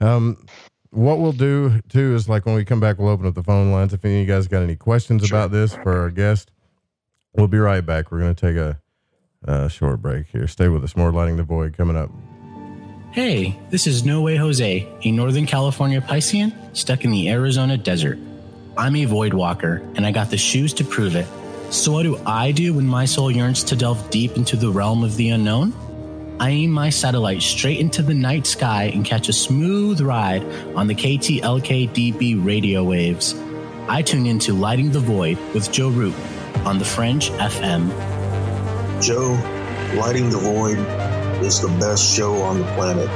Um, 0.00 0.46
what 0.94 1.18
we'll 1.18 1.32
do 1.32 1.80
too 1.88 2.14
is 2.14 2.28
like 2.28 2.46
when 2.46 2.54
we 2.54 2.64
come 2.64 2.80
back, 2.80 2.98
we'll 2.98 3.08
open 3.08 3.26
up 3.26 3.34
the 3.34 3.42
phone 3.42 3.72
lines. 3.72 3.92
If 3.92 4.04
any 4.04 4.20
of 4.20 4.20
you 4.20 4.32
guys 4.32 4.46
got 4.48 4.62
any 4.62 4.76
questions 4.76 5.28
about 5.28 5.50
this 5.50 5.74
for 5.74 6.00
our 6.00 6.10
guest, 6.10 6.52
we'll 7.34 7.48
be 7.48 7.58
right 7.58 7.84
back. 7.84 8.10
We're 8.10 8.20
going 8.20 8.34
to 8.34 8.46
take 8.46 8.56
a, 8.56 8.80
a 9.42 9.68
short 9.68 10.00
break 10.00 10.28
here. 10.28 10.46
Stay 10.46 10.68
with 10.68 10.84
us. 10.84 10.96
More 10.96 11.12
lighting 11.12 11.36
the 11.36 11.42
void 11.42 11.76
coming 11.76 11.96
up. 11.96 12.10
Hey, 13.12 13.58
this 13.70 13.86
is 13.86 14.04
No 14.04 14.22
Way 14.22 14.36
Jose, 14.36 14.88
a 15.02 15.10
Northern 15.10 15.46
California 15.46 16.00
Piscean 16.00 16.52
stuck 16.76 17.04
in 17.04 17.10
the 17.10 17.30
Arizona 17.30 17.76
desert. 17.76 18.18
I'm 18.76 18.96
a 18.96 19.04
void 19.04 19.34
walker, 19.34 19.88
and 19.94 20.04
I 20.04 20.10
got 20.10 20.30
the 20.30 20.36
shoes 20.36 20.72
to 20.74 20.84
prove 20.84 21.14
it. 21.14 21.26
So, 21.70 21.92
what 21.92 22.02
do 22.02 22.16
I 22.26 22.50
do 22.50 22.74
when 22.74 22.86
my 22.86 23.04
soul 23.04 23.30
yearns 23.30 23.62
to 23.64 23.76
delve 23.76 24.10
deep 24.10 24.36
into 24.36 24.56
the 24.56 24.70
realm 24.70 25.04
of 25.04 25.16
the 25.16 25.30
unknown? 25.30 25.72
I 26.40 26.50
aim 26.50 26.72
my 26.72 26.90
satellite 26.90 27.42
straight 27.42 27.78
into 27.78 28.02
the 28.02 28.12
night 28.12 28.44
sky 28.44 28.90
and 28.92 29.04
catch 29.04 29.28
a 29.28 29.32
smooth 29.32 30.00
ride 30.00 30.42
on 30.74 30.88
the 30.88 30.94
KTLKDB 30.94 32.44
radio 32.44 32.82
waves. 32.82 33.36
I 33.88 34.02
tune 34.02 34.26
into 34.26 34.52
Lighting 34.52 34.90
the 34.90 34.98
Void 34.98 35.38
with 35.54 35.70
Joe 35.70 35.90
Rupe 35.90 36.18
on 36.66 36.80
the 36.80 36.84
Fringe 36.84 37.30
FM. 37.30 37.88
Joe, 39.00 39.38
Lighting 39.96 40.30
the 40.30 40.38
Void 40.38 40.78
is 41.44 41.60
the 41.60 41.68
best 41.78 42.16
show 42.16 42.34
on 42.42 42.58
the 42.58 42.64
planet. 42.74 43.08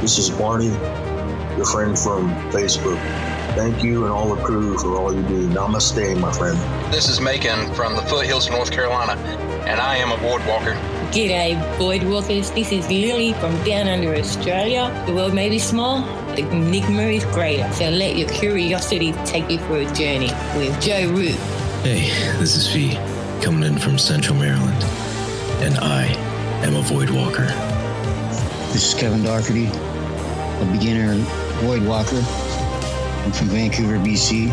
This 0.00 0.18
is 0.18 0.30
Barney, 0.30 0.68
your 1.56 1.66
friend 1.66 1.98
from 1.98 2.30
Facebook. 2.52 2.98
Thank 3.56 3.82
you 3.82 4.04
and 4.04 4.12
all 4.12 4.34
the 4.34 4.42
crew 4.44 4.78
for 4.78 4.96
all 4.96 5.12
you 5.12 5.22
do. 5.22 5.48
Namaste, 5.48 6.18
my 6.20 6.32
friend. 6.32 6.56
This 6.92 7.08
is 7.08 7.20
Macon 7.20 7.74
from 7.74 7.96
the 7.96 8.02
foothills 8.02 8.46
of 8.46 8.52
North 8.52 8.70
Carolina, 8.70 9.20
and 9.66 9.80
I 9.80 9.96
am 9.96 10.12
a 10.12 10.16
void 10.18 10.46
walker. 10.46 10.78
G'day, 11.12 11.60
Void 11.76 12.04
Walkers. 12.04 12.50
This 12.52 12.72
is 12.72 12.88
Lily 12.88 13.34
from 13.34 13.62
down 13.64 13.86
under 13.86 14.14
Australia. 14.14 14.90
The 15.06 15.12
world 15.12 15.34
may 15.34 15.50
be 15.50 15.58
small, 15.58 16.00
but 16.24 16.36
the 16.36 16.50
enigma 16.50 17.02
is 17.02 17.22
greater. 17.26 17.70
So 17.74 17.90
let 17.90 18.16
your 18.16 18.30
curiosity 18.30 19.12
take 19.26 19.50
you 19.50 19.58
for 19.58 19.76
a 19.76 19.84
journey 19.92 20.30
with 20.56 20.80
Joe 20.80 21.12
Rupe. 21.12 21.36
Hey, 21.84 22.08
this 22.38 22.56
is 22.56 22.66
Fee, 22.72 22.94
coming 23.42 23.62
in 23.62 23.76
from 23.76 23.98
Central 23.98 24.38
Maryland, 24.38 24.82
and 25.60 25.76
I 25.80 26.06
am 26.64 26.76
a 26.76 26.80
Void 26.80 27.10
Walker. 27.10 27.44
This 28.72 28.94
is 28.94 28.94
Kevin 28.98 29.22
Doherty, 29.22 29.66
a 29.66 30.68
beginner 30.72 31.14
void 31.60 31.82
walker. 31.82 32.16
I'm 32.16 33.32
from 33.32 33.48
Vancouver, 33.48 33.98
BC. 33.98 34.48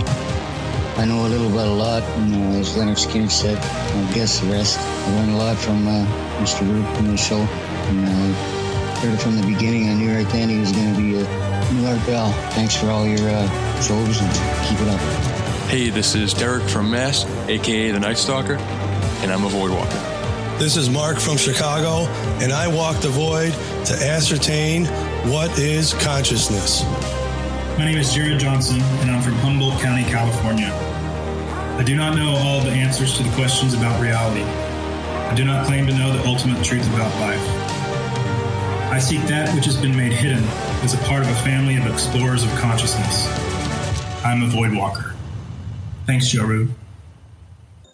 I 0.99 1.05
know 1.05 1.26
a 1.26 1.30
little 1.30 1.49
about 1.49 1.67
a 1.67 1.71
lot, 1.71 2.03
and 2.03 2.35
uh, 2.35 2.59
as 2.59 2.76
Lynyrd 2.76 2.97
Skynyrd 2.97 3.31
said, 3.31 3.57
I 3.57 4.13
guess 4.13 4.41
the 4.41 4.47
rest. 4.47 4.77
I 4.80 5.15
learned 5.15 5.31
a 5.31 5.38
lot 5.38 5.57
from 5.57 5.88
uh, 5.88 6.05
Mr. 6.41 6.69
Rupe 6.69 6.99
in 6.99 7.07
the 7.07 7.15
show, 7.15 7.38
and 7.38 8.05
uh, 8.05 8.99
heard 8.99 9.13
it 9.13 9.21
from 9.21 9.38
the 9.38 9.47
beginning. 9.47 9.88
I 9.89 9.93
knew 9.93 10.13
right 10.13 10.27
then 10.27 10.49
he 10.49 10.59
was 10.59 10.73
going 10.73 10.93
to 10.93 11.01
be 11.01 11.15
a 11.15 11.71
new 11.71 11.88
Art 11.88 12.05
Bell. 12.05 12.34
Thanks 12.51 12.76
for 12.76 12.89
all 12.89 13.07
your 13.07 13.30
uh, 13.30 13.81
shows, 13.81 14.19
and 14.19 14.30
keep 14.67 14.77
it 14.81 14.89
up. 14.89 14.99
Hey, 15.69 15.89
this 15.89 16.15
is 16.15 16.34
Derek 16.34 16.67
from 16.67 16.91
Mass, 16.91 17.23
aka 17.47 17.91
the 17.91 17.99
Night 18.01 18.17
Stalker, 18.17 18.55
and 19.21 19.31
I'm 19.31 19.45
a 19.45 19.49
Void 19.49 19.71
Walker. 19.71 20.57
This 20.59 20.76
is 20.76 20.89
Mark 20.89 21.17
from 21.17 21.38
Chicago, 21.38 22.11
and 22.43 22.51
I 22.51 22.67
walk 22.67 22.97
the 22.97 23.07
void 23.07 23.53
to 23.85 23.93
ascertain 23.93 24.84
what 25.31 25.57
is 25.57 25.93
consciousness. 25.93 26.84
My 27.77 27.85
name 27.85 27.97
is 27.99 28.13
Jared 28.13 28.39
Johnson, 28.39 28.81
and 28.81 29.11
I'm 29.11 29.21
from 29.21 29.35
Humboldt 29.35 29.80
County, 29.80 30.03
California. 30.03 30.89
I 31.80 31.84
do 31.84 31.95
not 31.95 32.18
know 32.18 32.35
all 32.35 32.60
the 32.60 32.72
answers 32.72 33.15
to 33.15 33.23
the 33.23 33.34
questions 33.35 33.73
about 33.73 34.01
reality. 34.01 34.43
I 34.43 35.34
do 35.34 35.45
not 35.45 35.65
claim 35.65 35.88
to 35.88 35.97
know 35.97 36.11
the 36.11 36.27
ultimate 36.27 36.61
truth 36.61 36.85
about 36.93 37.10
life. 37.22 37.39
I 38.91 38.99
seek 38.99 39.22
that 39.27 39.56
which 39.56 39.64
has 39.64 39.77
been 39.77 39.95
made 39.95 40.11
hidden 40.11 40.43
as 40.84 40.93
a 40.93 40.97
part 41.06 41.23
of 41.23 41.30
a 41.30 41.35
family 41.35 41.77
of 41.77 41.85
explorers 41.85 42.43
of 42.43 42.49
consciousness. 42.56 43.30
I'm 44.26 44.43
a 44.43 44.47
void 44.47 44.73
walker. 44.73 45.15
Thanks, 46.06 46.27
Joe 46.27 46.43
Rupe. 46.43 46.72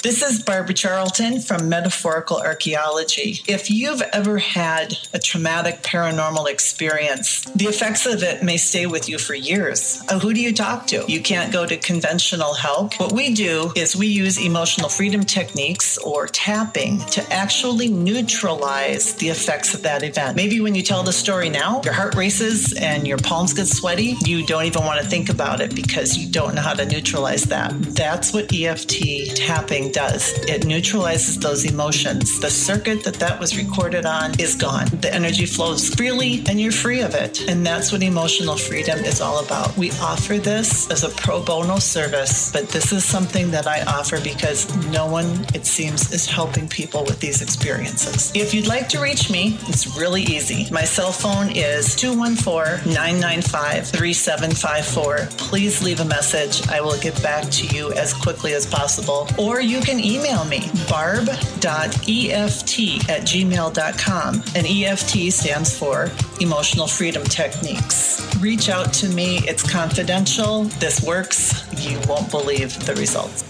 This 0.05 0.21
is 0.21 0.39
Barbara 0.39 0.75
Charlton 0.75 1.41
from 1.41 1.67
Metaphorical 1.67 2.37
Archaeology. 2.37 3.41
If 3.47 3.71
you've 3.71 4.03
ever 4.13 4.37
had 4.37 4.93
a 5.15 5.17
traumatic 5.17 5.81
paranormal 5.81 6.47
experience, 6.47 7.43
the 7.55 7.65
effects 7.65 8.05
of 8.05 8.21
it 8.21 8.43
may 8.43 8.57
stay 8.57 8.85
with 8.85 9.09
you 9.09 9.17
for 9.17 9.33
years. 9.33 10.03
Uh, 10.07 10.19
who 10.19 10.31
do 10.31 10.39
you 10.39 10.53
talk 10.53 10.85
to? 10.89 11.03
You 11.07 11.21
can't 11.21 11.51
go 11.51 11.65
to 11.65 11.75
conventional 11.77 12.53
help. 12.53 12.99
What 12.99 13.13
we 13.13 13.33
do 13.33 13.71
is 13.75 13.95
we 13.95 14.05
use 14.05 14.39
emotional 14.39 14.89
freedom 14.89 15.23
techniques 15.23 15.97
or 15.97 16.27
tapping 16.27 16.99
to 17.07 17.33
actually 17.33 17.87
neutralize 17.87 19.15
the 19.15 19.29
effects 19.29 19.73
of 19.73 19.81
that 19.81 20.03
event. 20.03 20.35
Maybe 20.35 20.61
when 20.61 20.75
you 20.75 20.83
tell 20.83 21.01
the 21.01 21.13
story 21.13 21.49
now, 21.49 21.81
your 21.83 21.93
heart 21.93 22.13
races 22.13 22.73
and 22.73 23.07
your 23.07 23.17
palms 23.17 23.53
get 23.53 23.65
sweaty. 23.65 24.17
You 24.23 24.45
don't 24.45 24.65
even 24.65 24.83
want 24.83 25.01
to 25.01 25.07
think 25.07 25.29
about 25.29 25.61
it 25.61 25.73
because 25.73 26.15
you 26.15 26.31
don't 26.31 26.53
know 26.53 26.61
how 26.61 26.75
to 26.75 26.85
neutralize 26.85 27.45
that. 27.45 27.73
That's 27.95 28.33
what 28.33 28.53
EFT 28.53 29.35
tapping 29.35 29.93
does. 29.95 30.33
It 30.49 30.65
neutralizes 30.65 31.39
those 31.39 31.63
emotions. 31.63 32.41
The 32.41 32.49
circuit 32.49 33.05
that 33.05 33.15
that 33.15 33.39
was 33.39 33.57
recorded 33.57 34.05
on 34.05 34.37
is 34.37 34.53
gone. 34.53 34.87
The 34.99 35.11
energy 35.13 35.45
flows 35.45 35.87
freely 35.95 36.43
and 36.49 36.59
you're 36.59 36.73
free 36.73 36.99
of 36.99 37.15
it. 37.15 37.47
And 37.47 37.65
that's 37.65 37.93
what 37.93 38.03
emotional 38.03 38.57
freedom 38.57 38.99
is 38.99 39.21
all 39.21 39.43
about. 39.43 39.75
We 39.77 39.91
offer 40.01 40.37
this 40.37 40.91
as 40.91 41.05
a 41.05 41.09
pro 41.09 41.41
bono 41.41 41.77
service, 41.77 42.51
but 42.51 42.67
this 42.67 42.91
is 42.91 43.05
something 43.05 43.49
that 43.51 43.67
I 43.67 43.83
offer 43.83 44.19
because 44.19 44.59
no 44.87 45.07
one, 45.07 45.45
it 45.53 45.65
seems, 45.65 46.11
is 46.11 46.25
helping 46.25 46.67
people 46.67 47.05
with 47.05 47.21
these 47.21 47.41
experiences. 47.41 48.33
If 48.35 48.53
you'd 48.53 48.67
like 48.67 48.89
to 48.89 48.99
reach 48.99 49.31
me, 49.31 49.57
it's 49.69 49.97
really 49.97 50.23
easy. 50.23 50.69
My 50.71 50.83
cell 50.83 51.13
phone 51.13 51.55
is 51.55 51.95
214 51.95 52.93
995 52.93 53.87
3754. 53.87 55.29
Please 55.37 55.81
leave 55.81 56.01
a 56.01 56.05
message. 56.05 56.67
I 56.67 56.81
will 56.81 56.99
get 56.99 57.15
back 57.23 57.49
to 57.59 57.67
you 57.67 57.93
as 57.93 58.13
quickly 58.13 58.53
as 58.53 58.65
possible. 58.65 59.29
Or 59.39 59.61
you 59.61 59.84
can 59.85 59.99
email 59.99 60.43
me, 60.45 60.69
barb.eft 60.89 61.63
at 61.63 63.21
gmail.com. 63.21 64.43
And 64.55 64.67
EFT 64.67 65.31
stands 65.31 65.77
for 65.77 66.09
Emotional 66.41 66.87
Freedom 66.87 67.23
Techniques. 67.23 68.35
Reach 68.41 68.69
out 68.69 68.91
to 68.93 69.09
me. 69.09 69.37
It's 69.47 69.69
confidential. 69.69 70.63
This 70.79 71.05
works. 71.05 71.63
You 71.87 71.99
won't 72.07 72.31
believe 72.31 72.83
the 72.85 72.95
results. 72.95 73.43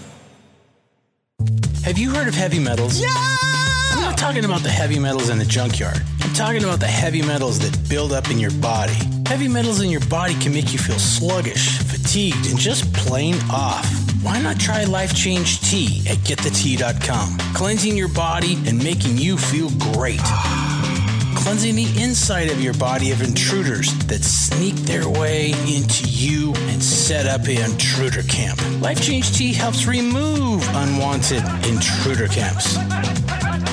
Have 1.84 1.98
you 1.98 2.10
heard 2.10 2.28
of 2.28 2.34
heavy 2.34 2.58
metals? 2.58 3.00
Yeah! 3.00 3.08
I'm 3.92 4.00
not 4.00 4.18
talking 4.18 4.44
about 4.44 4.62
the 4.62 4.68
heavy 4.68 4.98
metals 4.98 5.30
in 5.30 5.38
the 5.38 5.44
junkyard. 5.44 6.02
I'm 6.20 6.32
talking 6.34 6.64
about 6.64 6.80
the 6.80 6.86
heavy 6.86 7.22
metals 7.22 7.58
that 7.60 7.88
build 7.88 8.12
up 8.12 8.30
in 8.30 8.38
your 8.38 8.50
body. 8.50 8.96
Heavy 9.26 9.48
metals 9.48 9.80
in 9.80 9.90
your 9.90 10.04
body 10.06 10.34
can 10.34 10.52
make 10.52 10.72
you 10.72 10.78
feel 10.78 10.98
sluggish, 10.98 11.78
fatigued, 11.78 12.46
and 12.50 12.58
just 12.58 12.92
plain 12.92 13.36
off. 13.50 14.05
Why 14.26 14.42
not 14.42 14.58
try 14.58 14.82
Life 14.82 15.14
Change 15.14 15.60
Tea 15.60 16.02
at 16.08 16.16
getthetea.com? 16.18 17.38
Cleansing 17.54 17.96
your 17.96 18.08
body 18.08 18.58
and 18.66 18.76
making 18.76 19.18
you 19.18 19.36
feel 19.38 19.70
great. 19.94 20.18
Cleansing 21.36 21.76
the 21.76 21.86
inside 22.02 22.50
of 22.50 22.60
your 22.60 22.74
body 22.74 23.12
of 23.12 23.22
intruders 23.22 23.96
that 24.06 24.24
sneak 24.24 24.74
their 24.78 25.08
way 25.08 25.52
into 25.72 26.08
you 26.08 26.52
and 26.56 26.82
set 26.82 27.26
up 27.26 27.42
an 27.42 27.70
intruder 27.70 28.24
camp. 28.24 28.60
Life 28.80 29.00
Change 29.00 29.30
Tea 29.32 29.52
helps 29.52 29.86
remove 29.86 30.68
unwanted 30.74 31.44
intruder 31.64 32.26
camps. 32.26 32.78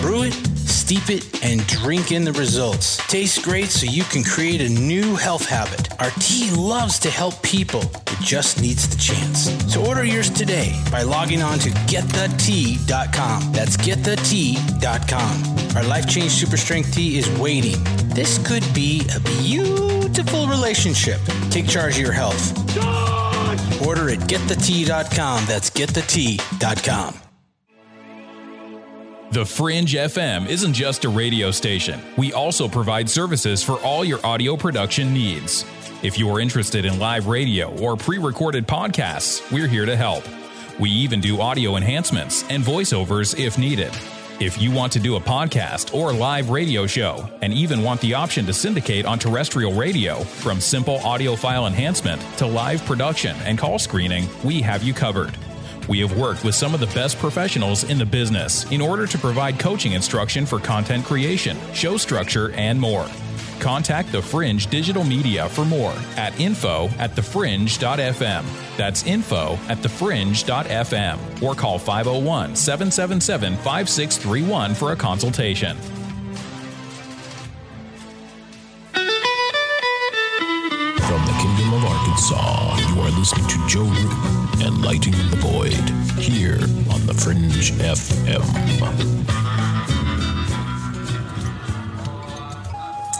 Brew 0.01 0.21
it, 0.21 0.52
steep 0.93 1.17
it, 1.17 1.43
and 1.43 1.65
drink 1.67 2.11
in 2.11 2.23
the 2.23 2.31
results. 2.33 2.97
Tastes 3.07 3.43
great 3.43 3.69
so 3.69 3.85
you 3.85 4.03
can 4.03 4.23
create 4.23 4.61
a 4.61 4.69
new 4.69 5.15
health 5.15 5.45
habit. 5.45 5.89
Our 5.99 6.11
tea 6.19 6.51
loves 6.51 6.99
to 6.99 7.09
help 7.09 7.41
people. 7.41 7.81
It 7.81 8.19
just 8.19 8.61
needs 8.61 8.87
the 8.87 8.97
chance. 9.01 9.49
So 9.71 9.85
order 9.85 10.03
yours 10.03 10.29
today 10.29 10.79
by 10.91 11.01
logging 11.03 11.41
on 11.41 11.59
to 11.59 11.69
getthetea.com. 11.69 13.51
That's 13.51 13.77
getthetea.com. 13.77 15.75
Our 15.77 15.83
life 15.83 16.07
change 16.07 16.31
super 16.31 16.57
strength 16.57 16.93
tea 16.93 17.17
is 17.17 17.29
waiting. 17.39 17.83
This 18.09 18.37
could 18.47 18.65
be 18.73 19.01
a 19.15 19.19
beautiful 19.41 20.47
relationship. 20.47 21.19
Take 21.49 21.67
charge 21.67 21.95
of 21.95 22.01
your 22.01 22.11
health. 22.11 22.51
Order 23.85 24.09
at 24.11 24.19
getthetea.com. 24.19 25.45
That's 25.45 25.69
getthetea.com. 25.69 27.22
The 29.33 29.43
Fringe 29.43 29.93
FM 29.95 30.47
isn't 30.47 30.73
just 30.73 31.05
a 31.05 31.09
radio 31.09 31.49
station. 31.49 31.99
We 32.17 32.33
also 32.33 32.67
provide 32.67 33.09
services 33.09 33.63
for 33.63 33.79
all 33.79 34.05
your 34.05 34.23
audio 34.23 34.55
production 34.55 35.11
needs. 35.11 35.65
If 36.03 36.19
you 36.19 36.29
are 36.29 36.39
interested 36.39 36.85
in 36.85 36.99
live 36.99 37.25
radio 37.25 37.75
or 37.79 37.97
pre 37.97 38.19
recorded 38.19 38.67
podcasts, 38.67 39.51
we're 39.51 39.65
here 39.65 39.87
to 39.87 39.95
help. 39.95 40.23
We 40.79 40.91
even 40.91 41.19
do 41.19 41.41
audio 41.41 41.77
enhancements 41.77 42.43
and 42.51 42.63
voiceovers 42.63 43.35
if 43.43 43.57
needed. 43.57 43.91
If 44.39 44.61
you 44.61 44.69
want 44.69 44.93
to 44.93 44.99
do 44.99 45.15
a 45.15 45.19
podcast 45.19 45.95
or 45.95 46.13
live 46.13 46.51
radio 46.51 46.85
show 46.85 47.27
and 47.41 47.51
even 47.51 47.81
want 47.81 48.01
the 48.01 48.13
option 48.13 48.45
to 48.45 48.53
syndicate 48.53 49.07
on 49.07 49.17
terrestrial 49.17 49.73
radio, 49.73 50.23
from 50.23 50.61
simple 50.61 50.99
audio 50.99 51.35
file 51.35 51.65
enhancement 51.65 52.21
to 52.37 52.45
live 52.45 52.85
production 52.85 53.35
and 53.45 53.57
call 53.57 53.79
screening, 53.79 54.29
we 54.43 54.61
have 54.61 54.83
you 54.83 54.93
covered. 54.93 55.35
We 55.87 55.99
have 55.99 56.17
worked 56.17 56.43
with 56.43 56.55
some 56.55 56.73
of 56.73 56.79
the 56.79 56.87
best 56.87 57.17
professionals 57.17 57.83
in 57.83 57.97
the 57.97 58.05
business 58.05 58.69
in 58.71 58.81
order 58.81 59.05
to 59.05 59.17
provide 59.17 59.59
coaching 59.59 59.93
instruction 59.93 60.45
for 60.45 60.59
content 60.59 61.05
creation, 61.05 61.57
show 61.73 61.97
structure, 61.97 62.51
and 62.51 62.79
more. 62.79 63.07
Contact 63.59 64.11
The 64.11 64.21
Fringe 64.21 64.67
Digital 64.67 65.03
Media 65.03 65.47
for 65.49 65.65
more 65.65 65.93
at 66.17 66.37
info 66.39 66.89
at 66.99 67.11
thefringe.fm. 67.11 68.77
That's 68.77 69.05
info 69.05 69.57
at 69.69 69.77
thefringe.fm 69.79 71.41
or 71.41 71.55
call 71.55 71.79
501 71.79 72.55
777 72.55 73.55
5631 73.57 74.73
for 74.75 74.91
a 74.91 74.95
consultation. 74.95 75.77
Listening 83.23 83.47
to 83.47 83.67
Joe 83.69 83.83
Rupe 83.85 84.65
and 84.65 84.83
Lighting 84.83 85.13
the 85.13 85.37
Void 85.37 85.89
here 86.19 86.59
on 86.93 87.05
the 87.05 87.13
Fringe 87.13 87.71
FM. 87.71 89.42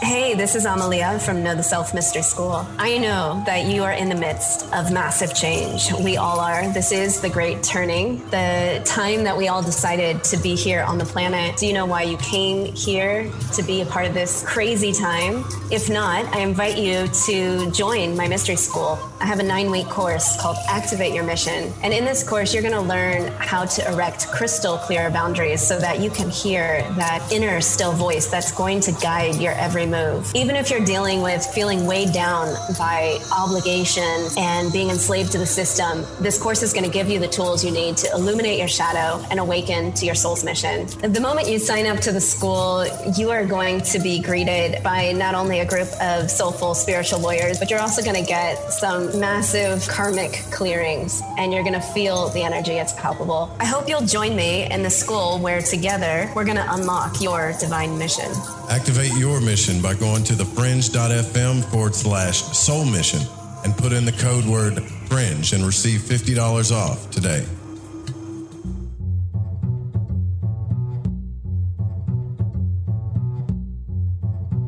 Hey, 0.04 0.34
this 0.34 0.54
is 0.54 0.66
Amalia 0.66 1.18
from 1.18 1.42
Know 1.42 1.54
the 1.54 1.62
Self 1.62 1.94
Mystery 1.94 2.20
School. 2.20 2.66
I 2.76 2.98
know 2.98 3.42
that 3.46 3.64
you 3.64 3.82
are 3.84 3.92
in 3.92 4.10
the 4.10 4.14
midst 4.14 4.70
of 4.74 4.92
massive 4.92 5.34
change. 5.34 5.90
We 5.94 6.18
all 6.18 6.40
are. 6.40 6.70
This 6.74 6.92
is 6.92 7.22
the 7.22 7.30
great 7.30 7.62
turning, 7.62 8.18
the 8.28 8.82
time 8.84 9.24
that 9.24 9.34
we 9.34 9.48
all 9.48 9.62
decided 9.62 10.22
to 10.24 10.36
be 10.36 10.56
here 10.56 10.82
on 10.82 10.98
the 10.98 11.06
planet. 11.06 11.56
Do 11.56 11.66
you 11.66 11.72
know 11.72 11.86
why 11.86 12.02
you 12.02 12.18
came 12.18 12.66
here 12.74 13.32
to 13.54 13.62
be 13.62 13.80
a 13.80 13.86
part 13.86 14.04
of 14.04 14.12
this 14.12 14.44
crazy 14.46 14.92
time? 14.92 15.42
If 15.72 15.88
not, 15.88 16.26
I 16.34 16.40
invite 16.40 16.76
you 16.76 17.08
to 17.24 17.70
join 17.70 18.14
my 18.14 18.28
mystery 18.28 18.56
school. 18.56 18.98
I 19.20 19.24
have 19.24 19.38
a 19.38 19.42
nine 19.42 19.70
week 19.70 19.88
course 19.88 20.38
called 20.38 20.58
Activate 20.68 21.14
Your 21.14 21.24
Mission. 21.24 21.72
And 21.82 21.94
in 21.94 22.04
this 22.04 22.22
course, 22.22 22.52
you're 22.52 22.62
going 22.62 22.74
to 22.74 22.80
learn 22.82 23.32
how 23.38 23.64
to 23.64 23.90
erect 23.90 24.28
crystal 24.28 24.76
clear 24.76 25.08
boundaries 25.08 25.66
so 25.66 25.78
that 25.78 26.00
you 26.00 26.10
can 26.10 26.28
hear 26.28 26.82
that 26.96 27.26
inner 27.32 27.62
still 27.62 27.92
voice 27.92 28.26
that's 28.26 28.52
going 28.52 28.80
to 28.80 28.92
guide 28.92 29.36
your 29.36 29.52
every. 29.52 29.93
Even 30.34 30.56
if 30.56 30.70
you're 30.70 30.84
dealing 30.84 31.22
with 31.22 31.44
feeling 31.46 31.86
weighed 31.86 32.12
down 32.12 32.54
by 32.78 33.18
obligation 33.36 34.28
and 34.36 34.72
being 34.72 34.90
enslaved 34.90 35.32
to 35.32 35.38
the 35.38 35.46
system, 35.46 36.04
this 36.20 36.38
course 36.40 36.62
is 36.62 36.72
going 36.72 36.84
to 36.84 36.90
give 36.90 37.08
you 37.08 37.18
the 37.18 37.28
tools 37.28 37.64
you 37.64 37.70
need 37.70 37.96
to 37.98 38.10
illuminate 38.12 38.58
your 38.58 38.68
shadow 38.68 39.24
and 39.30 39.38
awaken 39.38 39.92
to 39.92 40.06
your 40.06 40.14
soul's 40.14 40.44
mission. 40.44 40.86
The 41.12 41.20
moment 41.20 41.48
you 41.48 41.58
sign 41.58 41.86
up 41.86 42.00
to 42.00 42.12
the 42.12 42.20
school, 42.20 42.86
you 43.16 43.30
are 43.30 43.44
going 43.44 43.80
to 43.82 43.98
be 43.98 44.20
greeted 44.20 44.82
by 44.82 45.12
not 45.12 45.34
only 45.34 45.60
a 45.60 45.66
group 45.66 45.88
of 46.00 46.30
soulful 46.30 46.74
spiritual 46.74 47.20
warriors, 47.20 47.58
but 47.58 47.70
you're 47.70 47.80
also 47.80 48.02
going 48.02 48.20
to 48.22 48.28
get 48.28 48.72
some 48.72 49.18
massive 49.20 49.86
karmic 49.88 50.32
clearings 50.50 51.22
and 51.38 51.52
you're 51.52 51.62
going 51.62 51.74
to 51.74 51.80
feel 51.80 52.28
the 52.30 52.42
energy. 52.42 52.72
It's 52.72 52.92
palpable. 52.94 53.54
I 53.60 53.64
hope 53.64 53.88
you'll 53.88 54.06
join 54.06 54.34
me 54.34 54.70
in 54.70 54.82
the 54.82 54.90
school 54.90 55.38
where 55.38 55.60
together 55.60 56.30
we're 56.34 56.44
going 56.44 56.56
to 56.56 56.74
unlock 56.74 57.20
your 57.20 57.52
divine 57.60 57.96
mission. 57.98 58.30
Activate 58.70 59.12
your 59.14 59.40
mission 59.40 59.80
by 59.80 59.94
going 59.94 60.24
to 60.24 60.34
thefringe.fm 60.34 61.64
forward 61.70 61.94
slash 61.94 62.42
soul 62.42 62.84
mission 62.84 63.20
and 63.64 63.76
put 63.76 63.92
in 63.92 64.04
the 64.04 64.12
code 64.12 64.44
word 64.44 64.82
fringe 65.08 65.52
and 65.52 65.64
receive 65.64 66.00
$50 66.00 66.72
off 66.72 67.10
today. 67.10 67.44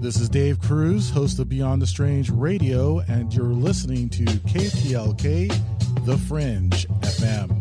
This 0.01 0.20
is 0.20 0.28
Dave 0.28 0.60
Cruz, 0.60 1.10
host 1.10 1.40
of 1.40 1.48
Beyond 1.48 1.82
the 1.82 1.86
Strange 1.86 2.31
Radio, 2.31 3.01
and 3.09 3.35
you're 3.35 3.47
listening 3.47 4.09
to 4.10 4.24
KTLK 4.24 5.48
The 6.06 6.16
Fringe 6.18 6.86
FM. 7.01 7.56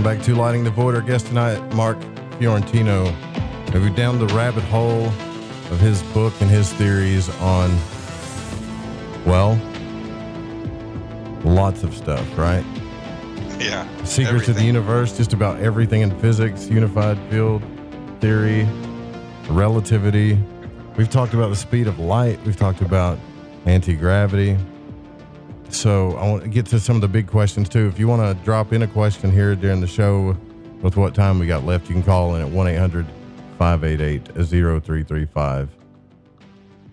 Welcome 0.00 0.18
back 0.18 0.24
to 0.24 0.34
Lighting 0.34 0.64
the 0.64 0.70
Void. 0.70 0.94
Our 0.94 1.02
guest 1.02 1.26
tonight, 1.26 1.60
Mark 1.74 1.98
Fiorentino. 2.38 3.14
We're 3.74 3.90
down 3.90 4.18
the 4.18 4.28
rabbit 4.28 4.64
hole 4.64 5.08
of 5.70 5.78
his 5.78 6.02
book 6.14 6.32
and 6.40 6.48
his 6.48 6.72
theories 6.72 7.28
on, 7.40 7.70
well, 9.26 9.60
lots 11.44 11.82
of 11.82 11.94
stuff, 11.94 12.26
right? 12.38 12.64
Yeah. 13.58 13.86
Secrets 14.04 14.48
of 14.48 14.56
the 14.56 14.64
universe, 14.64 15.18
just 15.18 15.34
about 15.34 15.60
everything 15.60 16.00
in 16.00 16.18
physics, 16.18 16.66
unified 16.68 17.18
field 17.28 17.62
theory, 18.20 18.66
relativity. 19.50 20.38
We've 20.96 21.10
talked 21.10 21.34
about 21.34 21.50
the 21.50 21.56
speed 21.56 21.86
of 21.86 21.98
light. 21.98 22.40
We've 22.46 22.56
talked 22.56 22.80
about 22.80 23.18
anti 23.66 23.96
gravity. 23.96 24.56
So 25.72 26.16
I 26.16 26.28
want 26.28 26.42
to 26.42 26.48
get 26.48 26.66
to 26.66 26.80
some 26.80 26.96
of 26.96 27.02
the 27.02 27.08
big 27.08 27.26
questions 27.26 27.68
too. 27.68 27.86
If 27.86 27.98
you 27.98 28.08
want 28.08 28.22
to 28.22 28.44
drop 28.44 28.72
in 28.72 28.82
a 28.82 28.88
question 28.88 29.30
here 29.30 29.54
during 29.54 29.80
the 29.80 29.86
show 29.86 30.36
with 30.82 30.96
what 30.96 31.14
time 31.14 31.38
we 31.38 31.46
got 31.46 31.64
left, 31.64 31.88
you 31.88 31.94
can 31.94 32.02
call 32.02 32.34
in 32.34 32.42
at 32.42 32.48
1 32.48 32.66
800 32.68 33.06
588 33.58 34.26
0335. 34.34 35.68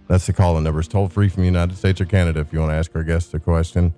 That's 0.07 0.25
the 0.25 0.33
call 0.33 0.57
in 0.57 0.63
number. 0.63 0.79
It's 0.79 0.87
toll 0.87 1.09
free 1.09 1.29
from 1.29 1.43
the 1.43 1.47
United 1.47 1.77
States 1.77 1.99
or 1.99 2.05
Canada 2.05 2.39
if 2.39 2.53
you 2.53 2.59
want 2.59 2.71
to 2.71 2.75
ask 2.75 2.95
our 2.95 3.03
guests 3.03 3.33
a 3.33 3.39
question. 3.39 3.93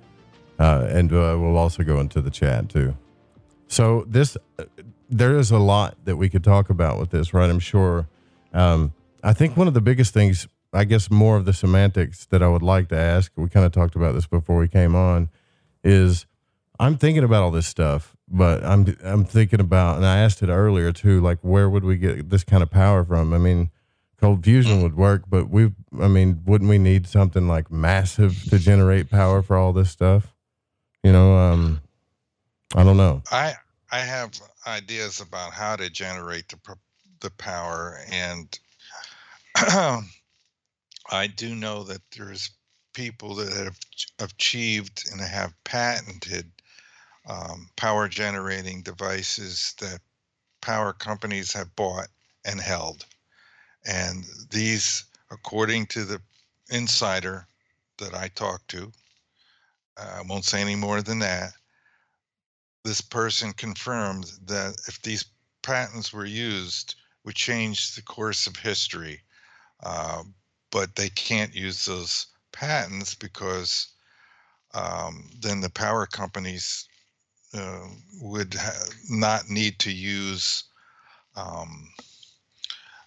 Uh, 0.57 0.87
and 0.89 1.11
uh, 1.11 1.37
we'll 1.39 1.57
also 1.57 1.83
go 1.83 1.99
into 1.99 2.21
the 2.21 2.31
chat 2.31 2.69
too. 2.69 2.95
So 3.67 4.05
this, 4.07 4.37
uh, 4.57 4.65
there 5.09 5.37
is 5.37 5.51
a 5.51 5.59
lot 5.59 5.97
that 6.05 6.17
we 6.17 6.29
could 6.29 6.43
talk 6.43 6.69
about 6.69 6.99
with 6.99 7.11
this, 7.11 7.33
right? 7.33 7.49
I'm 7.49 7.59
sure. 7.59 8.07
Um, 8.53 8.93
I 9.23 9.33
think 9.33 9.55
one 9.55 9.67
of 9.67 9.73
the 9.73 9.81
biggest 9.81 10.13
things, 10.13 10.47
I 10.73 10.83
guess, 10.83 11.09
more 11.09 11.37
of 11.37 11.45
the 11.45 11.53
semantics 11.53 12.25
that 12.27 12.43
I 12.43 12.47
would 12.47 12.61
like 12.61 12.89
to 12.89 12.97
ask. 12.97 13.31
We 13.35 13.49
kind 13.49 13.65
of 13.65 13.71
talked 13.71 13.95
about 13.95 14.13
this 14.13 14.27
before 14.27 14.57
we 14.57 14.67
came 14.67 14.95
on. 14.95 15.29
Is 15.83 16.25
I'm 16.79 16.97
thinking 16.97 17.23
about 17.23 17.43
all 17.43 17.51
this 17.51 17.67
stuff, 17.67 18.15
but 18.27 18.63
I'm 18.63 18.95
I'm 19.03 19.25
thinking 19.25 19.59
about, 19.59 19.97
and 19.97 20.05
I 20.05 20.19
asked 20.19 20.41
it 20.43 20.49
earlier 20.49 20.91
too, 20.91 21.21
like 21.21 21.39
where 21.41 21.69
would 21.69 21.83
we 21.83 21.97
get 21.97 22.29
this 22.29 22.43
kind 22.43 22.63
of 22.63 22.69
power 22.69 23.03
from? 23.03 23.33
I 23.33 23.37
mean, 23.37 23.69
cold 24.19 24.43
fusion 24.43 24.81
would 24.81 24.95
work, 24.95 25.23
but 25.27 25.49
we, 25.49 25.71
I 25.99 26.07
mean, 26.07 26.41
wouldn't 26.45 26.69
we 26.69 26.77
need 26.77 27.07
something 27.07 27.47
like 27.47 27.71
massive 27.71 28.43
to 28.49 28.59
generate 28.59 29.09
power 29.09 29.41
for 29.41 29.57
all 29.57 29.73
this 29.73 29.89
stuff? 29.89 30.33
You 31.03 31.11
know, 31.11 31.35
um, 31.35 31.81
I 32.75 32.83
don't 32.83 32.97
know. 32.97 33.23
I 33.31 33.55
I 33.91 33.99
have 33.99 34.31
ideas 34.67 35.21
about 35.21 35.53
how 35.53 35.75
to 35.75 35.89
generate 35.89 36.49
the 36.49 36.75
the 37.21 37.31
power, 37.31 37.99
and 38.11 38.59
I 41.11 41.27
do 41.27 41.55
know 41.55 41.83
that 41.83 42.01
there's 42.15 42.51
people 42.93 43.35
that 43.35 43.51
have 43.53 43.79
achieved 44.19 45.09
and 45.11 45.19
have 45.21 45.53
patented 45.63 46.51
um, 47.27 47.69
power 47.75 48.07
generating 48.07 48.81
devices 48.81 49.73
that 49.79 50.01
power 50.61 50.93
companies 50.93 51.51
have 51.53 51.75
bought 51.75 52.07
and 52.45 52.59
held. 52.59 53.05
And 53.85 54.25
these, 54.51 55.05
according 55.31 55.87
to 55.87 56.05
the 56.05 56.21
insider 56.69 57.47
that 57.97 58.13
I 58.13 58.27
talked 58.29 58.69
to, 58.69 58.91
I 59.97 60.21
won't 60.27 60.45
say 60.45 60.61
any 60.61 60.75
more 60.75 61.01
than 61.01 61.19
that. 61.19 61.53
This 62.83 63.01
person 63.01 63.51
confirmed 63.53 64.31
that 64.45 64.75
if 64.87 65.01
these 65.01 65.25
patents 65.61 66.13
were 66.13 66.25
used, 66.25 66.95
would 67.23 67.35
change 67.35 67.95
the 67.95 68.01
course 68.01 68.47
of 68.47 68.55
history. 68.55 69.21
Uh, 69.83 70.23
but 70.71 70.95
they 70.95 71.09
can't 71.09 71.55
use 71.55 71.85
those 71.85 72.27
patents 72.51 73.15
because 73.15 73.87
um, 74.73 75.29
then 75.41 75.61
the 75.61 75.69
power 75.69 76.05
companies 76.05 76.87
uh, 77.53 77.87
would 78.21 78.53
ha- 78.53 78.85
not 79.09 79.49
need 79.49 79.79
to 79.79 79.91
use 79.91 80.65
um, 81.35 81.89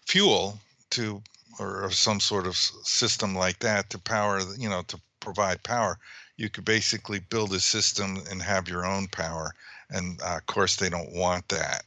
fuel 0.06 0.59
to 0.90 1.22
or, 1.60 1.90
some 1.90 2.18
sort 2.18 2.47
of 2.47 2.56
system 2.56 3.34
like 3.34 3.59
that 3.59 3.90
to 3.90 3.98
power 3.98 4.40
you 4.59 4.68
know 4.68 4.82
to 4.82 4.98
provide 5.20 5.62
power. 5.62 5.98
You 6.36 6.48
could 6.48 6.64
basically 6.64 7.20
build 7.20 7.52
a 7.52 7.60
system 7.60 8.22
and 8.30 8.43
have 8.43 8.68
your 8.68 8.84
own 8.84 9.06
power 9.06 9.55
and 9.90 10.20
uh, 10.22 10.39
of 10.39 10.47
course 10.47 10.76
they 10.76 10.89
don't 10.89 11.12
want 11.12 11.48
that 11.48 11.84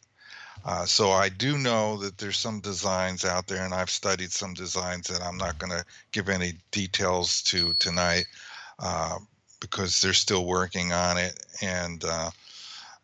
uh, 0.66 0.84
so 0.84 1.12
I 1.12 1.30
do 1.30 1.60
know 1.60 1.96
that 1.98 2.18
there's 2.18 2.40
some 2.40 2.60
designs 2.60 3.24
out 3.24 3.46
there, 3.46 3.64
and 3.64 3.74
I've 3.74 3.92
studied 3.92 4.32
some 4.32 4.56
designs 4.56 5.08
that 5.08 5.22
I'm 5.22 5.38
not 5.38 5.60
going 5.60 5.70
to 5.72 5.86
give 6.12 6.28
any 6.28 6.54
details 6.72 7.44
to 7.44 7.76
tonight 7.76 8.26
uh, 8.80 9.20
because 9.60 10.02
they're 10.02 10.14
still 10.14 10.46
working 10.46 10.92
on 10.92 11.20
it. 11.20 11.46
And 11.62 12.04
uh, 12.04 12.32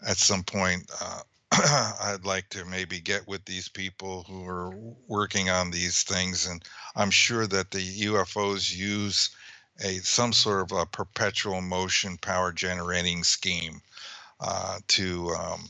at 0.08 0.18
some 0.18 0.42
point, 0.42 0.90
uh, 1.00 1.22
I'd 2.02 2.26
like 2.26 2.50
to 2.50 2.66
maybe 2.66 3.00
get 3.00 3.28
with 3.28 3.46
these 3.46 3.70
people 3.70 4.24
who 4.28 4.44
are 4.48 4.74
working 5.08 5.52
on 5.52 5.70
these 5.70 6.02
things, 6.02 6.48
and 6.48 6.64
I'm 6.96 7.12
sure 7.12 7.46
that 7.46 7.70
the 7.70 8.06
UFOs 8.06 8.76
use 8.76 9.30
a 9.84 9.98
some 10.00 10.34
sort 10.34 10.62
of 10.62 10.78
a 10.78 10.86
perpetual 10.88 11.62
motion 11.62 12.18
power 12.18 12.52
generating 12.52 13.24
scheme 13.24 13.82
uh, 14.40 14.80
to 14.88 15.30
um, 15.30 15.70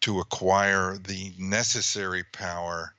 to 0.00 0.20
acquire 0.20 0.98
the 0.98 1.32
necessary 1.38 2.24
power 2.32 2.94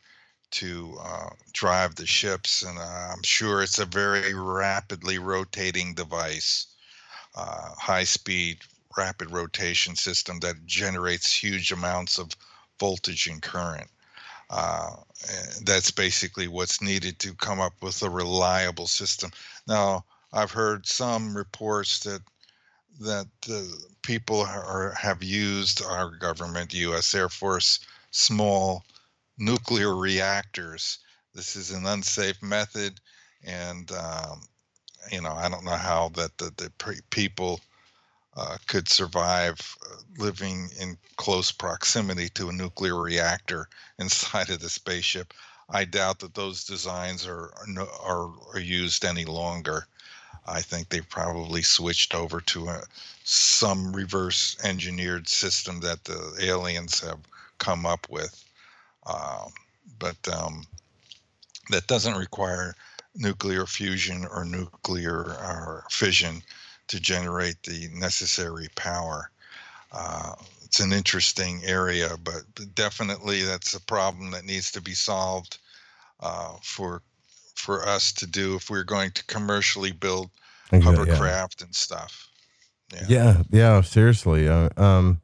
to 0.52 0.98
uh, 1.02 1.30
drive 1.54 1.96
the 1.96 2.06
ships. 2.06 2.64
And 2.64 2.78
uh, 2.78 3.12
I'm 3.14 3.24
sure 3.24 3.62
it's 3.62 3.80
a 3.80 3.86
very 3.86 4.34
rapidly 4.34 5.18
rotating 5.18 5.94
device, 5.94 6.68
uh, 7.36 7.70
high 7.78 8.04
speed, 8.04 8.60
rapid 8.98 9.32
rotation 9.32 9.96
system 9.96 10.40
that 10.40 10.66
generates 10.66 11.34
huge 11.34 11.72
amounts 11.72 12.18
of 12.18 12.36
voltage 12.80 13.28
and 13.28 13.42
current. 13.42 13.90
Uh, 14.50 14.96
that's 15.64 15.92
basically 15.92 16.48
what's 16.48 16.82
needed 16.82 17.20
to 17.20 17.34
come 17.36 17.60
up 17.60 17.74
with 17.82 18.02
a 18.02 18.10
reliable 18.10 18.88
system. 18.88 19.32
Now, 19.68 20.04
I've 20.34 20.52
heard 20.52 20.88
some 20.88 21.36
reports 21.36 22.00
that 22.00 22.22
that 23.00 23.28
uh, 23.50 23.62
people 24.02 24.42
are, 24.42 24.94
have 25.00 25.24
used 25.24 25.84
our 25.84 26.10
government, 26.10 26.74
U.S. 26.74 27.14
Air 27.14 27.30
Force, 27.30 27.80
small 28.12 28.84
nuclear 29.38 29.96
reactors. 29.96 31.00
This 31.34 31.56
is 31.56 31.72
an 31.72 31.86
unsafe 31.86 32.42
method, 32.42 33.00
and 33.44 33.92
um, 33.92 34.42
you 35.12 35.22
know 35.22 35.32
I 35.32 35.50
don't 35.50 35.64
know 35.66 35.72
how 35.72 36.10
that 36.16 36.38
the, 36.38 36.52
the 36.58 37.02
people 37.10 37.62
uh, 38.36 38.58
could 38.68 38.88
survive 38.88 39.60
uh, 39.86 39.96
living 40.18 40.70
in 40.80 40.98
close 41.16 41.52
proximity 41.52 42.30
to 42.30 42.50
a 42.50 42.54
nuclear 42.54 42.96
reactor 42.96 43.68
inside 44.00 44.50
of 44.50 44.60
the 44.60 44.70
spaceship. 44.70 45.34
I 45.70 45.86
doubt 45.86 46.20
that 46.20 46.34
those 46.34 46.64
designs 46.64 47.28
are 47.28 47.52
are, 48.04 48.32
are 48.54 48.60
used 48.60 49.06
any 49.06 49.26
longer. 49.26 49.88
I 50.50 50.62
think 50.62 50.90
they've 50.90 51.08
probably 51.08 51.62
switched 51.62 52.16
over 52.16 52.42
to 52.42 52.68
a, 52.68 52.82
some 53.24 53.94
reverse 53.94 54.58
engineered 54.64 55.28
system 55.28 55.80
that 55.82 56.04
the 56.04 56.36
aliens 56.42 57.00
have 57.02 57.20
come 57.60 57.86
up 57.86 58.08
with. 58.10 58.44
Um, 59.06 59.52
but 60.00 60.18
um, 60.28 60.64
that 61.70 61.88
doesn't 61.88 62.18
require 62.18 62.76
nuclear 63.16 63.66
fusion 63.66 64.26
or 64.26 64.46
nuclear 64.46 65.84
fission 65.90 66.42
to 66.88 67.00
generate 67.00 67.62
the 67.64 67.90
necessary 67.94 68.68
power. 68.76 69.30
Uh, 69.92 70.34
it's 70.64 70.80
an 70.80 70.94
interesting 70.94 71.62
area, 71.66 72.10
but 72.24 72.44
definitely 72.76 73.44
that's 73.44 73.74
a 73.74 73.82
problem 73.82 74.32
that 74.32 74.46
needs 74.46 74.72
to 74.72 74.82
be 74.82 74.94
solved 74.94 75.58
uh, 76.20 76.56
for 76.62 77.02
for 77.60 77.88
us 77.88 78.11
to 78.14 78.27
do 78.27 78.56
if 78.56 78.69
we're 78.69 78.84
going 78.84 79.11
to 79.11 79.23
commercially 79.26 79.91
build 79.91 80.30
hovercraft 80.72 81.61
yeah. 81.61 81.65
and 81.65 81.76
stuff. 81.76 82.30
Yeah, 82.94 83.06
yeah, 83.07 83.44
yeah 83.52 83.81
seriously. 83.81 84.48
Uh, 84.48 84.69
um, 84.77 85.22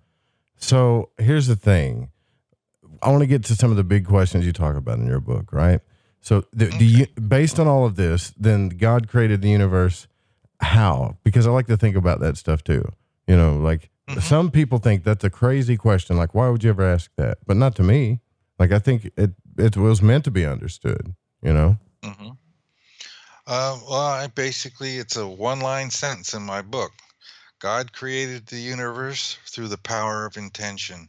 so 0.58 1.10
here's 1.18 1.48
the 1.48 1.56
thing. 1.56 2.12
I 3.02 3.10
want 3.10 3.22
to 3.22 3.28
get 3.28 3.44
to 3.46 3.56
some 3.56 3.72
of 3.72 3.78
the 3.78 3.84
big 3.84 4.08
questions 4.08 4.46
you 4.46 4.52
talk 4.52 4.76
about 4.76 5.00
in 5.00 5.08
your 5.08 5.20
book, 5.20 5.52
right? 5.52 5.82
So, 6.22 6.46
the, 6.54 6.68
okay. 6.68 6.78
do 6.80 6.86
you, 6.86 7.06
based 7.08 7.60
on 7.60 7.68
all 7.68 7.86
of 7.86 7.96
this, 7.96 8.34
then 8.38 8.70
God 8.70 9.08
created 9.08 9.42
the 9.42 9.50
universe. 9.50 10.08
How? 10.60 11.18
Because 11.24 11.46
I 11.46 11.52
like 11.52 11.68
to 11.68 11.78
think 11.78 11.96
about 11.96 12.20
that 12.22 12.38
stuff 12.38 12.64
too. 12.64 12.84
You 13.28 13.36
know, 13.36 13.58
like 13.58 13.92
mm-hmm. 14.10 14.20
some 14.22 14.50
people 14.50 14.80
think 14.80 15.04
that's 15.04 15.24
a 15.24 15.30
crazy 15.30 15.78
question. 15.78 16.18
Like, 16.18 16.34
why 16.34 16.50
would 16.50 16.64
you 16.64 16.72
ever 16.72 16.84
ask 16.84 17.12
that? 17.18 17.40
But 17.46 17.58
not 17.58 17.76
to 17.76 17.84
me. 17.84 18.22
Like, 18.58 18.72
I 18.72 18.80
think 18.80 19.12
it 19.18 19.32
it 19.58 19.78
was 19.78 20.02
meant 20.02 20.24
to 20.26 20.32
be 20.32 20.46
understood. 20.46 21.14
You 21.44 21.54
know. 21.54 21.78
Mm-hmm. 22.06 22.30
Uh, 23.48 23.80
well, 23.88 24.00
I 24.00 24.28
basically, 24.28 24.98
it's 24.98 25.18
a 25.18 25.28
one 25.28 25.60
line 25.60 25.90
sentence 25.90 26.34
in 26.34 26.44
my 26.44 26.62
book 26.62 26.92
God 27.60 27.94
created 27.94 28.48
the 28.48 28.60
universe 28.60 29.38
through 29.48 29.70
the 29.70 29.78
power 29.78 30.26
of 30.26 30.38
intention. 30.38 31.08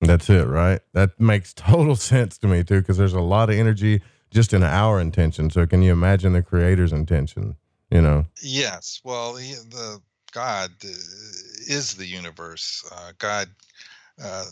That's 0.00 0.30
it, 0.30 0.46
right? 0.46 0.80
That 0.92 1.18
makes 1.20 1.52
total 1.54 1.96
sense 1.96 2.38
to 2.38 2.46
me, 2.46 2.64
too, 2.64 2.80
because 2.80 2.96
there's 2.96 3.14
a 3.14 3.20
lot 3.20 3.50
of 3.50 3.56
energy 3.56 4.02
just 4.30 4.52
in 4.52 4.62
our 4.62 5.00
intention. 5.00 5.50
So, 5.50 5.66
can 5.66 5.82
you 5.82 5.92
imagine 5.92 6.32
the 6.32 6.42
creator's 6.42 6.92
intention? 6.92 7.56
You 7.90 8.02
know? 8.02 8.26
Yes. 8.40 9.00
Well, 9.02 9.34
the, 9.34 9.54
the 9.70 10.00
God 10.32 10.70
uh, 10.84 10.88
is 10.88 11.94
the 11.94 12.06
universe. 12.06 12.88
Uh, 12.92 13.12
God 13.18 13.48
uh, 14.22 14.44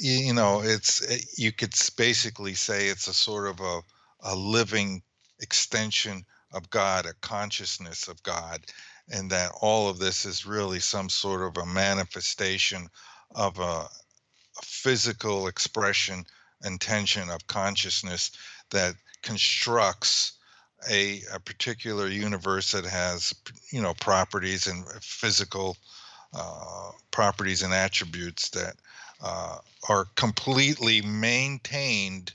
you, 0.00 0.12
you, 0.12 0.32
know, 0.32 0.60
it's 0.62 1.38
you 1.38 1.52
could 1.52 1.74
basically 1.96 2.54
say 2.54 2.88
it's 2.88 3.06
a 3.06 3.14
sort 3.14 3.48
of 3.48 3.60
a 3.60 3.80
a 4.22 4.34
living 4.34 5.02
extension 5.40 6.24
of 6.52 6.68
God, 6.70 7.06
a 7.06 7.14
consciousness 7.20 8.08
of 8.08 8.22
God, 8.22 8.60
and 9.10 9.30
that 9.30 9.52
all 9.60 9.88
of 9.88 9.98
this 9.98 10.24
is 10.24 10.46
really 10.46 10.80
some 10.80 11.08
sort 11.08 11.42
of 11.42 11.62
a 11.62 11.66
manifestation 11.66 12.88
of 13.34 13.58
a, 13.58 13.62
a 13.62 13.88
physical 14.62 15.46
expression 15.46 16.24
intention 16.64 17.30
of 17.30 17.46
consciousness 17.46 18.32
that 18.70 18.94
constructs 19.22 20.32
a, 20.90 21.20
a 21.32 21.40
particular 21.40 22.08
universe 22.08 22.72
that 22.72 22.84
has 22.84 23.34
you 23.70 23.80
know 23.80 23.94
properties 23.94 24.66
and 24.66 24.84
physical 25.00 25.76
uh, 26.34 26.90
properties 27.10 27.62
and 27.62 27.72
attributes 27.72 28.50
that 28.50 28.74
uh, 29.22 29.58
are 29.88 30.06
completely 30.14 31.02
maintained 31.02 32.34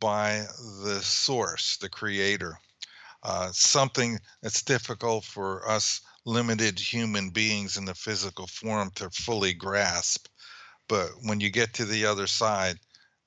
by 0.00 0.44
the 0.82 1.00
source, 1.00 1.76
the 1.78 1.88
creator. 1.88 2.58
Uh, 3.22 3.50
something 3.52 4.18
that's 4.42 4.62
difficult 4.62 5.24
for 5.24 5.68
us 5.68 6.00
limited 6.26 6.78
human 6.78 7.30
beings 7.30 7.76
in 7.76 7.84
the 7.84 7.94
physical 7.94 8.46
form 8.46 8.90
to 8.94 9.08
fully 9.10 9.54
grasp. 9.54 10.28
But 10.88 11.10
when 11.22 11.40
you 11.40 11.50
get 11.50 11.74
to 11.74 11.84
the 11.84 12.04
other 12.04 12.26
side, 12.26 12.76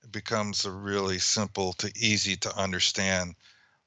it 0.03 0.11
becomes 0.11 0.65
a 0.65 0.71
really 0.71 1.19
simple 1.19 1.73
to 1.73 1.91
easy 1.95 2.35
to 2.37 2.55
understand 2.57 3.35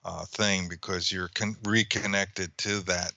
uh, 0.04 0.24
thing 0.26 0.68
because 0.68 1.12
you're 1.12 1.30
con- 1.34 1.56
reconnected 1.64 2.56
to 2.58 2.80
that 2.80 3.12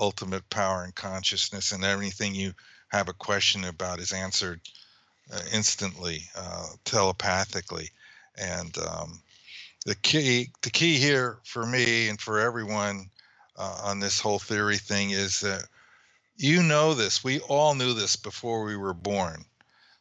ultimate 0.00 0.48
power 0.50 0.82
and 0.82 0.94
consciousness, 0.94 1.72
and 1.72 1.84
everything 1.84 2.34
you 2.34 2.52
have 2.88 3.08
a 3.08 3.12
question 3.12 3.64
about 3.64 4.00
is 4.00 4.12
answered 4.12 4.60
uh, 5.32 5.40
instantly, 5.52 6.24
uh, 6.36 6.66
telepathically. 6.84 7.90
And 8.36 8.76
um, 8.78 9.22
the 9.86 9.94
key, 9.94 10.50
the 10.62 10.70
key 10.70 10.96
here 10.96 11.38
for 11.44 11.66
me 11.66 12.08
and 12.08 12.20
for 12.20 12.40
everyone 12.40 13.10
uh, 13.56 13.80
on 13.84 14.00
this 14.00 14.18
whole 14.18 14.38
theory 14.38 14.78
thing 14.78 15.10
is 15.10 15.40
that 15.40 15.64
you 16.36 16.62
know 16.62 16.94
this. 16.94 17.22
We 17.22 17.40
all 17.40 17.74
knew 17.74 17.92
this 17.92 18.16
before 18.16 18.64
we 18.64 18.76
were 18.76 18.94
born. 18.94 19.44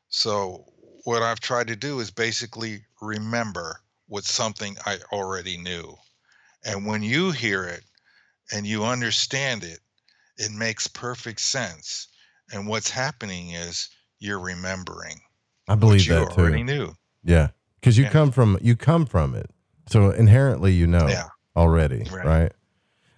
So 0.10 0.66
what 1.04 1.22
I've 1.22 1.40
tried 1.40 1.68
to 1.68 1.76
do 1.76 2.00
is 2.00 2.12
basically 2.12 2.82
remember 3.02 3.82
what 4.08 4.24
something 4.24 4.78
I 4.86 5.00
already 5.12 5.58
knew. 5.58 5.96
And 6.66 6.86
when 6.86 7.04
you 7.04 7.32
hear 7.32 7.66
it 7.66 7.84
and 8.52 8.66
you 8.66 8.86
understand 8.86 9.64
it, 9.64 9.80
it 10.40 10.52
makes 10.52 10.88
perfect 10.88 11.42
sense. 11.42 12.08
And 12.52 12.68
what's 12.68 12.90
happening 12.90 13.52
is 13.52 13.90
you're 14.20 14.40
remembering. 14.40 15.20
I 15.68 15.76
believe 15.76 16.08
you 16.08 16.16
that 16.16 16.32
too. 16.32 16.42
already 16.42 16.64
knew. 16.64 16.94
Yeah, 17.24 17.50
because 17.80 17.98
you 17.98 18.06
Yeah. 18.06 18.10
come 18.12 18.32
from 18.32 18.58
you 18.62 18.76
come 18.76 19.06
from 19.06 19.36
it, 19.36 19.52
so 19.88 20.10
inherently 20.10 20.74
you 20.74 20.88
know 20.88 21.08
Yeah. 21.08 21.28
already, 21.56 22.08
Right. 22.12 22.26
right? 22.26 22.52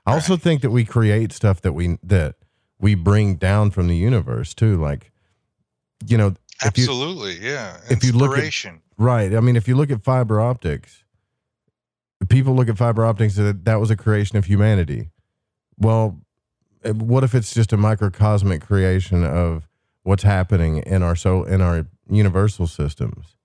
I 0.06 0.14
also 0.15 0.35
think 0.35 0.61
that 0.64 0.72
we 0.72 0.84
create 0.84 1.31
stuff 1.31 1.61
that 1.61 1.72
we 1.73 1.98
that 2.03 2.35
we 2.80 2.95
bring 2.95 3.35
down 3.35 3.72
from 3.72 3.88
the 3.88 3.95
universe 3.95 4.53
too, 4.53 4.76
like 4.81 5.11
you 6.07 6.18
know, 6.18 6.35
if 6.64 6.77
you 6.77 6.84
Absolutely, 6.85 7.39
yeah. 7.39 7.80
if 7.89 8.03
you 8.03 8.11
look 8.11 8.31
at 8.31 8.43
Inspiration. 8.43 8.81
right, 8.98 9.34
I 9.35 9.39
mean, 9.39 9.56
if 9.56 9.68
you 9.68 9.76
look 9.76 9.91
at 9.91 10.03
fiber 10.03 10.41
optics, 10.41 11.03
people 12.30 12.56
look 12.56 12.68
at 12.69 12.77
fiber 12.77 13.06
optics 13.06 13.35
that 13.35 13.65
that 13.65 13.80
was 13.80 13.91
a 13.91 13.95
creation 13.95 14.38
of 14.38 14.45
humanity. 14.45 15.11
Well, 15.77 16.19
Uh, 16.84 16.94
what 16.94 17.24
if 17.24 17.36
it's 17.36 17.53
just 17.53 17.74
a 17.74 17.78
microcosmic 17.78 18.62
creation 18.62 19.24
of 19.24 19.68
what's 20.03 20.24
happening 20.24 20.78
in 20.80 21.03
our 21.03 21.16
so 21.16 21.44
in 21.44 21.62
our 21.62 21.86
universal 22.10 22.68
systems? 22.68 23.36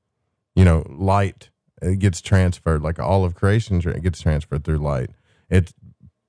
You 0.54 0.64
know, 0.64 0.86
light 0.88 1.50
it 1.82 1.98
gets 1.98 2.20
transferred 2.20 2.82
like 2.82 2.98
all 2.98 3.24
of 3.24 3.34
creation 3.34 3.80
it 3.80 4.02
gets 4.02 4.20
transferred 4.20 4.64
through 4.64 4.78
light. 4.78 5.10
It 5.50 5.72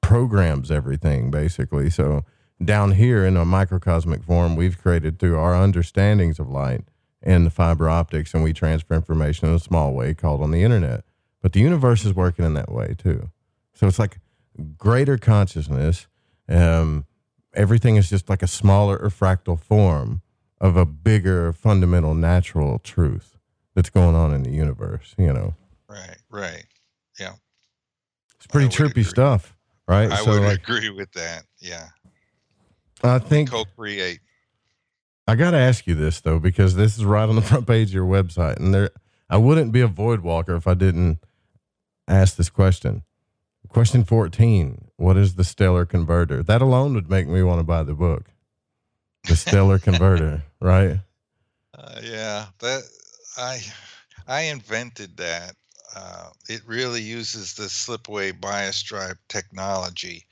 programs 0.01 0.71
everything 0.71 1.31
basically. 1.31 1.89
So 1.89 2.23
down 2.63 2.93
here 2.93 3.25
in 3.25 3.37
a 3.37 3.45
microcosmic 3.45 4.23
form, 4.23 4.55
we've 4.55 4.77
created 4.77 5.19
through 5.19 5.37
our 5.37 5.55
understandings 5.55 6.39
of 6.39 6.49
light 6.49 6.81
and 7.21 7.45
the 7.45 7.49
fiber 7.49 7.89
optics, 7.89 8.33
and 8.33 8.43
we 8.43 8.53
transfer 8.53 8.93
information 8.93 9.49
in 9.49 9.55
a 9.55 9.59
small 9.59 9.93
way 9.93 10.13
called 10.13 10.41
on 10.41 10.51
the 10.51 10.63
internet. 10.63 11.03
But 11.41 11.53
the 11.53 11.59
universe 11.59 12.05
is 12.05 12.13
working 12.13 12.45
in 12.45 12.53
that 12.55 12.71
way 12.71 12.95
too. 12.97 13.29
So 13.73 13.87
it's 13.87 13.99
like 13.99 14.19
greater 14.77 15.17
consciousness. 15.17 16.07
Um, 16.49 17.05
everything 17.53 17.95
is 17.95 18.09
just 18.09 18.29
like 18.29 18.41
a 18.41 18.47
smaller 18.47 18.97
or 18.97 19.09
fractal 19.09 19.59
form 19.59 20.21
of 20.59 20.75
a 20.75 20.85
bigger 20.85 21.53
fundamental 21.53 22.13
natural 22.13 22.79
truth 22.79 23.37
that's 23.75 23.89
going 23.89 24.15
on 24.15 24.33
in 24.33 24.43
the 24.43 24.51
universe, 24.51 25.13
you 25.17 25.31
know. 25.31 25.53
Right, 25.87 26.17
right. 26.29 26.65
Yeah. 27.19 27.33
It's 28.37 28.47
pretty 28.47 28.69
trippy 28.69 29.05
stuff, 29.05 29.55
right? 29.87 30.11
I 30.11 30.17
so 30.17 30.31
would 30.31 30.43
like 30.43 30.59
agree 30.59 30.89
with 30.89 31.11
that. 31.13 31.43
Yeah. 31.59 31.89
I 33.03 33.19
think 33.19 33.51
Co-create. 33.51 34.19
I 35.27 35.35
got 35.35 35.51
to 35.51 35.57
ask 35.57 35.85
you 35.85 35.93
this 35.93 36.21
though, 36.21 36.39
because 36.39 36.75
this 36.75 36.97
is 36.97 37.05
right 37.05 37.27
on 37.27 37.35
the 37.35 37.41
front 37.43 37.67
page 37.67 37.89
of 37.89 37.93
your 37.93 38.05
website, 38.05 38.57
and 38.57 38.73
there, 38.73 38.91
I 39.29 39.37
wouldn't 39.37 39.71
be 39.71 39.81
a 39.81 39.87
void 39.87 40.21
walker 40.21 40.55
if 40.55 40.67
I 40.67 40.73
didn't 40.73 41.19
ask 42.07 42.35
this 42.35 42.49
question. 42.49 43.03
Question 43.69 44.03
fourteen: 44.03 44.89
What 44.97 45.17
is 45.17 45.35
the 45.35 45.43
stellar 45.43 45.85
converter? 45.85 46.43
That 46.43 46.61
alone 46.61 46.93
would 46.93 47.09
make 47.09 47.27
me 47.27 47.43
want 47.43 47.59
to 47.59 47.63
buy 47.63 47.83
the 47.83 47.93
book. 47.93 48.31
The 49.25 49.35
stellar 49.35 49.79
converter, 49.79 50.43
right? 50.61 50.99
Uh, 51.77 52.01
yeah, 52.03 52.45
that 52.59 52.83
I 53.37 53.59
I 54.27 54.41
invented 54.41 55.17
that. 55.17 55.55
Uh, 55.95 56.29
it 56.49 56.61
really 56.65 57.01
uses 57.01 57.53
the 57.53 57.69
slip 57.69 58.07
wave 58.09 58.39
bias 58.41 58.83
drive 58.83 59.17
technology. 59.29 60.25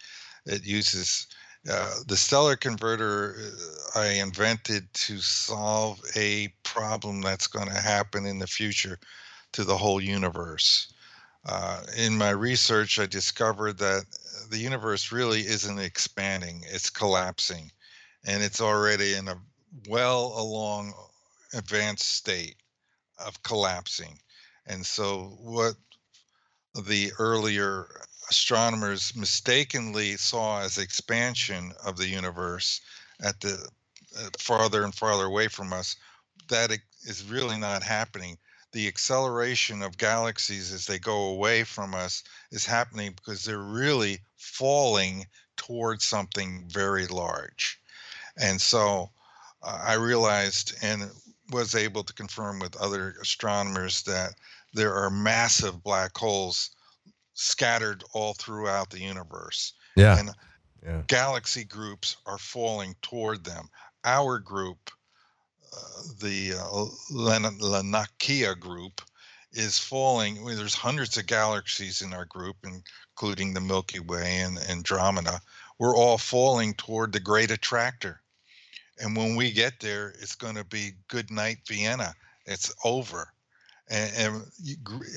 It 0.45 0.65
uses 0.65 1.27
uh, 1.69 1.95
the 2.07 2.17
stellar 2.17 2.55
converter. 2.55 3.35
uh, 3.39 3.99
I 3.99 4.07
invented 4.07 4.93
to 4.93 5.19
solve 5.19 5.99
a 6.15 6.49
problem 6.63 7.21
that's 7.21 7.47
going 7.47 7.67
to 7.67 7.81
happen 7.81 8.25
in 8.25 8.39
the 8.39 8.47
future 8.47 8.99
to 9.53 9.63
the 9.63 9.77
whole 9.77 10.01
universe. 10.01 10.93
Uh, 11.45 11.83
in 11.97 12.17
my 12.17 12.31
research, 12.31 12.97
I 12.99 13.05
discovered 13.05 13.77
that 13.77 14.05
the 14.49 14.57
universe 14.57 15.11
really 15.11 15.41
isn't 15.41 15.79
expanding; 15.79 16.63
it's 16.67 16.89
collapsing, 16.89 17.71
and 18.25 18.41
it's 18.41 18.61
already 18.61 19.13
in 19.13 19.27
a 19.27 19.39
well 19.87 20.33
along 20.39 20.93
advanced 21.53 22.09
state 22.13 22.57
of 23.19 23.41
collapsing. 23.43 24.19
And 24.65 24.85
so, 24.85 25.37
what 25.39 25.75
the 26.73 27.11
earlier 27.19 27.87
astronomers 28.29 29.15
mistakenly 29.15 30.17
saw 30.17 30.61
as 30.61 30.77
expansion 30.79 31.73
of 31.85 31.97
the 31.97 32.07
universe 32.07 32.81
at 33.21 33.39
the 33.39 33.69
uh, 34.17 34.29
farther 34.39 34.83
and 34.83 34.95
farther 34.95 35.25
away 35.25 35.47
from 35.47 35.73
us, 35.73 35.95
that 36.49 36.71
is 37.03 37.23
really 37.25 37.57
not 37.57 37.83
happening. 37.83 38.37
The 38.75 38.89
acceleration 38.89 39.81
of 39.81 39.97
galaxies 39.97 40.73
as 40.73 40.85
they 40.85 40.99
go 40.99 41.29
away 41.29 41.63
from 41.63 41.95
us 41.95 42.23
is 42.51 42.65
happening 42.65 43.13
because 43.15 43.45
they're 43.45 43.57
really 43.57 44.19
falling 44.35 45.25
towards 45.55 46.03
something 46.03 46.65
very 46.67 47.07
large. 47.07 47.79
And 48.37 48.59
so 48.59 49.11
uh, 49.63 49.79
I 49.81 49.93
realized 49.93 50.75
and 50.81 51.09
was 51.53 51.73
able 51.73 52.03
to 52.03 52.13
confirm 52.13 52.59
with 52.59 52.75
other 52.75 53.15
astronomers 53.21 54.01
that 54.03 54.33
there 54.73 54.93
are 54.93 55.09
massive 55.09 55.81
black 55.81 56.17
holes 56.17 56.71
scattered 57.33 58.03
all 58.11 58.33
throughout 58.33 58.89
the 58.89 58.99
universe. 58.99 59.71
Yeah. 59.95 60.19
And 60.19 60.31
Yeah. 60.85 61.01
galaxy 61.07 61.63
groups 61.63 62.17
are 62.25 62.37
falling 62.37 62.95
toward 63.01 63.45
them. 63.45 63.69
Our 64.03 64.37
group, 64.37 64.91
the 66.21 66.53
uh, 66.53 66.85
Laniakea 67.11 68.59
group, 68.59 69.01
is 69.55 69.79
falling. 69.79 70.45
Mean, 70.45 70.57
there's 70.57 70.75
hundreds 70.75 71.17
of 71.17 71.27
galaxies 71.27 72.01
in 72.01 72.13
our 72.13 72.25
group, 72.25 72.57
including 72.63 73.53
the 73.53 73.61
Milky 73.61 73.99
Way 73.99 74.39
and 74.39 74.59
Andromeda. 74.69 75.41
We're 75.79 75.95
all 75.95 76.17
falling 76.17 76.73
toward 76.75 77.11
the 77.11 77.19
Great 77.19 77.51
Attractor. 77.51 78.21
And 78.99 79.15
when 79.15 79.35
we 79.35 79.51
get 79.51 79.79
there, 79.79 80.13
it's 80.19 80.35
going 80.35 80.55
to 80.55 80.63
be 80.63 80.91
good 81.07 81.31
night, 81.31 81.57
Vienna. 81.67 82.13
It's 82.45 82.73
over. 82.83 83.29
And, 83.89 84.11
and 84.17 84.43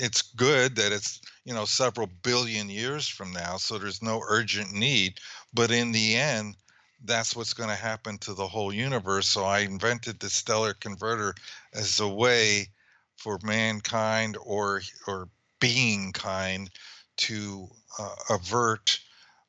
it's 0.00 0.22
good 0.22 0.76
that 0.76 0.92
it's, 0.92 1.20
you 1.44 1.54
know, 1.54 1.64
several 1.64 2.08
billion 2.22 2.68
years 2.68 3.08
from 3.08 3.32
now. 3.32 3.56
So 3.56 3.78
there's 3.78 4.02
no 4.02 4.22
urgent 4.28 4.72
need. 4.72 5.14
But 5.54 5.70
in 5.70 5.92
the 5.92 6.16
end, 6.16 6.54
that's 7.04 7.36
what's 7.36 7.54
going 7.54 7.68
to 7.68 7.74
happen 7.74 8.18
to 8.18 8.34
the 8.34 8.46
whole 8.46 8.72
universe. 8.72 9.28
So 9.28 9.44
I 9.44 9.60
invented 9.60 10.18
the 10.18 10.30
stellar 10.30 10.74
converter 10.74 11.34
as 11.72 12.00
a 12.00 12.08
way 12.08 12.68
for 13.16 13.38
mankind 13.42 14.36
or 14.40 14.82
or 15.06 15.28
being 15.60 16.12
kind 16.12 16.70
to 17.16 17.68
uh, 17.98 18.14
avert 18.30 18.98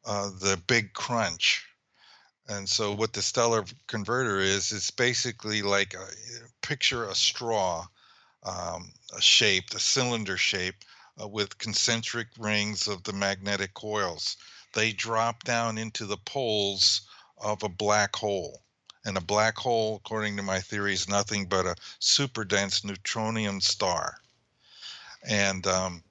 uh, 0.05 0.30
the 0.39 0.59
big 0.67 0.93
crunch. 0.93 1.65
And 2.47 2.67
so 2.67 2.95
what 2.95 3.13
the 3.13 3.21
stellar 3.21 3.63
converter 3.85 4.39
is, 4.39 4.71
it's 4.71 4.89
basically 4.89 5.61
like 5.61 5.93
a, 5.93 6.07
picture 6.63 7.03
a 7.03 7.13
straw, 7.13 7.85
um, 8.43 8.91
a 9.15 9.21
shape, 9.21 9.65
a 9.76 9.80
cylinder 9.80 10.35
shape 10.35 10.84
uh, 11.21 11.27
with 11.27 11.59
concentric 11.59 12.27
rings 12.39 12.88
of 12.88 13.03
the 13.03 13.13
magnetic 13.13 13.76
coils. 13.76 14.38
They 14.73 14.93
drop 14.93 15.43
down 15.43 15.77
into 15.77 16.07
the 16.07 16.17
poles 16.17 17.01
of 17.41 17.64
a 17.64 17.70
black 17.70 18.16
hole. 18.16 18.61
And 19.06 19.18
a 19.18 19.22
black 19.22 19.57
hole, 19.57 19.95
according 19.95 20.36
to 20.38 20.44
my 20.44 20.60
theory, 20.60 20.94
is 20.94 21.07
nothing 21.07 21.45
but 21.45 21.66
a 21.66 21.76
super 21.99 22.44
dense 22.44 22.82
neutronium 22.82 23.61
star. 23.61 24.20
And 25.24 25.66
um, 25.66 26.03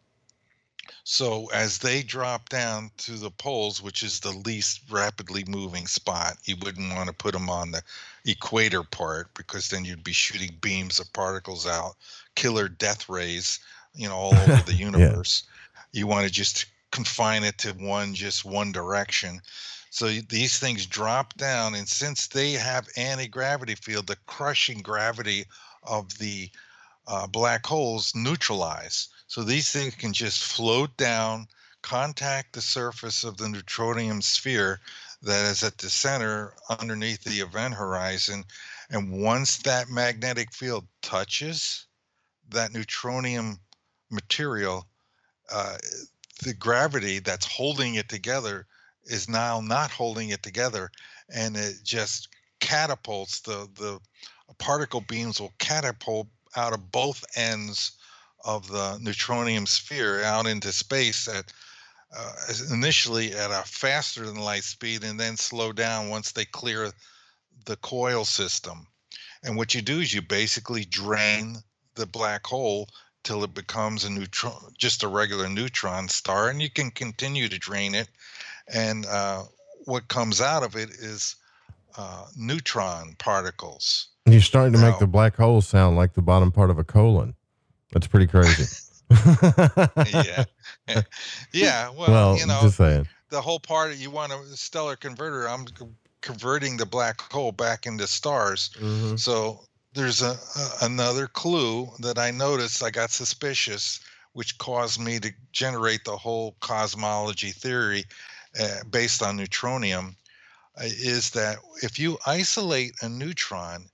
so 1.05 1.47
as 1.47 1.79
they 1.79 2.03
drop 2.03 2.49
down 2.49 2.91
to 2.99 3.13
the 3.13 3.31
poles, 3.31 3.81
which 3.81 4.03
is 4.03 4.21
the 4.21 4.31
least 4.31 4.83
rapidly 4.91 5.45
moving 5.47 5.87
spot, 5.87 6.37
you 6.45 6.57
wouldn't 6.63 6.95
want 6.95 7.09
to 7.09 7.15
put 7.15 7.33
them 7.33 7.49
on 7.49 7.71
the 7.71 7.83
equator 8.27 8.83
part 8.83 9.33
because 9.35 9.69
then 9.69 9.85
you'd 9.85 10.05
be 10.05 10.13
shooting 10.13 10.57
beams 10.61 10.99
of 10.99 11.11
particles 11.13 11.67
out, 11.67 11.97
killer 12.35 12.69
death 12.69 13.09
rays, 13.09 13.59
you 13.95 14.09
know, 14.09 14.17
all 14.17 14.35
over 14.35 14.63
the 14.67 14.75
universe. 14.79 15.45
You 15.93 16.07
want 16.07 16.27
to 16.27 16.33
just 16.33 16.67
confine 16.91 17.43
it 17.43 17.59
to 17.59 17.73
one, 17.73 18.15
just 18.15 18.45
one 18.45 18.73
direction. 18.73 19.41
So 19.91 20.09
these 20.09 20.59
things 20.59 20.87
drop 20.87 21.35
down, 21.35 21.75
and 21.75 21.89
since 21.89 22.27
they 22.27 22.53
have 22.53 22.89
anti-gravity 22.97 23.75
field, 23.77 24.07
the 24.07 24.17
crushing 24.27 24.81
gravity 24.83 25.47
of 25.83 26.19
the 26.19 26.51
uh, 27.07 27.27
black 27.27 27.65
holes 27.67 28.13
neutralize. 28.15 29.09
So 29.27 29.43
these 29.43 29.71
things 29.71 29.95
can 29.95 30.13
just 30.13 30.43
float 30.43 30.95
down, 30.97 31.47
contact 31.83 32.53
the 32.53 32.61
surface 32.61 33.25
of 33.25 33.37
the 33.37 33.47
neutronium 33.47 34.23
sphere 34.23 34.81
that 35.23 35.51
is 35.51 35.63
at 35.63 35.79
the 35.79 35.91
center 35.91 36.55
underneath 36.69 37.25
the 37.25 37.41
event 37.41 37.75
horizon. 37.75 38.45
And 38.91 39.23
once 39.23 39.57
that 39.59 39.89
magnetic 39.89 40.53
field 40.53 40.87
touches 41.03 41.87
that 42.51 42.73
neutronium 42.73 43.59
material, 44.11 44.87
uh, 45.51 45.79
the 46.43 46.55
gravity 46.55 47.19
that's 47.19 47.47
holding 47.47 47.97
it 47.97 48.09
together 48.09 48.67
is 49.09 49.29
now 49.29 49.61
not 49.61 49.91
holding 49.91 50.31
it 50.31 50.43
together, 50.43 50.91
and 51.29 51.57
it 51.57 51.77
just 51.83 52.29
catapults 52.61 53.41
the 53.41 53.69
the 53.75 53.99
particle 54.59 55.01
beams 55.01 55.41
will 55.41 55.55
catapult 55.59 56.27
out 56.57 56.73
of 56.73 56.91
both 56.91 57.25
ends 57.37 57.93
of 58.45 58.69
the 58.69 58.99
neutronium 59.01 59.67
sphere 59.67 60.23
out 60.23 60.47
into 60.47 60.73
space 60.73 61.29
at 61.29 61.53
uh, 62.17 62.33
initially 62.73 63.35
at 63.35 63.51
a 63.51 63.63
faster 63.67 64.25
than 64.25 64.37
light 64.37 64.65
speed 64.65 65.05
and 65.05 65.21
then 65.21 65.37
slow 65.37 65.73
down 65.73 66.09
once 66.09 66.33
they 66.33 66.45
clear 66.45 66.91
the 67.67 67.77
coil 67.77 68.25
system. 68.25 68.87
And 69.43 69.57
what 69.57 69.75
you 69.75 69.83
do 69.83 70.01
is 70.01 70.13
you 70.13 70.23
basically 70.23 70.85
drain 70.85 71.59
the 71.95 72.07
black 72.07 72.47
hole 72.47 72.89
till 73.25 73.45
it 73.45 73.53
becomes 73.53 74.05
a 74.05 74.11
neutron, 74.11 74.73
just 74.79 75.03
a 75.03 75.09
regular 75.09 75.49
neutron 75.49 76.09
star, 76.09 76.49
and 76.49 76.63
you 76.63 76.71
can 76.71 76.91
continue 76.91 77.49
to 77.49 77.59
drain 77.59 77.95
it. 77.95 78.09
And 78.73 79.07
uh, 79.07 79.45
what 79.85 80.09
comes 80.09 80.41
out 80.41 80.63
of 80.63 80.77
it 80.77 80.91
is 80.91 81.37
uh, 81.97 82.27
neutron 82.37 83.17
particles. 83.19 84.09
You're 84.27 84.41
starting 84.41 84.75
to 84.75 84.79
make 84.79 84.99
the 84.99 85.07
black 85.07 85.37
hole 85.37 85.61
sound 85.63 85.97
like 85.97 86.15
the 86.15 86.23
bottom 86.23 86.53
part 86.53 86.71
of 86.71 86.79
a 86.79 86.85
colon. 86.85 87.35
That's 87.93 88.07
pretty 88.07 88.27
crazy. 88.27 88.65
yeah. 90.07 90.45
yeah. 91.53 91.89
Well, 91.89 92.11
Well, 92.11 92.39
you 92.39 92.47
know, 92.47 92.61
just 92.63 92.77
saying. 92.77 93.09
the 93.31 93.41
whole 93.41 93.59
part 93.59 93.97
you 93.97 94.11
want 94.11 94.33
a 94.33 94.57
stellar 94.57 94.97
converter. 94.97 95.49
I'm 95.49 95.67
converting 96.21 96.77
the 96.77 96.85
black 96.87 97.21
hole 97.33 97.53
back 97.53 97.87
into 97.87 98.07
stars. 98.07 98.71
Mhm. 98.79 99.19
So 99.19 99.65
there's 99.95 100.21
a, 100.21 100.37
a 100.57 100.85
another 100.85 101.27
clue 101.27 101.89
that 102.01 102.19
I 102.19 102.31
noticed. 102.31 102.83
I 102.83 102.91
got 102.91 103.11
suspicious, 103.11 104.01
which 104.35 104.59
caused 104.59 105.01
me 105.01 105.19
to 105.21 105.33
generate 105.53 106.05
the 106.05 106.17
whole 106.17 106.55
cosmology 106.61 107.51
theory 107.51 108.05
uh, 108.59 108.85
based 108.91 109.23
on 109.23 109.39
neutronium. 109.39 110.15
Uh, 110.77 110.85
is 110.85 111.31
that 111.31 111.59
if 111.83 111.99
you 111.99 112.19
isolate 112.27 112.95
a 113.03 113.09
neutron, 113.09 113.91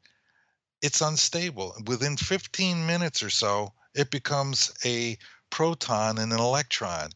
it's 0.83 1.01
unstable. 1.01 1.75
Within 1.87 2.17
15 2.17 2.87
minutes 2.87 3.23
or 3.23 3.31
so, 3.31 3.73
it 3.95 4.11
becomes 4.11 4.73
a 4.85 5.17
proton 5.51 6.19
and 6.19 6.33
an 6.33 6.41
electron. 6.41 7.11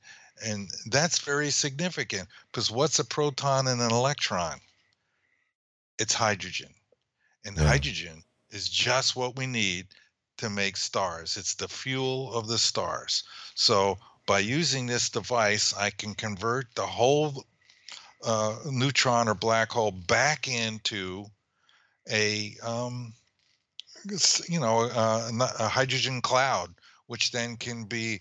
And 0.44 0.70
that's 0.86 1.18
very 1.18 1.50
significant 1.50 2.28
because 2.46 2.70
what's 2.70 2.98
a 2.98 3.04
proton 3.04 3.66
and 3.66 3.82
an 3.82 3.90
electron? 3.90 4.60
It's 5.98 6.14
hydrogen. 6.14 6.72
And 7.44 7.58
Yeah. 7.58 7.64
hydrogen 7.66 8.24
is 8.50 8.68
just 8.68 9.16
what 9.16 9.36
we 9.36 9.46
need 9.46 9.88
to 10.38 10.48
make 10.48 10.76
stars. 10.76 11.36
It's 11.36 11.54
the 11.54 11.68
fuel 11.68 12.32
of 12.32 12.46
the 12.46 12.58
stars. 12.58 13.24
So 13.54 13.98
by 14.28 14.40
using 14.40 14.86
this 14.86 15.08
device, 15.08 15.74
I 15.74 15.88
can 15.88 16.14
convert 16.14 16.74
the 16.74 16.86
whole 16.86 17.46
uh, 18.22 18.56
neutron 18.70 19.26
or 19.26 19.34
black 19.34 19.72
hole 19.72 19.90
back 19.90 20.46
into 20.46 21.24
a 22.10 22.54
um, 22.62 23.14
you 24.48 24.60
know 24.60 24.82
uh, 24.82 25.30
a 25.58 25.66
hydrogen 25.66 26.20
cloud, 26.20 26.74
which 27.06 27.32
then 27.32 27.56
can 27.56 27.84
be 27.84 28.20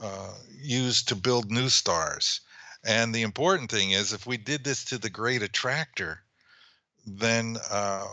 uh, 0.00 0.34
used 0.60 1.08
to 1.08 1.16
build 1.16 1.50
new 1.50 1.70
stars. 1.70 2.42
And 2.84 3.14
the 3.14 3.22
important 3.22 3.70
thing 3.70 3.92
is, 3.92 4.12
if 4.12 4.26
we 4.26 4.36
did 4.36 4.62
this 4.62 4.84
to 4.84 4.98
the 4.98 5.10
Great 5.10 5.42
Attractor, 5.42 6.20
then 7.06 7.56
uh, 7.70 8.04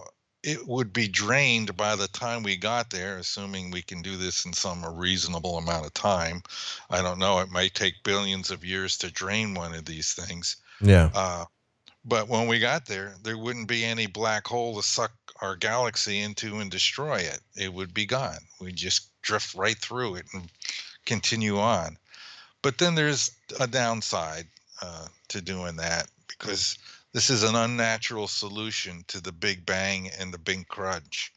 it 0.43 0.67
would 0.67 0.91
be 0.91 1.07
drained 1.07 1.75
by 1.77 1.95
the 1.95 2.07
time 2.09 2.43
we 2.43 2.57
got 2.57 2.89
there, 2.89 3.17
assuming 3.17 3.71
we 3.71 3.81
can 3.81 4.01
do 4.01 4.17
this 4.17 4.45
in 4.45 4.53
some 4.53 4.85
reasonable 4.85 5.57
amount 5.57 5.85
of 5.85 5.93
time. 5.93 6.43
I 6.89 7.01
don't 7.01 7.19
know; 7.19 7.39
it 7.39 7.49
might 7.49 7.73
take 7.73 8.03
billions 8.03 8.51
of 8.51 8.65
years 8.65 8.97
to 8.97 9.11
drain 9.11 9.53
one 9.53 9.73
of 9.73 9.85
these 9.85 10.13
things. 10.13 10.57
Yeah. 10.81 11.09
Uh, 11.13 11.45
but 12.05 12.27
when 12.27 12.47
we 12.47 12.59
got 12.59 12.85
there, 12.85 13.15
there 13.23 13.37
wouldn't 13.37 13.69
be 13.69 13.85
any 13.85 14.07
black 14.07 14.45
hole 14.45 14.75
to 14.75 14.83
suck 14.83 15.13
our 15.41 15.55
galaxy 15.55 16.19
into 16.19 16.59
and 16.59 16.69
destroy 16.69 17.19
it. 17.19 17.39
It 17.55 17.73
would 17.73 17.93
be 17.93 18.05
gone. 18.05 18.39
We'd 18.59 18.75
just 18.75 19.09
drift 19.21 19.55
right 19.55 19.77
through 19.77 20.15
it 20.15 20.25
and 20.33 20.49
continue 21.05 21.59
on. 21.59 21.97
But 22.61 22.77
then 22.77 22.95
there's 22.95 23.31
a 23.59 23.67
downside 23.67 24.47
uh, 24.81 25.07
to 25.29 25.41
doing 25.41 25.77
that 25.77 26.09
because 26.27 26.77
this 27.14 27.30
is 27.30 27.44
an 27.44 27.56
unnatural 27.56 28.27
solution 28.27 29.03
to 29.07 29.22
the 29.22 29.31
Big 29.31 29.65
Bang 29.65 30.10
and 30.19 30.34
the 30.34 30.40
Big 30.40 30.68
Crunch. 30.68 31.31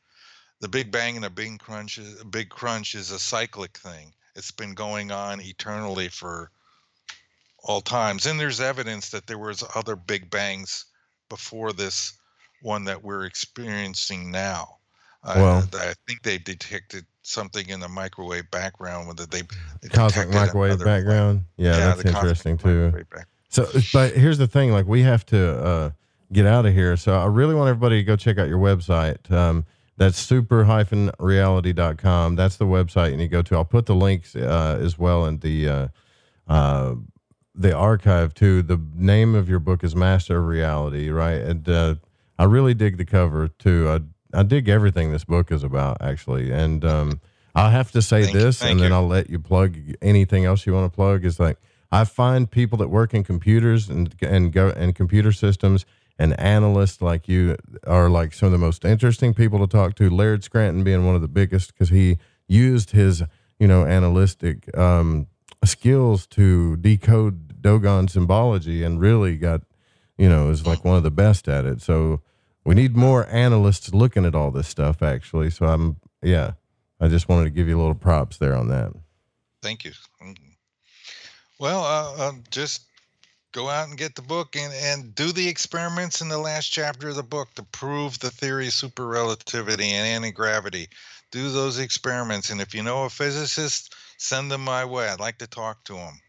The 0.60 0.68
Big 0.68 0.90
Bang 0.90 1.16
and 1.16 1.24
the 1.24 1.30
Big 1.30 1.58
Crunch, 1.58 1.98
is, 1.98 2.24
Big 2.24 2.48
Crunch 2.48 2.94
is 2.94 3.10
a 3.10 3.18
cyclic 3.18 3.76
thing. 3.76 4.12
It's 4.34 4.50
been 4.50 4.74
going 4.74 5.12
on 5.12 5.40
eternally 5.40 6.08
for 6.08 6.50
all 7.62 7.80
times, 7.80 8.26
and 8.26 8.40
there's 8.40 8.60
evidence 8.60 9.10
that 9.10 9.26
there 9.26 9.38
was 9.38 9.62
other 9.74 9.96
Big 9.96 10.30
Bangs 10.30 10.86
before 11.28 11.72
this 11.72 12.14
one 12.62 12.84
that 12.84 13.02
we're 13.02 13.24
experiencing 13.26 14.30
now. 14.30 14.76
Uh, 15.22 15.34
Well- 15.36 15.68
I 15.74 15.94
think 16.06 16.22
they 16.22 16.38
detected 16.38 17.04
something 17.22 17.68
in 17.68 17.80
the 17.80 17.88
microwave 17.88 18.48
background 18.52 19.08
whether 19.08 19.26
they, 19.26 19.42
they 19.82 19.88
cosmic 19.88 20.30
microwave 20.30 20.78
background. 20.78 21.44
Yeah, 21.56 21.72
Yeah, 21.72 21.86
that's 21.86 22.02
the 22.04 22.08
interesting 22.10 22.56
too. 22.56 23.04
So, 23.48 23.66
but 23.92 24.14
here's 24.14 24.38
the 24.38 24.46
thing: 24.46 24.72
like, 24.72 24.86
we 24.86 25.02
have 25.02 25.26
to 25.26 25.64
uh, 25.64 25.90
get 26.32 26.46
out 26.46 26.66
of 26.66 26.74
here. 26.74 26.96
So, 26.96 27.18
I 27.18 27.26
really 27.26 27.54
want 27.54 27.68
everybody 27.68 27.98
to 27.98 28.02
go 28.02 28.16
check 28.16 28.38
out 28.38 28.48
your 28.48 28.58
website. 28.58 29.30
Um, 29.30 29.64
that's 29.98 30.18
super-relativity.com. 30.18 32.36
That's 32.36 32.56
the 32.56 32.66
website 32.66 33.04
and 33.04 33.12
you 33.12 33.18
need 33.18 33.24
to 33.24 33.30
go 33.30 33.40
to. 33.42 33.56
I'll 33.56 33.64
put 33.64 33.86
the 33.86 33.94
links 33.94 34.36
uh, 34.36 34.78
as 34.80 34.98
well 34.98 35.24
in 35.24 35.38
the 35.38 35.68
uh, 35.68 35.88
uh, 36.46 36.94
the 37.54 37.74
archive 37.74 38.34
too. 38.34 38.60
The 38.62 38.78
name 38.94 39.34
of 39.34 39.48
your 39.48 39.58
book 39.58 39.82
is 39.82 39.96
Master 39.96 40.36
of 40.38 40.46
Reality, 40.46 41.08
right? 41.08 41.40
And 41.40 41.66
uh, 41.68 41.94
I 42.38 42.44
really 42.44 42.74
dig 42.74 42.98
the 42.98 43.06
cover 43.06 43.48
too. 43.48 43.88
I 43.88 44.00
I 44.38 44.42
dig 44.42 44.68
everything 44.68 45.12
this 45.12 45.24
book 45.24 45.50
is 45.50 45.64
about 45.64 45.96
actually, 46.02 46.52
and 46.52 46.84
um, 46.84 47.20
I'll 47.54 47.70
have 47.70 47.90
to 47.92 48.02
say 48.02 48.30
this, 48.30 48.62
and 48.62 48.78
then 48.78 48.92
I'll 48.92 49.08
let 49.08 49.30
you 49.30 49.38
plug 49.38 49.78
anything 50.02 50.44
else 50.44 50.66
you 50.66 50.74
want 50.74 50.92
to 50.92 50.94
plug. 50.94 51.24
Is 51.24 51.40
like 51.40 51.56
I 51.96 52.04
find 52.04 52.50
people 52.50 52.76
that 52.78 52.88
work 52.88 53.14
in 53.14 53.24
computers 53.24 53.88
and 53.88 54.14
and 54.20 54.52
go 54.52 54.68
and 54.68 54.94
computer 54.94 55.32
systems 55.32 55.86
and 56.18 56.38
analysts 56.38 57.00
like 57.00 57.26
you 57.26 57.56
are 57.86 58.10
like 58.10 58.34
some 58.34 58.46
of 58.46 58.52
the 58.52 58.58
most 58.58 58.84
interesting 58.84 59.32
people 59.32 59.58
to 59.60 59.66
talk 59.66 59.94
to. 59.94 60.10
Laird 60.10 60.44
Scranton 60.44 60.84
being 60.84 61.06
one 61.06 61.14
of 61.14 61.22
the 61.22 61.28
biggest 61.28 61.72
because 61.72 61.88
he 61.88 62.18
used 62.46 62.90
his 62.90 63.22
you 63.58 63.66
know 63.66 63.86
analytic 63.86 64.76
um, 64.76 65.26
skills 65.64 66.26
to 66.26 66.76
decode 66.76 67.62
Dogon 67.62 68.08
symbology 68.08 68.82
and 68.84 69.00
really 69.00 69.38
got 69.38 69.62
you 70.18 70.28
know 70.28 70.50
is 70.50 70.66
like 70.66 70.84
one 70.84 70.98
of 70.98 71.02
the 71.02 71.10
best 71.10 71.48
at 71.48 71.64
it. 71.64 71.80
So 71.80 72.20
we 72.62 72.74
need 72.74 72.94
more 72.94 73.26
analysts 73.30 73.94
looking 73.94 74.26
at 74.26 74.34
all 74.34 74.50
this 74.50 74.68
stuff 74.68 75.02
actually. 75.02 75.48
So 75.48 75.64
I'm 75.64 75.96
yeah, 76.22 76.52
I 77.00 77.08
just 77.08 77.26
wanted 77.26 77.44
to 77.44 77.50
give 77.50 77.68
you 77.68 77.78
a 77.78 77.80
little 77.80 77.94
props 77.94 78.36
there 78.36 78.54
on 78.54 78.68
that. 78.68 78.92
Thank 80.20 80.34
you. 80.34 80.45
Well, 81.58 81.84
uh, 81.84 82.28
uh, 82.28 82.32
just 82.50 82.82
go 83.52 83.68
out 83.70 83.88
and 83.88 83.96
get 83.96 84.14
the 84.14 84.22
book 84.22 84.54
and, 84.56 84.72
and 84.74 85.14
do 85.14 85.32
the 85.32 85.48
experiments 85.48 86.20
in 86.20 86.28
the 86.28 86.38
last 86.38 86.68
chapter 86.68 87.08
of 87.08 87.16
the 87.16 87.22
book 87.22 87.48
to 87.54 87.62
prove 87.62 88.18
the 88.18 88.30
theory 88.30 88.66
of 88.66 88.74
super 88.74 89.06
relativity 89.06 89.90
and 89.90 90.06
anti 90.06 90.30
gravity. 90.30 90.88
Do 91.32 91.50
those 91.50 91.78
experiments, 91.78 92.50
and 92.50 92.60
if 92.60 92.74
you 92.74 92.82
know 92.82 93.04
a 93.04 93.10
physicist, 93.10 93.94
send 94.18 94.50
them 94.50 94.62
my 94.62 94.84
way. 94.84 95.08
I'd 95.08 95.20
like 95.20 95.38
to 95.38 95.46
talk 95.46 95.84
to 95.84 95.94
them. 95.94 96.20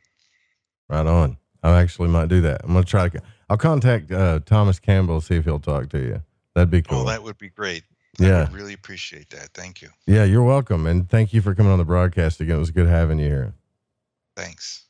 Right 0.89 1.05
on. 1.05 1.37
I 1.61 1.79
actually 1.81 2.07
might 2.07 2.29
do 2.29 2.41
that. 2.41 2.61
I'm 2.63 2.73
gonna 2.73 2.85
try 2.85 3.09
to. 3.09 3.21
I'll 3.49 3.57
contact 3.57 4.11
uh, 4.11 4.39
Thomas 4.45 4.79
Campbell 4.79 5.21
see 5.21 5.35
if 5.35 5.45
he'll 5.45 5.59
talk 5.59 5.89
to 5.89 5.99
you. 5.99 6.21
That'd 6.55 6.71
be 6.71 6.81
cool. 6.81 6.99
Oh, 6.99 7.05
that 7.05 7.21
would 7.21 7.37
be 7.37 7.49
great. 7.49 7.83
Yeah. 8.19 8.47
I 8.49 8.53
really 8.53 8.73
appreciate 8.73 9.29
that. 9.29 9.49
Thank 9.53 9.81
you. 9.81 9.89
yeah, 10.07 10.23
you're 10.23 10.43
welcome, 10.43 10.87
and 10.87 11.07
thank 11.07 11.33
you 11.33 11.41
for 11.41 11.53
coming 11.53 11.71
on 11.71 11.77
the 11.77 11.85
broadcast 11.85 12.41
again. 12.41 12.55
It 12.55 12.59
was 12.59 12.71
good 12.71 12.87
having 12.87 13.19
you 13.19 13.27
here. 13.27 13.53
Thanks. 14.35 14.86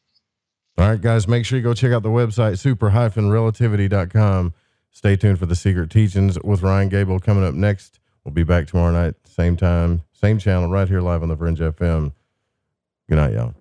All 0.79 0.87
right, 0.87 1.01
guys, 1.01 1.27
make 1.27 1.43
sure 1.43 1.57
you 1.57 1.63
go 1.63 1.73
check 1.73 1.91
out 1.91 2.03
the 2.03 2.09
website 2.09 2.59
super-relativity.com. 2.59 4.53
Stay 4.91 5.15
tuned 5.15 5.39
for 5.39 5.47
the 5.47 5.55
secret 5.55 5.89
teachings 5.89 6.37
with 6.43 6.61
Ryan 6.61 6.89
Gable 6.89 7.19
coming 7.19 7.43
up 7.43 7.55
next. 7.55 7.99
We'll 8.23 8.33
be 8.33 8.43
back 8.43 8.67
tomorrow 8.67 8.91
night, 8.91 9.15
same 9.25 9.57
time, 9.57 10.03
same 10.13 10.37
channel, 10.37 10.69
right 10.69 10.87
here 10.87 11.01
live 11.01 11.23
on 11.23 11.29
the 11.29 11.37
Fringe 11.37 11.59
FM. 11.59 12.13
Good 13.09 13.15
night, 13.15 13.33
y'all. 13.33 13.56